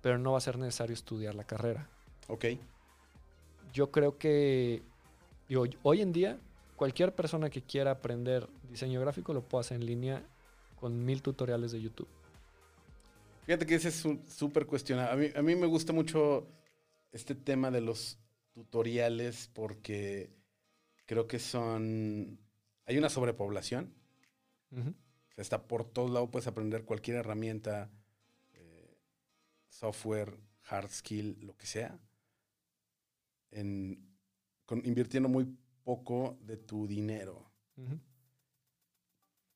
pero 0.00 0.16
no 0.18 0.32
va 0.32 0.38
a 0.38 0.40
ser 0.40 0.58
necesario 0.58 0.94
estudiar 0.94 1.34
la 1.34 1.44
carrera. 1.44 1.86
Ok. 2.28 2.46
Yo 3.74 3.90
creo 3.90 4.16
que 4.16 4.82
digo, 5.46 5.66
hoy 5.82 6.00
en 6.00 6.12
día 6.12 6.38
cualquier 6.76 7.14
persona 7.14 7.50
que 7.50 7.60
quiera 7.60 7.90
aprender 7.90 8.48
diseño 8.70 8.98
gráfico 8.98 9.34
lo 9.34 9.42
puede 9.42 9.60
hacer 9.60 9.76
en 9.76 9.84
línea 9.84 10.22
con 10.80 11.04
mil 11.04 11.20
tutoriales 11.20 11.72
de 11.72 11.82
YouTube. 11.82 12.08
Fíjate 13.44 13.66
que 13.66 13.74
ese 13.74 13.88
es 13.88 14.02
súper 14.26 14.64
cuestionado. 14.64 15.12
A 15.12 15.16
mí, 15.16 15.28
a 15.36 15.42
mí 15.42 15.54
me 15.54 15.66
gusta 15.66 15.92
mucho 15.92 16.46
este 17.14 17.34
tema 17.34 17.70
de 17.70 17.80
los 17.80 18.18
tutoriales 18.52 19.48
porque 19.52 20.30
creo 21.06 21.26
que 21.26 21.38
son... 21.38 22.38
Hay 22.86 22.98
una 22.98 23.08
sobrepoblación. 23.08 23.94
Ujú. 24.70 24.90
O 24.90 25.34
sea, 25.34 25.42
está 25.42 25.66
por 25.66 25.84
todos 25.84 26.10
lados, 26.10 26.28
puedes 26.30 26.46
aprender 26.46 26.84
cualquier 26.84 27.16
herramienta, 27.16 27.90
eh, 28.52 28.98
software, 29.68 30.38
hard 30.68 30.90
skill, 30.90 31.38
lo 31.40 31.56
que 31.56 31.66
sea, 31.66 31.98
en, 33.50 34.16
con- 34.64 34.84
invirtiendo 34.84 35.28
muy 35.28 35.56
poco 35.82 36.38
de 36.42 36.56
tu 36.56 36.86
dinero. 36.86 37.50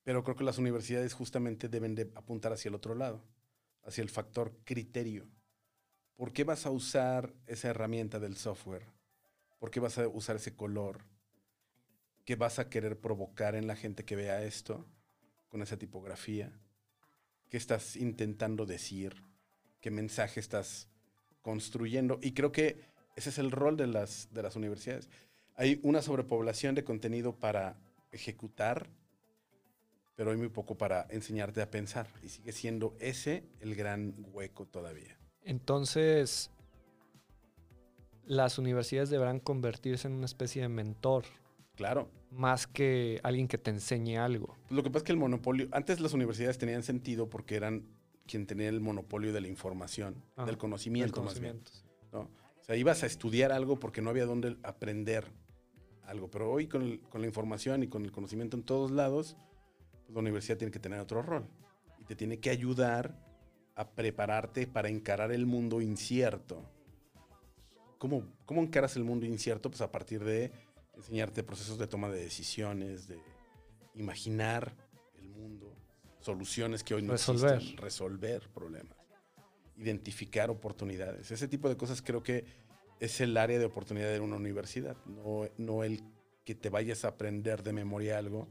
Pero 0.02 0.24
creo 0.24 0.36
que 0.36 0.44
las 0.44 0.58
universidades 0.58 1.12
justamente 1.12 1.68
deben 1.68 1.94
de 1.94 2.10
apuntar 2.14 2.52
hacia 2.52 2.68
el 2.70 2.74
otro 2.74 2.94
lado, 2.94 3.22
hacia 3.82 4.02
el 4.02 4.10
factor 4.10 4.56
criterio. 4.64 5.28
¿Por 6.18 6.32
qué 6.32 6.42
vas 6.42 6.66
a 6.66 6.72
usar 6.72 7.32
esa 7.46 7.68
herramienta 7.68 8.18
del 8.18 8.36
software? 8.36 8.82
¿Por 9.60 9.70
qué 9.70 9.78
vas 9.78 9.98
a 9.98 10.08
usar 10.08 10.34
ese 10.34 10.52
color? 10.56 11.04
¿Qué 12.24 12.34
vas 12.34 12.58
a 12.58 12.68
querer 12.68 12.98
provocar 12.98 13.54
en 13.54 13.68
la 13.68 13.76
gente 13.76 14.04
que 14.04 14.16
vea 14.16 14.42
esto 14.42 14.84
con 15.48 15.62
esa 15.62 15.76
tipografía? 15.76 16.50
¿Qué 17.48 17.56
estás 17.56 17.94
intentando 17.94 18.66
decir? 18.66 19.14
¿Qué 19.80 19.92
mensaje 19.92 20.40
estás 20.40 20.88
construyendo? 21.40 22.18
Y 22.20 22.32
creo 22.32 22.50
que 22.50 22.80
ese 23.14 23.30
es 23.30 23.38
el 23.38 23.52
rol 23.52 23.76
de 23.76 23.86
las, 23.86 24.34
de 24.34 24.42
las 24.42 24.56
universidades. 24.56 25.08
Hay 25.54 25.78
una 25.84 26.02
sobrepoblación 26.02 26.74
de 26.74 26.82
contenido 26.82 27.36
para 27.36 27.76
ejecutar, 28.10 28.88
pero 30.16 30.32
hay 30.32 30.36
muy 30.36 30.48
poco 30.48 30.76
para 30.76 31.06
enseñarte 31.10 31.62
a 31.62 31.70
pensar. 31.70 32.08
Y 32.24 32.28
sigue 32.28 32.50
siendo 32.50 32.96
ese 32.98 33.44
el 33.60 33.76
gran 33.76 34.16
hueco 34.32 34.66
todavía. 34.66 35.17
Entonces, 35.48 36.50
las 38.26 38.58
universidades 38.58 39.08
deberán 39.08 39.40
convertirse 39.40 40.06
en 40.06 40.12
una 40.12 40.26
especie 40.26 40.60
de 40.60 40.68
mentor, 40.68 41.24
Claro. 41.74 42.10
más 42.30 42.66
que 42.66 43.18
alguien 43.22 43.48
que 43.48 43.56
te 43.56 43.70
enseñe 43.70 44.18
algo. 44.18 44.54
Lo 44.68 44.82
que 44.82 44.90
pasa 44.90 44.98
es 44.98 45.04
que 45.04 45.12
el 45.12 45.18
monopolio, 45.18 45.66
antes 45.72 46.00
las 46.00 46.12
universidades 46.12 46.58
tenían 46.58 46.82
sentido 46.82 47.30
porque 47.30 47.56
eran 47.56 47.86
quien 48.26 48.46
tenía 48.46 48.68
el 48.68 48.80
monopolio 48.82 49.32
de 49.32 49.40
la 49.40 49.48
información, 49.48 50.22
del 50.44 50.58
conocimiento, 50.58 51.16
Del 51.20 51.24
más 51.24 51.40
bien. 51.40 51.52
conocimiento. 51.60 51.88
¿no? 52.12 52.20
O 52.60 52.64
sea, 52.64 52.76
ibas 52.76 53.02
a 53.02 53.06
estudiar 53.06 53.50
algo 53.50 53.80
porque 53.80 54.02
no 54.02 54.10
había 54.10 54.26
dónde 54.26 54.58
aprender 54.62 55.24
algo. 56.04 56.30
Pero 56.30 56.50
hoy 56.52 56.66
con, 56.66 56.82
el- 56.82 57.00
con 57.08 57.22
la 57.22 57.26
información 57.26 57.82
y 57.82 57.88
con 57.88 58.04
el 58.04 58.12
conocimiento 58.12 58.54
en 58.58 58.64
todos 58.64 58.90
lados, 58.90 59.38
pues 60.04 60.12
la 60.14 60.20
universidad 60.20 60.58
tiene 60.58 60.70
que 60.70 60.78
tener 60.78 61.00
otro 61.00 61.22
rol. 61.22 61.46
Y 61.98 62.04
te 62.04 62.14
tiene 62.16 62.38
que 62.38 62.50
ayudar 62.50 63.18
a 63.78 63.88
prepararte 63.88 64.66
para 64.66 64.88
encarar 64.88 65.30
el 65.30 65.46
mundo 65.46 65.80
incierto. 65.80 66.68
¿Cómo, 67.98 68.24
cómo 68.44 68.60
encaras 68.60 68.96
el 68.96 69.04
mundo 69.04 69.24
incierto? 69.24 69.70
Pues 69.70 69.80
a 69.82 69.92
partir 69.92 70.24
de 70.24 70.50
enseñarte 70.96 71.44
procesos 71.44 71.78
de 71.78 71.86
toma 71.86 72.08
de 72.08 72.20
decisiones, 72.20 73.06
de 73.06 73.20
imaginar 73.94 74.74
el 75.14 75.28
mundo, 75.28 75.72
soluciones 76.18 76.82
que 76.82 76.94
hoy 76.94 77.02
no 77.02 77.12
Resolver. 77.12 77.54
existen, 77.54 77.76
resolver 77.78 78.48
problemas, 78.52 78.96
identificar 79.76 80.50
oportunidades. 80.50 81.30
Ese 81.30 81.46
tipo 81.46 81.68
de 81.68 81.76
cosas 81.76 82.02
creo 82.02 82.20
que 82.20 82.46
es 82.98 83.20
el 83.20 83.36
área 83.36 83.60
de 83.60 83.64
oportunidad 83.64 84.10
de 84.10 84.18
una 84.18 84.34
universidad, 84.34 84.96
no, 85.06 85.48
no 85.56 85.84
el 85.84 86.02
que 86.44 86.56
te 86.56 86.68
vayas 86.68 87.04
a 87.04 87.08
aprender 87.08 87.62
de 87.62 87.72
memoria 87.72 88.18
algo, 88.18 88.48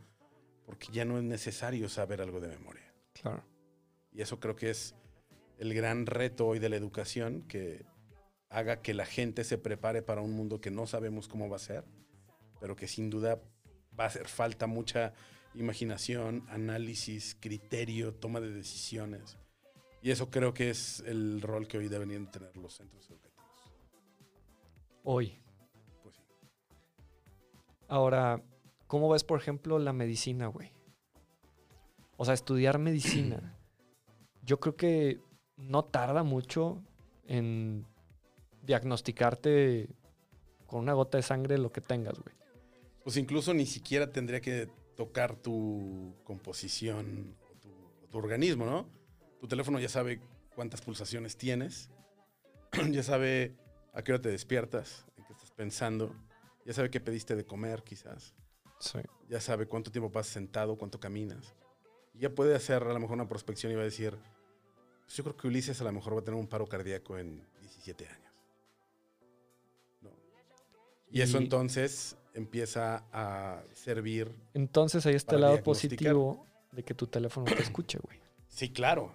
porque 0.65 0.87
ya 0.93 1.03
no 1.03 1.17
es 1.17 1.25
necesario 1.25 1.89
saber 1.89 2.21
algo 2.21 2.39
de 2.39 2.47
memoria. 2.47 2.93
Claro. 3.11 3.43
Y 4.13 4.21
eso 4.21 4.39
creo 4.39 4.55
que 4.55 4.69
es 4.69 4.95
el 5.57 5.73
gran 5.73 6.05
reto 6.05 6.47
hoy 6.47 6.59
de 6.59 6.69
la 6.69 6.75
educación, 6.75 7.43
que 7.43 7.85
haga 8.49 8.81
que 8.81 8.93
la 8.93 9.05
gente 9.05 9.43
se 9.43 9.57
prepare 9.57 10.01
para 10.01 10.21
un 10.21 10.33
mundo 10.33 10.61
que 10.61 10.71
no 10.71 10.87
sabemos 10.87 11.27
cómo 11.27 11.49
va 11.49 11.57
a 11.57 11.59
ser, 11.59 11.83
pero 12.59 12.75
que 12.75 12.87
sin 12.87 13.09
duda 13.09 13.41
va 13.99 14.05
a 14.05 14.07
hacer 14.07 14.27
falta 14.27 14.67
mucha 14.67 15.13
imaginación, 15.55 16.45
análisis, 16.49 17.35
criterio, 17.39 18.13
toma 18.13 18.39
de 18.39 18.51
decisiones. 18.51 19.37
Y 20.01 20.11
eso 20.11 20.29
creo 20.29 20.53
que 20.53 20.69
es 20.69 21.01
el 21.01 21.41
rol 21.41 21.67
que 21.67 21.77
hoy 21.77 21.87
deberían 21.87 22.29
tener 22.31 22.55
los 22.55 22.75
centros 22.75 23.09
educativos. 23.09 23.73
Hoy. 25.03 25.39
Pues 26.03 26.15
sí. 26.15 26.21
Ahora, 27.87 28.43
¿cómo 28.85 29.09
ves, 29.09 29.23
por 29.23 29.39
ejemplo, 29.39 29.79
la 29.79 29.93
medicina, 29.93 30.47
güey? 30.47 30.71
O 32.15 32.25
sea, 32.25 32.33
estudiar 32.33 32.77
medicina. 32.77 33.57
Yo 34.43 34.59
creo 34.59 34.75
que 34.75 35.19
no 35.57 35.83
tarda 35.85 36.23
mucho 36.23 36.81
en 37.27 37.85
diagnosticarte 38.63 39.89
con 40.65 40.79
una 40.81 40.93
gota 40.93 41.17
de 41.17 41.23
sangre 41.23 41.57
lo 41.57 41.71
que 41.71 41.81
tengas, 41.81 42.19
güey. 42.19 42.35
Pues 43.03 43.17
incluso 43.17 43.53
ni 43.53 43.65
siquiera 43.65 44.11
tendría 44.11 44.41
que 44.41 44.69
tocar 44.95 45.35
tu 45.35 46.13
composición 46.23 47.35
o 47.51 47.59
tu, 47.59 47.69
tu 48.09 48.17
organismo, 48.17 48.65
¿no? 48.65 48.89
Tu 49.39 49.47
teléfono 49.47 49.79
ya 49.79 49.89
sabe 49.89 50.19
cuántas 50.55 50.81
pulsaciones 50.81 51.37
tienes, 51.37 51.89
ya 52.91 53.03
sabe 53.03 53.55
a 53.93 54.01
qué 54.03 54.13
hora 54.13 54.21
te 54.21 54.29
despiertas, 54.29 55.05
en 55.17 55.23
qué 55.25 55.33
estás 55.33 55.51
pensando, 55.51 56.13
ya 56.65 56.73
sabe 56.73 56.89
qué 56.89 56.99
pediste 56.99 57.35
de 57.35 57.45
comer 57.45 57.83
quizás, 57.83 58.33
Sí. 58.79 58.99
ya 59.29 59.39
sabe 59.39 59.67
cuánto 59.67 59.91
tiempo 59.91 60.11
pasas 60.11 60.33
sentado, 60.33 60.77
cuánto 60.77 60.99
caminas. 60.99 61.55
Y 62.13 62.19
ya 62.19 62.29
puede 62.35 62.55
hacer 62.55 62.83
a 62.83 62.93
lo 62.93 62.99
mejor 62.99 63.15
una 63.15 63.27
prospección 63.29 63.71
y 63.71 63.75
va 63.75 63.81
a 63.81 63.85
decir, 63.85 64.11
"Pues 64.11 64.21
yo 65.15 65.23
creo 65.23 65.37
que 65.37 65.47
Ulises 65.47 65.79
a 65.81 65.83
lo 65.83 65.91
mejor 65.91 66.15
va 66.15 66.19
a 66.19 66.23
tener 66.23 66.39
un 66.39 66.47
paro 66.47 66.67
cardíaco 66.67 67.17
en 67.17 67.41
17 67.61 68.07
años. 68.07 68.31
¿No? 70.01 70.09
Y 71.11 71.21
eso 71.21 71.37
entonces 71.37 72.17
empieza 72.33 73.03
a 73.11 73.63
servir. 73.73 74.31
Entonces 74.53 75.05
ahí 75.05 75.15
está 75.15 75.35
el 75.35 75.41
lado 75.41 75.63
positivo 75.63 76.45
de 76.71 76.83
que 76.83 76.93
tu 76.93 77.07
teléfono 77.07 77.45
te 77.45 77.61
escuche, 77.61 77.99
güey. 77.99 78.19
Sí, 78.47 78.69
claro. 78.71 79.13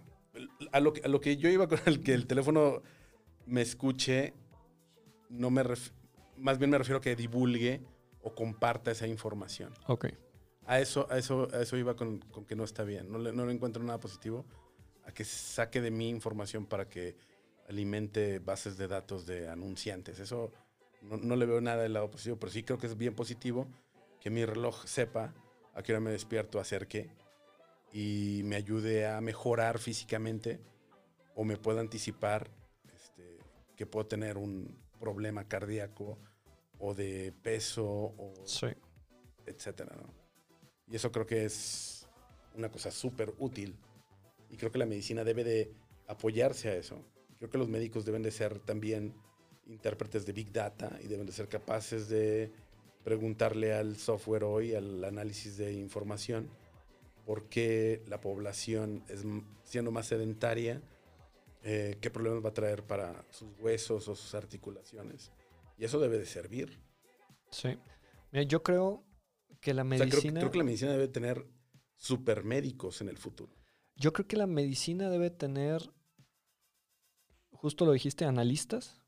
A 0.73 0.81
lo, 0.81 0.93
que, 0.93 1.03
a 1.05 1.09
lo 1.09 1.21
que 1.21 1.37
yo 1.37 1.49
iba 1.51 1.69
con 1.69 1.79
el 1.87 2.03
que 2.03 2.15
el 2.15 2.27
teléfono 2.27 2.83
me 3.47 3.61
escuche, 3.61 4.33
no 5.29 5.51
me 5.51 5.63
ref- 5.63 5.93
más 6.39 6.59
bien 6.59 6.71
me 6.71 6.79
refiero 6.79 6.99
a 6.99 7.01
que 7.01 7.15
divulgue 7.15 7.83
o 8.23 8.35
comparta 8.35 8.91
esa 8.91 9.07
información. 9.07 9.73
Ok. 9.87 10.07
A 10.67 10.81
eso, 10.81 11.07
a 11.11 11.19
eso, 11.19 11.49
a 11.53 11.61
eso 11.61 11.77
iba 11.77 11.95
con, 11.97 12.19
con 12.31 12.45
que 12.47 12.57
no 12.57 12.65
está 12.65 12.83
bien. 12.85 13.11
No 13.13 13.19
le, 13.19 13.33
no 13.33 13.45
le 13.45 13.53
encuentro 13.53 13.83
nada 13.83 14.01
positivo 14.01 14.47
a 15.05 15.13
que 15.13 15.25
saque 15.25 15.81
de 15.81 15.91
mí 15.91 16.09
información 16.09 16.67
para 16.67 16.89
que 16.89 17.17
alimente 17.69 18.39
bases 18.39 18.77
de 18.77 18.89
datos 18.89 19.27
de 19.27 19.49
anunciantes. 19.49 20.19
Eso 20.19 20.53
no, 21.03 21.17
no 21.17 21.37
le 21.37 21.47
veo 21.47 21.61
nada 21.61 21.83
del 21.83 21.95
lado 21.95 22.11
positivo, 22.11 22.37
pero 22.39 22.53
sí 22.53 22.63
creo 22.63 22.79
que 22.79 22.87
es 22.87 22.97
bien 22.97 23.15
positivo 23.15 23.67
que 24.21 24.31
mi 24.31 24.45
reloj 24.45 24.85
sepa 24.87 25.35
a 25.75 25.83
qué 25.83 25.93
hora 25.93 26.01
me 26.01 26.11
despierto, 26.11 26.61
hacer 26.61 26.87
qué, 26.87 27.11
y 27.93 28.43
me 28.45 28.57
ayude 28.57 29.07
a 29.07 29.21
mejorar 29.21 29.79
físicamente 29.79 30.61
o 31.35 31.45
me 31.45 31.57
pueda 31.57 31.81
anticipar 31.81 32.51
este, 32.95 33.39
que 33.77 33.87
puedo 33.87 34.07
tener 34.07 34.37
un 34.37 34.79
problema 35.01 35.49
cardíaco 35.49 36.19
o 36.79 36.95
de 36.95 37.33
peso 37.43 37.85
o 37.85 38.35
Sí. 38.45 38.69
etcétera, 39.47 39.95
¿no? 39.97 40.13
Y 40.89 40.97
eso 40.97 41.11
creo 41.11 41.27
que 41.27 41.45
es 41.45 42.07
una 42.55 42.71
cosa 42.71 42.91
súper 42.91 43.33
útil. 43.39 43.77
Y 44.53 44.57
creo 44.59 44.71
que 44.71 44.79
la 44.79 44.87
medicina 44.87 45.25
debe 45.25 45.43
de 45.43 45.73
apoyarse 46.07 46.69
a 46.69 46.77
eso. 46.77 47.03
Creo 47.39 47.51
que 47.51 47.59
los 47.59 47.69
médicos 47.69 48.05
deben 48.05 48.23
de 48.23 48.31
ser 48.31 48.61
también 48.61 49.15
intérpretes 49.67 50.27
de 50.27 50.33
Big 50.33 50.53
Data 50.53 50.99
y 51.03 51.09
deben 51.09 51.27
de 51.27 51.33
ser 51.33 51.49
capaces 51.49 52.09
de 52.09 52.53
preguntarle 53.03 53.73
al 53.73 53.97
software 53.97 54.45
hoy, 54.45 54.75
al 54.75 55.03
análisis 55.05 55.57
de 55.57 55.73
información, 55.73 56.51
por 57.25 57.49
qué 57.49 58.03
la 58.07 58.21
población 58.21 59.03
es 59.09 59.25
siendo 59.65 59.91
más 59.91 60.07
sedentaria, 60.07 60.83
eh, 61.65 61.97
qué 62.01 62.11
problemas 62.11 62.45
va 62.45 62.51
a 62.51 62.55
traer 62.55 62.85
para 62.85 63.25
sus 63.31 63.49
huesos 63.59 64.07
o 64.09 64.15
sus 64.15 64.35
articulaciones. 64.35 65.33
Y 65.79 65.85
eso 65.85 65.99
debe 65.99 66.19
de 66.19 66.27
servir. 66.27 66.79
Sí. 67.51 67.79
Mira, 68.31 68.45
yo 68.45 68.63
creo 68.63 69.05
que 69.61 69.73
la 69.73 69.83
O 69.83 69.89
sea, 69.89 69.97
creo, 69.99 70.09
medicina. 70.09 70.41
creo 70.41 70.53
que 70.53 70.59
la 70.59 70.65
medicina 70.65 70.93
debe 70.93 71.09
tener 71.09 71.47
supermédicos 71.97 73.01
en 73.01 73.09
el 73.09 73.17
futuro. 73.17 73.62
Yo 73.97 74.13
creo 74.13 74.27
que 74.27 74.37
la 74.37 74.47
medicina 74.47 75.09
debe 75.11 75.31
tener, 75.31 75.83
justo 77.53 77.85
lo 77.85 77.93
dijiste, 77.93 78.25
analistas. 78.25 79.01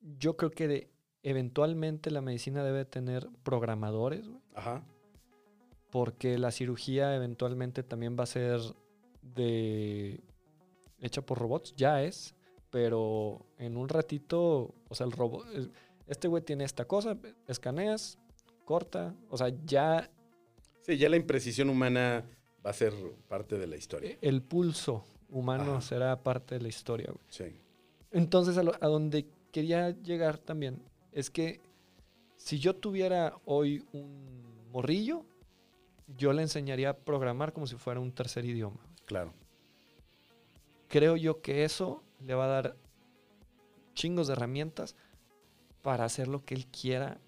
Yo 0.00 0.36
creo 0.36 0.50
que 0.50 0.68
de- 0.68 0.90
eventualmente 1.22 2.10
la 2.10 2.20
medicina 2.20 2.62
debe 2.62 2.84
tener 2.84 3.28
programadores, 3.42 4.26
güey, 4.28 4.42
Ajá. 4.54 4.84
porque 5.90 6.36
la 6.38 6.50
cirugía 6.50 7.14
eventualmente 7.14 7.82
también 7.82 8.16
va 8.18 8.24
a 8.24 8.26
ser 8.26 8.60
de 9.22 10.22
hecha 11.00 11.22
por 11.22 11.38
robots, 11.38 11.74
ya 11.76 12.02
es, 12.02 12.34
pero 12.70 13.46
en 13.56 13.76
un 13.78 13.88
ratito, 13.88 14.74
o 14.88 14.94
sea, 14.94 15.06
el 15.06 15.12
robot, 15.12 15.46
es- 15.54 15.70
este 16.06 16.28
güey 16.28 16.42
tiene 16.42 16.64
esta 16.64 16.84
cosa, 16.86 17.16
escaneas, 17.48 18.18
corta, 18.66 19.14
o 19.30 19.38
sea, 19.38 19.48
ya 19.64 20.10
Sí, 20.82 20.98
ya 20.98 21.08
la 21.08 21.16
imprecisión 21.16 21.70
humana 21.70 22.26
va 22.64 22.70
a 22.70 22.72
ser 22.74 22.92
parte 23.28 23.58
de 23.58 23.66
la 23.66 23.76
historia. 23.76 24.16
el 24.20 24.42
pulso 24.42 25.04
humano 25.28 25.72
Ajá. 25.72 25.80
será 25.80 26.22
parte 26.22 26.54
de 26.56 26.60
la 26.62 26.68
historia, 26.68 27.06
güey. 27.08 27.24
Sí. 27.28 27.44
Entonces, 28.10 28.56
a, 28.58 28.62
lo- 28.62 28.74
a 28.80 28.86
donde 28.86 29.26
quería 29.52 29.90
llegar 29.90 30.38
también 30.38 30.80
es 31.12 31.30
que 31.30 31.60
si 32.36 32.58
yo 32.58 32.74
tuviera 32.76 33.36
hoy 33.44 33.84
un 33.92 34.68
morrillo, 34.70 35.24
yo 36.16 36.32
le 36.32 36.42
enseñaría 36.42 36.90
a 36.90 36.96
programar 36.96 37.52
como 37.52 37.66
si 37.66 37.76
fuera 37.76 38.00
un 38.00 38.12
tercer 38.12 38.44
idioma. 38.44 38.80
Claro. 39.06 39.32
Creo 40.88 41.16
yo 41.16 41.40
que 41.40 41.64
eso 41.64 42.02
le 42.20 42.34
va 42.34 42.44
a 42.44 42.48
dar 42.48 42.76
chingos 43.94 44.26
de 44.26 44.34
herramientas 44.34 44.96
para 45.82 46.04
hacer 46.04 46.28
lo 46.28 46.44
que 46.44 46.54
él 46.54 46.66
quiera. 46.66 47.18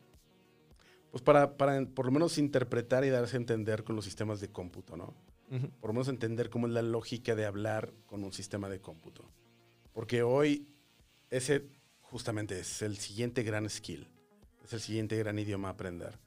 Pues 1.11 1.23
para, 1.23 1.57
para 1.57 1.85
por 1.87 2.07
lo 2.07 2.13
menos 2.13 2.39
interpretar 2.39 3.05
y 3.05 3.09
darse 3.11 3.37
a 3.37 3.41
entender 3.41 3.85
con 3.85 3.97
los 3.97 4.05
sistemas 4.05 4.41
de 4.41 4.49
cómputo, 4.51 4.97
¿no? 4.97 5.15
Ujú. 5.51 5.71
Por 5.81 5.91
lo 5.91 5.95
menos 5.95 6.09
entender 6.09 6.51
cómo 6.51 6.67
es 6.67 6.73
la 6.73 6.83
lógica 6.83 7.35
de 7.35 7.47
hablar 7.47 7.93
con 8.07 8.25
un 8.25 8.33
sistema 8.33 8.69
de 8.69 8.81
cómputo. 8.81 9.25
Porque 9.93 10.23
hoy 10.23 10.67
ese 11.31 11.65
justamente 12.03 12.61
es 12.61 12.83
el 12.83 12.97
siguiente 12.97 13.43
gran 13.43 13.69
skill. 13.69 14.09
Es 14.65 14.73
el 14.73 14.81
siguiente 14.81 15.17
gran 15.17 15.39
idioma 15.39 15.69
a 15.69 15.73
aprender. 15.73 16.19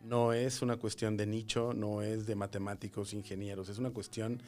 No 0.00 0.32
es 0.32 0.62
una 0.62 0.76
cuestión 0.76 1.16
de 1.16 1.26
nicho, 1.26 1.72
no 1.72 2.02
es 2.02 2.26
de 2.26 2.34
matemáticos, 2.34 3.14
ingenieros, 3.14 3.68
es 3.68 3.78
una 3.78 3.90
cuestión 3.90 4.42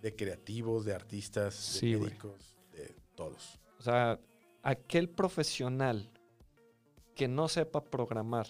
de 0.00 0.14
creativos, 0.14 0.84
de 0.84 0.94
artistas, 0.94 1.54
Sí, 1.54 1.92
de 1.92 1.98
médicos, 1.98 2.56
de 2.72 2.94
todos. 3.14 3.60
O 3.78 3.82
sea, 3.82 4.18
aquel 4.62 5.08
profesional 5.08 6.10
que 7.14 7.28
no 7.28 7.48
sepa 7.48 7.84
programar, 7.84 8.46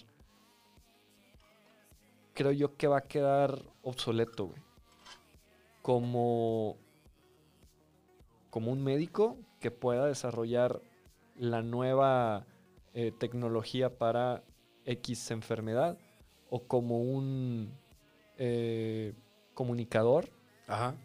creo 2.33 2.51
yo 2.51 2.75
que 2.77 2.87
va 2.87 2.99
a 2.99 3.01
quedar 3.01 3.61
obsoleto, 3.81 4.45
güey. 4.45 4.61
Como, 5.83 6.77
como 8.49 8.71
un 8.71 8.83
médico 8.83 9.37
que 9.59 9.69
pueda 9.69 10.07
desarrollar 10.07 10.81
la 11.35 11.61
nueva 11.61 12.47
eh, 12.95 13.11
tecnología 13.11 13.99
para 13.99 14.43
X 14.85 15.29
enfermedad, 15.29 15.99
o 16.49 16.67
como 16.67 17.01
un 17.01 17.71
eh, 18.37 19.13
comunicador 19.53 20.29
Ajá. 20.67 20.95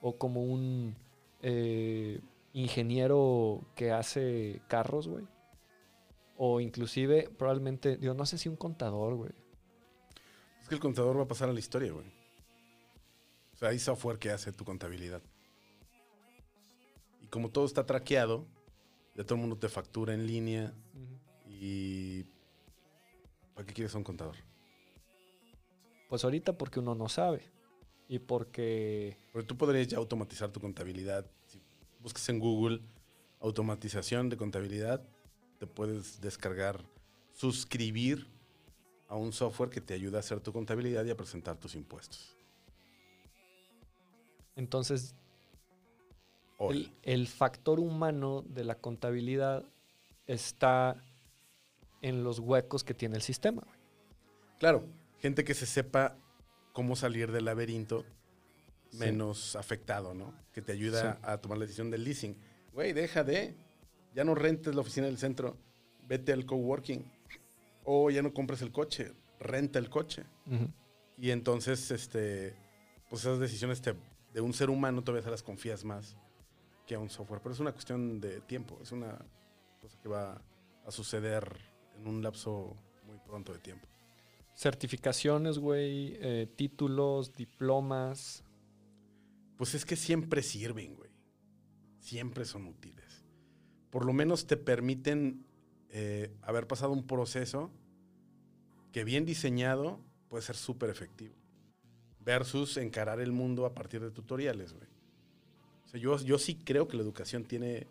o 0.00 0.16
como 0.16 0.42
un 0.42 0.96
eh, 1.42 2.20
ingeniero 2.52 3.64
que 3.74 3.92
hace 3.92 4.60
carros, 4.68 5.08
güey. 5.08 5.26
O 6.36 6.60
inclusive, 6.60 7.28
probablemente, 7.36 7.96
digo, 7.96 8.14
no 8.14 8.26
sé 8.26 8.38
si 8.38 8.48
un 8.48 8.56
contador, 8.56 9.14
güey. 9.14 9.32
Es 10.60 10.68
que 10.68 10.74
el 10.74 10.80
contador 10.80 11.18
va 11.18 11.24
a 11.24 11.28
pasar 11.28 11.48
a 11.48 11.52
la 11.52 11.58
historia, 11.58 11.92
güey. 11.92 12.06
O 13.60 13.62
sea, 13.62 13.68
hay 13.68 13.78
software 13.78 14.18
que 14.18 14.30
hace 14.30 14.52
tu 14.52 14.64
contabilidad. 14.64 15.22
Y 17.20 17.26
como 17.26 17.50
todo 17.50 17.66
está 17.66 17.84
traqueado, 17.84 18.46
ya 19.14 19.22
todo 19.24 19.34
el 19.34 19.42
mundo 19.42 19.58
te 19.58 19.68
factura 19.68 20.14
en 20.14 20.26
línea 20.26 20.72
y... 21.46 22.24
¿Para 23.54 23.66
qué 23.66 23.74
quieres 23.74 23.94
un 23.94 24.02
contador? 24.02 24.36
Pues 26.08 26.24
ahorita 26.24 26.56
porque 26.56 26.80
uno 26.80 26.94
no 26.94 27.10
sabe. 27.10 27.42
Y 28.08 28.18
porque... 28.18 29.18
Porque 29.30 29.46
tú 29.46 29.58
podrías 29.58 29.88
ya 29.88 29.98
automatizar 29.98 30.50
tu 30.50 30.58
contabilidad. 30.58 31.30
Si 31.44 31.60
buscas 32.00 32.26
en 32.30 32.38
Google 32.38 32.80
automatización 33.40 34.30
de 34.30 34.38
contabilidad, 34.38 35.06
te 35.58 35.66
puedes 35.66 36.18
descargar, 36.22 36.82
suscribir 37.34 38.26
a 39.06 39.16
un 39.16 39.34
software 39.34 39.68
que 39.68 39.82
te 39.82 39.92
ayuda 39.92 40.16
a 40.16 40.20
hacer 40.20 40.40
tu 40.40 40.50
contabilidad 40.50 41.04
y 41.04 41.10
a 41.10 41.16
presentar 41.18 41.58
tus 41.58 41.74
impuestos. 41.74 42.39
Entonces, 44.56 45.14
el, 46.58 46.92
el 47.02 47.26
factor 47.28 47.80
humano 47.80 48.42
de 48.46 48.64
la 48.64 48.74
contabilidad 48.76 49.64
está 50.26 51.02
en 52.02 52.22
los 52.24 52.38
huecos 52.38 52.84
que 52.84 52.94
tiene 52.94 53.16
el 53.16 53.22
sistema. 53.22 53.62
Claro, 54.58 54.84
gente 55.20 55.44
que 55.44 55.54
se 55.54 55.66
sepa 55.66 56.16
cómo 56.72 56.96
salir 56.96 57.32
del 57.32 57.44
laberinto 57.46 58.04
Sí. 58.90 58.98
menos 58.98 59.54
afectado, 59.54 60.14
¿no? 60.14 60.34
Que 60.52 60.62
te 60.62 60.72
ayuda 60.72 61.12
Sí. 61.12 61.18
a 61.22 61.38
tomar 61.38 61.58
la 61.58 61.62
decisión 61.64 61.92
del 61.92 62.02
leasing. 62.02 62.36
Güey, 62.72 62.92
deja 62.92 63.22
de, 63.22 63.54
ya 64.16 64.24
no 64.24 64.34
rentes 64.34 64.74
la 64.74 64.80
oficina 64.80 65.06
del 65.06 65.16
centro, 65.16 65.56
vete 66.08 66.32
al 66.32 66.44
coworking. 66.44 67.04
O 67.84 68.10
ya 68.10 68.20
no 68.20 68.34
compres 68.34 68.62
el 68.62 68.72
coche, 68.72 69.12
renta 69.38 69.78
el 69.78 69.88
coche. 69.90 70.24
Y 71.18 71.30
entonces, 71.30 71.88
este, 71.92 72.56
pues 73.08 73.22
esas 73.22 73.38
decisiones 73.38 73.80
te- 73.80 73.94
de 74.32 74.40
un 74.40 74.52
ser 74.52 74.70
humano 74.70 75.02
todavía 75.02 75.24
se 75.24 75.30
las 75.30 75.42
confías 75.42 75.84
más 75.84 76.16
que 76.86 76.94
a 76.94 76.98
un 76.98 77.10
software. 77.10 77.40
Pero 77.42 77.54
es 77.54 77.60
una 77.60 77.72
cuestión 77.72 78.20
de 78.20 78.40
tiempo, 78.40 78.78
es 78.82 78.92
una 78.92 79.18
cosa 79.80 79.98
que 80.00 80.08
va 80.08 80.42
a 80.84 80.90
suceder 80.90 81.56
en 81.96 82.06
un 82.06 82.22
lapso 82.22 82.76
muy 83.06 83.18
pronto 83.18 83.52
de 83.52 83.58
tiempo. 83.58 83.88
Certificaciones, 84.54 85.58
güey, 85.58 86.16
eh, 86.20 86.48
títulos, 86.56 87.34
diplomas. 87.34 88.44
Pues 89.56 89.74
es 89.74 89.84
que 89.84 89.96
siempre 89.96 90.42
sirven, 90.42 90.94
güey. 90.96 91.10
Siempre 91.98 92.44
son 92.44 92.66
útiles. 92.66 93.24
Por 93.90 94.04
lo 94.04 94.12
menos 94.12 94.46
te 94.46 94.56
permiten 94.56 95.46
eh, 95.90 96.36
haber 96.42 96.66
pasado 96.66 96.92
un 96.92 97.06
proceso 97.06 97.70
que 98.92 99.04
bien 99.04 99.24
diseñado 99.24 100.00
puede 100.28 100.42
ser 100.42 100.56
súper 100.56 100.90
efectivo. 100.90 101.39
Versus 102.24 102.76
encarar 102.76 103.20
el 103.20 103.32
mundo 103.32 103.64
a 103.66 103.74
partir 103.74 104.00
de 104.00 104.10
tutoriales, 104.10 104.72
güey. 104.72 104.86
Yo, 106.00 106.18
yo 106.18 106.38
sí 106.38 106.54
creo 106.54 106.86
que 106.86 106.96
la 106.96 107.02
educación 107.02 107.44
tiene 107.44 107.88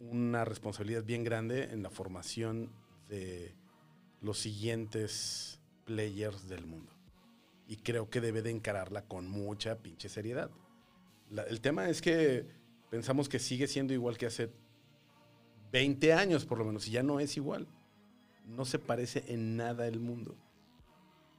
una 0.00 0.44
responsabilidad 0.44 1.04
bien 1.04 1.24
grande 1.24 1.64
en 1.64 1.82
la 1.82 1.90
formación 1.90 2.70
de 3.08 3.54
los 4.20 4.38
siguientes 4.38 5.60
players 5.84 6.48
del 6.48 6.66
mundo. 6.66 6.92
Y 7.68 7.76
creo 7.76 8.10
que 8.10 8.20
debe 8.20 8.42
de 8.42 8.50
encararla 8.50 9.02
con 9.02 9.28
mucha 9.28 9.78
pinche 9.78 10.08
seriedad. 10.08 10.50
El 11.48 11.60
tema 11.60 11.88
es 11.88 12.02
que 12.02 12.46
pensamos 12.90 13.28
que 13.28 13.38
sigue 13.38 13.66
siendo 13.66 13.92
igual 13.92 14.18
que 14.18 14.26
hace 14.26 14.50
20 15.72 16.12
años 16.12 16.44
por 16.44 16.58
lo 16.58 16.64
menos, 16.64 16.86
y 16.86 16.92
ya 16.92 17.02
no 17.02 17.20
es 17.20 17.36
igual. 17.36 17.66
No 18.46 18.64
se 18.64 18.78
parece 18.78 19.24
en 19.28 19.56
nada 19.56 19.86
el 19.86 20.00
mundo. 20.00 20.36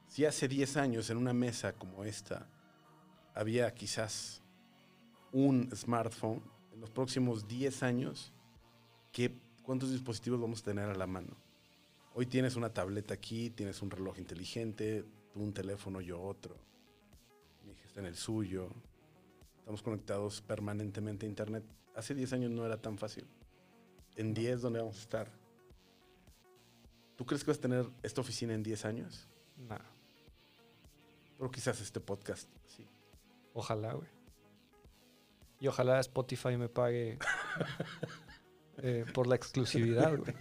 Si 0.06 0.24
hace 0.24 0.48
10 0.48 0.76
años 0.76 1.10
en 1.10 1.16
una 1.16 1.32
mesa 1.32 1.72
como 1.72 2.04
esta 2.04 2.46
había 3.34 3.72
quizás 3.74 4.42
un 5.32 5.70
smartphone, 5.74 6.42
en 6.72 6.80
los 6.80 6.90
próximos 6.90 7.48
10 7.48 7.82
años, 7.82 8.32
¿qué, 9.12 9.32
¿cuántos 9.62 9.90
dispositivos 9.90 10.40
vamos 10.40 10.60
a 10.60 10.64
tener 10.64 10.88
a 10.88 10.94
la 10.94 11.06
mano? 11.06 11.36
Hoy 12.14 12.26
tienes 12.26 12.56
una 12.56 12.72
tableta 12.72 13.14
aquí, 13.14 13.50
tienes 13.50 13.82
un 13.82 13.90
reloj 13.90 14.18
inteligente, 14.18 15.04
tú 15.32 15.40
un 15.40 15.52
teléfono, 15.52 16.00
yo 16.00 16.20
otro. 16.20 16.56
Mi 17.64 17.72
hija 17.72 17.86
está 17.86 18.00
en 18.00 18.06
el 18.06 18.16
suyo. 18.16 18.70
Estamos 19.58 19.82
conectados 19.82 20.40
permanentemente 20.40 21.26
a 21.26 21.28
Internet. 21.28 21.64
Hace 21.94 22.14
10 22.14 22.32
años 22.34 22.50
no 22.52 22.64
era 22.64 22.80
tan 22.80 22.96
fácil. 22.96 23.26
En 24.14 24.32
10, 24.32 24.62
¿dónde 24.62 24.78
vamos 24.78 24.96
a 24.96 25.00
estar? 25.00 25.30
¿Tú 27.16 27.26
crees 27.26 27.42
que 27.44 27.50
vas 27.50 27.58
a 27.58 27.62
tener 27.62 27.86
esta 28.02 28.20
oficina 28.20 28.54
en 28.54 28.62
10 28.62 28.84
años? 28.84 29.28
Nah, 29.68 29.78
Pero 31.38 31.50
quizás 31.50 31.80
este 31.80 32.00
podcast, 32.00 32.48
sí. 32.66 32.86
ojalá, 33.52 33.92
güey. 33.94 34.08
Y 35.60 35.68
ojalá 35.68 36.00
Spotify 36.00 36.56
me 36.56 36.68
pague 36.68 37.18
eh, 38.78 39.04
por 39.14 39.26
la 39.26 39.36
exclusividad, 39.36 40.16
güey. 40.16 40.34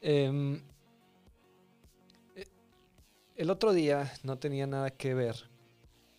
Em, 0.00 0.62
eh, 2.36 2.46
el 3.34 3.50
otro 3.50 3.72
día 3.72 4.12
no 4.22 4.38
tenía 4.38 4.66
nada 4.66 4.90
que 4.90 5.14
ver 5.14 5.34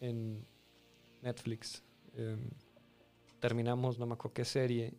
en 0.01 0.45
Netflix. 1.21 1.83
Em, 2.13 2.49
terminamos, 3.39 3.97
no 3.97 4.05
me 4.05 4.13
acuerdo 4.13 4.33
qué 4.33 4.45
serie, 4.45 4.97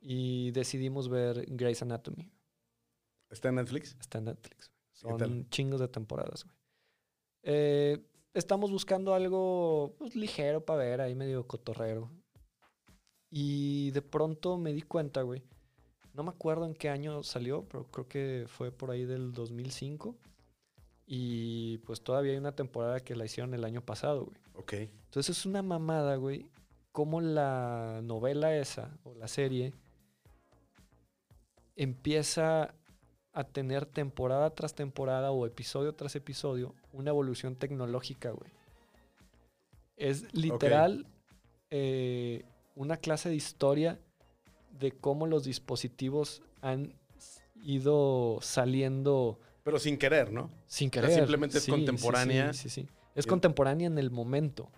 y 0.00 0.50
decidimos 0.50 1.08
ver 1.08 1.44
Grey's 1.48 1.82
Anatomy. 1.82 2.30
¿Está 3.30 3.50
en 3.50 3.56
Netflix? 3.56 3.96
Está 4.00 4.18
en 4.18 4.24
Netflix. 4.24 4.71
¿Qué 5.02 5.08
Son 5.18 5.48
chingos 5.50 5.80
de 5.80 5.88
temporadas, 5.88 6.44
güey. 6.44 6.56
Eh, 7.42 7.98
estamos 8.34 8.70
buscando 8.70 9.14
algo 9.14 9.94
pues, 9.98 10.14
ligero 10.14 10.64
para 10.64 10.78
ver, 10.78 11.00
ahí 11.00 11.14
medio 11.14 11.46
cotorrero. 11.46 12.10
Y 13.30 13.90
de 13.92 14.02
pronto 14.02 14.58
me 14.58 14.72
di 14.72 14.82
cuenta, 14.82 15.22
güey. 15.22 15.42
No 16.14 16.22
me 16.22 16.30
acuerdo 16.30 16.66
en 16.66 16.74
qué 16.74 16.90
año 16.90 17.22
salió, 17.22 17.66
pero 17.68 17.90
creo 17.90 18.06
que 18.06 18.44
fue 18.46 18.70
por 18.70 18.90
ahí 18.90 19.04
del 19.04 19.32
2005. 19.32 20.14
Y 21.06 21.78
pues 21.78 22.02
todavía 22.02 22.32
hay 22.32 22.38
una 22.38 22.54
temporada 22.54 23.00
que 23.00 23.16
la 23.16 23.24
hicieron 23.24 23.54
el 23.54 23.64
año 23.64 23.84
pasado, 23.84 24.26
güey. 24.26 24.38
Ok. 24.54 24.72
Entonces 24.74 25.38
es 25.38 25.46
una 25.46 25.62
mamada, 25.62 26.16
güey. 26.16 26.46
Como 26.92 27.20
la 27.20 28.00
novela 28.02 28.54
esa, 28.56 28.98
o 29.02 29.14
la 29.14 29.26
serie, 29.26 29.72
empieza 31.74 32.74
a 33.32 33.44
tener 33.44 33.86
temporada 33.86 34.50
tras 34.50 34.74
temporada 34.74 35.30
o 35.30 35.46
episodio 35.46 35.94
tras 35.94 36.14
episodio 36.16 36.74
una 36.92 37.10
evolución 37.10 37.56
tecnológica, 37.56 38.30
güey. 38.30 38.50
Es 39.96 40.32
literal 40.34 41.06
eh, 41.70 42.44
una 42.74 42.96
clase 42.96 43.28
de 43.28 43.36
historia 43.36 43.98
de 44.78 44.92
cómo 44.92 45.26
los 45.26 45.44
dispositivos 45.44 46.42
han 46.60 46.94
ido 47.62 48.38
saliendo 48.40 49.38
Pero 49.62 49.78
sin 49.78 49.96
querer, 49.96 50.32
¿no? 50.32 50.50
sin 50.66 50.90
sea, 50.90 51.02
querer. 51.02 51.16
simplemente 51.16 51.58
es 51.58 51.64
Sí, 51.64 51.70
contemporánea. 51.70 52.52
Sí, 52.52 52.68
sí, 52.68 52.82
sí. 52.82 52.88
Es 53.14 53.26
contemporánea 53.26 53.86
en 53.86 53.98
el 53.98 54.10
momento. 54.10 54.70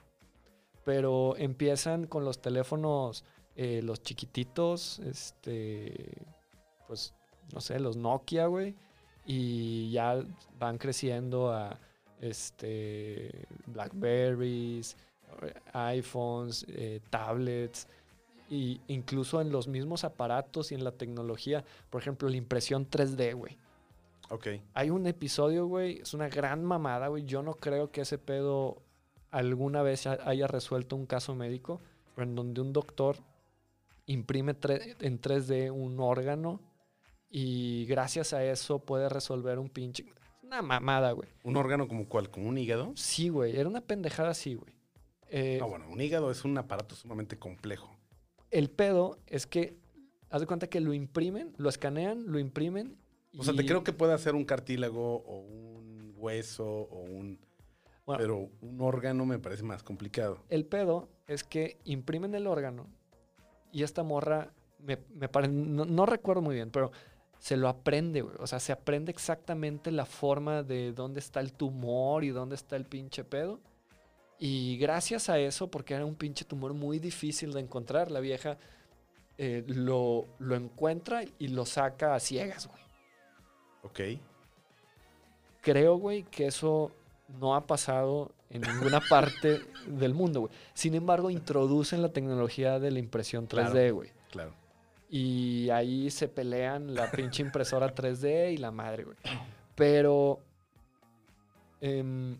Pero 0.84 1.34
empiezan 1.38 2.06
con 2.06 2.24
los 2.24 2.42
teléfonos, 2.42 3.24
eh, 3.56 3.80
los 3.82 4.02
chiquititos, 4.02 4.98
este, 4.98 6.26
pues, 6.86 7.14
no 7.52 7.60
sé, 7.60 7.78
los 7.80 7.96
Nokia, 7.96 8.46
güey. 8.46 8.74
Y 9.26 9.90
ya 9.90 10.22
van 10.58 10.78
creciendo 10.78 11.52
a, 11.52 11.78
este, 12.20 13.46
Blackberries, 13.66 14.96
iPhones, 15.72 16.64
eh, 16.68 17.00
tablets. 17.10 17.86
Y 18.50 18.80
incluso 18.88 19.40
en 19.40 19.50
los 19.50 19.68
mismos 19.68 20.04
aparatos 20.04 20.70
y 20.72 20.74
en 20.74 20.84
la 20.84 20.92
tecnología. 20.92 21.64
Por 21.90 22.00
ejemplo, 22.02 22.28
la 22.28 22.36
impresión 22.36 22.86
3D, 22.88 23.34
güey. 23.34 23.56
Ok. 24.30 24.46
Hay 24.74 24.90
un 24.90 25.06
episodio, 25.06 25.66
güey, 25.66 25.98
es 26.00 26.14
una 26.14 26.28
gran 26.28 26.64
mamada, 26.64 27.08
güey. 27.08 27.24
Yo 27.24 27.42
no 27.42 27.54
creo 27.54 27.90
que 27.90 28.02
ese 28.02 28.18
pedo 28.18 28.78
alguna 29.30 29.82
vez 29.82 30.06
ha- 30.06 30.18
haya 30.28 30.46
resuelto 30.46 30.96
un 30.96 31.06
caso 31.06 31.34
médico, 31.34 31.80
pero 32.14 32.28
en 32.28 32.34
donde 32.34 32.60
un 32.60 32.72
doctor 32.72 33.16
imprime 34.06 34.54
en 35.00 35.20
3D 35.20 35.70
un 35.70 35.98
órgano 36.00 36.60
y 37.36 37.84
gracias 37.86 38.32
a 38.32 38.44
eso 38.44 38.78
puede 38.78 39.08
resolver 39.08 39.58
un 39.58 39.68
pinche... 39.68 40.04
Una 40.40 40.62
mamada, 40.62 41.10
güey. 41.10 41.28
¿Un 41.42 41.56
órgano 41.56 41.88
como 41.88 42.08
cuál? 42.08 42.30
¿Como 42.30 42.48
un 42.48 42.56
hígado? 42.56 42.92
Sí, 42.94 43.28
güey, 43.28 43.56
era 43.58 43.68
una 43.68 43.80
pendejada 43.80 44.30
así, 44.30 44.54
güey. 44.54 44.72
Eh, 45.30 45.56
No, 45.58 45.68
bueno, 45.68 45.86
un 45.90 46.00
hígado 46.00 46.30
es 46.30 46.44
un 46.44 46.56
aparato 46.58 46.94
sumamente 46.94 47.36
complejo. 47.36 47.90
el 48.52 48.70
pedo 48.70 49.18
es 49.26 49.48
que, 49.48 49.76
haz 50.30 50.42
de 50.42 50.46
cuenta 50.46 50.68
que 50.68 50.78
lo 50.80 50.94
imprimen, 50.94 51.52
lo 51.56 51.68
escanean, 51.68 52.30
lo 52.30 52.38
imprimen. 52.38 52.96
O 53.36 53.42
sea, 53.42 53.52
te 53.52 53.66
creo 53.66 53.82
que 53.82 53.92
puede 53.92 54.12
hacer 54.12 54.36
un 54.36 54.44
cartílago 54.44 55.16
o 55.26 55.40
un 55.40 56.14
hueso 56.16 56.64
o 56.64 57.00
un... 57.02 57.40
Bueno, 58.06 58.18
Pero 58.20 58.48
un 58.60 58.80
órgano 58.80 59.26
me 59.26 59.40
parece 59.40 59.64
más 59.64 59.82
complicado. 59.82 60.44
El 60.50 60.66
pedo 60.66 61.08
es 61.26 61.42
que 61.42 61.78
imprimen 61.82 62.32
el 62.36 62.46
órgano 62.46 62.86
y 63.72 63.82
esta 63.82 64.04
morra, 64.04 64.52
me, 64.78 64.98
me 65.10 65.28
pare- 65.28 65.48
no, 65.48 65.84
no 65.84 66.06
recuerdo 66.06 66.42
muy 66.42 66.54
bien, 66.54 66.70
pero 66.70 66.92
se 67.44 67.58
lo 67.58 67.68
aprende, 67.68 68.22
güey. 68.22 68.36
O 68.38 68.46
sea, 68.46 68.58
se 68.58 68.72
aprende 68.72 69.12
exactamente 69.12 69.90
la 69.90 70.06
forma 70.06 70.62
de 70.62 70.94
dónde 70.94 71.20
está 71.20 71.40
el 71.40 71.52
tumor 71.52 72.24
y 72.24 72.30
dónde 72.30 72.54
está 72.54 72.74
el 72.74 72.86
pinche 72.86 73.22
pedo. 73.22 73.60
Y 74.38 74.78
gracias 74.78 75.28
a 75.28 75.38
eso, 75.38 75.70
porque 75.70 75.92
era 75.92 76.06
un 76.06 76.14
pinche 76.14 76.46
tumor 76.46 76.72
muy 76.72 76.98
difícil 76.98 77.52
de 77.52 77.60
encontrar, 77.60 78.10
la 78.10 78.20
vieja 78.20 78.56
eh, 79.36 79.62
lo, 79.66 80.24
lo 80.38 80.54
encuentra 80.54 81.22
y 81.38 81.48
lo 81.48 81.66
saca 81.66 82.14
a 82.14 82.20
ciegas, 82.20 82.66
güey. 82.66 82.82
Ok. 83.82 84.00
Creo, 85.60 85.96
güey, 85.96 86.22
que 86.22 86.46
eso 86.46 86.92
no 87.28 87.54
ha 87.54 87.66
pasado 87.66 88.32
en 88.48 88.62
ninguna 88.62 89.00
parte 89.10 89.60
del 89.86 90.14
mundo, 90.14 90.40
güey. 90.40 90.52
Sin 90.72 90.94
embargo, 90.94 91.28
introducen 91.28 92.00
la 92.00 92.08
tecnología 92.08 92.78
de 92.78 92.90
la 92.90 93.00
impresión 93.00 93.46
3D, 93.46 93.70
Claro. 93.70 93.94
güey. 93.96 94.10
Claro. 94.30 94.63
Y 95.16 95.70
ahí 95.70 96.10
se 96.10 96.26
pelean 96.26 96.92
la 96.92 97.08
pinche 97.12 97.40
impresora 97.40 97.94
3D 97.94 98.52
y 98.52 98.56
la 98.56 98.72
madre, 98.72 99.04
güey. 99.04 99.16
Pero 99.76 100.40
em, 101.80 102.36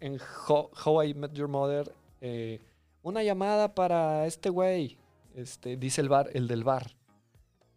en 0.00 0.18
How, 0.48 0.70
How 0.82 1.02
I 1.02 1.12
Met 1.12 1.34
Your 1.34 1.48
Mother, 1.48 1.94
eh, 2.22 2.58
una 3.02 3.22
llamada 3.22 3.74
para 3.74 4.24
este 4.24 4.48
güey, 4.48 4.96
este, 5.34 5.76
dice 5.76 6.00
el 6.00 6.08
bar, 6.08 6.30
el 6.32 6.48
del 6.48 6.64
bar. 6.64 6.96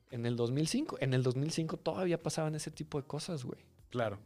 En 0.10 0.26
el 0.26 0.38
2005, 0.38 1.00
en 1.02 1.14
el 1.14 1.22
2005 1.22 1.76
todavía 1.76 2.24
pasaban 2.24 2.56
ese 2.56 2.72
tipo 2.72 2.98
de 3.02 3.06
cosas, 3.06 3.44
güey. 3.44 3.60
Claro. 3.90 4.20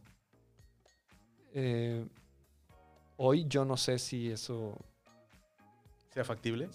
Eh, 1.54 2.06
hoy 3.16 3.46
yo 3.48 3.64
no 3.64 3.76
sé 3.76 3.98
si 3.98 4.30
eso 4.30 4.76
¿Sea 6.10 6.22
factible? 6.24 6.68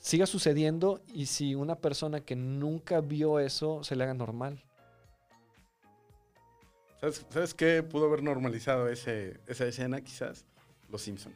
Siga 0.00 0.26
sucediendo 0.26 1.00
y 1.12 1.26
si 1.26 1.54
una 1.54 1.76
persona 1.76 2.20
que 2.20 2.36
nunca 2.36 3.00
vio 3.00 3.38
eso 3.38 3.84
se 3.84 3.96
le 3.96 4.04
haga 4.04 4.14
normal. 4.14 4.62
¿Sabes, 7.00 7.26
¿Sabes 7.30 7.54
qué 7.54 7.82
pudo 7.82 8.06
haber 8.06 8.22
normalizado 8.22 8.88
ese, 8.88 9.40
esa 9.46 9.66
escena 9.66 10.00
quizás? 10.02 10.44
Los 10.90 11.02
Simpson. 11.02 11.32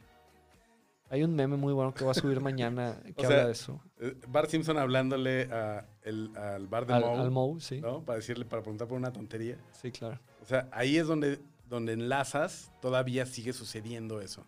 Hay 1.09 1.23
un 1.23 1.35
meme 1.35 1.55
muy 1.55 1.71
bueno 1.73 1.93
que 1.93 2.03
va 2.03 2.11
a 2.11 2.15
subir 2.15 2.39
mañana 2.41 2.99
que 3.17 3.25
O 3.25 3.25
habla 3.25 3.37
sea, 3.37 3.45
de 3.45 3.51
eso. 3.51 3.81
Eh, 3.99 4.15
Bart 4.27 4.49
Simpson 4.49 4.77
hablándole 4.77 5.43
a 5.51 5.85
el- 6.03 6.35
al 6.35 6.67
bar 6.67 6.85
de 6.85 6.93
Al, 6.93 7.01
Moe, 7.01 7.19
al 7.19 7.31
Moe, 7.31 7.61
sí. 7.61 7.79
¿no? 7.81 8.03
Para 8.03 8.17
decirle, 8.17 8.45
para 8.45 8.61
preguntar 8.61 8.87
por 8.87 8.97
una 8.97 9.13
tontería. 9.13 9.57
Sí, 9.71 9.91
claro. 9.91 10.19
O 10.41 10.45
sea, 10.45 10.67
ahí 10.71 10.97
es 10.97 11.07
donde, 11.07 11.39
donde 11.69 11.93
enlazas, 11.93 12.71
todavía 12.81 13.25
sigue 13.25 13.53
sucediendo 13.53 14.19
eso. 14.21 14.45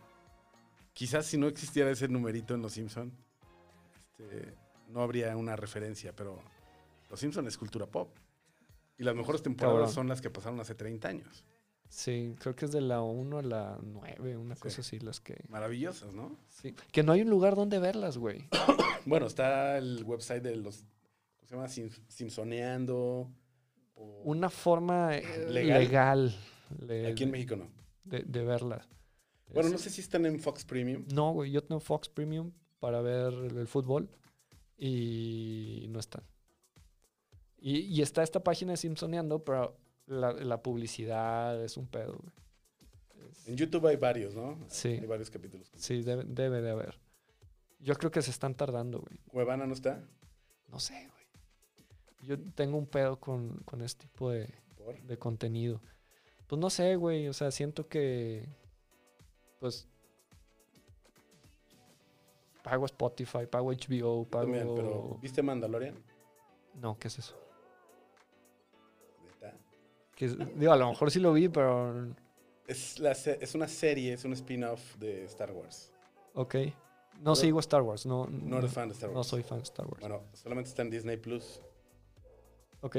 Quizás 0.94 1.26
si 1.28 1.38
no 1.38 1.48
existiera 1.48 1.90
ese 1.92 2.08
numerito 2.08 2.54
en 2.56 2.62
Los 2.64 2.74
Simpson, 2.74 3.12
este, 4.18 4.54
no 4.90 5.02
habría 5.02 5.36
una 5.38 5.56
referencia, 5.56 6.16
pero 6.16 6.40
Los 7.10 7.20
Simpson 7.20 7.48
es 7.48 7.58
cultura 7.58 7.86
pop. 7.86 8.10
Y 8.98 9.04
las 9.04 9.16
mejores 9.16 9.44
temporadas 9.44 9.76
Cabrón. 9.78 9.94
son 9.94 10.08
las 10.08 10.22
que 10.22 10.30
pasaron 10.30 10.60
hace 10.60 10.74
30 10.76 11.08
años. 11.08 11.44
Sí, 11.90 12.36
creo 12.40 12.56
que 12.56 12.66
es 12.66 12.72
de 12.72 12.82
la 12.82 13.02
1 13.02 13.38
a 13.38 13.42
la 13.44 13.80
9, 13.82 14.36
una 14.38 14.56
Sí. 14.56 14.62
cosa 14.62 14.82
así, 14.82 15.00
las 15.00 15.22
que... 15.22 15.38
Maravillosas, 15.50 16.12
¿no? 16.14 16.36
Sí. 16.50 16.76
Que 16.92 17.04
no 17.04 17.12
hay 17.14 17.22
un 17.22 17.30
lugar 17.30 17.56
donde 17.56 17.80
verlas, 17.80 18.18
güey. 18.18 18.48
Bueno, 19.06 19.26
está 19.28 19.78
el 19.78 20.04
website 20.04 20.44
de 20.44 20.58
los. 20.58 20.84
¿Cómo 21.38 21.48
se 21.48 21.56
llama? 21.56 21.68
Sim- 21.70 21.90
Simpsoneando. 22.10 23.30
o- 23.96 24.22
Una 24.26 24.50
forma 24.50 25.16
eh, 25.16 25.48
Legal. 25.50 25.80
legal, 25.80 26.36
le- 26.82 27.08
Aquí 27.08 27.24
en 27.24 27.32
México 27.32 27.56
no. 27.56 27.70
de, 28.04 28.24
de 28.24 28.44
verlas. 28.44 28.86
Bueno, 29.54 29.70
no 29.70 29.78
sé 29.78 29.90
si 29.90 30.02
están 30.02 30.26
en 30.26 30.42
Fox 30.42 30.66
Premium. 30.66 31.06
No, 31.14 31.32
güey, 31.32 31.52
yo 31.52 31.64
tengo 31.64 31.80
Fox 31.80 32.10
Premium 32.10 32.52
para 32.80 33.02
ver 33.02 33.34
el, 33.34 33.68
fútbol 33.68 34.10
y 34.78 35.88
no 35.90 36.00
están. 36.00 36.24
Y, 37.58 37.80
y 37.80 38.02
está 38.02 38.24
esta 38.24 38.44
página 38.44 38.74
de 38.74 38.78
Simpsoneando, 38.78 39.44
pero 39.44 39.78
la, 40.06 40.34
la 40.34 40.62
publicidad 40.62 41.64
es 41.64 41.78
un 41.78 41.88
pedo, 41.88 42.18
güey. 42.18 42.34
En 43.46 43.56
YouTube 43.56 43.88
hay 43.88 43.96
varios, 43.96 44.36
¿no? 44.36 44.58
Sí. 44.68 44.90
Hay 44.90 45.06
varios 45.06 45.30
capítulos. 45.30 45.72
Sí, 45.76 46.02
debe, 46.02 46.24
debe 46.26 46.62
de 46.62 46.72
haber. 46.72 47.00
Yo 47.80 47.96
creo 47.96 48.12
que 48.12 48.22
se 48.22 48.32
están 48.32 48.56
tardando, 48.56 49.00
güey. 49.00 49.20
¿Cuevana 49.30 49.66
no 49.66 49.74
está? 49.74 50.04
No 50.68 50.80
sé, 50.80 50.94
güey. 50.94 52.28
Yo 52.28 52.52
tengo 52.56 52.78
un 52.78 52.88
pedo 52.88 53.20
con, 53.20 53.58
con 53.60 53.82
este 53.82 54.08
tipo 54.08 54.32
de, 54.32 54.54
de 55.04 55.18
contenido. 55.18 55.82
Pues 56.48 56.60
no 56.60 56.70
sé, 56.70 56.96
güey. 56.96 57.28
O 57.28 57.34
sea, 57.34 57.52
siento 57.52 57.88
que. 57.88 58.50
Pues. 59.60 59.88
Pago 62.70 62.86
Spotify, 62.86 63.46
pago 63.50 63.72
HBO, 63.72 64.26
pago. 64.26 64.44
También, 64.44 64.68
pero 64.76 65.18
¿viste 65.22 65.42
Mandalorian? 65.42 65.96
No, 66.76 66.98
¿qué 67.00 67.08
es 67.08 67.20
eso? 67.20 67.36
Es- 70.20 70.36
digo, 70.60 70.72
a 70.72 70.76
lo 70.78 70.90
mejor 70.90 71.12
sí 71.12 71.20
lo 71.20 71.32
vi, 71.32 71.48
pero. 71.48 72.08
Es, 72.66 73.00
la 73.00 73.14
se- 73.16 73.38
es 73.42 73.54
una 73.56 73.68
serie, 73.68 74.14
es 74.14 74.26
un 74.26 74.34
spin-off 74.34 74.96
de 74.98 75.24
Star 75.26 75.52
Wars. 75.52 75.94
Ok. 76.34 76.56
No 76.56 77.22
Pero- 77.24 77.36
sigo 77.36 77.60
Star 77.60 77.84
Wars. 77.84 78.06
No, 78.06 78.26
No 78.28 78.58
eres 78.58 78.74
fan 78.74 78.90
de 78.90 78.94
Star 78.96 79.10
Wars. 79.10 79.16
no 79.16 79.24
soy 79.24 79.44
fan 79.44 79.60
de 79.60 79.64
Star 79.64 79.86
Wars. 79.88 80.00
Bueno, 80.02 80.24
solamente 80.34 80.70
está 80.70 80.82
en 80.82 80.90
Disney 80.90 81.18
Plus. 81.18 81.62
Ok, 82.82 82.98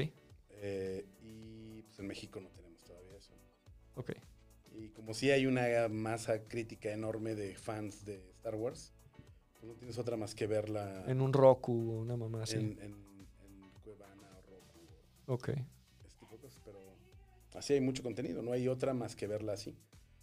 eh, 0.51 1.07
y 1.23 1.83
pues 1.83 1.99
en 1.99 2.07
México 2.07 2.41
no 2.41 2.49
tenemos 2.51 2.83
todavía 2.85 3.17
eso. 3.17 3.33
ok. 3.97 4.13
Y 4.73 4.91
como 4.91 5.13
sí 5.13 5.31
hay 5.31 5.47
una 5.47 5.89
masa 5.89 6.45
crítica 6.45 6.91
enorme 6.93 7.35
de 7.35 7.55
fans 7.57 8.05
de 8.05 8.31
Star 8.31 8.55
Wars, 8.55 8.93
no 9.63 9.75
tienes 9.75 9.99
otra 9.99 10.17
más 10.17 10.35
que 10.35 10.47
verla 10.47 11.05
En 11.07 11.21
un 11.21 11.33
Roku 11.33 11.73
o 11.73 12.01
una 12.01 12.17
mamá 12.17 12.43
así. 12.45 12.57
en, 12.57 12.79
en- 12.81 13.29
en 13.43 13.71
Cuevana 13.85 14.29
o 14.47 14.51
Roku 14.51 15.33
Ok. 15.35 15.49
este 15.49 16.19
tipo 16.21 16.33
de 16.37 16.39
cosas. 16.43 16.61
Pero 16.65 16.79
así 17.55 17.73
hay 17.75 17.81
mucho 17.81 18.03
contenido, 18.03 18.43
no 18.43 18.53
hay 18.53 18.69
otra 18.69 18.95
más 18.95 19.15
que 19.17 19.27
verla 19.27 19.53
así. 19.55 19.77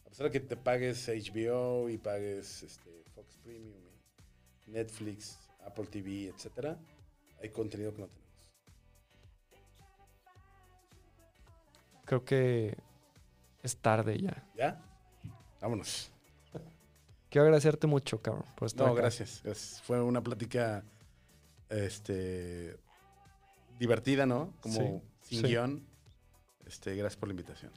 A 0.06 0.10
pesar 0.10 0.26
de 0.28 0.32
que 0.32 0.40
te 0.40 0.56
pagues 0.57 1.07
HBO 1.10 1.90
y 1.90 1.98
pagues 1.98 2.64
este, 2.64 3.03
Fox 3.14 3.38
Premium, 3.44 3.76
y 4.68 4.72
Netflix, 4.72 5.38
Apple 5.66 5.86
TV, 5.88 6.28
etcétera, 6.30 6.78
hay 7.41 7.49
contenido 7.49 7.94
que 7.94 8.02
no 8.02 8.07
tenemos. 8.07 8.26
Creo 12.06 12.24
que 12.24 12.78
es 13.64 13.78
tarde 13.78 14.20
ya. 14.22 14.48
¿Ya? 14.56 14.82
Vámonos. 15.60 16.12
Quiero 17.36 17.48
agradecerte 17.48 17.86
mucho, 17.86 18.22
cabrón, 18.22 18.45
por 18.56 18.66
estar 18.68 18.88
No, 18.88 18.94
acá. 18.94 19.02
gracias. 19.02 19.44
Es- 19.44 19.82
fue 19.84 20.02
una 20.02 20.22
plática 20.24 20.86
este, 21.68 22.78
divertida, 23.78 24.26
¿no? 24.26 24.53
Como 24.62 25.03
Sí, 25.22 25.28
sin 25.36 25.41
sí. 25.41 25.48
guion. 25.48 25.86
Este, 26.66 26.95
gracias 26.95 27.18
por 27.20 27.28
la 27.28 27.34
invitación. 27.34 27.74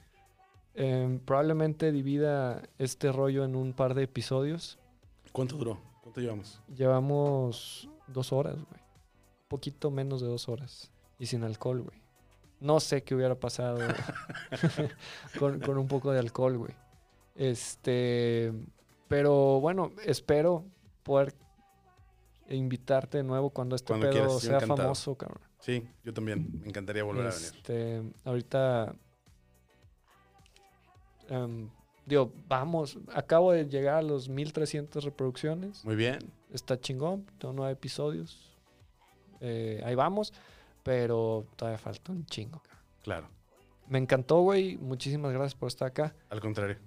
Em, 0.75 1.19
probablemente 1.19 1.91
divida 1.91 2.61
este 2.77 3.11
rollo 3.11 3.43
en 3.43 3.57
un 3.57 3.73
par 3.73 3.95
de 3.95 4.03
episodios. 4.03 4.79
¿Cuánto 5.33 5.57
duró? 5.57 5.77
¿Cuánto 6.03 6.21
llevamos? 6.21 6.61
Llevamos 6.73 7.89
dos 8.07 8.31
horas, 8.31 8.55
güey. 8.55 8.81
Poquito 9.49 9.91
menos 9.91 10.21
de 10.21 10.27
dos 10.27 10.47
horas. 10.47 10.89
Y 11.19 11.25
sin 11.25 11.43
alcohol, 11.43 11.81
güey. 11.81 12.01
No 12.61 12.79
sé 12.79 13.03
qué 13.03 13.13
hubiera 13.13 13.35
pasado 13.37 13.79
con, 15.37 15.59
con 15.59 15.77
un 15.77 15.89
poco 15.89 16.13
de 16.13 16.19
alcohol, 16.19 16.57
güey. 16.57 16.75
Este. 17.35 18.53
Pero 19.09 19.59
bueno, 19.59 19.91
espero 20.05 20.63
poder 21.03 21.33
invitarte 22.47 23.17
de 23.17 23.23
nuevo 23.23 23.49
cuando 23.49 23.75
este 23.75 23.87
Cuando 23.87 24.05
pedo 24.09 24.13
quieras, 24.13 24.39
sea 24.39 24.55
encantado. 24.55 24.77
famoso, 24.77 25.15
cabrón. 25.15 25.41
Sí, 25.59 25.85
yo 26.03 26.13
también. 26.13 26.61
Me 26.61 26.67
encantaría 26.69 27.03
volver 27.03 27.27
a 27.27 27.29
venir. 27.31 27.45
Este, 27.53 28.01
ahorita. 28.23 28.95
em, 31.27 31.69
digo, 32.05 32.31
vamos. 32.47 32.97
Acabo 33.13 33.51
de 33.51 33.65
llegar 33.67 33.95
a 33.95 34.01
los 34.01 34.29
1300 34.29 35.03
reproducciones. 35.03 35.83
Muy 35.83 35.95
bien. 35.95 36.31
Está 36.53 36.79
chingón. 36.79 37.25
Tengo 37.39 37.53
nueve 37.53 37.73
episodios. 37.73 38.55
Eh, 39.41 39.81
ahí 39.85 39.95
vamos. 39.95 40.33
Pero 40.83 41.45
todavía 41.55 41.77
falta 41.77 42.11
un 42.11 42.25
chingo, 42.25 42.59
cabrón. 42.61 42.83
Claro. 43.03 43.29
Me 43.87 43.97
encantó, 43.99 44.41
güey. 44.41 44.77
Muchísimas 44.77 45.33
gracias 45.33 45.55
por 45.55 45.67
estar 45.67 45.87
acá. 45.87 46.15
Al 46.29 46.39
contrario. 46.39 46.77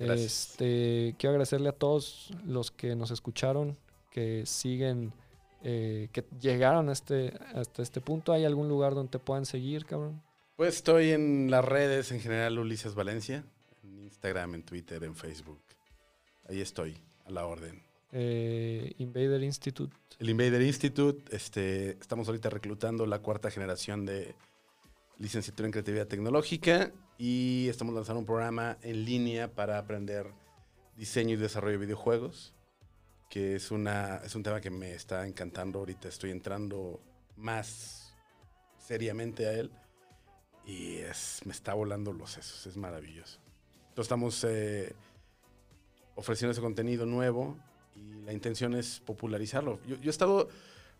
Gracias. 0.00 0.50
Este, 0.50 1.14
quiero 1.18 1.32
agradecerle 1.32 1.68
a 1.68 1.72
todos 1.72 2.30
los 2.44 2.70
que 2.70 2.96
nos 2.96 3.10
escucharon, 3.10 3.76
que 4.10 4.44
siguen, 4.46 5.12
eh, 5.62 6.08
que 6.12 6.24
llegaron 6.40 6.88
a 6.88 6.92
este, 6.92 7.34
hasta 7.54 7.82
este 7.82 8.00
punto. 8.00 8.32
¿Hay 8.32 8.44
algún 8.44 8.68
lugar 8.68 8.94
donde 8.94 9.10
te 9.10 9.18
puedan 9.18 9.44
seguir, 9.44 9.84
cabrón? 9.84 10.22
Pues 10.56 10.76
estoy 10.76 11.10
en 11.10 11.50
las 11.50 11.64
redes 11.64 12.12
en 12.12 12.20
general 12.20 12.58
Ulises 12.58 12.94
Valencia. 12.94 13.44
En 13.82 14.00
Instagram, 14.00 14.54
en 14.56 14.62
Twitter, 14.62 15.04
en 15.04 15.14
Facebook. 15.14 15.60
Ahí 16.48 16.60
estoy, 16.60 16.96
a 17.26 17.30
la 17.30 17.46
orden. 17.46 17.82
Eh, 18.12 18.92
Invader 18.98 19.42
Institute. 19.42 19.94
El 20.18 20.30
Invader 20.30 20.62
Institute, 20.62 21.34
este, 21.34 21.90
estamos 21.90 22.26
ahorita 22.28 22.50
reclutando 22.50 23.06
la 23.06 23.20
cuarta 23.20 23.50
generación 23.50 24.04
de 24.04 24.34
licenciatura 25.20 25.66
en 25.66 25.72
creatividad 25.72 26.08
tecnológica 26.08 26.92
y 27.18 27.68
estamos 27.68 27.94
lanzando 27.94 28.20
un 28.20 28.26
programa 28.26 28.78
en 28.82 29.04
línea 29.04 29.54
para 29.54 29.78
aprender 29.78 30.32
diseño 30.96 31.34
y 31.34 31.36
desarrollo 31.36 31.78
de 31.78 31.84
videojuegos, 31.84 32.54
que 33.28 33.54
es, 33.54 33.70
una, 33.70 34.16
es 34.24 34.34
un 34.34 34.42
tema 34.42 34.62
que 34.62 34.70
me 34.70 34.94
está 34.94 35.26
encantando 35.26 35.78
ahorita. 35.78 36.08
Estoy 36.08 36.30
entrando 36.30 37.00
más 37.36 38.14
seriamente 38.78 39.46
a 39.46 39.52
él 39.52 39.70
y 40.64 40.96
es, 40.96 41.42
me 41.44 41.52
está 41.52 41.74
volando 41.74 42.14
los 42.14 42.32
sesos, 42.32 42.66
es 42.66 42.78
maravilloso. 42.78 43.40
Entonces 43.90 44.04
estamos 44.04 44.44
eh, 44.44 44.94
ofreciendo 46.14 46.52
ese 46.52 46.62
contenido 46.62 47.04
nuevo 47.04 47.58
y 47.94 48.22
la 48.24 48.32
intención 48.32 48.74
es 48.74 49.00
popularizarlo. 49.00 49.80
Yo, 49.86 49.96
yo 49.96 50.08
he 50.08 50.10
estado, 50.10 50.48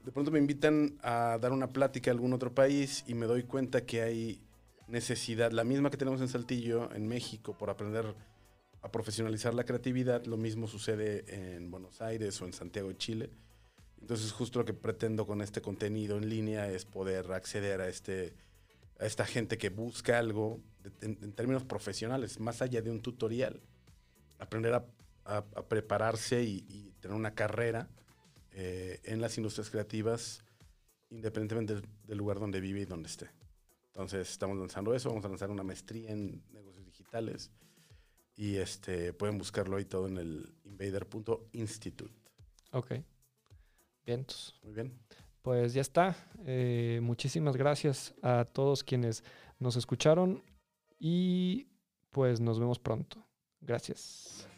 de 0.04 0.12
pronto 0.12 0.30
me 0.30 0.38
invitan 0.38 0.98
a 1.02 1.38
dar 1.40 1.52
una 1.52 1.68
plática 1.68 2.10
a 2.10 2.14
algún 2.14 2.32
otro 2.32 2.54
país 2.54 3.04
y 3.06 3.14
me 3.14 3.26
doy 3.26 3.42
cuenta 3.42 3.84
que 3.84 4.02
hay 4.02 4.40
necesidad, 4.88 5.52
la 5.52 5.64
misma 5.64 5.90
que 5.90 5.96
tenemos 5.96 6.20
en 6.20 6.28
Saltillo, 6.28 6.92
en 6.94 7.06
México, 7.06 7.56
por 7.56 7.70
aprender 7.70 8.14
a 8.82 8.90
profesionalizar 8.90 9.52
la 9.52 9.64
creatividad, 9.64 10.24
lo 10.24 10.36
mismo 10.36 10.66
sucede 10.66 11.24
en 11.54 11.70
Buenos 11.70 12.00
Aires 12.00 12.40
o 12.40 12.46
en 12.46 12.52
Santiago 12.52 12.88
de 12.88 12.96
Chile. 12.96 13.30
Entonces 14.00 14.32
justo 14.32 14.60
lo 14.60 14.64
que 14.64 14.72
pretendo 14.72 15.26
con 15.26 15.42
este 15.42 15.60
contenido 15.60 16.16
en 16.16 16.30
línea 16.30 16.70
es 16.70 16.86
poder 16.86 17.30
acceder 17.32 17.82
a, 17.82 17.88
este, 17.88 18.32
a 18.98 19.04
esta 19.04 19.26
gente 19.26 19.58
que 19.58 19.68
busca 19.68 20.18
algo 20.18 20.60
en, 21.02 21.32
términos 21.32 21.64
profesionales, 21.64 22.40
más 22.40 22.62
allá 22.62 22.80
de 22.80 22.90
un 22.90 23.02
tutorial. 23.02 23.60
Aprender 24.38 24.72
a, 24.72 24.84
prepararse 25.68 26.42
y 26.42 26.92
tener 27.00 27.16
una 27.16 27.34
carrera 27.34 27.88
eh, 28.52 29.00
en 29.04 29.20
las 29.20 29.36
industrias 29.36 29.70
creativas, 29.70 30.44
independientemente 31.10 31.74
del, 31.74 31.84
del 32.04 32.18
lugar 32.18 32.38
donde 32.38 32.60
vive 32.60 32.80
y 32.80 32.84
donde 32.84 33.08
esté. 33.08 33.30
Entonces 33.86 34.30
estamos 34.30 34.56
lanzando 34.56 34.94
eso, 34.94 35.08
vamos 35.08 35.24
a 35.24 35.28
lanzar 35.28 35.50
una 35.50 35.62
maestría 35.62 36.10
en 36.10 36.42
negocios 36.52 36.84
digitales 36.84 37.50
y 38.40 38.56
este, 38.56 39.12
pueden 39.12 39.36
buscarlo 39.36 39.76
ahí 39.76 39.84
todo 39.84 40.06
en 40.08 40.16
el 40.16 40.54
invader.institute. 40.64 42.14
Ok. 42.72 42.92
Vientos. 44.06 44.58
Muy 44.62 44.72
bien. 44.72 44.98
Pues 45.42 45.74
ya 45.74 45.82
está. 45.82 46.16
Eh, 46.46 47.00
muchísimas 47.02 47.56
gracias 47.56 48.14
a 48.22 48.46
todos 48.46 48.82
quienes 48.82 49.24
nos 49.58 49.76
escucharon 49.76 50.42
y 50.98 51.66
pues 52.10 52.40
nos 52.40 52.58
vemos 52.58 52.78
pronto. 52.78 53.22
Gracias. 53.60 54.48